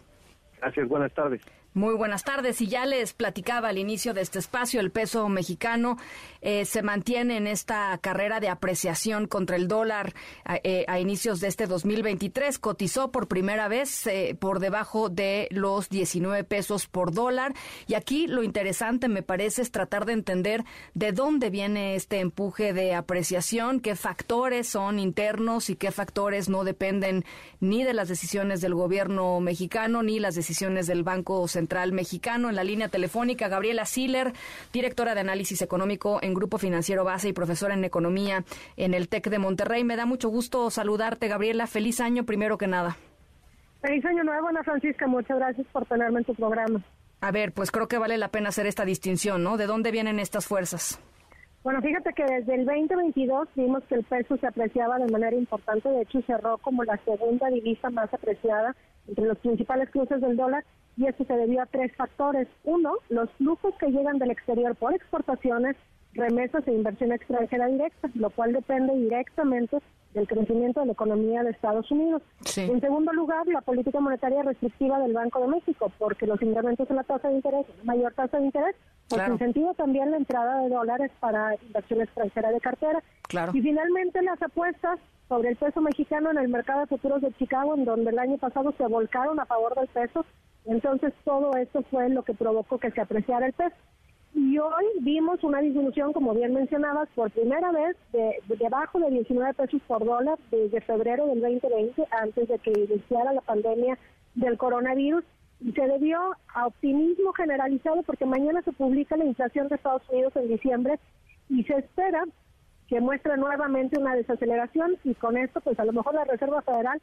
Gracias, 0.59 0.89
buenas 0.89 1.13
tardes. 1.13 1.43
Muy 1.77 1.95
buenas 1.95 2.25
tardes. 2.25 2.63
Y 2.63 2.69
ya 2.69 2.87
les 2.87 3.13
platicaba 3.13 3.69
al 3.69 3.77
inicio 3.77 4.15
de 4.15 4.23
este 4.23 4.39
espacio, 4.39 4.81
el 4.81 4.91
peso 4.91 5.29
mexicano 5.29 5.99
eh, 6.41 6.65
se 6.65 6.81
mantiene 6.81 7.37
en 7.37 7.47
esta 7.47 7.99
carrera 7.99 8.41
de 8.41 8.49
apreciación 8.49 9.27
contra 9.27 9.57
el 9.57 9.69
dólar 9.69 10.15
eh, 10.65 10.87
a, 10.89 10.99
inicios 11.01 11.39
de 11.41 11.49
este 11.49 11.67
2023. 11.67 12.59
Cotizó 12.61 13.13
por 13.13 13.29
primera 13.29 13.69
vez 13.69 14.07
eh, 14.07 14.35
por 14.41 14.59
debajo 14.59 15.11
de 15.11 15.49
los 15.51 15.91
19 15.91 16.45
pesos 16.45 16.87
por 16.87 17.13
dólar. 17.13 17.53
Y 17.87 17.93
aquí 17.93 18.27
lo 18.27 18.43
interesante 18.43 19.09
me 19.09 19.23
parece 19.23 19.61
es 19.61 19.71
tratar 19.71 20.07
de 20.07 20.15
entender 20.15 20.65
de 20.95 21.13
dónde 21.13 21.51
viene 21.51 21.95
este 21.95 22.21
empuje 22.21 22.73
de 22.73 22.95
apreciación, 22.95 23.81
qué 23.81 23.97
factores 23.97 24.67
son 24.67 24.99
internos 24.99 25.69
y 25.69 25.77
qué 25.77 25.91
factores 25.91 26.49
no 26.49 26.65
dependen 26.65 27.27
ni 27.61 27.85
de 27.85 27.93
las 27.93 28.09
decisiones 28.09 28.63
del 28.63 28.75
gobierno 28.75 29.41
mexicano 29.41 30.03
ni 30.03 30.21
las 30.21 30.35
decisiones 30.35 30.87
del 30.87 31.03
Banco 31.03 31.47
Central 31.49 31.66
Central 31.67 31.93
Mexicano. 31.93 32.49
En 32.49 32.55
la 32.55 32.63
línea 32.63 32.89
telefónica, 32.89 33.49
Gabriela 33.49 33.87
Siller, 33.87 34.33
directora 34.73 35.15
de 35.15 35.21
análisis 35.23 35.63
económico 35.63 36.21
en 36.23 36.33
Grupo 36.33 36.59
Financiero 36.59 37.03
Base 37.03 37.29
y 37.29 37.33
profesora 37.33 37.75
en 37.75 37.85
economía 37.85 38.45
en 38.77 38.95
el 38.95 39.09
TEC 39.09 39.31
de 39.31 39.41
Monterrey. 39.41 39.83
Me 39.83 39.97
da 39.97 40.07
mucho 40.07 40.29
gusto 40.29 40.71
saludarte, 40.71 41.27
Gabriela. 41.27 41.67
Feliz 41.67 42.01
año, 42.01 42.23
primero 42.23 42.57
que 42.57 42.69
nada. 42.69 42.97
Feliz 43.81 44.05
año 44.05 44.23
nuevo, 44.23 44.47
Ana 44.47 44.63
Francisca. 44.63 45.09
Muchas 45.09 45.39
gracias 45.39 45.67
por 45.73 45.85
tenerme 45.87 46.21
en 46.21 46.25
tu 46.25 46.37
programa. 46.37 46.81
A 47.21 47.33
ver, 47.33 47.51
pues 47.51 47.73
creo 47.73 47.89
que 47.89 47.99
vale 47.99 48.17
la 48.17 48.29
pena 48.29 48.51
hacer 48.51 48.67
esta 48.67 48.85
distinción, 48.85 49.43
¿no? 49.43 49.57
¿De 49.57 49.67
dónde 49.67 49.91
vienen 49.91 50.21
estas 50.21 50.47
fuerzas? 50.47 51.01
Bueno, 51.65 51.83
fíjate 51.83 52.13
que 52.13 52.23
desde 52.23 52.55
el 52.55 52.65
2022 52.65 53.49
vimos 53.57 53.83
que 53.89 53.97
el 53.97 54.05
peso 54.05 54.37
se 54.37 54.47
apreciaba 54.47 54.99
de 54.99 55.11
manera 55.11 55.35
importante, 55.35 55.89
de 55.89 56.03
hecho 56.03 56.23
cerró 56.23 56.59
como 56.59 56.85
la 56.85 56.97
segunda 56.99 57.49
divisa 57.49 57.91
más 57.91 58.15
apreciada 58.15 58.77
entre 59.09 59.25
los 59.25 59.39
principales 59.39 59.91
cruces 59.91 60.21
del 60.21 60.37
dólar 60.37 60.65
y 60.97 61.07
esto 61.07 61.25
se 61.25 61.35
debió 61.35 61.63
a 61.63 61.67
tres 61.67 61.95
factores. 61.97 62.49
Uno, 62.65 62.95
los 63.09 63.31
flujos 63.33 63.75
que 63.79 63.91
llegan 63.91 64.19
del 64.19 64.31
exterior 64.31 64.75
por 64.77 64.95
exportaciones, 64.95 65.77
remesas 66.15 66.67
e 66.67 66.73
inversión 66.73 67.13
extranjera 67.13 67.67
directa, 67.67 68.09
lo 68.15 68.31
cual 68.31 68.53
depende 68.53 68.95
directamente 68.95 69.79
del 70.15 70.27
crecimiento 70.27 70.81
de 70.81 70.87
la 70.87 70.93
economía 70.93 71.43
de 71.43 71.51
Estados 71.51 71.91
Unidos. 71.91 72.23
En 72.57 72.81
segundo 72.81 73.13
lugar, 73.13 73.47
la 73.49 73.61
política 73.61 74.01
monetaria 74.01 74.43
restrictiva 74.43 74.99
del 74.99 75.13
Banco 75.13 75.41
de 75.43 75.49
México, 75.49 75.93
porque 75.99 76.27
los 76.27 76.41
incrementos 76.41 76.89
en 76.89 76.97
la 76.97 77.05
tasa 77.05 77.29
de 77.29 77.35
interés, 77.35 77.67
mayor 77.85 78.15
tasa 78.15 78.39
de 78.39 78.47
interés, 78.47 78.75
pues 79.09 79.29
incentiva 79.29 79.75
también 79.75 80.11
la 80.11 80.17
entrada 80.17 80.63
de 80.63 80.71
dólares 80.71 81.13
para 81.21 81.55
inversión 81.67 82.01
extranjera 82.01 82.51
de 82.51 82.61
cartera. 82.61 83.03
Y 83.53 83.61
finalmente 83.61 84.23
las 84.23 84.41
apuestas 84.41 84.99
sobre 85.29 85.51
el 85.51 85.57
peso 85.57 85.83
mexicano 85.83 86.31
en 86.31 86.39
el 86.39 86.49
mercado 86.49 86.81
de 86.81 86.87
futuros 86.87 87.21
de 87.21 87.33
Chicago, 87.35 87.75
en 87.75 87.85
donde 87.85 88.11
el 88.11 88.19
año 88.19 88.39
pasado 88.39 88.73
se 88.79 88.87
volcaron 88.87 89.39
a 89.39 89.45
favor 89.45 89.75
del 89.75 89.89
peso, 89.89 90.25
Entonces 90.67 91.13
todo 91.25 91.57
esto 91.57 91.83
fue 91.91 92.09
lo 92.09 92.23
que 92.23 92.35
provocó 92.35 92.79
que 92.79 92.91
se 92.91 93.01
apreciara 93.01 93.47
el 93.47 93.53
peso. 93.53 93.77
Y 94.35 94.59
hoy 94.59 94.85
vimos 95.01 95.43
una 95.45 95.61
disminución, 95.61 96.13
como 96.13 96.35
bien 96.35 96.53
mencionabas, 96.53 97.09
por 97.15 97.31
primera 97.31 97.73
vez 97.73 97.97
de, 98.13 98.37
debajo 98.59 98.99
de 98.99 99.11
19 99.11 99.55
pesos 99.55 99.81
por 99.87 100.05
dólar 100.05 100.39
desde 100.51 100.83
febrero 100.83 101.27
del 101.27 101.41
2020, 101.41 102.05
antes 102.11 102.49
de 102.49 102.59
que 102.59 102.73
iniciara 102.73 103.33
la 103.33 103.41
pandemia 103.41 103.99
del 104.35 104.59
coronavirus. 104.59 105.25
Y 105.61 105.73
se 105.73 105.87
debió 105.87 106.19
a 106.55 106.67
optimismo 106.67 107.33
generalizado 107.33 108.03
porque 108.03 108.27
mañana 108.27 108.61
se 108.61 108.73
publica 108.73 109.17
la 109.17 109.25
inflación 109.25 109.69
de 109.69 109.77
Estados 109.77 110.03
Unidos 110.11 110.37
en 110.37 110.49
diciembre 110.49 110.99
y 111.49 111.65
se 111.65 111.79
espera 111.79 112.25
que 112.89 113.01
muestre 113.01 113.37
nuevamente 113.37 113.99
una 113.99 114.15
desaceleración 114.15 114.97
y 115.05 115.15
con 115.15 115.37
esto 115.37 115.61
pues 115.61 115.79
a 115.79 115.85
lo 115.85 115.93
mejor 115.93 116.15
la 116.15 116.25
Reserva 116.25 116.63
Federal 116.63 117.01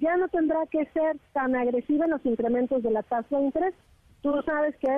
ya 0.00 0.16
no 0.16 0.28
tendrá 0.28 0.66
que 0.66 0.86
ser 0.86 1.16
tan 1.32 1.54
agresiva 1.54 2.06
en 2.06 2.12
los 2.12 2.24
incrementos 2.26 2.82
de 2.82 2.90
la 2.90 3.02
tasa 3.02 3.36
de 3.36 3.44
interés 3.44 3.74
Tú 4.26 4.32
sabes 4.44 4.74
que 4.78 4.88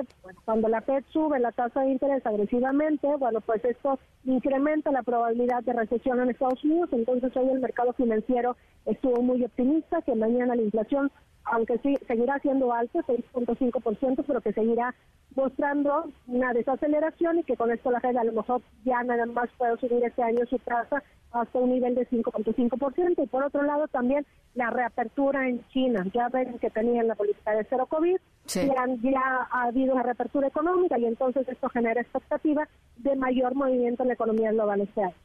cuando 0.43 0.69
la 0.69 0.81
FED 0.81 1.03
sube 1.11 1.39
la 1.39 1.51
tasa 1.51 1.81
de 1.81 1.91
interés 1.91 2.25
agresivamente, 2.25 3.07
bueno, 3.19 3.41
pues 3.41 3.63
esto 3.63 3.99
incrementa 4.23 4.91
la 4.91 5.03
probabilidad 5.03 5.61
de 5.61 5.73
recesión 5.73 6.19
en 6.19 6.31
Estados 6.31 6.63
Unidos. 6.63 6.89
Entonces 6.93 7.31
hoy 7.37 7.47
el 7.51 7.59
mercado 7.59 7.93
financiero 7.93 8.57
estuvo 8.87 9.21
muy 9.21 9.43
optimista 9.43 10.01
que 10.01 10.15
mañana 10.15 10.55
la 10.55 10.63
inflación, 10.63 11.11
aunque 11.51 11.77
sí 11.79 11.95
seguirá 12.07 12.39
siendo 12.39 12.73
alta, 12.73 12.99
6.5%, 12.99 14.23
pero 14.25 14.41
que 14.41 14.53
seguirá 14.53 14.93
mostrando 15.35 16.11
una 16.27 16.53
desaceleración 16.53 17.39
y 17.39 17.43
que 17.43 17.55
con 17.55 17.71
esto 17.71 17.91
la 17.91 17.99
Fed 17.99 18.17
a 18.17 18.23
lo 18.23 18.33
mejor 18.33 18.61
ya 18.83 19.03
nada 19.03 19.25
más 19.25 19.49
puede 19.57 19.77
subir 19.77 20.03
este 20.03 20.23
año 20.23 20.45
su 20.49 20.57
tasa 20.59 21.03
hasta 21.31 21.59
un 21.59 21.69
nivel 21.69 21.95
de 21.95 22.07
5.5%. 22.07 23.23
Y 23.23 23.27
por 23.27 23.43
otro 23.43 23.63
lado 23.63 23.87
también 23.87 24.25
la 24.55 24.69
reapertura 24.71 25.47
en 25.47 25.65
China. 25.69 26.05
Ya 26.13 26.29
ven 26.29 26.57
que 26.59 26.69
tenían 26.69 27.07
la 27.07 27.15
política 27.15 27.51
de 27.51 27.65
cero 27.69 27.85
COVID, 27.87 28.17
ya, 28.47 28.63
ya 29.01 29.47
ha 29.51 29.63
habido 29.63 29.93
una 29.93 30.03
reapertura 30.03 30.47
económica 30.47 30.97
y 30.97 31.05
entonces 31.05 31.47
esto 31.47 31.69
genera 31.69 32.01
expectativa 32.01 32.67
de 32.97 33.15
mayor 33.15 33.55
movimiento 33.55 34.03
en 34.03 34.07
la 34.07 34.15
economía 34.15 34.51
global 34.51 34.81
este 34.81 35.03
año. 35.03 35.15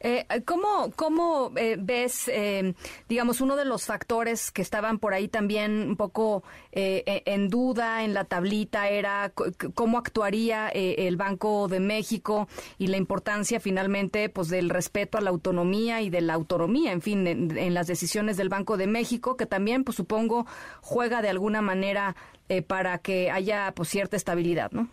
Eh, 0.00 0.26
¿Cómo, 0.44 0.92
cómo 0.94 1.52
eh, 1.56 1.76
ves, 1.78 2.28
eh, 2.28 2.74
digamos, 3.08 3.40
uno 3.40 3.56
de 3.56 3.64
los 3.64 3.84
factores 3.84 4.50
que 4.50 4.62
estaban 4.62 4.98
por 4.98 5.14
ahí 5.14 5.28
también 5.28 5.88
un 5.90 5.96
poco 5.96 6.44
eh, 6.72 7.02
e, 7.06 7.22
en 7.26 7.48
duda 7.48 8.04
en 8.04 8.14
la 8.14 8.24
tablita 8.24 8.88
era 8.88 9.32
cómo 9.74 9.98
actuaría 9.98 10.68
el 10.68 11.16
Banco 11.16 11.68
de 11.68 11.80
México 11.80 12.48
y 12.78 12.88
la 12.88 12.96
importancia 12.96 13.60
finalmente 13.60 14.28
pues 14.28 14.48
del 14.48 14.70
respeto 14.70 15.18
a 15.18 15.20
la 15.20 15.30
autonomía 15.30 16.00
y 16.02 16.10
de 16.10 16.20
la 16.20 16.34
autonomía, 16.34 16.92
en 16.92 17.02
fin, 17.02 17.26
en, 17.26 17.74
las 17.74 17.86
decisiones 17.86 18.36
del 18.36 18.48
Banco 18.48 18.76
de 18.76 18.86
México, 18.86 19.36
que 19.36 19.46
también, 19.46 19.84
pues 19.84 19.96
supongo, 19.96 20.46
juega 20.80 21.22
de 21.22 21.28
alguna 21.28 21.62
manera 21.62 22.16
para 22.66 22.98
que 22.98 23.30
haya 23.30 23.72
pues 23.74 23.90
cierta 23.90 24.16
estabilidad, 24.16 24.70
¿no? 24.72 24.88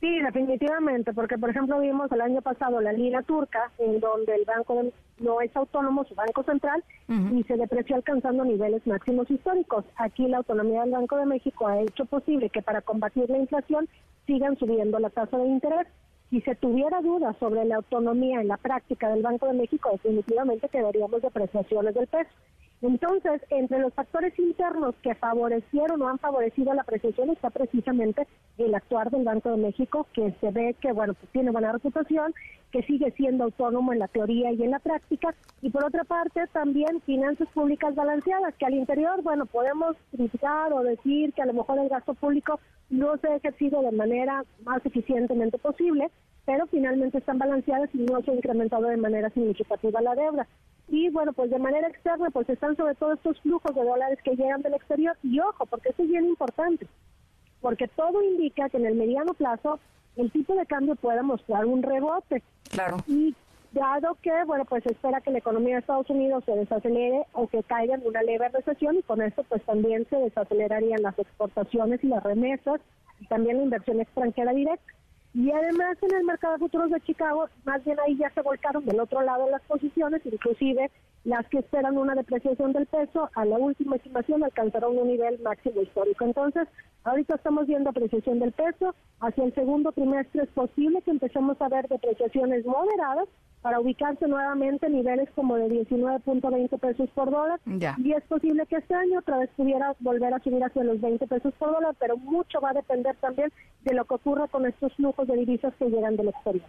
Sí, 0.00 0.20
definitivamente, 0.20 1.12
porque 1.12 1.36
por 1.38 1.50
ejemplo 1.50 1.80
vimos 1.80 2.10
el 2.12 2.20
año 2.20 2.40
pasado 2.40 2.80
la 2.80 2.92
lira 2.92 3.22
turca, 3.22 3.72
en 3.78 3.98
donde 3.98 4.32
el 4.32 4.44
banco 4.44 4.80
no 5.18 5.40
es 5.40 5.54
autónomo, 5.56 6.04
su 6.04 6.14
banco 6.14 6.44
central, 6.44 6.84
y 7.08 7.42
se 7.44 7.56
depreció 7.56 7.96
alcanzando 7.96 8.44
niveles 8.44 8.86
máximos 8.86 9.28
históricos. 9.28 9.84
Aquí 9.96 10.28
la 10.28 10.36
autonomía 10.36 10.82
del 10.82 10.92
Banco 10.92 11.16
de 11.16 11.26
México 11.26 11.66
ha 11.66 11.80
hecho 11.80 12.04
posible 12.04 12.48
que 12.48 12.62
para 12.62 12.80
combatir 12.80 13.28
la 13.28 13.38
inflación 13.38 13.88
sigan 14.26 14.56
subiendo 14.56 15.00
la 15.00 15.10
tasa 15.10 15.36
de 15.36 15.46
interés. 15.46 15.88
Si 16.30 16.42
se 16.42 16.54
tuviera 16.54 17.00
dudas 17.00 17.36
sobre 17.40 17.64
la 17.64 17.76
autonomía 17.76 18.40
en 18.40 18.48
la 18.48 18.58
práctica 18.58 19.08
del 19.08 19.22
Banco 19.22 19.46
de 19.46 19.54
México, 19.54 19.90
definitivamente 19.90 20.68
quedaríamos 20.68 21.22
de 21.22 21.28
apreciaciones 21.28 21.94
del 21.94 22.06
peso. 22.06 22.30
Entonces, 22.80 23.42
entre 23.50 23.80
los 23.80 23.92
factores 23.92 24.38
internos 24.38 24.94
que 25.02 25.14
favorecieron 25.16 26.00
o 26.00 26.08
han 26.08 26.18
favorecido 26.18 26.72
la 26.74 26.82
apreciación 26.82 27.30
está 27.30 27.50
precisamente 27.50 28.26
el 28.56 28.74
actuar 28.74 29.10
del 29.10 29.24
Banco 29.24 29.50
de 29.50 29.56
México, 29.56 30.06
que 30.12 30.32
se 30.40 30.50
ve 30.52 30.76
que, 30.80 30.92
bueno, 30.92 31.14
pues 31.14 31.30
tiene 31.32 31.50
buena 31.50 31.72
reputación, 31.72 32.32
que 32.70 32.82
sigue 32.82 33.10
siendo 33.12 33.44
autónomo 33.44 33.92
en 33.92 33.98
la 33.98 34.08
teoría 34.08 34.52
y 34.52 34.62
en 34.62 34.70
la 34.70 34.78
práctica, 34.78 35.34
y 35.60 35.70
por 35.70 35.84
otra 35.84 36.04
parte 36.04 36.46
también 36.52 37.00
finanzas 37.02 37.48
públicas 37.48 37.94
balanceadas, 37.94 38.54
que 38.54 38.66
al 38.66 38.74
interior, 38.74 39.22
bueno, 39.22 39.46
podemos 39.46 39.96
criticar 40.12 40.72
o 40.72 40.82
decir 40.82 41.32
que 41.32 41.42
a 41.42 41.46
lo 41.46 41.54
mejor 41.54 41.78
el 41.80 41.88
gasto 41.88 42.14
público 42.14 42.60
no 42.90 43.16
se 43.18 43.28
ha 43.28 43.36
ejercido 43.36 43.82
de 43.82 43.92
manera 43.92 44.44
más 44.64 44.84
eficientemente 44.86 45.58
posible, 45.58 46.10
pero 46.48 46.66
finalmente 46.68 47.18
están 47.18 47.36
balanceadas 47.36 47.90
y 47.92 47.98
no 47.98 48.22
se 48.22 48.30
ha 48.30 48.34
incrementado 48.34 48.84
de 48.84 48.96
manera 48.96 49.28
significativa 49.28 50.00
la 50.00 50.14
deuda. 50.14 50.46
Y 50.88 51.10
bueno, 51.10 51.34
pues 51.34 51.50
de 51.50 51.58
manera 51.58 51.88
externa, 51.88 52.30
pues 52.30 52.48
están 52.48 52.74
sobre 52.74 52.94
todo 52.94 53.12
estos 53.12 53.38
flujos 53.42 53.74
de 53.74 53.84
dólares 53.84 54.18
que 54.24 54.34
llegan 54.34 54.62
del 54.62 54.72
exterior. 54.72 55.14
Y 55.22 55.40
ojo, 55.40 55.66
porque 55.66 55.90
eso 55.90 56.02
es 56.04 56.08
bien 56.08 56.24
importante, 56.24 56.86
porque 57.60 57.86
todo 57.88 58.22
indica 58.22 58.70
que 58.70 58.78
en 58.78 58.86
el 58.86 58.94
mediano 58.94 59.34
plazo 59.34 59.78
el 60.16 60.32
tipo 60.32 60.54
de 60.54 60.64
cambio 60.64 60.96
pueda 60.96 61.22
mostrar 61.22 61.66
un 61.66 61.82
rebote. 61.82 62.42
Claro. 62.70 62.96
Y 63.06 63.34
dado 63.72 64.16
que, 64.22 64.32
bueno, 64.46 64.64
pues 64.64 64.86
espera 64.86 65.20
que 65.20 65.30
la 65.30 65.40
economía 65.40 65.74
de 65.74 65.80
Estados 65.80 66.08
Unidos 66.08 66.44
se 66.46 66.52
desacelere 66.52 67.26
o 67.32 67.46
que 67.48 67.62
caiga 67.62 67.96
en 67.96 68.06
una 68.06 68.22
leve 68.22 68.48
recesión 68.48 68.96
y 68.96 69.02
con 69.02 69.20
esto 69.20 69.44
pues 69.50 69.62
también 69.64 70.06
se 70.08 70.16
desacelerarían 70.16 71.02
las 71.02 71.18
exportaciones 71.18 72.02
y 72.02 72.06
las 72.06 72.22
remesas 72.22 72.80
y 73.20 73.26
también 73.26 73.58
la 73.58 73.64
inversión 73.64 74.00
extranjera 74.00 74.54
directa. 74.54 74.94
Y 75.34 75.50
además 75.50 75.96
en 76.02 76.16
el 76.16 76.24
mercado 76.24 76.54
de 76.54 76.60
futuros 76.60 76.90
de 76.90 77.00
Chicago, 77.02 77.48
más 77.64 77.84
bien 77.84 77.98
ahí 78.00 78.16
ya 78.16 78.30
se 78.30 78.42
volcaron 78.42 78.84
del 78.84 79.00
otro 79.00 79.22
lado 79.22 79.48
las 79.50 79.62
posiciones, 79.62 80.22
inclusive 80.24 80.90
las 81.24 81.46
que 81.48 81.58
esperan 81.58 81.98
una 81.98 82.14
depreciación 82.14 82.72
del 82.72 82.86
peso, 82.86 83.28
a 83.34 83.44
la 83.44 83.58
última 83.58 83.96
estimación 83.96 84.42
alcanzaron 84.42 84.96
un 84.96 85.08
nivel 85.08 85.38
máximo 85.40 85.82
histórico. 85.82 86.24
Entonces, 86.24 86.66
ahorita 87.04 87.34
estamos 87.34 87.66
viendo 87.66 87.90
apreciación 87.90 88.38
del 88.38 88.52
peso, 88.52 88.94
hacia 89.20 89.44
el 89.44 89.54
segundo 89.54 89.92
trimestre 89.92 90.44
es 90.44 90.48
posible 90.50 91.02
que 91.02 91.10
empecemos 91.10 91.60
a 91.60 91.68
ver 91.68 91.86
depreciaciones 91.88 92.64
moderadas, 92.64 93.28
para 93.62 93.80
ubicarse 93.80 94.26
nuevamente 94.26 94.86
en 94.86 94.92
niveles 94.92 95.28
como 95.34 95.56
de 95.56 95.68
19.20 95.68 96.78
pesos 96.78 97.08
por 97.14 97.30
dólar. 97.30 97.60
Y 97.66 98.12
es 98.12 98.24
posible 98.24 98.66
que 98.66 98.76
este 98.76 98.94
año 98.94 99.18
otra 99.18 99.38
vez 99.38 99.50
pudiera 99.56 99.94
volver 100.00 100.32
a 100.34 100.38
subir 100.40 100.62
hacia 100.62 100.84
los 100.84 101.00
20 101.00 101.26
pesos 101.26 101.52
por 101.58 101.72
dólar, 101.72 101.94
pero 101.98 102.16
mucho 102.16 102.60
va 102.60 102.70
a 102.70 102.74
depender 102.74 103.16
también 103.16 103.52
de 103.84 103.94
lo 103.94 104.04
que 104.04 104.14
ocurra 104.14 104.46
con 104.48 104.66
estos 104.66 104.92
flujos 104.94 105.26
de 105.26 105.36
divisas 105.36 105.74
que 105.78 105.86
llegan 105.86 106.16
del 106.16 106.28
exterior. 106.28 106.66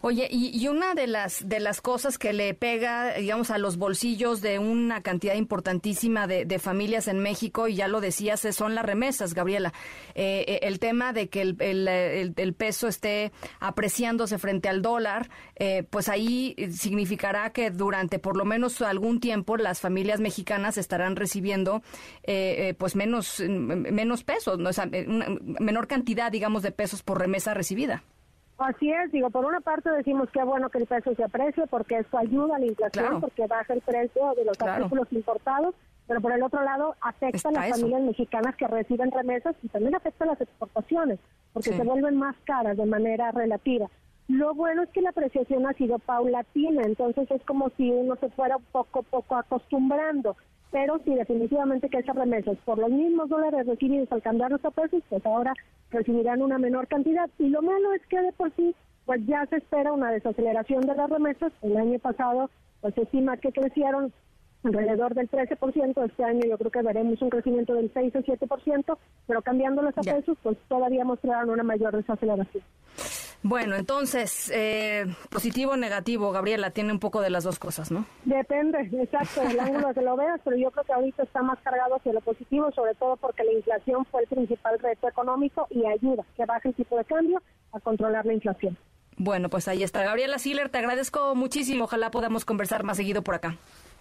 Oye, 0.00 0.28
y, 0.30 0.66
una 0.68 0.94
de 0.94 1.06
las 1.06 1.48
de 1.48 1.60
las 1.60 1.80
cosas 1.80 2.18
que 2.18 2.32
le 2.32 2.52
pega, 2.54 3.14
digamos, 3.14 3.50
a 3.50 3.58
los 3.58 3.76
bolsillos 3.76 4.40
de 4.40 4.58
una 4.58 5.02
cantidad 5.02 5.34
importantísima 5.34 6.26
de, 6.26 6.58
familias 6.58 7.08
en 7.08 7.20
México, 7.20 7.68
y 7.68 7.76
ya 7.76 7.88
lo 7.88 8.00
decías, 8.00 8.40
son 8.52 8.74
las 8.74 8.84
remesas, 8.84 9.34
Gabriela. 9.34 9.72
Eh, 10.14 10.44
eh, 10.48 10.60
el 10.62 10.78
tema 10.80 11.12
de 11.12 11.28
que 11.28 11.42
el, 11.42 11.56
el, 11.88 12.54
peso 12.54 12.88
esté 12.88 13.32
apreciándose 13.60 14.38
frente 14.38 14.68
al 14.68 14.82
dólar, 14.82 15.30
eh, 15.56 15.84
pues 15.88 16.08
ahí 16.08 16.27
significará 16.70 17.50
que 17.50 17.70
durante 17.70 18.18
por 18.18 18.36
lo 18.36 18.44
menos 18.44 18.80
algún 18.82 19.20
tiempo 19.20 19.56
las 19.56 19.80
familias 19.80 20.20
mexicanas 20.20 20.78
estarán 20.78 21.16
recibiendo 21.16 21.82
eh, 22.22 22.68
eh, 22.68 22.74
pues 22.74 22.96
menos, 22.96 23.40
menos 23.40 24.24
pesos, 24.24 24.58
¿no? 24.58 24.70
una 25.06 25.26
menor 25.60 25.86
cantidad, 25.86 26.30
digamos, 26.30 26.62
de 26.62 26.72
pesos 26.72 27.02
por 27.02 27.18
remesa 27.18 27.54
recibida. 27.54 28.02
Así 28.58 28.90
es, 28.90 29.12
digo, 29.12 29.30
por 29.30 29.44
una 29.44 29.60
parte 29.60 29.88
decimos 29.90 30.28
que 30.30 30.42
bueno 30.42 30.68
que 30.68 30.78
el 30.78 30.86
peso 30.86 31.14
se 31.14 31.22
aprecie 31.22 31.64
porque 31.68 31.98
eso 31.98 32.18
ayuda 32.18 32.56
a 32.56 32.58
la 32.58 32.66
inflación, 32.66 33.20
porque 33.20 33.46
baja 33.46 33.72
el 33.72 33.80
precio 33.82 34.34
de 34.36 34.44
los 34.44 34.60
artículos 34.60 35.06
importados, 35.12 35.76
pero 36.08 36.20
por 36.20 36.32
el 36.32 36.42
otro 36.42 36.62
lado 36.64 36.96
afecta 37.00 37.50
a 37.50 37.52
las 37.52 37.70
familias 37.70 38.02
mexicanas 38.02 38.56
que 38.56 38.66
reciben 38.66 39.12
remesas 39.12 39.54
y 39.62 39.68
también 39.68 39.94
afecta 39.94 40.24
a 40.24 40.28
las 40.28 40.40
exportaciones, 40.40 41.20
porque 41.52 41.72
se 41.72 41.84
vuelven 41.84 42.16
más 42.16 42.34
caras 42.44 42.76
de 42.76 42.86
manera 42.86 43.30
relativa. 43.30 43.88
Lo 44.28 44.54
bueno 44.54 44.82
es 44.82 44.90
que 44.90 45.00
la 45.00 45.08
apreciación 45.08 45.66
ha 45.66 45.72
sido 45.72 45.98
paulatina, 45.98 46.82
entonces 46.82 47.30
es 47.30 47.42
como 47.44 47.70
si 47.78 47.90
uno 47.90 48.14
se 48.16 48.28
fuera 48.28 48.58
poco 48.72 49.00
a 49.00 49.02
poco 49.02 49.36
acostumbrando. 49.36 50.36
Pero 50.70 51.00
sí, 51.02 51.14
definitivamente 51.14 51.88
que 51.88 51.96
esas 51.96 52.14
remesas, 52.14 52.58
por 52.66 52.78
los 52.78 52.90
mismos 52.90 53.30
dólares 53.30 53.66
recibidos 53.66 54.12
al 54.12 54.20
cambiar 54.20 54.50
los 54.50 54.60
pesos, 54.60 55.02
pues 55.08 55.24
ahora 55.24 55.54
recibirán 55.90 56.42
una 56.42 56.58
menor 56.58 56.88
cantidad. 56.88 57.30
Y 57.38 57.48
lo 57.48 57.62
malo 57.62 57.94
es 57.94 58.04
que 58.06 58.20
de 58.20 58.32
por 58.32 58.52
sí, 58.54 58.74
pues 59.06 59.24
ya 59.26 59.46
se 59.46 59.56
espera 59.56 59.94
una 59.94 60.10
desaceleración 60.10 60.82
de 60.82 60.94
las 60.94 61.08
remesas. 61.08 61.50
El 61.62 61.78
año 61.78 61.98
pasado, 61.98 62.50
pues 62.82 62.94
se 62.96 63.02
estima 63.04 63.38
que 63.38 63.50
crecieron 63.50 64.12
alrededor 64.62 65.14
del 65.14 65.30
13%. 65.30 66.04
Este 66.04 66.24
año 66.24 66.42
yo 66.46 66.58
creo 66.58 66.70
que 66.70 66.82
veremos 66.82 67.22
un 67.22 67.30
crecimiento 67.30 67.72
del 67.72 67.90
6 67.94 68.16
o 68.16 68.18
7%, 68.18 68.98
pero 69.26 69.40
cambiándolos 69.40 69.96
a 69.96 70.02
pesos, 70.02 70.36
pues 70.42 70.58
todavía 70.68 71.06
mostrarán 71.06 71.48
una 71.48 71.62
mayor 71.62 71.96
desaceleración. 71.96 72.62
Bueno, 73.42 73.76
entonces, 73.76 74.50
eh, 74.52 75.06
positivo 75.30 75.72
o 75.72 75.76
negativo, 75.76 76.32
Gabriela, 76.32 76.70
tiene 76.70 76.92
un 76.92 76.98
poco 76.98 77.20
de 77.20 77.30
las 77.30 77.44
dos 77.44 77.58
cosas, 77.58 77.90
¿no? 77.92 78.04
Depende, 78.24 78.78
exacto, 79.00 79.42
del 79.42 79.60
ángulo 79.60 79.94
que 79.94 80.02
lo 80.02 80.16
veas, 80.16 80.40
pero 80.44 80.56
yo 80.56 80.70
creo 80.72 80.84
que 80.84 80.92
ahorita 80.92 81.22
está 81.22 81.42
más 81.42 81.58
cargado 81.60 81.96
hacia 81.96 82.12
lo 82.12 82.20
positivo, 82.20 82.70
sobre 82.72 82.94
todo 82.96 83.16
porque 83.16 83.44
la 83.44 83.52
inflación 83.52 84.04
fue 84.06 84.22
el 84.22 84.28
principal 84.28 84.78
reto 84.80 85.08
económico 85.08 85.66
y 85.70 85.86
ayuda 85.86 86.24
que 86.36 86.44
baje 86.46 86.68
el 86.70 86.74
tipo 86.74 86.98
de 86.98 87.04
cambio 87.04 87.40
a 87.72 87.80
controlar 87.80 88.26
la 88.26 88.32
inflación. 88.32 88.76
Bueno, 89.16 89.48
pues 89.48 89.68
ahí 89.68 89.82
está. 89.82 90.02
Gabriela 90.04 90.38
Siller, 90.38 90.68
te 90.68 90.78
agradezco 90.78 91.34
muchísimo. 91.34 91.84
Ojalá 91.84 92.10
podamos 92.10 92.44
conversar 92.44 92.84
más 92.84 92.96
seguido 92.96 93.22
por 93.22 93.34
acá. 93.34 93.56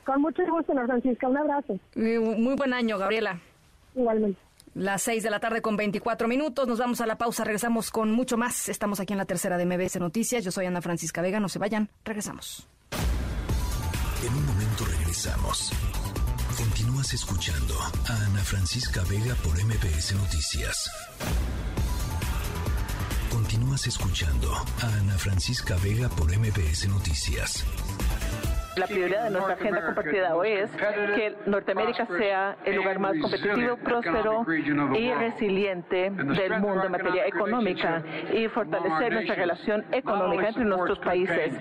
Con 0.05 0.21
mucho 0.21 0.43
gusto, 0.47 0.71
Ana 0.71 0.85
Francisca. 0.85 1.27
Un 1.27 1.37
abrazo. 1.37 1.79
Muy 1.95 2.55
buen 2.55 2.73
año, 2.73 2.97
Gabriela. 2.97 3.39
Igualmente. 3.95 4.39
Las 4.77 5.01
6 5.01 5.23
de 5.23 5.31
la 5.31 5.39
tarde 5.39 5.63
con 5.63 5.75
24 5.75 6.27
minutos. 6.27 6.67
Nos 6.67 6.77
vamos 6.77 7.01
a 7.01 7.07
la 7.07 7.17
pausa. 7.17 7.43
Regresamos 7.43 7.89
con 7.89 8.11
mucho 8.11 8.37
más. 8.37 8.69
Estamos 8.69 8.99
aquí 8.99 9.11
en 9.13 9.17
la 9.17 9.25
tercera 9.25 9.57
de 9.57 9.65
MBS 9.65 9.99
Noticias. 9.99 10.43
Yo 10.43 10.51
soy 10.51 10.67
Ana 10.67 10.83
Francisca 10.83 11.23
Vega. 11.23 11.39
No 11.39 11.49
se 11.49 11.57
vayan. 11.57 11.89
Regresamos. 12.05 12.67
En 14.23 14.35
un 14.35 14.45
momento 14.45 14.85
regresamos. 14.85 15.71
Continúas 16.55 17.11
escuchando 17.11 17.73
a 18.07 18.25
Ana 18.27 18.43
Francisca 18.43 19.01
Vega 19.09 19.33
por 19.43 19.55
MBS 19.63 20.13
Noticias. 20.13 20.91
Continúas 23.31 23.87
escuchando 23.87 24.53
a 24.53 24.87
Ana 24.99 25.17
Francisca 25.17 25.75
Vega 25.83 26.07
por 26.09 26.29
MBS 26.37 26.87
Noticias. 26.87 27.65
La 28.77 28.85
prioridad 28.85 29.23
de 29.23 29.29
nuestra 29.31 29.55
agenda 29.55 29.85
compartida 29.85 30.35
hoy 30.35 30.49
es 30.49 30.69
que 30.71 31.35
Norteamérica 31.47 32.05
sea 32.17 32.57
el 32.63 32.75
lugar 32.75 32.99
más 32.99 33.13
competitivo, 33.19 33.77
próspero 33.77 34.45
y 34.95 35.13
resiliente 35.13 36.11
del 36.11 36.59
mundo 36.59 36.83
en 36.85 36.91
materia 36.91 37.25
económica 37.25 38.03
y 38.31 38.47
fortalecer 38.49 39.13
nuestra 39.13 39.35
relación 39.35 39.85
económica 39.91 40.49
entre 40.49 40.65
nuestros 40.65 40.99
países, 40.99 41.53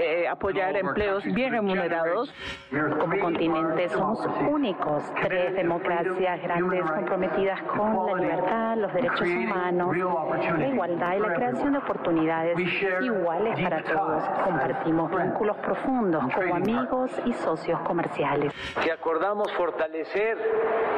eh, 0.00 0.26
apoyar 0.28 0.76
empleos 0.76 1.24
bien 1.24 1.52
remunerados. 1.52 2.32
Como 2.70 3.18
continente 3.18 3.88
somos 3.90 4.26
únicos, 4.48 5.02
tres 5.22 5.54
democracias 5.54 6.42
grandes 6.42 6.90
comprometidas 6.90 7.60
con 7.62 8.06
la 8.06 8.14
libertad, 8.14 8.76
los 8.78 8.94
derechos 8.94 9.28
humanos, 9.28 9.96
la 9.96 10.68
igualdad 10.68 11.16
y 11.16 11.20
la 11.20 11.34
creación 11.34 11.72
de 11.72 11.78
oportunidades 11.78 12.58
iguales 13.02 13.60
para 13.60 13.82
todos. 13.82 14.22
Compartimos 14.44 15.10
vínculos 15.10 15.56
profundos 15.58 16.24
como 16.34 16.61
amigos 16.62 17.10
y 17.26 17.32
socios 17.32 17.80
comerciales. 17.80 18.52
Que 18.82 18.92
acordamos 18.92 19.50
fortalecer 19.52 20.38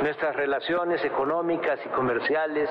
nuestras 0.02 0.36
relaciones 0.36 1.02
económicas 1.04 1.80
y 1.84 1.88
comerciales, 1.88 2.68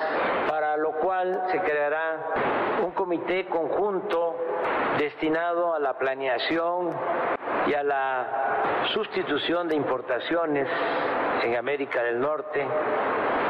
para 0.48 0.78
lo 0.78 0.92
cual 0.94 1.44
se 1.52 1.60
creará 1.60 2.80
un 2.84 2.92
comité 2.92 3.48
conjunto 3.48 4.36
destinado 5.00 5.74
a 5.74 5.80
la 5.80 5.98
planeación 5.98 6.92
y 7.68 7.74
a 7.74 7.84
la 7.84 8.84
sustitución 8.94 9.68
de 9.68 9.76
importaciones 9.76 10.68
en 11.44 11.56
América 11.56 12.04
del 12.04 12.20
Norte, 12.20 12.66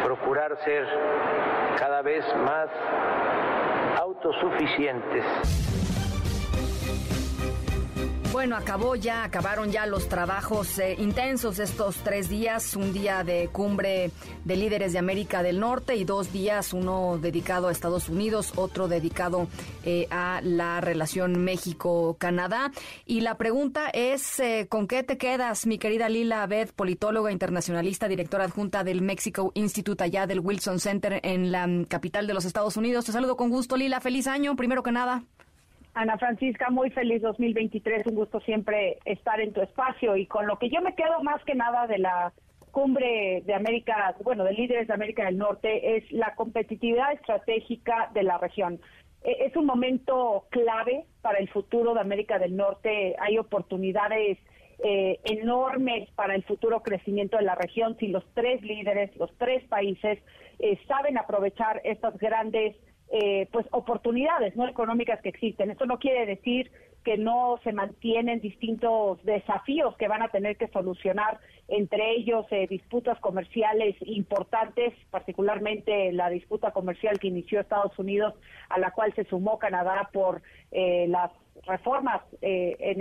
procurar 0.04 0.58
ser 0.64 0.88
cada 1.78 2.02
vez 2.02 2.24
más 2.38 2.70
autosuficientes. 4.00 5.26
Bueno, 8.34 8.56
acabó 8.56 8.96
ya, 8.96 9.24
acabaron 9.24 9.72
ya 9.72 9.86
los 9.86 10.10
trabajos 10.10 10.80
eh, 10.80 10.96
intensos 10.98 11.60
estos 11.60 11.98
tres 11.98 12.30
días, 12.30 12.76
un 12.76 12.92
día 12.92 13.24
de 13.24 13.48
cumbre 13.50 14.10
de 14.44 14.56
líderes 14.56 14.92
de 14.92 14.98
América 14.98 15.44
del 15.44 15.60
Norte 15.60 15.96
y 15.98 16.04
dos 16.04 16.34
días, 16.34 16.74
uno 16.74 17.20
dedicado 17.22 17.68
a 17.68 17.72
Estados 17.72 18.10
Unidos, 18.10 18.54
otro 18.56 18.88
dedicado 18.88 19.48
eh, 19.86 20.08
a 20.10 20.42
la 20.42 20.82
relación 20.82 21.44
México-Canadá. 21.44 22.72
Y 23.06 23.22
la 23.22 23.38
pregunta 23.38 23.90
es, 23.90 24.40
eh, 24.40 24.66
¿con 24.68 24.88
qué 24.88 25.04
te 25.04 25.20
quedas, 25.20 25.68
mi 25.68 25.78
querida 25.78 26.10
Lila 26.10 26.42
Abed, 26.42 26.72
politóloga 26.72 27.32
internacionalista, 27.32 28.08
directora 28.08 28.46
adjunta 28.46 28.84
del 28.84 29.04
Mexico 29.04 29.52
Institute 29.54 30.04
allá 30.04 30.26
del 30.26 30.40
Wilson 30.40 30.80
Center 30.80 31.20
en 31.22 31.52
la 31.52 31.68
capital 31.88 32.26
de 32.26 32.34
los 32.34 32.46
Estados 32.46 32.78
Unidos? 32.78 33.06
Te 33.06 33.12
saludo 33.12 33.38
con 33.38 33.52
gusto, 33.52 33.78
Lila. 33.78 34.02
Feliz 34.02 34.26
año, 34.26 34.56
primero 34.56 34.82
que 34.82 34.92
nada. 34.92 35.24
Ana 35.94 36.18
Francisca, 36.18 36.72
muy 36.72 36.90
feliz 36.90 37.22
2023, 37.22 38.08
un 38.08 38.16
gusto 38.16 38.40
siempre 38.42 38.98
estar 39.06 39.40
en 39.40 39.54
tu 39.54 39.62
espacio. 39.62 40.16
Y 40.16 40.26
con 40.26 40.48
lo 40.48 40.58
que 40.58 40.70
yo 40.70 40.82
me 40.82 40.96
quedo 40.96 41.22
más 41.22 41.44
que 41.44 41.54
nada 41.54 41.86
de 41.86 42.00
la 42.00 42.34
cumbre 42.72 43.44
de 43.46 43.54
América, 43.54 44.16
bueno, 44.24 44.44
de 44.44 44.54
líderes 44.54 44.88
de 44.88 44.94
América 44.94 45.26
del 45.26 45.38
Norte, 45.38 45.98
es 45.98 46.12
la 46.12 46.34
competitividad 46.34 47.14
estratégica 47.14 48.10
de 48.16 48.24
la 48.24 48.40
región. 48.40 48.80
E, 49.24 49.46
es 49.46 49.56
un 49.56 49.68
momento 49.68 50.46
clave 50.50 51.06
para 51.22 51.38
el 51.38 51.48
futuro 51.50 51.94
de 51.94 52.02
América 52.02 52.40
del 52.40 52.56
Norte, 52.56 53.16
hay 53.20 53.38
oportunidades 53.38 54.40
eh, 54.84 55.20
enormes 55.26 56.10
para 56.16 56.34
el 56.34 56.44
futuro 56.44 56.82
crecimiento 56.82 57.38
de 57.38 57.44
la 57.44 57.54
región. 57.54 57.96
Si 58.00 58.08
los 58.08 58.26
tres 58.34 58.64
líderes, 58.64 59.16
los 59.18 59.32
tres 59.38 59.64
países 59.66 60.18
eh, 60.58 60.80
saben 60.88 61.20
aprovechar 61.20 61.80
estas 61.84 62.18
grandes 62.18 62.76
eh, 63.16 63.48
pues 63.52 63.68
oportunidades 63.70 64.56
no 64.56 64.68
económicas 64.68 65.22
que 65.22 65.30
existen. 65.30 65.70
Esto 65.70 65.86
no 65.86 66.00
quiere 66.00 66.26
decir 66.26 66.72
que 67.04 67.16
no 67.16 67.60
se 67.64 67.72
mantienen 67.72 68.40
distintos 68.40 69.24
desafíos 69.24 69.96
que 69.98 70.08
van 70.08 70.24
a 70.24 70.30
tener 70.30 70.58
que 70.58 70.68
solucionar, 70.70 71.40
entre 71.68 72.12
ellos 72.14 72.48
eh, 72.50 72.66
disputas 72.68 73.20
comerciales 73.20 73.96
importantes, 74.02 74.94
particularmente 75.12 76.12
la 76.12 76.30
disputa 76.30 76.72
comercial 76.72 77.20
que 77.20 77.28
inició 77.28 77.60
Estados 77.60 77.98
Unidos, 78.00 78.34
a 78.70 78.80
la 78.80 78.90
cual 78.92 79.14
se 79.14 79.26
sumó 79.26 79.60
Canadá 79.60 80.10
por 80.12 80.42
eh, 80.72 81.06
las 81.08 81.30
reformas 81.68 82.24
eh, 82.42 82.96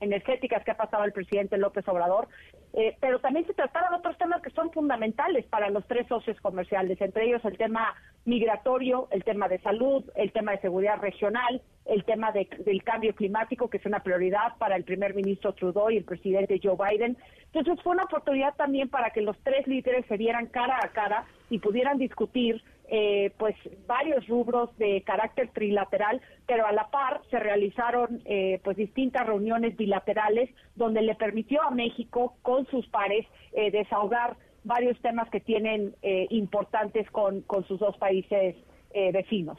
energéticas 0.00 0.64
que 0.64 0.70
ha 0.72 0.76
pasado 0.76 1.04
el 1.04 1.12
presidente 1.12 1.58
López 1.58 1.86
Obrador, 1.86 2.26
eh, 2.72 2.96
pero 3.00 3.18
también 3.18 3.46
se 3.46 3.54
trataron 3.54 3.94
otros 3.94 4.16
temas 4.16 4.42
que 4.42 4.50
son 4.50 4.70
fundamentales 4.70 5.44
para 5.46 5.70
los 5.70 5.86
tres 5.86 6.06
socios 6.06 6.40
comerciales, 6.40 7.00
entre 7.00 7.26
ellos 7.26 7.44
el 7.44 7.58
tema 7.58 7.94
migratorio, 8.24 9.08
el 9.10 9.24
tema 9.24 9.48
de 9.48 9.58
salud, 9.60 10.04
el 10.14 10.30
tema 10.32 10.52
de 10.52 10.60
seguridad 10.60 10.98
regional, 11.00 11.62
el 11.86 12.04
tema 12.04 12.30
del 12.30 12.84
cambio 12.84 13.14
climático, 13.14 13.68
que 13.68 13.78
es 13.78 13.86
una 13.86 14.00
prioridad 14.00 14.56
para 14.58 14.76
el 14.76 14.84
primer 14.84 15.14
ministro 15.14 15.52
Trudeau 15.54 15.90
y 15.90 15.96
el 15.96 16.04
presidente 16.04 16.60
Joe 16.62 16.76
Biden. 16.76 17.16
Entonces 17.52 17.82
fue 17.82 17.92
una 17.92 18.04
oportunidad 18.04 18.54
también 18.54 18.88
para 18.88 19.10
que 19.10 19.22
los 19.22 19.36
tres 19.42 19.66
líderes 19.66 20.06
se 20.06 20.16
vieran 20.16 20.46
cara 20.46 20.78
a 20.80 20.88
cara 20.88 21.24
y 21.48 21.58
pudieran 21.58 21.98
discutir 21.98 22.62
eh, 22.92 23.32
pues 23.38 23.54
varios 23.86 24.26
rubros 24.26 24.76
de 24.76 25.02
carácter 25.02 25.48
trilateral, 25.52 26.20
pero 26.46 26.66
a 26.66 26.72
la 26.72 26.90
par 26.90 27.20
se 27.30 27.38
realizaron 27.38 28.20
eh, 28.24 28.60
pues 28.64 28.76
distintas 28.76 29.24
reuniones 29.26 29.76
bilaterales 29.76 30.50
donde 30.74 31.00
le 31.02 31.14
permitió 31.14 31.62
a 31.62 31.70
México 31.70 32.34
con 32.42 32.66
sus 32.66 32.88
pares 32.88 33.24
eh, 33.52 33.70
desahogar 33.70 34.36
varios 34.64 35.00
temas 35.00 35.30
que 35.30 35.40
tienen 35.40 35.94
importantes 36.02 37.10
con, 37.10 37.40
con 37.42 37.64
sus 37.66 37.78
dos 37.78 37.96
países 37.96 38.56
vecinos. 38.92 39.56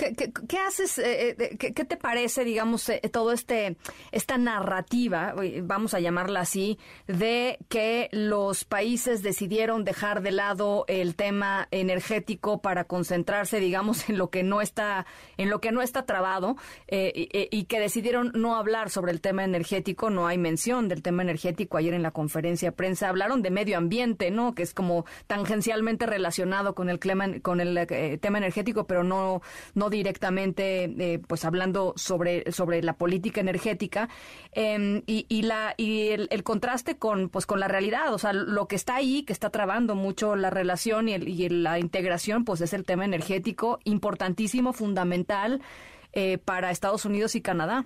¿Qué, 0.00 0.58
haces? 0.58 0.98
Eh, 0.98 1.36
eh, 1.38 1.56
qué, 1.58 1.84
te 1.84 1.96
parece, 1.98 2.42
digamos, 2.42 2.88
eh, 2.88 3.02
todo 3.12 3.32
este 3.32 3.76
esta 4.12 4.38
narrativa, 4.38 5.34
vamos 5.62 5.92
a 5.92 6.00
llamarla 6.00 6.40
así, 6.40 6.78
de 7.06 7.58
que 7.68 8.08
los 8.10 8.64
países 8.64 9.22
decidieron 9.22 9.84
dejar 9.84 10.22
de 10.22 10.30
lado 10.30 10.86
el 10.88 11.16
tema 11.16 11.68
energético 11.70 12.62
para 12.62 12.84
concentrarse, 12.84 13.60
digamos, 13.60 14.08
en 14.08 14.16
lo 14.16 14.30
que 14.30 14.42
no 14.42 14.62
está 14.62 15.04
en 15.36 15.50
lo 15.50 15.60
que 15.60 15.70
no 15.70 15.82
está 15.82 16.06
trabado 16.06 16.56
y, 16.88 17.64
que 17.64 17.78
decidieron 17.78 18.32
no 18.34 18.56
hablar 18.56 18.88
sobre 18.88 19.12
el 19.12 19.20
tema 19.20 19.44
energético? 19.44 20.08
No 20.08 20.26
hay 20.26 20.38
mención 20.38 20.88
del 20.88 21.02
tema 21.02 21.22
energético 21.22 21.76
ayer 21.76 21.92
en 21.92 22.02
la 22.02 22.10
conferencia 22.10 22.70
de 22.70 22.76
prensa. 22.76 23.08
Hablaron 23.08 23.42
de 23.42 23.50
medio 23.50 23.76
ambiente, 23.76 24.30
¿no? 24.30 24.54
Que 24.54 24.62
es 24.62 24.72
como 24.72 25.04
tangencialmente 25.26 26.06
relacionado 26.06 26.74
con 26.74 26.88
el 26.88 26.98
con 27.42 27.60
el 27.60 28.18
tema 28.20 28.38
energético, 28.38 28.86
pero 28.86 29.04
no 29.04 29.42
no 29.74 29.89
directamente 29.90 30.84
eh, 30.84 31.18
pues 31.26 31.44
hablando 31.44 31.92
sobre, 31.96 32.50
sobre 32.52 32.82
la 32.82 32.94
política 32.94 33.40
energética 33.40 34.08
em, 34.52 35.02
y, 35.06 35.42
la, 35.42 35.74
y 35.76 36.08
el, 36.08 36.42
contraste 36.44 36.96
con, 36.98 37.28
pues, 37.28 37.46
con 37.46 37.60
la 37.60 37.68
realidad, 37.68 38.14
o 38.14 38.18
sea, 38.18 38.32
lo 38.32 38.66
que 38.66 38.76
está 38.76 38.96
ahí, 38.96 39.24
que 39.24 39.32
está 39.32 39.50
trabando 39.50 39.94
mucho 39.94 40.36
la 40.36 40.50
relación 40.50 41.08
y, 41.08 41.14
y 41.14 41.48
la 41.48 41.78
integración, 41.78 42.44
pues 42.44 42.60
es 42.60 42.72
el 42.72 42.84
tema 42.84 43.04
energético, 43.04 43.80
importantísimo, 43.84 44.72
fundamental 44.72 45.60
eh, 46.12 46.38
para 46.38 46.70
Estados 46.70 47.04
Unidos 47.04 47.34
y 47.34 47.42
Canadá. 47.42 47.84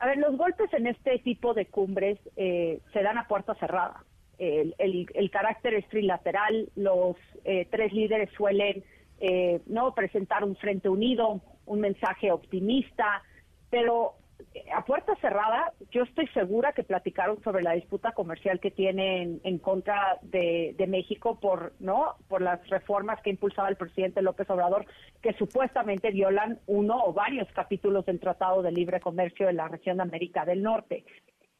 A 0.00 0.06
ver, 0.06 0.18
los 0.18 0.36
golpes 0.36 0.72
en 0.72 0.86
este 0.86 1.18
tipo 1.20 1.54
de 1.54 1.66
cumbres 1.66 2.18
eh, 2.36 2.80
se 2.92 3.02
dan 3.02 3.18
a 3.18 3.28
puerta 3.28 3.54
cerrada. 3.56 4.04
El, 4.38 4.76
el, 4.78 5.30
carácter 5.32 5.74
es 5.74 5.88
trilateral, 5.88 6.68
los 6.76 7.16
tres 7.42 7.92
líderes 7.92 8.30
suelen 8.36 8.84
eh, 9.20 9.60
no 9.66 9.94
presentar 9.94 10.44
un 10.44 10.54
frente 10.54 10.88
unido, 10.88 11.40
un 11.66 11.80
mensaje 11.80 12.30
optimista, 12.30 13.22
pero 13.68 14.14
eh, 14.54 14.64
a 14.72 14.84
puerta 14.84 15.16
cerrada, 15.16 15.72
yo 15.90 16.04
estoy 16.04 16.28
segura 16.28 16.72
que 16.72 16.84
platicaron 16.84 17.42
sobre 17.42 17.64
la 17.64 17.72
disputa 17.72 18.12
comercial 18.12 18.60
que 18.60 18.70
tienen 18.70 19.40
en 19.42 19.58
contra 19.58 20.18
de, 20.22 20.76
México 20.88 21.40
por 21.40 21.72
no 21.80 22.14
por 22.28 22.42
las 22.42 22.64
reformas 22.68 23.20
que 23.22 23.30
impulsaba 23.30 23.68
el 23.68 23.76
presidente 23.76 24.22
López 24.22 24.48
Obrador, 24.50 24.86
que 25.20 25.32
supuestamente 25.32 26.12
violan 26.12 26.60
uno 26.66 27.02
o 27.04 27.12
varios 27.12 27.48
capítulos 27.52 28.06
del 28.06 28.20
Tratado 28.20 28.62
de 28.62 28.70
Libre 28.70 29.00
Comercio 29.00 29.48
de 29.48 29.52
la 29.52 29.66
región 29.66 29.96
de 29.96 30.04
América 30.04 30.44
del 30.44 30.62
Norte. 30.62 31.04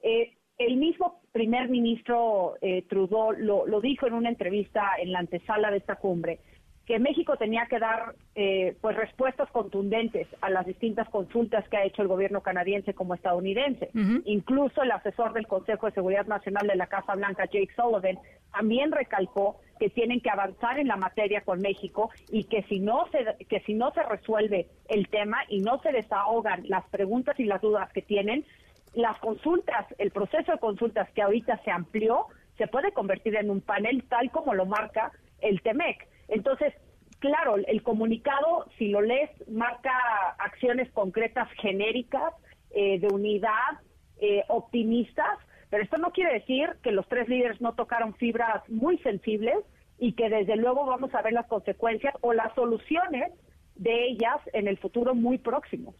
Eh, 0.01 0.37
el 0.59 0.77
mismo 0.77 1.21
primer 1.33 1.69
ministro 1.69 2.55
Trudeau 2.89 3.33
lo, 3.33 3.67
lo 3.67 3.81
dijo 3.81 4.07
en 4.07 4.15
una 4.15 4.29
entrevista 4.29 4.93
en 4.99 5.13
la 5.13 5.21
antesala 5.21 5.71
de 5.71 5.77
esta 5.77 5.97
cumbre 5.97 6.41
que 6.89 6.99
México 6.99 7.37
tenía 7.37 7.67
que 7.67 7.79
dar 7.79 8.15
eh, 8.35 8.75
pues 8.81 8.97
respuestas 8.97 9.51
contundentes 9.51 10.27
a 10.41 10.49
las 10.49 10.65
distintas 10.65 11.07
consultas 11.11 11.69
que 11.69 11.77
ha 11.77 11.85
hecho 11.85 12.01
el 12.01 12.09
gobierno 12.09 12.41
canadiense 12.41 12.95
como 12.95 13.15
estadounidense. 13.15 13.91
Incluso 14.25 14.83
el 14.83 14.91
asesor 14.91 15.35
del 15.35 15.47
Consejo 15.47 15.85
de 15.85 15.93
Seguridad 15.93 16.25
Nacional 16.25 16.67
de 16.67 16.77
la 16.77 16.87
Casa 16.87 17.15
Blanca, 17.15 17.45
Jake 17.45 17.69
Sullivan, 17.77 18.19
también 18.53 18.91
recalcó 18.91 19.61
que 19.79 19.91
tienen 19.91 20.23
que 20.23 20.31
avanzar 20.31 20.79
en 20.79 20.89
la 20.89 20.97
materia 20.97 21.43
con 21.43 21.61
México 21.61 22.11
y 22.31 22.45
que 22.45 22.63
si 22.63 22.81
no 22.81 23.07
se 23.13 23.45
que 23.45 23.61
si 23.67 23.75
no 23.75 23.93
se 23.93 24.03
resuelve 24.05 24.69
el 24.89 25.09
tema 25.09 25.41
y 25.51 25.61
no 25.61 25.79
se 25.83 25.93
desahogan 25.93 26.63
las 26.69 26.89
preguntas 26.89 27.39
y 27.39 27.45
las 27.45 27.61
dudas 27.61 27.93
que 27.93 28.01
tienen, 28.01 28.47
las 28.95 29.19
consultas, 29.19 29.85
el 29.99 30.11
proceso 30.11 30.53
de 30.53 30.59
consultas 30.59 31.11
que 31.11 31.21
ahorita 31.21 31.61
se 31.65 31.71
amplió, 31.71 32.29
se 32.57 32.67
puede 32.67 32.93
convertir 32.93 33.37
en 33.37 33.51
un 33.51 33.61
panel 33.61 34.05
tal 34.09 34.31
como 34.31 34.55
lo 34.55 34.65
marca 34.65 35.13
el 35.43 35.61
TEMEC. 35.61 36.09
Entonces, 36.29 36.75
claro, 37.19 37.57
el 37.57 37.83
comunicado, 37.83 38.67
si 38.79 38.89
lo 38.89 39.01
lees, 39.01 39.31
marca 39.49 39.93
acciones 40.39 40.91
concretas 40.93 41.49
genéricas 41.61 42.35
eh, 42.71 42.99
de 43.01 43.09
unidad, 43.09 43.81
eh, 44.21 44.45
optimistas, 44.49 45.39
pero 45.71 45.83
esto 45.83 45.99
no 45.99 46.13
quiere 46.13 46.35
decir 46.35 46.71
que 46.83 46.93
los 46.93 47.07
tres 47.09 47.29
líderes 47.29 47.61
no 47.61 47.75
tocaron 47.75 48.15
fibras 48.15 48.69
muy 48.69 48.99
sensibles 48.99 49.57
y 49.99 50.13
que 50.13 50.29
desde 50.29 50.57
luego 50.57 50.87
vamos 50.87 51.15
a 51.15 51.23
ver 51.23 51.33
las 51.33 51.47
consecuencias 51.47 52.15
o 52.21 52.33
las 52.33 52.55
soluciones 52.55 53.33
de 53.75 54.07
ellas 54.07 54.39
en 54.53 54.69
el 54.69 54.79
futuro 54.79 55.15
muy 55.15 55.39
próximo. 55.39 55.95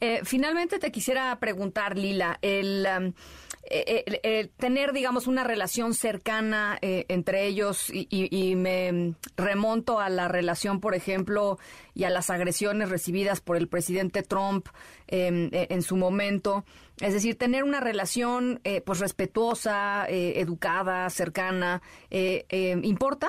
Eh, 0.00 0.20
finalmente 0.24 0.78
te 0.78 0.90
quisiera 0.90 1.38
preguntar, 1.38 1.98
Lila, 1.98 2.38
el, 2.40 2.86
um, 2.98 3.12
eh, 3.64 4.48
tener, 4.56 4.94
digamos, 4.94 5.26
una 5.26 5.44
relación 5.44 5.92
cercana 5.92 6.78
eh, 6.80 7.04
entre 7.08 7.46
ellos 7.46 7.90
y, 7.92 8.56
me 8.56 9.14
remonto 9.36 10.00
a 10.00 10.08
la 10.08 10.26
relación, 10.26 10.80
por 10.80 10.94
ejemplo, 10.94 11.58
y 11.94 12.04
a 12.04 12.10
las 12.10 12.30
agresiones 12.30 12.88
recibidas 12.88 13.42
por 13.42 13.58
el 13.58 13.68
presidente 13.68 14.22
Trump 14.22 14.68
em, 15.06 15.50
en 15.52 15.82
su 15.82 15.96
momento. 15.96 16.64
Es 17.00 17.12
decir, 17.12 17.36
tener 17.36 17.62
una 17.62 17.80
relación 17.80 18.60
pues 18.84 19.00
respetuosa, 19.00 20.06
educada, 20.08 21.08
cercana, 21.10 21.82
¿importa? 22.82 23.28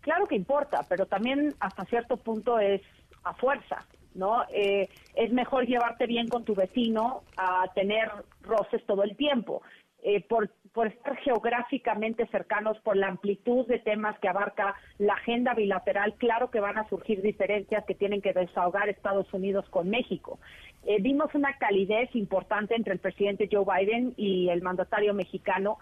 Claro 0.00 0.26
que 0.26 0.36
importa, 0.36 0.84
pero 0.88 1.06
también 1.06 1.54
hasta 1.60 1.84
cierto 1.84 2.16
punto 2.16 2.58
es 2.58 2.82
a 3.24 3.34
fuerza. 3.34 3.86
¿No? 4.14 4.44
Eh, 4.52 4.88
es 5.14 5.32
mejor 5.32 5.66
llevarte 5.66 6.06
bien 6.06 6.28
con 6.28 6.44
tu 6.44 6.54
vecino 6.54 7.22
a 7.36 7.70
tener 7.74 8.10
roces 8.42 8.84
todo 8.86 9.02
el 9.02 9.16
tiempo. 9.16 9.62
Eh, 10.02 10.24
por, 10.26 10.48
por 10.72 10.86
estar 10.86 11.14
geográficamente 11.18 12.26
cercanos, 12.28 12.78
por 12.80 12.96
la 12.96 13.08
amplitud 13.08 13.66
de 13.66 13.78
temas 13.80 14.18
que 14.18 14.28
abarca 14.28 14.74
la 14.96 15.12
agenda 15.12 15.52
bilateral, 15.52 16.14
claro 16.14 16.50
que 16.50 16.58
van 16.58 16.78
a 16.78 16.88
surgir 16.88 17.20
diferencias 17.20 17.84
que 17.84 17.94
tienen 17.94 18.22
que 18.22 18.32
desahogar 18.32 18.88
Estados 18.88 19.30
Unidos 19.34 19.68
con 19.68 19.90
México. 19.90 20.38
Eh, 20.86 21.02
vimos 21.02 21.34
una 21.34 21.52
calidez 21.58 22.08
importante 22.16 22.74
entre 22.74 22.94
el 22.94 22.98
presidente 22.98 23.50
Joe 23.52 23.66
Biden 23.66 24.14
y 24.16 24.48
el 24.48 24.62
mandatario 24.62 25.12
mexicano. 25.12 25.78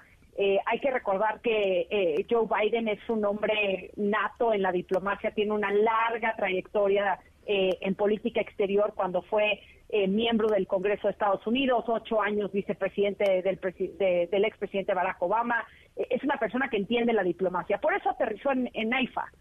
hay 0.66 0.78
que 0.80 0.90
recordar 0.90 1.40
que 1.40 2.24
Joe 2.30 2.46
Biden 2.46 2.86
es 2.86 3.00
un 3.08 3.24
hombre 3.24 3.90
nato 3.96 4.52
en 4.52 4.62
la 4.62 4.70
diplomacia, 4.70 5.32
tiene 5.32 5.52
una 5.52 5.72
larga 5.72 6.34
trayectoria 6.36 7.18
eh, 7.50 7.78
en 7.80 7.94
política 7.94 8.42
exterior 8.42 8.92
cuando 8.94 9.22
fue 9.22 9.62
eh, 9.88 10.06
miembro 10.06 10.48
del 10.48 10.66
Congreso 10.66 11.06
de 11.06 11.12
Estados 11.12 11.46
Unidos, 11.46 11.82
ocho 11.88 12.20
años 12.20 12.52
vicepresidente 12.52 13.40
del, 13.40 13.58
del 14.30 14.44
expresidente 14.44 14.92
Barack 14.92 15.22
Obama. 15.22 15.64
Eh, 15.96 16.06
es 16.10 16.22
una 16.22 16.36
persona 16.36 16.68
que 16.68 16.76
entiende 16.76 17.14
la 17.14 17.22
diplomacia. 17.22 17.78
Por 17.78 17.94
eso 17.94 18.10
aterrizó 18.10 18.52
en, 18.52 18.70
en 18.74 18.92
AIFA. 18.92 19.32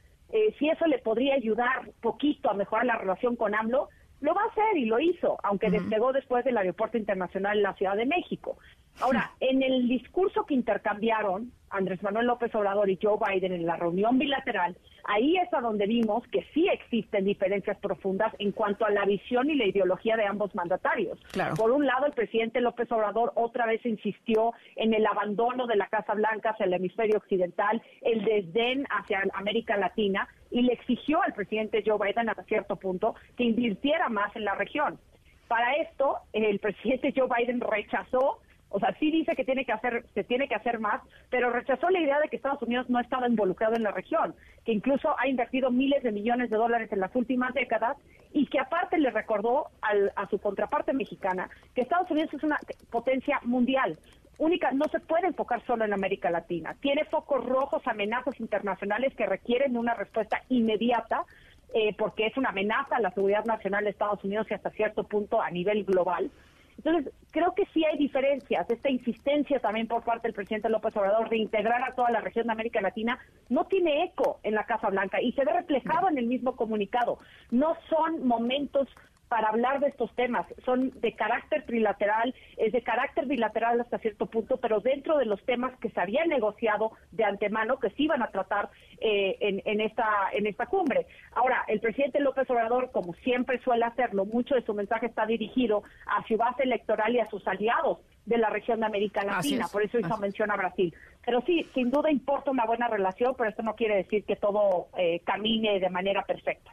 si 0.57 0.69
eso 0.69 0.85
le 0.88 0.99
podría 0.99 1.35
ayudar 1.35 1.91
poquito 1.99 2.49
a 2.49 2.53
mejorar 2.53 2.85
la 2.85 2.97
relación 2.97 3.35
con 3.35 3.53
AMLO, 3.53 3.89
lo 4.21 4.34
va 4.34 4.43
a 4.43 4.51
hacer 4.51 4.77
y 4.77 4.85
lo 4.85 5.01
hizo, 5.01 5.38
aunque 5.43 5.69
despegó 5.69 6.13
después 6.13 6.45
del 6.45 6.57
aeropuerto 6.57 6.97
internacional 6.97 7.57
en 7.57 7.63
la 7.63 7.73
Ciudad 7.73 7.97
de 7.97 8.05
México. 8.05 8.57
Ahora, 9.01 9.31
en 9.41 9.61
el 9.61 9.89
discurso 9.89 10.45
que 10.45 10.53
intercambiaron 10.53 11.51
Andrés 11.69 12.02
Manuel 12.02 12.27
López 12.27 12.53
Obrador 12.56 12.89
y 12.89 12.99
Joe 13.02 13.18
Biden 13.18 13.53
en 13.53 13.65
la 13.65 13.76
reunión 13.76 14.18
bilateral, 14.18 14.77
ahí 15.03 15.38
es 15.38 15.53
a 15.53 15.61
donde 15.61 15.85
vimos 15.85 16.26
que 16.27 16.45
sí 16.53 16.68
existen 16.68 17.26
diferencias 17.26 17.77
profundas 17.77 18.34
en 18.39 18.52
cuanto 18.52 18.85
a 18.85 18.89
la 18.89 19.06
visión 19.06 19.49
y 19.49 19.56
la 19.56 19.65
ideología 19.65 20.18
de 20.18 20.26
ambos 20.26 20.53
mandatarios. 20.56 21.19
Por 21.57 21.72
un 21.72 21.85
lado, 21.85 22.06
el 22.06 22.14
presidente 22.14 22.61
López 22.61 22.91
Obrador 22.91 23.31
otra 23.35 23.65
vez 23.65 23.85
insistió 23.85 24.53
en 24.76 24.94
el 24.94 25.06
abandono 25.06 25.68
de 25.68 25.76
la 25.76 25.88
Casa 25.88 26.14
Blanca 26.14 26.52
hacia 26.52 26.65
el 26.65 26.73
hemisferio 26.73 27.18
occidental, 27.18 27.81
el 28.02 28.23
desdén 28.23 28.85
hacia 28.89 29.23
América 29.34 29.77
Latina, 29.77 30.27
y 30.52 30.61
le 30.61 30.73
exigió 30.73 31.22
al 31.22 31.34
presidente 31.34 31.84
Joe 31.85 31.98
Biden 31.99 32.30
hasta 32.30 32.44
cierto 32.44 32.77
punto 32.77 33.15
que 33.35 33.44
invirtiera 33.44 34.10
más 34.10 34.35
en 34.35 34.45
la 34.45 34.56
región. 34.56 34.99
Para 35.48 35.76
esto, 35.76 36.18
el 36.34 36.60
presidente 36.60 37.14
Joe 37.15 37.27
Biden 37.27 37.61
rechazó 37.61 38.39
o 38.69 38.80
sea, 38.80 38.95
sí 38.99 39.11
dice 39.11 39.35
que 39.35 39.45
tiene 39.45 39.65
que 39.65 39.72
hacer, 39.72 40.06
se 40.14 40.23
tiene 40.23 40.48
que 40.48 40.56
hacer 40.56 40.80
más, 40.80 41.02
pero 41.30 41.49
rechazó 41.49 41.89
la 41.89 41.99
idea 41.99 42.19
de 42.19 42.27
que 42.27 42.35
Estados 42.35 42.61
Unidos 42.61 42.89
no 42.89 42.99
estaba 42.99 43.27
involucrado 43.27 43.76
en 43.76 43.84
la 43.84 43.91
región, 43.91 44.35
que 44.65 44.73
incluso 44.73 45.15
ha 45.18 45.27
invertido 45.27 45.72
miles 45.72 46.03
de 46.03 46.11
millones 46.11 46.49
de 46.49 46.57
dólares 46.57 46.91
en 46.91 46.99
las 46.99 47.15
últimas 47.15 47.53
décadas 47.53 47.98
y 48.34 48.48
que 48.48 48.60
aparte 48.60 48.98
le 48.98 49.10
recordó 49.10 49.68
a 50.15 50.27
su 50.30 50.39
contraparte 50.39 50.94
mexicana 50.94 51.49
que 51.73 51.81
Estados 51.81 52.11
Unidos 52.11 52.34
es 52.34 52.44
una 52.44 52.57
potencia 52.91 53.39
mundial. 53.44 53.98
Única, 54.38 54.72
no 54.72 54.85
se 54.91 54.99
puede 54.99 55.27
enfocar 55.27 55.65
solo 55.65 55.84
en 55.84 55.94
América 55.94 56.30
Latina. 56.30 56.76
Tiene 56.80 57.06
focos 57.06 57.44
rojos, 57.44 57.81
amenazas 57.88 58.39
internacionales 58.39 59.15
que 59.15 59.26
requieren 59.26 59.77
una 59.77 59.95
respuesta 59.95 60.44
inmediata 60.49 61.26
eh, 61.73 61.94
porque 61.98 62.27
es 62.27 62.38
una 62.38 62.49
amenaza 62.49 62.95
a 62.95 63.02
la 63.02 63.11
seguridad 63.11 63.45
nacional 63.45 63.84
de 63.84 63.89
Estados 63.89 64.23
Unidos 64.23 64.48
y 64.49 64.53
hasta 64.53 64.69
cierto 64.72 65.03
punto 65.03 65.41
a 65.41 65.49
nivel 65.49 65.84
global. 65.84 66.31
Entonces, 66.77 67.13
creo 67.31 67.53
que 67.53 67.65
sí 67.73 67.83
hay 67.85 67.97
diferencias. 67.97 68.69
Esta 68.69 68.89
insistencia 68.89 69.59
también 69.59 69.87
por 69.87 70.03
parte 70.03 70.27
del 70.27 70.35
presidente 70.35 70.69
López 70.69 70.95
Obrador 70.95 71.29
de 71.29 71.37
integrar 71.37 71.83
a 71.83 71.95
toda 71.95 72.11
la 72.11 72.21
región 72.21 72.47
de 72.47 72.53
América 72.53 72.81
Latina 72.81 73.19
no 73.49 73.65
tiene 73.65 74.03
eco 74.03 74.39
en 74.43 74.53
la 74.53 74.65
Casa 74.65 74.89
Blanca 74.89 75.21
y 75.21 75.31
se 75.33 75.43
ve 75.43 75.53
reflejado 75.53 76.09
en 76.09 76.17
el 76.17 76.27
mismo 76.27 76.55
comunicado. 76.55 77.19
No 77.51 77.75
son 77.89 78.25
momentos 78.25 78.87
para 79.27 79.49
hablar 79.49 79.79
de 79.79 79.87
estos 79.87 80.13
temas. 80.15 80.45
Son 80.65 80.91
de 80.99 81.13
carácter 81.13 81.65
trilateral, 81.65 82.33
es 82.57 82.71
de 82.71 82.81
carácter 82.81 83.25
bilateral 83.25 83.81
hasta 83.81 83.97
cierto 83.99 84.27
punto, 84.27 84.57
pero 84.57 84.79
dentro 84.79 85.17
de 85.17 85.25
los 85.25 85.43
temas 85.45 85.77
que 85.79 85.89
se 85.89 85.99
habían 85.99 86.29
negociado 86.29 86.91
de 87.11 87.23
antemano 87.23 87.79
que 87.79 87.89
se 87.91 88.03
iban 88.03 88.21
a 88.23 88.31
tratar 88.31 88.69
eh, 88.99 89.37
en, 89.39 89.81
esta, 89.81 90.07
en 90.33 90.47
esta 90.47 90.67
cumbre. 90.67 91.07
Ahora, 91.33 91.63
el 91.67 91.79
presidente 91.79 92.19
López 92.19 92.49
Obrador, 92.49 92.91
como 92.91 93.13
siempre 93.15 93.59
suele 93.59 93.85
hacerlo, 93.85 94.25
mucho 94.25 94.55
de 94.55 94.63
su 94.63 94.73
mensaje 94.73 95.07
está 95.07 95.25
dirigido 95.25 95.83
a 96.05 96.25
su 96.27 96.37
base 96.37 96.63
electoral 96.63 97.15
y 97.15 97.19
a 97.19 97.25
sus 97.25 97.45
aliados 97.47 97.99
de 98.25 98.37
la 98.37 98.49
región 98.49 98.81
de 98.81 98.85
América 98.85 99.23
Latina, 99.23 99.67
por 99.71 99.83
eso 99.83 99.99
hizo 99.99 100.17
mención 100.17 100.51
a 100.51 100.57
Brasil. 100.57 100.93
Pero 101.25 101.41
sí, 101.41 101.65
sin 101.73 101.91
duda 101.91 102.11
importa 102.11 102.51
una 102.51 102.65
buena 102.65 102.87
relación, 102.87 103.35
pero 103.37 103.49
esto 103.49 103.63
no 103.63 103.75
quiere 103.75 103.95
decir 103.95 104.25
que 104.25 104.35
todo 104.35 104.87
eh, 104.97 105.21
camine 105.25 105.79
de 105.79 105.89
manera 105.89 106.23
perfecta. 106.23 106.71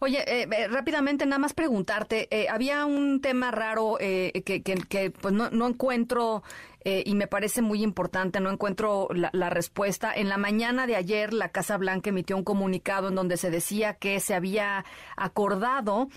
Oye, 0.00 0.18
eh, 0.26 0.48
eh, 0.50 0.68
rápidamente 0.68 1.26
nada 1.26 1.38
más 1.38 1.54
preguntarte, 1.54 2.28
eh, 2.30 2.48
había 2.48 2.84
un 2.86 3.20
tema 3.20 3.50
raro 3.50 3.96
que, 3.98 4.42
que, 4.42 5.10
pues 5.10 5.34
no, 5.34 5.50
no 5.50 5.66
encuentro 5.66 6.42
y 6.84 7.14
me 7.14 7.26
parece 7.26 7.60
muy 7.60 7.82
importante, 7.82 8.40
no 8.40 8.50
encuentro 8.50 9.08
la, 9.12 9.50
respuesta. 9.50 10.10
En 10.14 10.30
la 10.30 10.38
mañana 10.38 10.86
de 10.86 10.96
ayer 10.96 11.34
la 11.34 11.50
Casa 11.50 11.76
Blanca 11.76 12.08
emitió 12.08 12.34
un 12.34 12.44
comunicado 12.44 13.08
en 13.08 13.14
donde 13.14 13.36
se 13.36 13.50
decía 13.50 13.94
que 13.94 14.20
se 14.20 14.34
había 14.34 14.86
acordado 15.16 16.08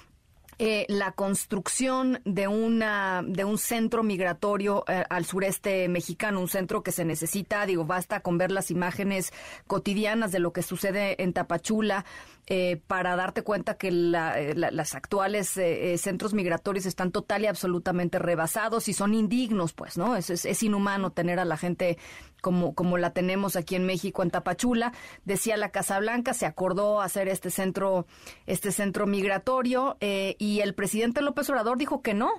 eh, 0.64 0.86
la 0.90 1.14
construcción 1.14 2.22
de 2.24 2.48
una 2.48 3.24
de 3.26 3.44
un 3.46 3.58
centro 3.58 4.04
migratorio 4.04 4.84
eh, 4.88 5.04
al 5.10 5.26
sureste 5.26 5.90
mexicano, 5.90 6.40
un 6.40 6.48
centro 6.48 6.84
que 6.84 6.92
se 6.92 7.04
necesita, 7.04 7.66
digo, 7.66 7.84
basta 7.84 8.20
con 8.20 8.38
ver 8.38 8.52
las 8.52 8.70
imágenes 8.70 9.34
cotidianas 9.66 10.32
de 10.32 10.38
lo 10.38 10.54
que 10.54 10.62
sucede 10.62 11.20
en 11.24 11.34
Tapachula 11.34 12.06
eh, 12.46 12.80
para 12.86 13.16
darte 13.16 13.42
cuenta 13.42 13.74
que 13.74 13.90
las 13.92 14.94
actuales 14.94 15.60
centros 15.98 16.36
migratorios 16.36 16.86
están 16.86 17.12
total 17.12 17.42
y 17.42 17.48
absolutamente 17.48 18.20
rebasados 18.20 18.88
y 18.88 18.94
son 18.94 19.16
indignos, 19.16 19.74
pues, 19.74 19.98
¿no? 19.98 20.16
Es, 20.16 20.30
es 20.30 20.62
inhumano 20.62 21.12
tener 21.12 21.40
a 21.40 21.46
la 21.46 21.58
gente 21.58 21.98
como, 22.42 22.76
como 22.76 22.98
la 22.98 23.14
tenemos 23.14 23.56
aquí 23.56 23.76
en 23.76 23.86
México, 23.86 24.24
en 24.24 24.32
Tapachula. 24.32 24.92
Decía 25.24 25.58
la 25.58 25.70
Casa 25.70 26.00
Blanca, 26.00 26.34
se 26.34 26.46
acordó 26.46 27.02
hacer 27.02 27.28
este 27.28 27.50
centro, 27.50 28.06
este 28.48 28.72
centro 28.72 29.08
migratorio 29.08 29.98
eh, 30.02 30.36
y 30.40 30.60
el 30.60 30.74
presidente 30.74 31.22
López 31.22 31.50
Obrador 31.50 31.78
dijo 31.78 32.02
que 32.02 32.14
no. 32.14 32.32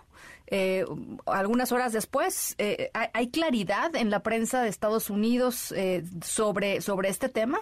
Eh, 0.49 0.85
algunas 1.27 1.73
horas 1.73 1.93
después, 1.93 2.55
eh, 2.59 2.91
¿hay 2.93 3.31
claridad 3.31 3.97
en 3.97 4.11
la 4.11 4.23
prensa 4.23 4.63
de 4.63 4.69
Estados 4.69 5.09
Unidos 5.09 5.75
sobre, 6.23 6.81
sobre 6.81 7.09
este 7.09 7.29
tema? 7.29 7.59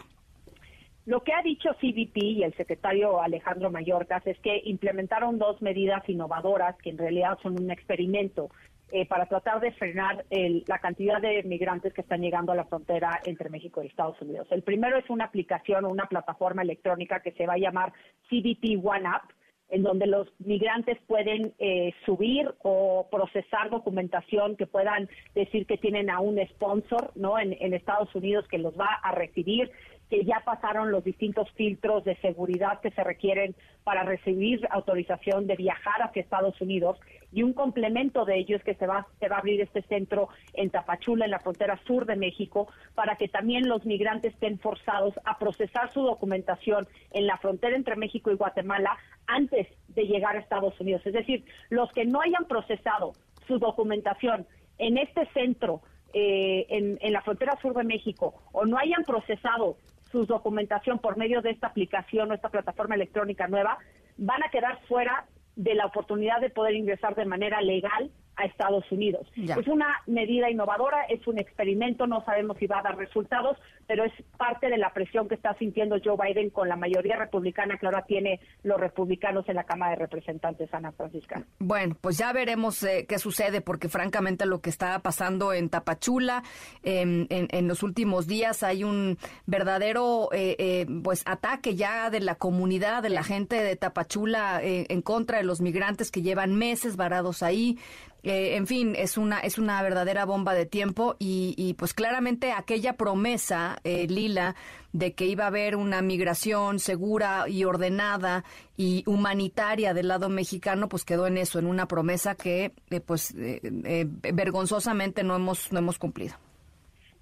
Lo 1.06 1.22
que 1.22 1.32
ha 1.32 1.42
dicho 1.42 1.70
CBP 1.80 2.16
y 2.18 2.42
el 2.42 2.54
secretario 2.54 3.20
Alejandro 3.22 3.70
Mayorkas 3.70 4.26
es 4.26 4.38
que 4.40 4.60
implementaron 4.64 5.38
dos 5.38 5.60
medidas 5.62 6.06
innovadoras 6.08 6.76
que 6.76 6.90
en 6.90 6.98
realidad 6.98 7.38
son 7.42 7.60
un 7.60 7.70
experimento 7.70 8.50
eh, 8.92 9.06
para 9.06 9.26
tratar 9.26 9.60
de 9.60 9.72
frenar 9.72 10.24
la 10.30 10.78
cantidad 10.78 11.20
de 11.20 11.42
migrantes 11.44 11.92
que 11.92 12.00
están 12.00 12.20
llegando 12.20 12.52
a 12.52 12.54
la 12.54 12.64
frontera 12.64 13.20
entre 13.24 13.50
México 13.50 13.82
y 13.82 13.86
Estados 13.86 14.20
Unidos. 14.20 14.48
El 14.50 14.62
primero 14.62 14.96
es 14.96 15.08
una 15.10 15.24
aplicación 15.24 15.84
o 15.84 15.88
una 15.88 16.06
plataforma 16.06 16.62
electrónica 16.62 17.20
que 17.20 17.32
se 17.32 17.46
va 17.46 17.54
a 17.54 17.58
llamar 17.58 17.92
CBP 18.28 18.84
One 18.84 19.08
App. 19.08 19.30
en 19.72 19.84
donde 19.84 20.08
los 20.08 20.26
migrantes 20.40 20.98
pueden 21.06 21.54
eh, 21.60 21.92
subir 22.04 22.52
o 22.58 23.06
procesar 23.08 23.70
documentación 23.70 24.56
que 24.56 24.66
puedan 24.66 25.08
decir 25.32 25.64
que 25.64 25.78
tienen 25.78 26.10
a 26.10 26.18
un 26.18 26.44
sponsor, 26.48 27.12
¿no? 27.14 27.38
En 27.38 27.72
Estados 27.72 28.12
Unidos 28.16 28.48
que 28.48 28.58
los 28.58 28.74
va 28.74 28.98
a 29.00 29.12
recibir 29.12 29.70
que 30.10 30.24
ya 30.24 30.42
pasaron 30.44 30.90
los 30.90 31.04
distintos 31.04 31.48
filtros 31.52 32.04
de 32.04 32.16
seguridad 32.16 32.80
que 32.80 32.90
se 32.90 33.04
requieren 33.04 33.54
para 33.84 34.02
recibir 34.02 34.66
autorización 34.70 35.46
de 35.46 35.54
viajar 35.54 36.02
hacia 36.02 36.20
Estados 36.20 36.60
Unidos 36.60 36.98
y 37.32 37.44
un 37.44 37.52
complemento 37.52 38.24
de 38.24 38.38
ello 38.38 38.56
es 38.56 38.64
que 38.64 38.74
se 38.74 38.86
va, 38.86 39.06
se 39.20 39.28
va 39.28 39.36
a 39.36 39.38
abrir 39.38 39.60
este 39.60 39.82
centro 39.82 40.28
en 40.54 40.70
Tapachula, 40.70 41.26
en 41.26 41.30
la 41.30 41.38
frontera 41.38 41.78
sur 41.86 42.04
de 42.06 42.16
México, 42.16 42.68
para 42.94 43.16
que 43.16 43.28
también 43.28 43.68
los 43.68 43.86
migrantes 43.86 44.34
estén 44.34 44.58
forzados 44.58 45.14
a 45.24 45.38
procesar 45.38 45.92
su 45.92 46.02
documentación 46.02 46.88
en 47.12 47.26
la 47.26 47.38
frontera 47.38 47.76
entre 47.76 47.96
México 47.96 48.32
y 48.32 48.34
Guatemala 48.34 48.98
antes 49.26 49.68
de 49.88 50.06
llegar 50.06 50.36
a 50.36 50.40
Estados 50.40 50.78
Unidos. 50.80 51.02
Es 51.04 51.12
decir, 51.12 51.44
los 51.68 51.92
que 51.92 52.04
no 52.04 52.20
hayan 52.20 52.46
procesado 52.46 53.12
su 53.46 53.58
documentación 53.58 54.46
en 54.78 54.98
este 54.98 55.26
centro 55.26 55.82
eh, 56.12 56.66
en, 56.68 56.98
en, 57.00 57.12
la 57.12 57.22
frontera 57.22 57.56
sur 57.62 57.74
de 57.74 57.84
México 57.84 58.34
o 58.50 58.64
no 58.66 58.76
hayan 58.76 59.04
procesado 59.04 59.76
su 60.10 60.26
documentación 60.26 60.98
por 60.98 61.16
medio 61.16 61.42
de 61.42 61.50
esta 61.50 61.68
aplicación 61.68 62.30
o 62.30 62.34
esta 62.34 62.48
plataforma 62.48 62.94
electrónica 62.94 63.48
nueva, 63.48 63.78
van 64.16 64.42
a 64.42 64.50
quedar 64.50 64.80
fuera 64.86 65.26
de 65.56 65.74
la 65.74 65.86
oportunidad 65.86 66.40
de 66.40 66.50
poder 66.50 66.74
ingresar 66.74 67.14
de 67.14 67.24
manera 67.24 67.60
legal 67.60 68.10
a 68.40 68.46
Estados 68.46 68.90
Unidos. 68.90 69.26
Es 69.36 69.68
una 69.68 70.00
medida 70.06 70.50
innovadora, 70.50 71.02
es 71.04 71.26
un 71.26 71.38
experimento, 71.38 72.06
no 72.06 72.24
sabemos 72.24 72.56
si 72.58 72.66
va 72.66 72.78
a 72.78 72.82
dar 72.82 72.96
resultados, 72.96 73.58
pero 73.86 74.04
es 74.04 74.12
parte 74.38 74.68
de 74.68 74.78
la 74.78 74.92
presión 74.92 75.28
que 75.28 75.34
está 75.34 75.54
sintiendo 75.58 75.96
Joe 76.02 76.16
Biden 76.16 76.50
con 76.50 76.68
la 76.68 76.76
mayoría 76.76 77.16
republicana 77.16 77.76
que 77.76 77.86
ahora 77.86 78.04
tiene 78.06 78.40
los 78.62 78.80
republicanos 78.80 79.48
en 79.48 79.56
la 79.56 79.64
Cámara 79.64 79.92
de 79.92 79.96
Representantes, 79.96 80.72
Ana 80.72 80.92
Francisca. 80.92 81.42
Bueno, 81.58 81.96
pues 82.00 82.16
ya 82.16 82.32
veremos 82.32 82.82
eh, 82.82 83.04
qué 83.08 83.18
sucede, 83.18 83.60
porque 83.60 83.88
francamente 83.88 84.46
lo 84.46 84.60
que 84.60 84.70
está 84.70 84.98
pasando 85.00 85.52
en 85.52 85.68
Tapachula 85.68 86.42
en, 86.82 87.28
los 87.68 87.82
últimos 87.82 88.26
días 88.26 88.62
hay 88.62 88.84
un 88.84 89.18
verdadero 89.46 90.30
eh, 90.32 90.56
eh, 90.58 90.86
pues 91.04 91.22
ataque 91.26 91.74
ya 91.74 92.10
de 92.10 92.20
la 92.20 92.36
comunidad, 92.36 93.02
de 93.02 93.10
la 93.10 93.22
gente 93.22 93.62
de 93.62 93.76
Tapachula 93.76 94.60
en 94.62 95.02
contra 95.02 95.38
de 95.38 95.44
los 95.44 95.60
migrantes 95.60 96.10
que 96.10 96.22
llevan 96.22 96.54
meses 96.54 96.96
varados 96.96 97.42
ahí. 97.42 97.76
Eh, 98.22 98.56
en 98.56 98.66
fin, 98.66 98.94
es 98.96 99.16
una, 99.16 99.40
es 99.40 99.58
una 99.58 99.82
verdadera 99.82 100.24
bomba 100.24 100.54
de 100.54 100.66
tiempo 100.66 101.16
y, 101.18 101.74
pues 101.78 101.94
claramente 101.94 102.52
aquella 102.52 102.94
promesa, 102.94 103.78
eh, 103.84 104.06
Lila, 104.08 104.56
de 104.92 105.14
que 105.14 105.26
iba 105.26 105.44
a 105.44 105.48
haber 105.48 105.76
una 105.76 106.02
migración 106.02 106.78
segura 106.78 107.48
y 107.48 107.64
ordenada 107.64 108.44
y 108.76 109.04
humanitaria 109.06 109.94
del 109.94 110.08
lado 110.08 110.28
mexicano, 110.28 110.88
pues 110.88 111.04
quedó 111.04 111.26
en 111.26 111.38
eso, 111.38 111.58
en 111.58 111.66
una 111.66 111.86
promesa 111.86 112.34
que 112.34 112.72
eh, 112.90 113.00
pues 113.00 113.34
vergonzosamente 113.34 115.22
no 115.22 115.36
hemos, 115.36 115.72
no 115.72 115.78
hemos 115.78 115.98
cumplido. 115.98 116.34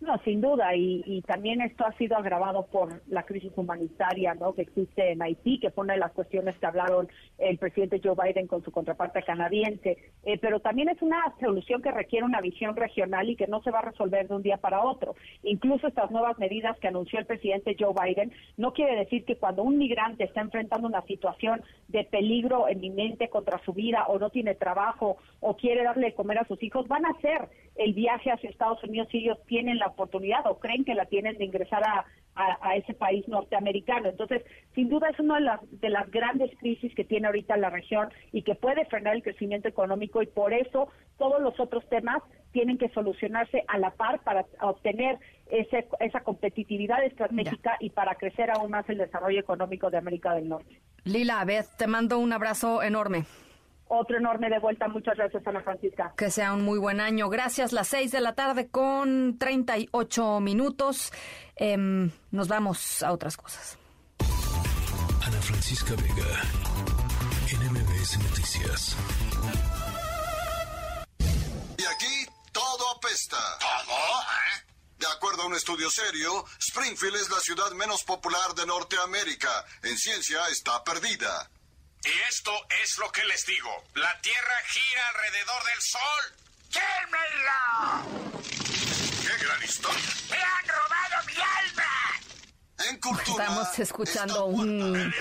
No, 0.00 0.16
sin 0.18 0.40
duda, 0.40 0.76
y, 0.76 1.22
también 1.26 1.60
esto 1.60 1.84
ha 1.84 1.92
sido 1.94 2.16
agravado 2.16 2.66
por 2.66 3.02
la 3.08 3.24
crisis 3.24 3.50
humanitaria 3.56 4.32
¿no? 4.34 4.54
que 4.54 4.62
existe 4.62 5.10
en 5.10 5.20
Haití, 5.20 5.58
que 5.58 5.70
pone 5.70 5.96
las 5.96 6.12
cuestiones 6.12 6.56
que 6.56 6.66
hablaron 6.66 7.08
el 7.36 7.58
presidente 7.58 8.00
Joe 8.02 8.14
Biden 8.14 8.46
con 8.46 8.62
su 8.62 8.70
contraparte 8.70 9.24
canadiense, 9.24 9.98
eh, 10.22 10.38
pero 10.38 10.60
también 10.60 10.88
es 10.88 11.02
una 11.02 11.34
solución 11.40 11.82
que 11.82 11.90
requiere 11.90 12.24
una 12.24 12.40
visión 12.40 12.76
regional 12.76 13.28
y 13.28 13.34
que 13.34 13.48
no 13.48 13.60
se 13.62 13.72
va 13.72 13.80
a 13.80 13.90
resolver 13.90 14.28
de 14.28 14.34
un 14.36 14.42
día 14.42 14.58
para 14.58 14.84
otro. 14.84 15.16
Incluso 15.42 15.88
estas 15.88 16.12
nuevas 16.12 16.38
medidas 16.38 16.78
que 16.78 16.88
anunció 16.88 17.18
el 17.18 17.26
presidente 17.26 17.76
Joe 17.78 17.92
Biden 17.92 18.32
no 18.56 18.72
quiere 18.72 18.96
decir 18.96 19.24
que 19.24 19.36
cuando 19.36 19.64
un 19.64 19.78
migrante 19.78 20.24
está 20.24 20.40
enfrentando 20.40 20.86
una 20.86 21.02
situación 21.02 21.60
de 21.88 22.04
peligro 22.04 22.68
eminente 22.68 23.28
contra 23.28 23.58
su 23.64 23.72
vida 23.72 24.04
o 24.06 24.20
no 24.20 24.30
tiene 24.30 24.54
trabajo 24.54 25.16
o 25.40 25.56
quiere 25.56 25.82
darle 25.82 26.06
de 26.06 26.14
comer 26.14 26.38
a 26.38 26.46
sus 26.46 26.62
hijos, 26.62 26.86
van 26.86 27.04
a 27.04 27.10
hacer 27.10 27.48
el 27.78 27.94
viaje 27.94 28.30
hacia 28.30 28.50
Estados 28.50 28.82
Unidos 28.84 29.08
si 29.10 29.18
ellos 29.18 29.38
tienen 29.46 29.78
la 29.78 29.86
oportunidad 29.86 30.46
o 30.46 30.58
creen 30.58 30.84
que 30.84 30.94
la 30.94 31.06
tienen 31.06 31.38
de 31.38 31.44
ingresar 31.44 31.82
a, 31.84 32.04
a, 32.34 32.76
ese 32.76 32.94
país 32.94 33.26
norteamericano. 33.28 34.08
Entonces, 34.08 34.42
sin 34.74 34.88
duda 34.88 35.08
es 35.08 35.18
una 35.18 35.36
de 35.36 35.40
las, 35.42 35.60
de 35.80 35.88
las 35.88 36.10
grandes 36.10 36.50
crisis 36.58 36.94
que 36.94 37.04
tiene 37.04 37.26
ahorita 37.26 37.56
la 37.56 37.70
región 37.70 38.08
y 38.32 38.42
que 38.42 38.54
puede 38.54 38.84
frenar 38.86 39.16
el 39.16 39.22
crecimiento 39.22 39.68
económico 39.68 40.22
y 40.22 40.26
por 40.26 40.52
eso 40.52 40.88
todos 41.18 41.40
los 41.40 41.58
otros 41.58 41.88
temas 41.88 42.22
tienen 42.52 42.78
que 42.78 42.88
solucionarse 42.90 43.64
a 43.68 43.78
la 43.78 43.90
par 43.90 44.20
para 44.20 44.46
obtener 44.60 45.18
ese, 45.50 45.86
esa 46.00 46.20
competitividad 46.20 47.04
estratégica 47.04 47.76
y 47.80 47.90
para 47.90 48.14
crecer 48.14 48.50
aún 48.50 48.70
más 48.70 48.88
el 48.88 48.98
desarrollo 48.98 49.40
económico 49.40 49.90
de 49.90 49.98
América 49.98 50.34
del 50.34 50.48
Norte. 50.48 50.80
Lila, 51.04 51.44
Beth, 51.44 51.66
te 51.76 51.86
mando 51.86 52.18
un 52.18 52.32
abrazo 52.32 52.82
enorme. 52.82 53.24
Otro 53.88 54.18
enorme 54.18 54.50
de 54.50 54.58
vuelta. 54.58 54.86
Muchas 54.88 55.16
gracias, 55.16 55.46
Ana 55.46 55.62
Francisca. 55.62 56.12
Que 56.16 56.30
sea 56.30 56.52
un 56.52 56.62
muy 56.62 56.78
buen 56.78 57.00
año. 57.00 57.28
Gracias. 57.28 57.72
Las 57.72 57.88
seis 57.88 58.12
de 58.12 58.20
la 58.20 58.34
tarde 58.34 58.68
con 58.68 59.38
38 59.38 60.40
minutos. 60.40 61.12
Em, 61.56 62.10
nos 62.30 62.48
vamos 62.48 63.02
a 63.02 63.12
otras 63.12 63.36
cosas. 63.36 63.78
Ana 65.24 65.40
Francisca 65.40 65.94
Vega, 65.96 66.42
NMBS 67.52 68.18
Noticias. 68.18 68.96
Y 71.76 71.84
aquí 71.84 72.26
todo 72.52 72.96
apesta. 72.96 73.36
¿Todo? 73.58 73.96
¿Eh? 73.96 74.68
De 74.98 75.06
acuerdo 75.06 75.42
a 75.42 75.46
un 75.46 75.54
estudio 75.54 75.90
serio, 75.90 76.44
Springfield 76.60 77.16
es 77.16 77.30
la 77.30 77.38
ciudad 77.40 77.70
menos 77.72 78.02
popular 78.04 78.54
de 78.54 78.66
Norteamérica. 78.66 79.64
En 79.82 79.96
ciencia 79.96 80.38
está 80.50 80.82
perdida. 80.82 81.48
Y 82.04 82.28
esto 82.28 82.52
es 82.82 82.98
lo 82.98 83.10
que 83.12 83.24
les 83.24 83.44
digo. 83.46 83.70
La 83.94 84.20
Tierra 84.20 84.62
gira 84.66 85.08
alrededor 85.08 85.64
del 85.64 85.80
Sol. 85.80 86.24
¡Quémela! 86.72 88.02
¡Qué 89.22 89.44
gran 89.44 89.62
historia! 89.62 90.14
¡Me 90.30 90.36
han 90.36 90.68
robado 90.68 91.26
mi 91.26 91.34
alma! 91.34 92.18
Estamos 93.26 93.78
escuchando 93.80 94.46
un 94.46 95.12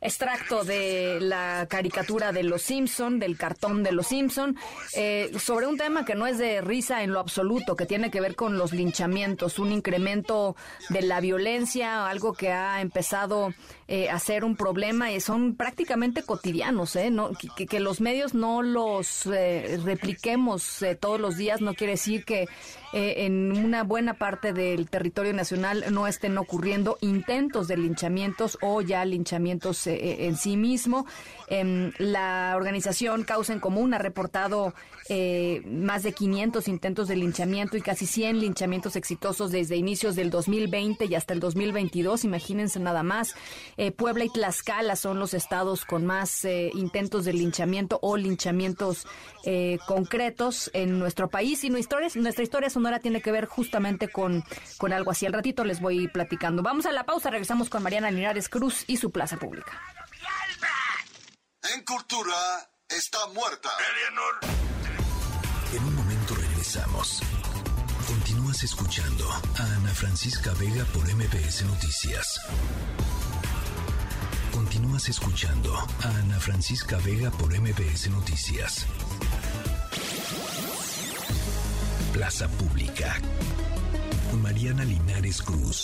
extracto 0.00 0.64
de 0.64 1.18
la 1.20 1.66
caricatura 1.70 2.32
de 2.32 2.42
Los 2.42 2.62
Simpson, 2.62 3.20
del 3.20 3.36
cartón 3.36 3.84
de 3.84 3.92
Los 3.92 4.08
Simpson, 4.08 4.56
eh, 4.94 5.32
sobre 5.38 5.68
un 5.68 5.78
tema 5.78 6.04
que 6.04 6.16
no 6.16 6.26
es 6.26 6.38
de 6.38 6.60
risa 6.60 7.02
en 7.02 7.12
lo 7.12 7.20
absoluto, 7.20 7.76
que 7.76 7.86
tiene 7.86 8.10
que 8.10 8.20
ver 8.20 8.34
con 8.34 8.58
los 8.58 8.72
linchamientos, 8.72 9.60
un 9.60 9.70
incremento 9.70 10.56
de 10.88 11.02
la 11.02 11.20
violencia, 11.20 12.08
algo 12.08 12.34
que 12.34 12.50
ha 12.52 12.80
empezado 12.80 13.54
eh, 13.88 14.08
a 14.10 14.18
ser 14.18 14.44
un 14.44 14.56
problema 14.56 15.12
y 15.12 15.20
son 15.20 15.54
prácticamente 15.54 16.22
cotidianos, 16.22 16.96
¿eh? 16.96 17.10
No, 17.10 17.30
que, 17.56 17.80
los 17.80 18.00
medios 18.00 18.34
no 18.34 18.62
los 18.62 19.26
eh, 19.26 19.78
repliquemos 19.84 20.84
todos 21.00 21.20
los 21.20 21.36
días 21.36 21.60
no 21.60 21.74
quiere 21.74 21.92
decir 21.92 22.24
que 22.24 22.46
en 22.92 23.50
una 23.52 23.82
buena 23.82 24.14
parte 24.14 24.52
del 24.52 24.88
territorio 24.88 25.32
nacional 25.32 25.84
no 25.90 26.06
estén 26.06 26.38
ocurriendo 26.38 26.96
intentos 27.00 27.66
de 27.68 27.76
linchamientos 27.76 28.56
o 28.60 28.80
ya 28.80 29.04
linchamientos 29.04 29.86
eh, 29.86 29.94
eh, 29.94 30.26
en 30.26 30.36
sí 30.36 30.56
mismo. 30.56 31.06
Em, 31.48 31.92
la 31.98 32.54
organización 32.56 33.24
Causa 33.24 33.52
en 33.52 33.60
Común 33.60 33.94
ha 33.94 33.98
reportado 33.98 34.74
eh, 35.08 35.62
más 35.66 36.02
de 36.02 36.12
500 36.12 36.68
intentos 36.68 37.08
de 37.08 37.16
linchamiento 37.16 37.76
y 37.76 37.82
casi 37.82 38.06
100 38.06 38.40
linchamientos 38.40 38.96
exitosos 38.96 39.50
desde 39.50 39.76
inicios 39.76 40.16
del 40.16 40.30
2020 40.30 41.04
y 41.04 41.14
hasta 41.14 41.34
el 41.34 41.40
2022. 41.40 42.24
Imagínense 42.24 42.80
nada 42.80 43.02
más. 43.02 43.34
Puebla 43.96 44.24
y 44.24 44.28
Tlaxcala 44.28 44.96
son 44.96 45.18
los 45.18 45.34
estados 45.34 45.84
con 45.84 46.04
más 46.06 46.44
intentos 46.44 47.24
de 47.24 47.32
linchamiento 47.32 47.98
o 48.02 48.16
linchamientos 48.16 49.06
concretos 49.86 50.70
en 50.72 50.98
nuestro 50.98 51.28
país. 51.28 51.64
Y 51.64 51.70
nuestra 51.70 52.00
historia, 52.04 52.22
nuestra 52.22 52.42
historia 52.44 52.70
sonora 52.70 52.98
tiene 53.00 53.20
que 53.20 53.32
ver 53.32 53.46
justamente 53.46 54.08
con, 54.08 54.44
con 54.78 54.92
algo 54.92 55.10
así. 55.10 55.26
Al 55.26 55.32
ratito 55.32 55.64
les 55.64 55.80
voy 55.80 56.08
platicando. 56.08 56.62
Vamos 56.62 56.86
a 56.86 56.92
la 56.92 57.04
pausa, 57.04 57.30
regresamos 57.30 57.68
con 57.68 57.82
Mariana 57.82 58.10
Linares 58.10 58.48
Cruz 58.48 58.84
y 58.86 58.96
su 58.96 59.10
plaza 59.10 59.36
pública. 59.36 59.72
En 61.74 61.82
cultura 61.84 62.34
está 62.88 63.18
muerta. 63.34 63.70
En 65.72 65.82
un 65.82 65.94
momento 65.96 66.34
regresamos. 66.34 67.20
Continúas 68.06 68.62
escuchando 68.62 69.30
a 69.32 69.40
Ana 69.56 69.94
Francisca 69.94 70.52
Vega 70.54 70.84
por 70.92 71.02
MPS 71.12 71.64
Noticias. 71.64 72.40
Continúas 74.93 75.09
escuchando 75.09 75.73
a 75.75 76.09
Ana 76.19 76.39
Francisca 76.39 76.97
Vega 77.03 77.31
por 77.31 77.51
MPS 77.51 78.07
Noticias. 78.11 78.85
Plaza 82.13 82.47
Pública. 82.49 83.15
Mariana 84.43 84.83
Linares 84.85 85.41
Cruz. 85.41 85.79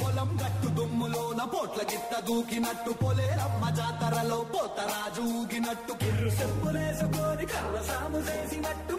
పొలం 0.00 0.30
గట్టు 0.40 0.68
దుమ్ములోన 0.76 1.40
పోట్ల 1.52 1.80
గిట్ట 1.90 2.12
దూకినట్టు 2.28 2.92
పొలేరమ్మ 3.02 3.64
జాతరలో 3.78 4.38
పోతరాజూగినట్టు 4.52 5.92
కిర్రు 6.02 6.30
చెప్పులేసుకొని 6.40 7.46
కర్ర 7.54 7.76
సాము 7.90 8.20
చేసినట్టు 8.30 8.96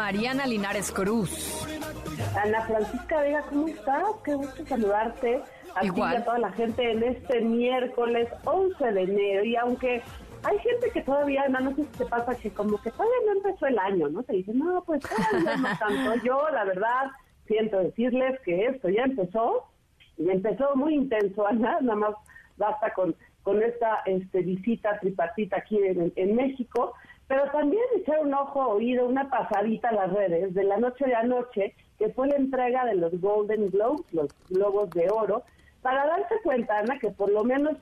Mariana 0.00 0.44
Linares 0.52 0.90
Cruz. 0.98 1.32
Ana 2.40 2.60
Francisca 2.66 3.16
Vega, 3.24 3.40
¿cómo 3.48 3.64
estás? 3.74 4.08
Qué 4.24 4.32
gusto 4.40 4.60
saludarte. 4.70 5.30
a 5.75 5.81
ti 5.81 5.91
y 5.95 6.01
a 6.01 6.23
toda 6.23 6.39
la 6.39 6.51
gente 6.51 6.91
en 6.91 7.03
este 7.03 7.41
miércoles 7.41 8.29
11 8.45 8.91
de 8.91 9.01
enero. 9.01 9.43
Y 9.43 9.55
aunque 9.55 10.01
hay 10.43 10.59
gente 10.59 10.91
que 10.91 11.01
todavía, 11.01 11.47
no, 11.47 11.59
no 11.61 11.75
sé 11.75 11.83
si 11.83 11.97
te 11.99 12.05
pasa 12.05 12.35
que 12.35 12.51
como 12.51 12.81
que 12.81 12.91
todavía 12.91 13.15
no 13.25 13.31
empezó 13.33 13.65
el 13.65 13.79
año, 13.79 14.09
¿no? 14.09 14.23
Se 14.23 14.33
dice, 14.33 14.53
no, 14.53 14.83
pues 14.85 15.01
todavía 15.01 15.57
no 15.57 15.69
tanto. 15.77 16.15
Yo, 16.25 16.49
la 16.51 16.65
verdad, 16.65 17.11
siento 17.47 17.79
decirles 17.79 18.39
que 18.41 18.65
esto 18.65 18.89
ya 18.89 19.03
empezó 19.03 19.65
y 20.17 20.29
empezó 20.29 20.75
muy 20.75 20.95
intenso, 20.95 21.47
Ana, 21.47 21.77
nada 21.81 21.95
más 21.95 22.15
basta 22.57 22.93
con, 22.93 23.15
con 23.43 23.61
esta 23.61 24.01
este, 24.05 24.41
visita 24.41 24.99
tripartita 24.99 25.57
aquí 25.57 25.77
en, 25.77 26.35
México, 26.35 26.93
pero 27.27 27.49
también 27.51 27.83
echar 27.95 28.19
un 28.19 28.33
ojo 28.33 28.59
oído, 28.67 29.07
una 29.07 29.29
pasadita 29.29 29.89
a 29.89 29.93
las 29.93 30.13
redes 30.13 30.53
de 30.53 30.63
la 30.63 30.77
noche 30.77 31.05
de 31.05 31.15
anoche, 31.15 31.75
que 31.97 32.09
fue 32.09 32.27
la 32.27 32.35
entrega 32.35 32.85
de 32.85 32.95
los 32.95 33.19
Golden 33.19 33.69
Globes, 33.69 34.13
los 34.13 34.27
Globos 34.49 34.89
de 34.91 35.09
Oro, 35.09 35.43
para 35.83 36.07
darse 36.07 36.35
cuenta, 36.43 36.79
Ana, 36.79 36.97
que 36.97 37.11
por 37.11 37.31
lo 37.31 37.43
menos 37.43 37.77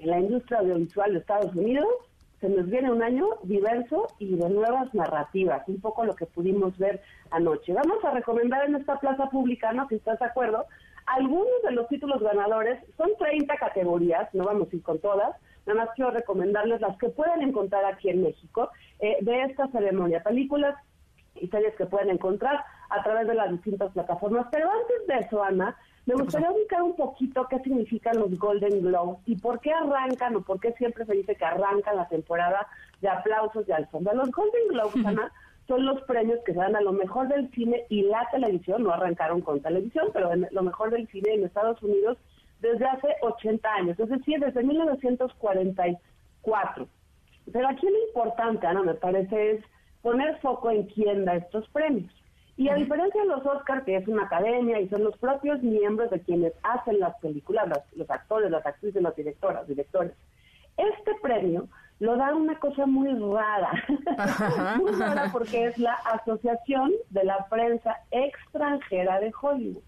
en 0.00 0.10
la 0.10 0.20
industria 0.20 0.58
audiovisual 0.58 1.12
de 1.12 1.20
Estados 1.20 1.54
Unidos 1.54 1.88
se 2.40 2.50
nos 2.50 2.68
viene 2.68 2.92
un 2.92 3.02
año 3.02 3.26
diverso 3.44 4.08
y 4.18 4.36
de 4.36 4.50
nuevas 4.50 4.92
narrativas, 4.92 5.66
un 5.68 5.80
poco 5.80 6.04
lo 6.04 6.14
que 6.14 6.26
pudimos 6.26 6.76
ver 6.76 7.00
anoche. 7.30 7.72
Vamos 7.72 8.04
a 8.04 8.10
recomendar 8.10 8.68
en 8.68 8.74
esta 8.74 9.00
plaza 9.00 9.30
pública, 9.30 9.72
¿no? 9.72 9.88
Si 9.88 9.94
estás 9.94 10.18
de 10.18 10.26
acuerdo, 10.26 10.66
algunos 11.06 11.62
de 11.64 11.70
los 11.70 11.88
títulos 11.88 12.20
ganadores, 12.20 12.78
son 12.96 13.10
30 13.18 13.56
categorías, 13.56 14.28
no 14.34 14.44
vamos 14.44 14.68
a 14.70 14.76
ir 14.76 14.82
con 14.82 14.98
todas, 14.98 15.34
nada 15.64 15.84
más 15.84 15.94
quiero 15.94 16.10
recomendarles 16.10 16.80
las 16.80 16.98
que 16.98 17.08
pueden 17.08 17.42
encontrar 17.42 17.84
aquí 17.86 18.10
en 18.10 18.22
México 18.22 18.70
eh, 18.98 19.16
de 19.22 19.42
esta 19.44 19.68
ceremonia, 19.68 20.22
películas 20.22 20.76
y 21.36 21.48
series 21.48 21.74
que 21.76 21.86
pueden 21.86 22.10
encontrar 22.10 22.64
a 22.90 23.02
través 23.02 23.26
de 23.28 23.34
las 23.34 23.50
distintas 23.50 23.92
plataformas. 23.92 24.46
Pero 24.50 24.70
antes 24.70 25.06
de 25.06 25.26
eso, 25.26 25.42
Ana, 25.42 25.76
me 26.06 26.14
gustaría 26.14 26.50
ubicar 26.52 26.82
un 26.82 26.94
poquito 26.94 27.48
qué 27.48 27.58
significan 27.58 28.18
los 28.18 28.38
Golden 28.38 28.80
Globes 28.80 29.18
y 29.26 29.36
por 29.36 29.60
qué 29.60 29.72
arrancan 29.72 30.36
o 30.36 30.42
por 30.42 30.60
qué 30.60 30.72
siempre 30.74 31.04
se 31.04 31.14
dice 31.14 31.34
que 31.34 31.44
arrancan 31.44 31.96
la 31.96 32.08
temporada 32.08 32.68
de 33.00 33.08
aplausos 33.08 33.66
de 33.66 33.74
alfombra. 33.74 34.14
Los 34.14 34.30
Golden 34.30 34.68
Globes, 34.68 35.04
Ana, 35.04 35.32
son 35.66 35.84
los 35.84 36.00
premios 36.02 36.38
que 36.46 36.52
se 36.52 36.60
dan 36.60 36.76
a 36.76 36.80
lo 36.80 36.92
mejor 36.92 37.26
del 37.26 37.50
cine 37.50 37.86
y 37.88 38.02
la 38.02 38.24
televisión, 38.30 38.84
no 38.84 38.92
arrancaron 38.92 39.40
con 39.40 39.60
televisión, 39.60 40.10
pero 40.12 40.32
en 40.32 40.46
lo 40.52 40.62
mejor 40.62 40.92
del 40.92 41.08
cine 41.08 41.34
en 41.34 41.44
Estados 41.44 41.82
Unidos 41.82 42.18
desde 42.60 42.86
hace 42.86 43.08
80 43.22 43.68
años, 43.68 43.98
es 43.98 44.08
decir, 44.08 44.38
desde 44.38 44.62
1944. 44.62 46.86
Pero 47.52 47.68
aquí 47.68 47.86
lo 47.86 48.06
importante, 48.06 48.64
Ana, 48.64 48.84
me 48.84 48.94
parece, 48.94 49.50
es 49.52 49.64
poner 50.02 50.38
foco 50.38 50.70
en 50.70 50.84
quién 50.84 51.24
da 51.24 51.34
estos 51.34 51.68
premios. 51.70 52.12
Y 52.56 52.70
a 52.70 52.74
diferencia 52.74 53.20
de 53.20 53.28
los 53.28 53.44
Oscars, 53.44 53.84
que 53.84 53.96
es 53.96 54.08
una 54.08 54.24
academia 54.24 54.80
y 54.80 54.88
son 54.88 55.04
los 55.04 55.16
propios 55.18 55.62
miembros 55.62 56.10
de 56.10 56.20
quienes 56.20 56.54
hacen 56.62 56.98
las 57.00 57.14
películas, 57.18 57.68
los, 57.94 58.10
actores, 58.10 58.50
las 58.50 58.64
actrices, 58.64 59.02
las 59.02 59.14
directoras, 59.14 59.68
directores, 59.68 60.12
este 60.78 61.12
premio 61.22 61.68
lo 61.98 62.16
da 62.16 62.34
una 62.34 62.58
cosa 62.58 62.86
muy 62.86 63.08
rara, 63.14 63.72
muy 64.78 64.92
rara 64.92 65.30
porque 65.32 65.66
es 65.66 65.78
la 65.78 65.94
Asociación 65.94 66.92
de 67.10 67.24
la 67.24 67.46
Prensa 67.48 67.96
Extranjera 68.10 69.20
de 69.20 69.32
Hollywood. 69.40 69.82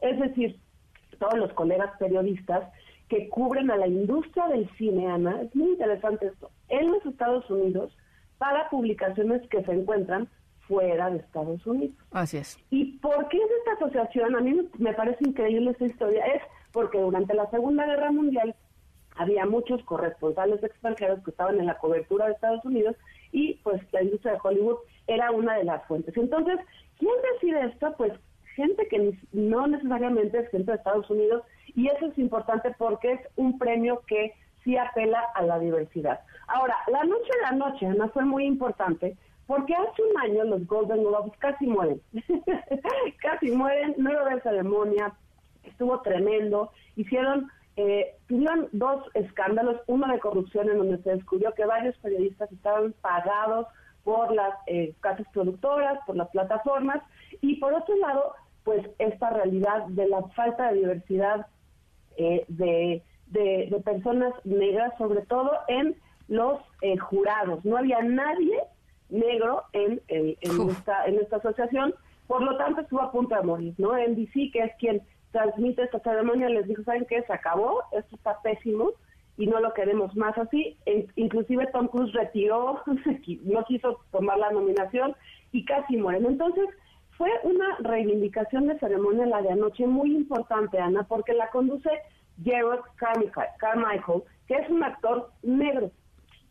Es 0.00 0.18
decir, 0.18 0.58
todos 1.18 1.38
los 1.38 1.52
colegas 1.52 1.90
periodistas 1.98 2.70
que 3.08 3.28
cubren 3.28 3.70
a 3.70 3.76
la 3.76 3.86
industria 3.86 4.46
del 4.48 4.70
cine, 4.76 5.10
Ana, 5.10 5.42
es 5.42 5.54
muy 5.54 5.70
interesante 5.70 6.26
esto, 6.26 6.50
en 6.68 6.90
los 6.90 7.04
Estados 7.04 7.48
Unidos 7.50 7.94
para 8.38 8.70
publicaciones 8.70 9.46
que 9.48 9.62
se 9.64 9.72
encuentran 9.72 10.28
fuera 10.70 11.10
de 11.10 11.18
Estados 11.18 11.66
Unidos. 11.66 11.96
Así 12.12 12.36
es. 12.36 12.56
¿Y 12.70 12.98
por 12.98 13.28
qué 13.28 13.38
es 13.38 13.50
esta 13.58 13.72
asociación? 13.72 14.36
A 14.36 14.40
mí 14.40 14.56
me 14.78 14.92
parece 14.94 15.28
increíble 15.28 15.72
esta 15.72 15.84
historia. 15.84 16.24
Es 16.26 16.42
porque 16.70 16.98
durante 16.98 17.34
la 17.34 17.50
Segunda 17.50 17.84
Guerra 17.86 18.12
Mundial 18.12 18.54
había 19.16 19.46
muchos 19.46 19.82
corresponsales 19.82 20.62
extranjeros 20.62 21.24
que 21.24 21.32
estaban 21.32 21.58
en 21.58 21.66
la 21.66 21.76
cobertura 21.78 22.26
de 22.26 22.32
Estados 22.32 22.64
Unidos 22.64 22.94
y 23.32 23.54
pues 23.64 23.82
la 23.92 24.04
industria 24.04 24.34
de 24.34 24.38
Hollywood 24.42 24.76
era 25.08 25.32
una 25.32 25.56
de 25.56 25.64
las 25.64 25.84
fuentes. 25.86 26.16
Entonces, 26.16 26.58
¿quién 26.98 27.12
decide 27.34 27.66
esto? 27.66 27.92
Pues 27.98 28.12
gente 28.54 28.86
que 28.86 29.18
no 29.32 29.66
necesariamente 29.66 30.38
es 30.38 30.50
gente 30.50 30.70
de 30.70 30.78
Estados 30.78 31.10
Unidos 31.10 31.42
y 31.74 31.88
eso 31.88 32.06
es 32.06 32.16
importante 32.16 32.72
porque 32.78 33.12
es 33.14 33.20
un 33.34 33.58
premio 33.58 34.02
que 34.06 34.34
sí 34.62 34.76
apela 34.76 35.20
a 35.34 35.42
la 35.42 35.58
diversidad. 35.58 36.20
Ahora, 36.46 36.76
la 36.86 37.02
noche 37.02 37.30
de 37.34 37.42
la 37.42 37.52
noche, 37.52 37.86
Ana, 37.86 38.08
fue 38.08 38.24
muy 38.24 38.44
importante 38.44 39.16
porque 39.50 39.74
hace 39.74 40.00
un 40.00 40.16
año 40.16 40.44
los 40.44 40.64
Golden 40.68 41.02
Globes 41.02 41.36
casi 41.40 41.66
mueren. 41.66 42.00
casi 43.20 43.50
mueren, 43.50 43.96
no 43.98 44.08
era 44.08 44.36
de 44.36 44.40
ceremonia, 44.42 45.12
estuvo 45.64 46.00
tremendo. 46.02 46.70
Hicieron, 46.94 47.50
eh, 47.74 48.14
tuvieron 48.28 48.68
dos 48.70 49.02
escándalos, 49.14 49.80
uno 49.88 50.06
de 50.06 50.20
corrupción 50.20 50.70
en 50.70 50.78
donde 50.78 51.02
se 51.02 51.16
descubrió 51.16 51.52
que 51.54 51.64
varios 51.64 51.98
periodistas 51.98 52.52
estaban 52.52 52.94
pagados 53.00 53.66
por 54.04 54.32
las 54.32 54.54
eh, 54.68 54.94
casas 55.00 55.26
productoras, 55.32 55.98
por 56.06 56.14
las 56.14 56.28
plataformas, 56.28 57.02
y 57.40 57.56
por 57.56 57.74
otro 57.74 57.96
lado, 57.96 58.34
pues 58.62 58.88
esta 59.00 59.30
realidad 59.30 59.84
de 59.88 60.06
la 60.06 60.22
falta 60.28 60.68
de 60.68 60.78
diversidad 60.78 61.48
eh, 62.18 62.44
de, 62.46 63.02
de, 63.26 63.82
personas 63.84 64.32
negras, 64.44 64.96
sobre 64.96 65.22
todo 65.22 65.50
en 65.66 65.96
los 66.28 66.60
eh, 66.82 66.96
jurados. 66.98 67.64
No 67.64 67.78
había 67.78 68.00
nadie 68.00 68.62
negro 69.10 69.64
en, 69.72 70.00
en, 70.08 70.36
esta, 70.70 71.06
en 71.06 71.18
esta 71.18 71.36
asociación, 71.36 71.94
por 72.26 72.42
lo 72.42 72.56
tanto 72.56 72.82
estuvo 72.82 73.02
a 73.02 73.12
punto 73.12 73.34
de 73.34 73.42
morir, 73.42 73.74
¿no? 73.78 73.92
NBC, 73.92 74.52
que 74.52 74.60
es 74.60 74.72
quien 74.78 75.02
transmite 75.32 75.82
esta 75.82 76.00
ceremonia, 76.00 76.48
les 76.48 76.66
dijo, 76.66 76.82
¿saben 76.84 77.06
qué? 77.08 77.22
Se 77.22 77.32
acabó, 77.32 77.82
esto 77.92 78.16
está 78.16 78.40
pésimo 78.42 78.92
y 79.36 79.46
no 79.46 79.60
lo 79.60 79.72
queremos 79.74 80.14
más 80.16 80.36
así. 80.38 80.76
E, 80.86 81.06
inclusive 81.16 81.66
Tom 81.72 81.88
Cruise 81.88 82.12
retiró, 82.12 82.82
no 83.44 83.64
quiso 83.64 84.00
tomar 84.10 84.38
la 84.38 84.50
nominación 84.50 85.14
y 85.52 85.64
casi 85.64 85.96
mueren. 85.96 86.26
Entonces, 86.26 86.68
fue 87.16 87.30
una 87.42 87.76
reivindicación 87.80 88.66
de 88.66 88.78
ceremonia 88.78 89.26
la 89.26 89.42
de 89.42 89.50
anoche 89.50 89.86
muy 89.86 90.14
importante, 90.14 90.78
Ana, 90.78 91.04
porque 91.04 91.34
la 91.34 91.50
conduce 91.50 91.90
Gerald 92.42 92.82
Carmichael, 92.96 94.22
que 94.46 94.54
es 94.54 94.70
un 94.70 94.82
actor 94.82 95.30
negro. 95.42 95.90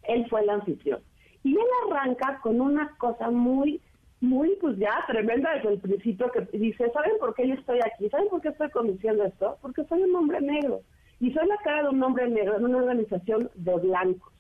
Él 0.04 0.28
fue 0.30 0.42
el 0.42 0.50
anfitrión. 0.50 1.02
Y 1.44 1.54
él 1.54 1.68
arranca 1.88 2.40
con 2.42 2.60
una 2.60 2.96
cosa 2.98 3.30
muy, 3.30 3.82
muy, 4.22 4.58
pues 4.60 4.78
ya 4.78 5.04
tremenda 5.08 5.54
desde 5.54 5.70
el 5.70 5.80
principio, 5.80 6.32
que 6.32 6.42
dice, 6.58 6.92
¿saben 6.92 7.14
por 7.20 7.34
qué 7.34 7.48
yo 7.48 7.54
estoy 7.54 7.80
aquí? 7.80 8.10
¿Saben 8.10 8.28
por 8.30 8.42
qué 8.42 8.50
estoy 8.50 8.70
conduciendo 8.70 9.24
esto? 9.24 9.58
Porque 9.62 9.86
soy 9.86 10.04
un 10.04 10.16
hombre 10.16 10.42
negro. 10.42 10.82
Y 11.20 11.32
soy 11.34 11.48
la 11.48 11.58
cara 11.58 11.84
de 11.84 11.90
un 11.90 12.04
hombre 12.04 12.28
negro 12.30 12.58
en 12.58 12.66
una 12.66 12.78
organización 12.78 13.50
de 13.56 13.76
blancos. 13.76 14.34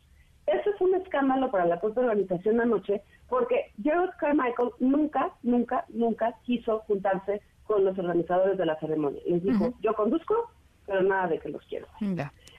Eso 0.48 0.72
es 0.72 0.82
un 0.82 0.96
escándalo 0.96 1.52
para 1.52 1.66
la 1.66 1.80
propia 1.80 2.04
organización 2.04 2.60
anoche, 2.60 3.02
porque 3.28 3.72
Gerald 3.84 4.12
Carmichael 4.18 4.72
nunca, 4.80 5.32
nunca, 5.44 5.86
nunca 5.90 6.36
quiso 6.44 6.80
juntarse 6.88 7.42
con 7.66 7.86
los 7.86 7.98
organizadores 8.00 8.58
de 8.58 8.66
la 8.66 8.80
ceremonia. 8.80 9.22
Les 9.28 9.44
dijo, 9.44 9.74
yo 9.82 9.94
conduzco, 9.94 10.50
pero 10.88 11.04
nada 11.04 11.28
de 11.28 11.40
que 11.40 11.50
los 11.50 11.64
quiero. 11.66 11.86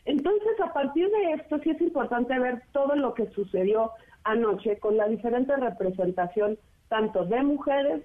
Entonces, 0.05 0.61
a 0.62 0.73
partir 0.73 1.11
de 1.11 1.33
esto, 1.33 1.59
sí 1.59 1.71
es 1.71 1.81
importante 1.81 2.39
ver 2.39 2.62
todo 2.73 2.95
lo 2.95 3.12
que 3.15 3.27
sucedió 3.31 3.91
anoche 4.25 4.79
con 4.79 4.97
la 4.97 5.09
diferente 5.09 5.57
representación 5.57 6.59
tanto 6.89 7.25
de 7.25 7.43
mujeres, 7.43 8.03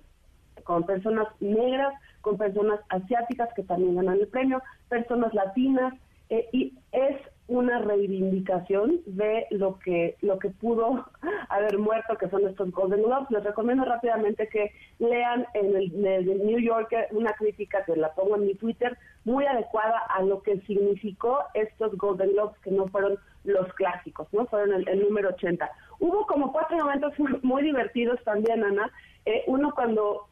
con 0.64 0.86
personas 0.86 1.28
negras, 1.40 1.94
con 2.22 2.38
personas 2.38 2.80
asiáticas 2.90 3.50
que 3.56 3.64
también 3.64 3.96
ganan 3.96 4.20
el 4.20 4.28
premio, 4.28 4.62
personas 4.90 5.34
latinas, 5.34 5.94
eh, 6.30 6.48
y 6.52 6.74
es 6.92 7.18
una 7.48 7.78
reivindicación 7.80 9.02
de 9.06 9.46
lo 9.52 9.78
que 9.78 10.16
lo 10.22 10.40
que 10.40 10.50
pudo 10.50 11.06
haber 11.50 11.78
muerto, 11.78 12.18
que 12.18 12.30
son 12.30 12.48
estos 12.48 12.72
Golden 12.72 13.04
Globes. 13.04 13.30
Les 13.30 13.44
recomiendo 13.44 13.86
rápidamente 13.86 14.48
que 14.48 14.72
lean 14.98 15.46
en 15.54 15.76
el, 15.76 16.46
New 16.46 16.60
Yorker 16.60 17.08
una 17.12 17.34
crítica 17.34 17.84
que 17.86 17.96
la 17.96 18.14
pongo 18.14 18.36
en 18.36 18.48
mi 18.48 18.56
Twitter, 18.56 18.98
muy 19.26 19.46
adecuada 19.46 20.00
a 20.10 20.24
lo 20.24 20.42
que 20.42 20.60
significó 20.62 21.44
estos 21.54 21.96
Golden 21.98 22.32
Globes, 22.32 22.58
que 22.60 22.72
no 22.72 22.88
fueron 22.88 23.20
los 23.44 23.72
clásicos, 23.74 24.28
no 24.34 24.48
fueron 24.48 24.84
el, 24.88 25.00
número 25.00 25.30
80. 25.30 25.70
Hubo 25.99 26.26
como 26.27 26.51
cuatro 26.51 26.77
momentos 26.77 27.13
muy 27.43 27.63
divertidos 27.63 28.23
también, 28.23 28.63
Ana. 28.63 28.91
Eh, 29.26 29.43
uno 29.47 29.73
cuando 29.73 30.27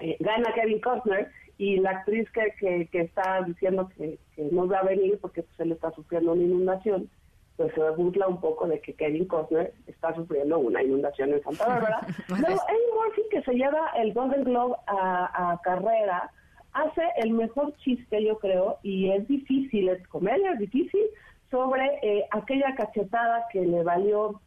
eh, 0.00 0.16
gana 0.20 0.52
Kevin 0.54 0.80
Costner, 0.80 1.30
y 1.58 1.76
la 1.76 1.90
actriz 1.90 2.28
que, 2.32 2.88
que, 2.90 3.00
está 3.00 3.42
diciendo 3.42 3.88
que, 3.96 4.18
no 4.50 4.66
va 4.66 4.78
a 4.78 4.84
venir 4.84 5.18
porque 5.20 5.42
pues, 5.42 5.60
él 5.60 5.72
está 5.72 5.92
sufriendo 5.92 6.32
una 6.32 6.42
inundación, 6.42 7.08
pues 7.56 7.72
se 7.74 7.90
burla 7.90 8.26
un 8.26 8.40
poco 8.40 8.66
de 8.66 8.80
que 8.80 8.94
Kevin 8.94 9.26
Costner 9.26 9.72
está 9.86 10.14
sufriendo 10.14 10.58
una 10.58 10.82
inundación 10.82 11.32
en 11.32 11.42
Santa 11.42 11.66
Bárbara. 11.68 12.00
Luego, 12.28 12.46
Eddie 12.46 12.94
Murphy, 12.94 13.22
que 13.30 13.42
se 13.42 13.52
lleva 13.52 13.90
el 13.96 14.12
Golden 14.12 14.44
Globe 14.44 14.74
a, 14.88 15.60
carrera, 15.62 16.30
hace 16.72 17.02
el 17.18 17.30
mejor 17.30 17.72
chiste, 17.76 18.24
yo 18.24 18.38
creo, 18.38 18.78
y 18.82 19.10
es 19.10 19.26
difícil, 19.28 19.88
es 19.88 20.06
comedia, 20.08 20.52
es 20.52 20.58
difícil, 20.58 21.04
sobre 21.50 21.84
eh, 22.02 22.26
aquella 22.32 22.74
cachetada 22.74 23.46
que 23.52 23.60
le 23.60 23.84
valió 23.84 24.40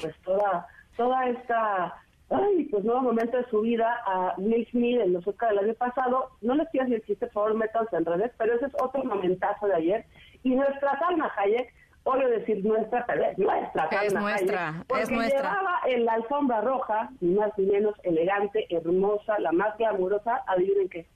pues 0.00 0.14
toda, 0.24 0.66
toda 0.96 1.28
esta 1.28 1.94
ay, 2.30 2.64
pues 2.70 2.82
nuevo 2.84 3.02
momento 3.02 3.36
de 3.36 3.44
su 3.50 3.60
vida 3.60 4.00
a 4.06 4.34
Will 4.38 4.66
Smith 4.70 5.00
en 5.00 5.12
los 5.12 5.26
Oscar 5.26 5.50
del 5.50 5.58
año 5.60 5.74
pasado. 5.74 6.30
No 6.40 6.54
les 6.54 6.68
quiero 6.70 6.86
decir 6.88 7.04
chiste, 7.06 7.26
por 7.26 7.32
favor, 7.44 7.54
métanse 7.54 7.96
en 7.96 8.04
redes, 8.04 8.32
pero 8.38 8.54
ese 8.54 8.66
es 8.66 8.72
otro 8.82 9.04
momentazo 9.04 9.66
de 9.66 9.74
ayer. 9.74 10.04
Y 10.42 10.54
nuestra 10.56 10.98
Salma 10.98 11.30
Hayek, 11.36 11.72
odio 12.04 12.28
decir 12.28 12.64
nuestra, 12.64 13.04
pero 13.06 13.24
es 13.24 13.38
nuestra 13.38 13.88
Es 14.02 14.12
nuestra, 14.14 14.84
es 15.00 15.10
nuestra. 15.10 15.40
llevaba 15.42 15.80
en 15.86 16.04
la 16.06 16.12
alfombra 16.14 16.60
roja, 16.62 17.10
más 17.20 17.50
ni 17.58 17.66
menos 17.66 17.94
elegante, 18.02 18.66
hermosa, 18.74 19.38
la 19.38 19.52
más 19.52 19.76
glamurosa, 19.78 20.42
adivinen 20.46 20.88
qué. 20.88 21.06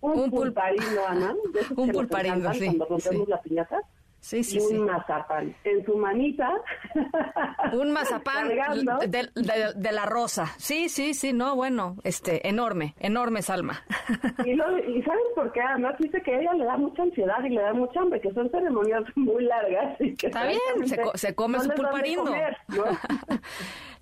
Un, 0.00 0.12
Un 0.12 0.30
pul- 0.30 0.42
pulparino, 0.42 1.06
Ana. 1.08 1.34
de 1.52 1.60
esos 1.60 1.70
Un 1.78 1.86
que 1.88 1.92
nos 1.92 2.56
sí, 2.58 2.66
Cuando 2.66 2.84
rompemos 2.86 3.24
sí. 3.24 3.30
la 3.30 3.40
piñata. 3.42 3.80
Sí, 4.28 4.44
sí, 4.44 4.58
y 4.58 4.60
un 4.60 4.68
sí. 4.68 4.74
mazapán. 4.80 5.56
En 5.64 5.82
su 5.86 5.96
manita. 5.96 6.50
Un 7.72 7.92
mazapán 7.92 8.48
de, 8.48 9.08
de- 9.34 9.72
de 9.74 9.92
la 9.92 10.04
rosa. 10.04 10.46
Sí, 10.58 10.90
sí, 10.90 11.14
sí, 11.14 11.32
no, 11.32 11.56
bueno, 11.56 11.96
este, 12.04 12.46
enorme, 12.46 12.94
enorme 13.00 13.40
Salma. 13.40 13.82
Y, 14.44 14.52
lo- 14.54 14.78
y 14.80 15.02
¿saben 15.02 15.20
por 15.34 15.50
qué? 15.52 15.60
Además 15.62 15.94
dice 15.98 16.20
que 16.22 16.34
a 16.34 16.40
ella 16.40 16.52
le 16.52 16.64
da 16.66 16.76
mucha 16.76 17.02
ansiedad 17.04 17.42
y 17.42 17.48
le 17.48 17.62
da 17.62 17.72
mucha 17.72 18.00
hambre, 18.00 18.20
que 18.20 18.30
son 18.34 18.50
ceremonias 18.50 19.02
muy 19.16 19.44
largas. 19.44 19.98
Y 19.98 20.14
que 20.14 20.26
Está 20.26 20.46
bien, 20.46 20.86
se, 20.86 21.00
co- 21.00 21.16
se 21.16 21.34
come 21.34 21.56
no 21.56 21.64
su 21.64 21.70
pulparindo. 21.70 22.24
comer, 22.26 22.56
¿no? 22.68 22.84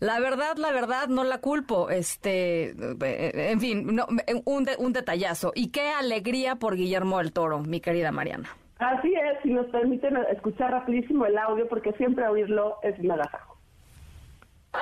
La 0.00 0.18
verdad, 0.18 0.56
la 0.56 0.72
verdad, 0.72 1.06
no 1.06 1.22
la 1.22 1.38
culpo. 1.38 1.88
Este, 1.90 2.70
eh, 2.70 3.50
en 3.52 3.60
fin, 3.60 3.94
no, 3.94 4.06
un, 4.44 4.64
de- 4.64 4.76
un 4.76 4.92
detallazo. 4.92 5.52
Y 5.54 5.68
qué 5.70 5.88
alegría 5.90 6.56
por 6.56 6.74
Guillermo 6.74 7.18
del 7.18 7.32
Toro, 7.32 7.60
mi 7.60 7.80
querida 7.80 8.10
Mariana. 8.10 8.48
Así 8.78 9.14
es, 9.14 9.42
si 9.42 9.52
nos 9.52 9.66
permiten 9.66 10.16
escuchar 10.30 10.70
rapidísimo 10.70 11.24
el 11.26 11.38
audio, 11.38 11.66
porque 11.68 11.92
siempre 11.92 12.26
oírlo 12.28 12.78
es 12.82 12.98
un 12.98 13.10
agasajo. 13.10 13.56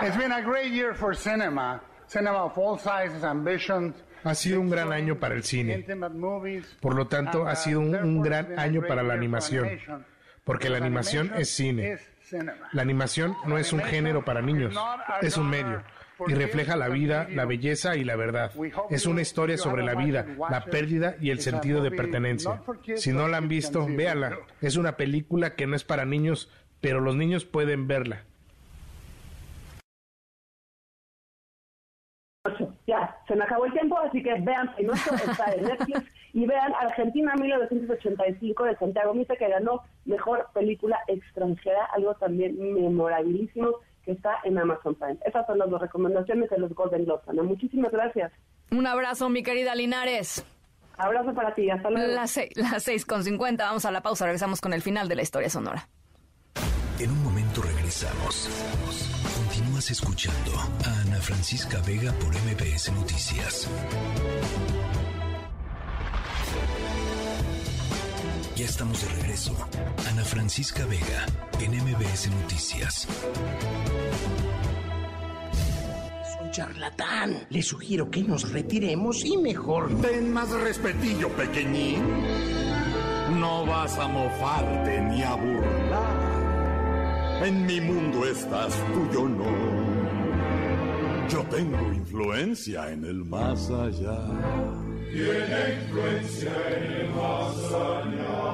It's 0.03 0.17
been 0.19 0.33
a 0.33 0.41
great 0.41 0.73
year 0.73 0.95
for 0.95 1.15
cinema. 1.15 1.81
Cinema 2.07 2.45
of 2.45 2.59
all 2.59 2.79
sizes, 2.79 3.23
ambitions. 3.23 3.95
Ha 4.25 4.35
sido 4.35 4.61
un 4.61 4.71
gran 4.71 4.93
año 4.93 5.19
para 5.21 5.35
el 5.35 5.43
cine. 5.45 5.85
Por 6.81 6.95
lo 6.97 7.07
tanto, 7.07 7.47
ha 7.47 7.55
sido 7.55 7.81
un, 7.81 8.21
gran 8.23 8.49
been 8.49 8.59
a 8.59 8.63
año 8.63 8.81
great 8.81 8.89
para 8.89 9.03
la 9.03 9.15
year 9.15 9.15
for 9.15 9.19
animación. 9.19 9.65
animation. 9.67 10.07
Porque 10.45 10.69
la 10.69 10.77
Because 10.79 10.87
animación 10.87 11.27
animation 11.27 11.41
es 11.43 11.51
cine. 11.51 11.93
is 11.93 12.11
cinema. 12.23 12.69
La 12.73 12.83
animación 12.83 13.37
no 13.47 13.59
es 13.59 13.73
un 13.73 13.81
género 13.81 14.25
para 14.25 14.43
niños, 14.43 14.75
es 15.23 15.37
un 15.37 15.49
medio 15.49 15.83
y 16.27 16.35
refleja 16.35 16.77
la 16.77 16.89
vida, 16.89 17.29
la 17.31 17.45
belleza 17.45 17.97
y 17.97 18.05
la 18.05 18.17
verdad. 18.17 18.53
Es 18.91 19.07
una 19.07 19.23
historia 19.23 19.57
sobre 19.57 19.83
la 19.83 19.95
vida, 19.95 20.27
la 20.51 20.65
pérdida 20.65 21.17
y 21.21 21.31
el 21.31 21.41
sentido 21.41 21.83
de 21.83 21.91
pertenencia. 21.91 22.63
Si 22.97 23.13
no 23.13 23.29
la 23.29 23.39
han 23.39 23.49
visto, 23.49 23.87
véala. 23.87 24.39
Es 24.61 24.77
una 24.77 24.97
película 24.97 25.55
que 25.55 25.67
no 25.67 25.77
es 25.77 25.85
para 25.85 26.05
niños, 26.05 26.51
pero 26.81 27.01
los 27.01 27.17
niños 27.17 27.45
pueden 27.45 27.87
verla. 27.87 28.25
Ya, 32.87 33.17
se 33.27 33.35
me 33.35 33.45
acabó 33.45 33.65
el 33.65 33.73
tiempo, 33.73 33.99
así 33.99 34.23
que 34.23 34.35
vean 34.41 34.75
Pinocho, 34.77 35.15
está 35.15 35.55
en 35.55 35.65
Netflix, 35.65 36.03
y 36.35 36.45
vean 36.45 36.75
Argentina 36.79 37.35
1985 37.35 38.65
de 38.65 38.77
Santiago 38.77 39.15
Mita, 39.15 39.35
que 39.37 39.49
ganó 39.49 39.81
Mejor 40.05 40.49
Película 40.53 41.01
Extranjera, 41.09 41.87
algo 41.95 42.15
también 42.17 42.59
memorabilísimo, 42.59 43.77
que 44.05 44.13
está 44.13 44.37
en 44.45 44.59
Amazon 44.59 44.95
Prime. 44.95 45.19
Esas 45.25 45.47
son 45.47 45.59
las 45.59 45.69
dos 45.71 45.81
recomendaciones 45.81 46.51
de 46.51 46.59
los 46.59 46.75
Golden 46.75 47.05
Globes, 47.05 47.29
Ana. 47.29 47.43
Muchísimas 47.43 47.91
gracias. 47.93 48.33
Un 48.71 48.87
abrazo, 48.87 49.29
mi 49.29 49.43
querida 49.43 49.75
Linares. 49.75 50.45
Abrazo 50.97 51.35
para 51.35 51.55
ti, 51.55 51.71
hasta 51.71 51.91
luego. 51.91 52.13
Las, 52.13 52.31
seis- 52.31 52.57
las 52.57 52.83
seis 52.83 53.05
con 53.05 53.25
cincuenta, 53.25 53.65
vamos 53.67 53.85
a 53.85 53.91
la 53.91 54.01
pausa, 54.03 54.25
regresamos 54.27 54.61
con 54.61 54.73
el 54.73 54.83
final 54.83 55.09
de 55.09 55.17
la 55.17 55.23
historia 55.23 55.51
sonora. 55.51 55.89
En 57.01 57.11
un 57.11 57.25
momento 57.25 57.61
regresamos. 57.63 58.49
Continúas 59.37 59.91
escuchando 59.91 60.53
a 60.87 61.01
Ana 61.03 61.17
Francisca 61.17 61.79
Vega 61.85 62.13
por 62.13 62.29
MBS 62.29 62.93
Noticias. 62.93 63.69
Ya 68.65 68.71
estamos 68.71 69.03
de 69.03 69.09
regreso. 69.21 69.53
Ana 70.09 70.25
Francisca 70.25 70.87
Vega 70.87 71.27
en 71.61 71.73
MBS 71.85 72.31
Noticias. 72.31 73.07
Es 76.23 76.39
un 76.41 76.51
charlatán. 76.51 77.47
Le 77.51 77.61
sugiero 77.61 78.11
que 78.11 78.23
nos 78.23 78.51
retiremos 78.53 79.23
y 79.23 79.37
mejor. 79.37 79.95
Ten 80.01 80.33
más 80.33 80.49
respetillo, 80.49 81.29
pequeñín. 81.37 82.03
No 83.39 83.67
vas 83.67 83.99
a 83.99 84.09
mofarte 84.09 84.99
ni 85.11 85.23
a 85.23 85.35
burlar. 85.35 87.43
En 87.45 87.67
mi 87.67 87.83
mundo 87.83 88.25
estás 88.25 88.73
tú, 88.95 89.11
yo 89.13 89.29
no. 89.29 89.45
Yo 91.29 91.43
tengo 91.55 91.93
influencia 91.93 92.91
en 92.91 93.05
el 93.05 93.27
más 93.27 93.69
allá. 93.69 94.25
Tiene 95.13 95.85
influencia 95.85 96.51
en 96.71 96.93
el 96.93 97.11
más 97.11 97.57
allá. 97.73 98.54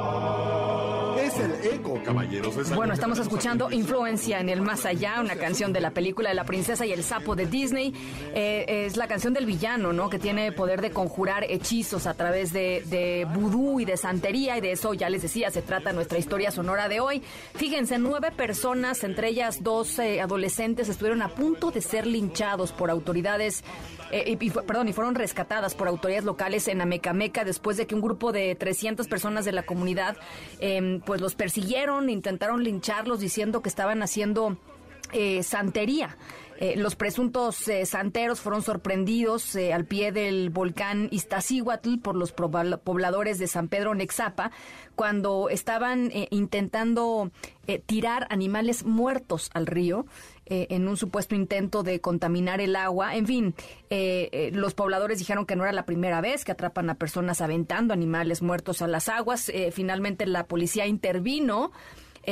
Eco, 1.63 2.01
caballeros. 2.05 2.57
Esa 2.57 2.75
Bueno, 2.75 2.93
cosa 2.93 2.95
estamos 2.95 3.19
escuchando. 3.19 3.71
Influencia 3.71 4.41
en 4.41 4.49
el 4.49 4.63
Más 4.63 4.87
Allá, 4.87 5.21
una 5.21 5.37
canción 5.37 5.73
de 5.73 5.81
la 5.81 5.91
película 5.91 6.29
de 6.29 6.35
la 6.35 6.45
princesa 6.45 6.87
y 6.87 6.93
el 6.93 7.03
sapo 7.03 7.37
de 7.37 7.47
Disney. 7.47 7.93
Eh, 8.35 8.87
es 8.87 8.97
la 8.97 9.07
canción 9.07 9.33
del 9.33 9.47
villano, 9.47 9.93
¿no? 9.93 10.09
Que 10.09 10.19
tiene 10.19 10.53
poder 10.53 10.81
de 10.81 10.91
conjurar 10.91 11.45
hechizos 11.49 12.07
a 12.07 12.15
través 12.15 12.53
de, 12.53 12.83
de 12.87 13.27
vudú 13.33 13.81
y 13.81 13.85
de 13.85 13.97
santería, 13.97 14.57
y 14.59 14.61
de 14.61 14.73
eso 14.73 14.95
ya 14.95 15.09
les 15.11 15.23
decía, 15.23 15.51
se 15.51 15.63
trata 15.63 15.93
nuestra 15.93 16.19
historia 16.19 16.51
sonora 16.51 16.89
de 16.89 17.01
hoy. 17.01 17.23
Fíjense, 17.55 17.99
nueve 17.99 18.31
personas, 18.31 19.05
entre 19.05 19.29
ellas 19.29 19.63
dos 19.63 19.99
eh, 19.99 20.21
adolescentes, 20.21 20.89
estuvieron 20.89 21.23
a 21.23 21.29
punto 21.29 21.71
de 21.71 21.81
ser 21.81 22.07
linchados 22.07 22.73
por 22.73 22.91
autoridades 22.91 23.63
eh, 24.13 24.37
y, 24.41 24.51
perdón, 24.51 24.89
y 24.89 24.93
fueron 24.93 25.15
rescatadas 25.15 25.75
por 25.75 25.89
autoridades 25.89 26.25
locales 26.25 26.67
en 26.69 26.81
Amecameca 26.81 27.45
después 27.45 27.77
de 27.77 27.87
que 27.87 27.95
un 27.95 28.01
grupo 28.01 28.33
de 28.33 28.55
300 28.57 29.07
personas 29.07 29.45
de 29.45 29.53
la 29.53 29.63
comunidad 29.63 30.17
eh, 30.59 31.01
pues 31.05 31.21
los 31.21 31.35
persiguieron, 31.51 32.11
intentaron 32.11 32.63
lincharlos 32.63 33.19
diciendo 33.19 33.61
que 33.61 33.69
estaban 33.69 34.05
haciendo 34.05 34.57
eh, 35.13 35.43
santería. 35.43 36.17
Eh, 36.61 36.77
los 36.77 36.95
presuntos 36.95 37.67
eh, 37.69 37.87
santeros 37.87 38.39
fueron 38.39 38.63
sorprendidos 38.63 39.57
eh, 39.57 39.73
al 39.73 39.87
pie 39.87 40.13
del 40.13 40.51
volcán 40.51 41.09
Iztaccíhuatl 41.11 41.99
por 41.99 42.15
los 42.15 42.33
pobladores 42.33 43.39
de 43.39 43.49
San 43.49 43.69
Pedro 43.69 43.95
Nexapa 43.97 44.53
cuando 44.95 45.49
estaban 45.49 46.13
intentando 46.31 47.31
tirar 47.87 48.27
animales 48.29 48.85
muertos 48.85 49.51
al 49.55 49.67
río 49.67 50.05
eh, 50.51 50.67
en 50.71 50.89
un 50.89 50.97
supuesto 50.97 51.37
intento 51.37 51.85
de 51.85 52.01
contaminar 52.01 52.61
el 52.61 52.75
agua. 52.75 53.15
En 53.15 53.25
fin, 53.25 53.55
eh, 53.89 54.29
eh, 54.33 54.51
los 54.53 54.75
pobladores 54.75 55.21
dijeron 55.21 55.47
que 55.47 55.55
no 55.55 55.63
era 55.63 55.73
la 55.73 55.87
primera 55.87 56.21
vez 56.21 56.45
que 56.45 56.51
atrapan 56.51 56.91
a 56.91 56.97
personas 56.97 57.41
aventando 57.41 57.95
animales 57.95 58.43
muertos 58.43 58.83
a 58.83 58.89
las 58.89 59.09
aguas. 59.09 59.49
Eh, 59.49 59.71
finalmente 59.73 60.27
la 60.27 60.45
policía 60.47 60.87
intervino. 60.87 61.71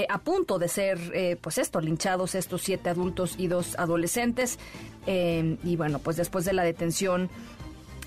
a 0.08 0.18
punto 0.18 0.58
de 0.58 0.68
ser, 0.68 1.38
pues 1.40 1.58
esto, 1.58 1.80
linchados 1.80 2.34
estos 2.34 2.62
siete 2.62 2.90
adultos 2.90 3.34
y 3.38 3.48
dos 3.48 3.74
adolescentes. 3.78 4.58
Y 5.06 5.76
bueno, 5.76 5.98
pues 5.98 6.16
después 6.16 6.44
de 6.44 6.52
la 6.52 6.62
detención, 6.62 7.30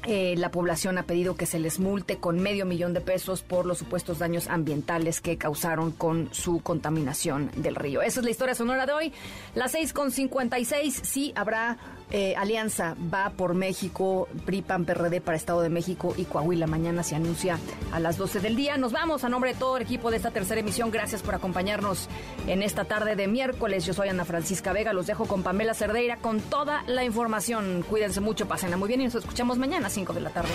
eh, 0.04 0.36
la 0.38 0.50
población 0.50 0.98
ha 0.98 1.04
pedido 1.04 1.36
que 1.36 1.46
se 1.46 1.60
les 1.60 1.80
multe 1.80 2.18
con 2.18 2.40
medio 2.40 2.66
millón 2.66 2.94
de 2.94 3.02
pesos 3.02 3.44
por 3.44 3.66
los 3.66 3.78
supuestos 3.78 4.20
daños 4.20 4.48
ambientales 4.48 5.22
que 5.22 5.38
causaron 5.38 5.92
con 5.92 6.30
su 6.34 6.62
contaminación 6.62 7.52
del 7.56 7.76
río. 7.76 8.02
Esa 8.02 8.20
es 8.20 8.24
la 8.24 8.32
historia 8.32 8.56
sonora 8.56 8.86
de 8.86 8.94
hoy. 8.94 9.14
Las 9.54 9.72
6 9.74 9.94
con 9.94 10.12
56, 10.12 11.02
sí 11.04 11.34
habrá 11.36 11.78
eh, 12.12 12.36
alianza, 12.36 12.96
va 13.14 13.30
por 13.30 13.54
México, 13.54 14.28
PRI, 14.46 14.62
PAN, 14.62 14.86
PRD 14.86 15.22
para 15.22 15.38
Estado 15.38 15.62
de 15.62 15.70
México 15.70 16.14
y 16.18 16.26
Coahuila. 16.26 16.68
Mañana 16.68 17.04
se 17.04 17.16
anuncia 17.16 17.58
a 17.92 18.00
las 18.00 18.18
12 18.18 18.42
del 18.42 18.56
día. 18.56 18.78
Nos 18.78 18.92
vamos 18.92 19.24
a 19.24 19.30
nombre 19.30 19.54
de 19.54 19.60
todo 19.60 19.78
el 19.78 19.84
equipo 19.84 20.12
de 20.12 20.18
esta 20.18 20.32
tercera 20.32 20.60
emisión. 20.60 20.92
Gracias 20.92 21.22
por 21.22 21.36
acompañarnos 21.36 22.10
en 22.48 22.64
esta 22.64 22.86
tarde 22.86 23.16
de 23.16 23.28
miércoles. 23.28 23.86
Yo 23.86 23.94
soy 23.94 24.10
Ana 24.10 24.26
Francisca 24.26 24.74
Vega. 24.74 24.94
Los 24.94 25.08
dejo 25.08 25.26
con 25.26 25.42
Pamela 25.42 25.74
Cerdeira 25.74 26.18
con 26.18 26.42
toda 26.42 26.84
la 26.88 27.04
información. 27.04 27.84
Cuídense 27.90 28.20
mucho, 28.20 28.48
pásenla 28.48 28.78
muy 28.78 28.88
bien 28.88 29.02
y 29.02 29.06
nos 29.06 29.16
escuchamos 29.16 29.58
mañana 29.58 29.88
a 29.88 29.90
5 29.90 30.14
de 30.14 30.22
la 30.22 30.30
tarde. 30.32 30.50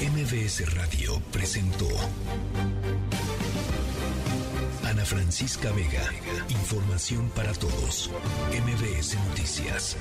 MBS 0.00 0.74
Radio 0.74 1.20
presentó 1.32 1.88
Ana 4.84 5.04
Francisca 5.04 5.70
Vega. 5.72 6.12
Información 6.48 7.30
para 7.34 7.52
todos. 7.52 8.10
MBS 8.52 9.16
Noticias. 9.28 9.96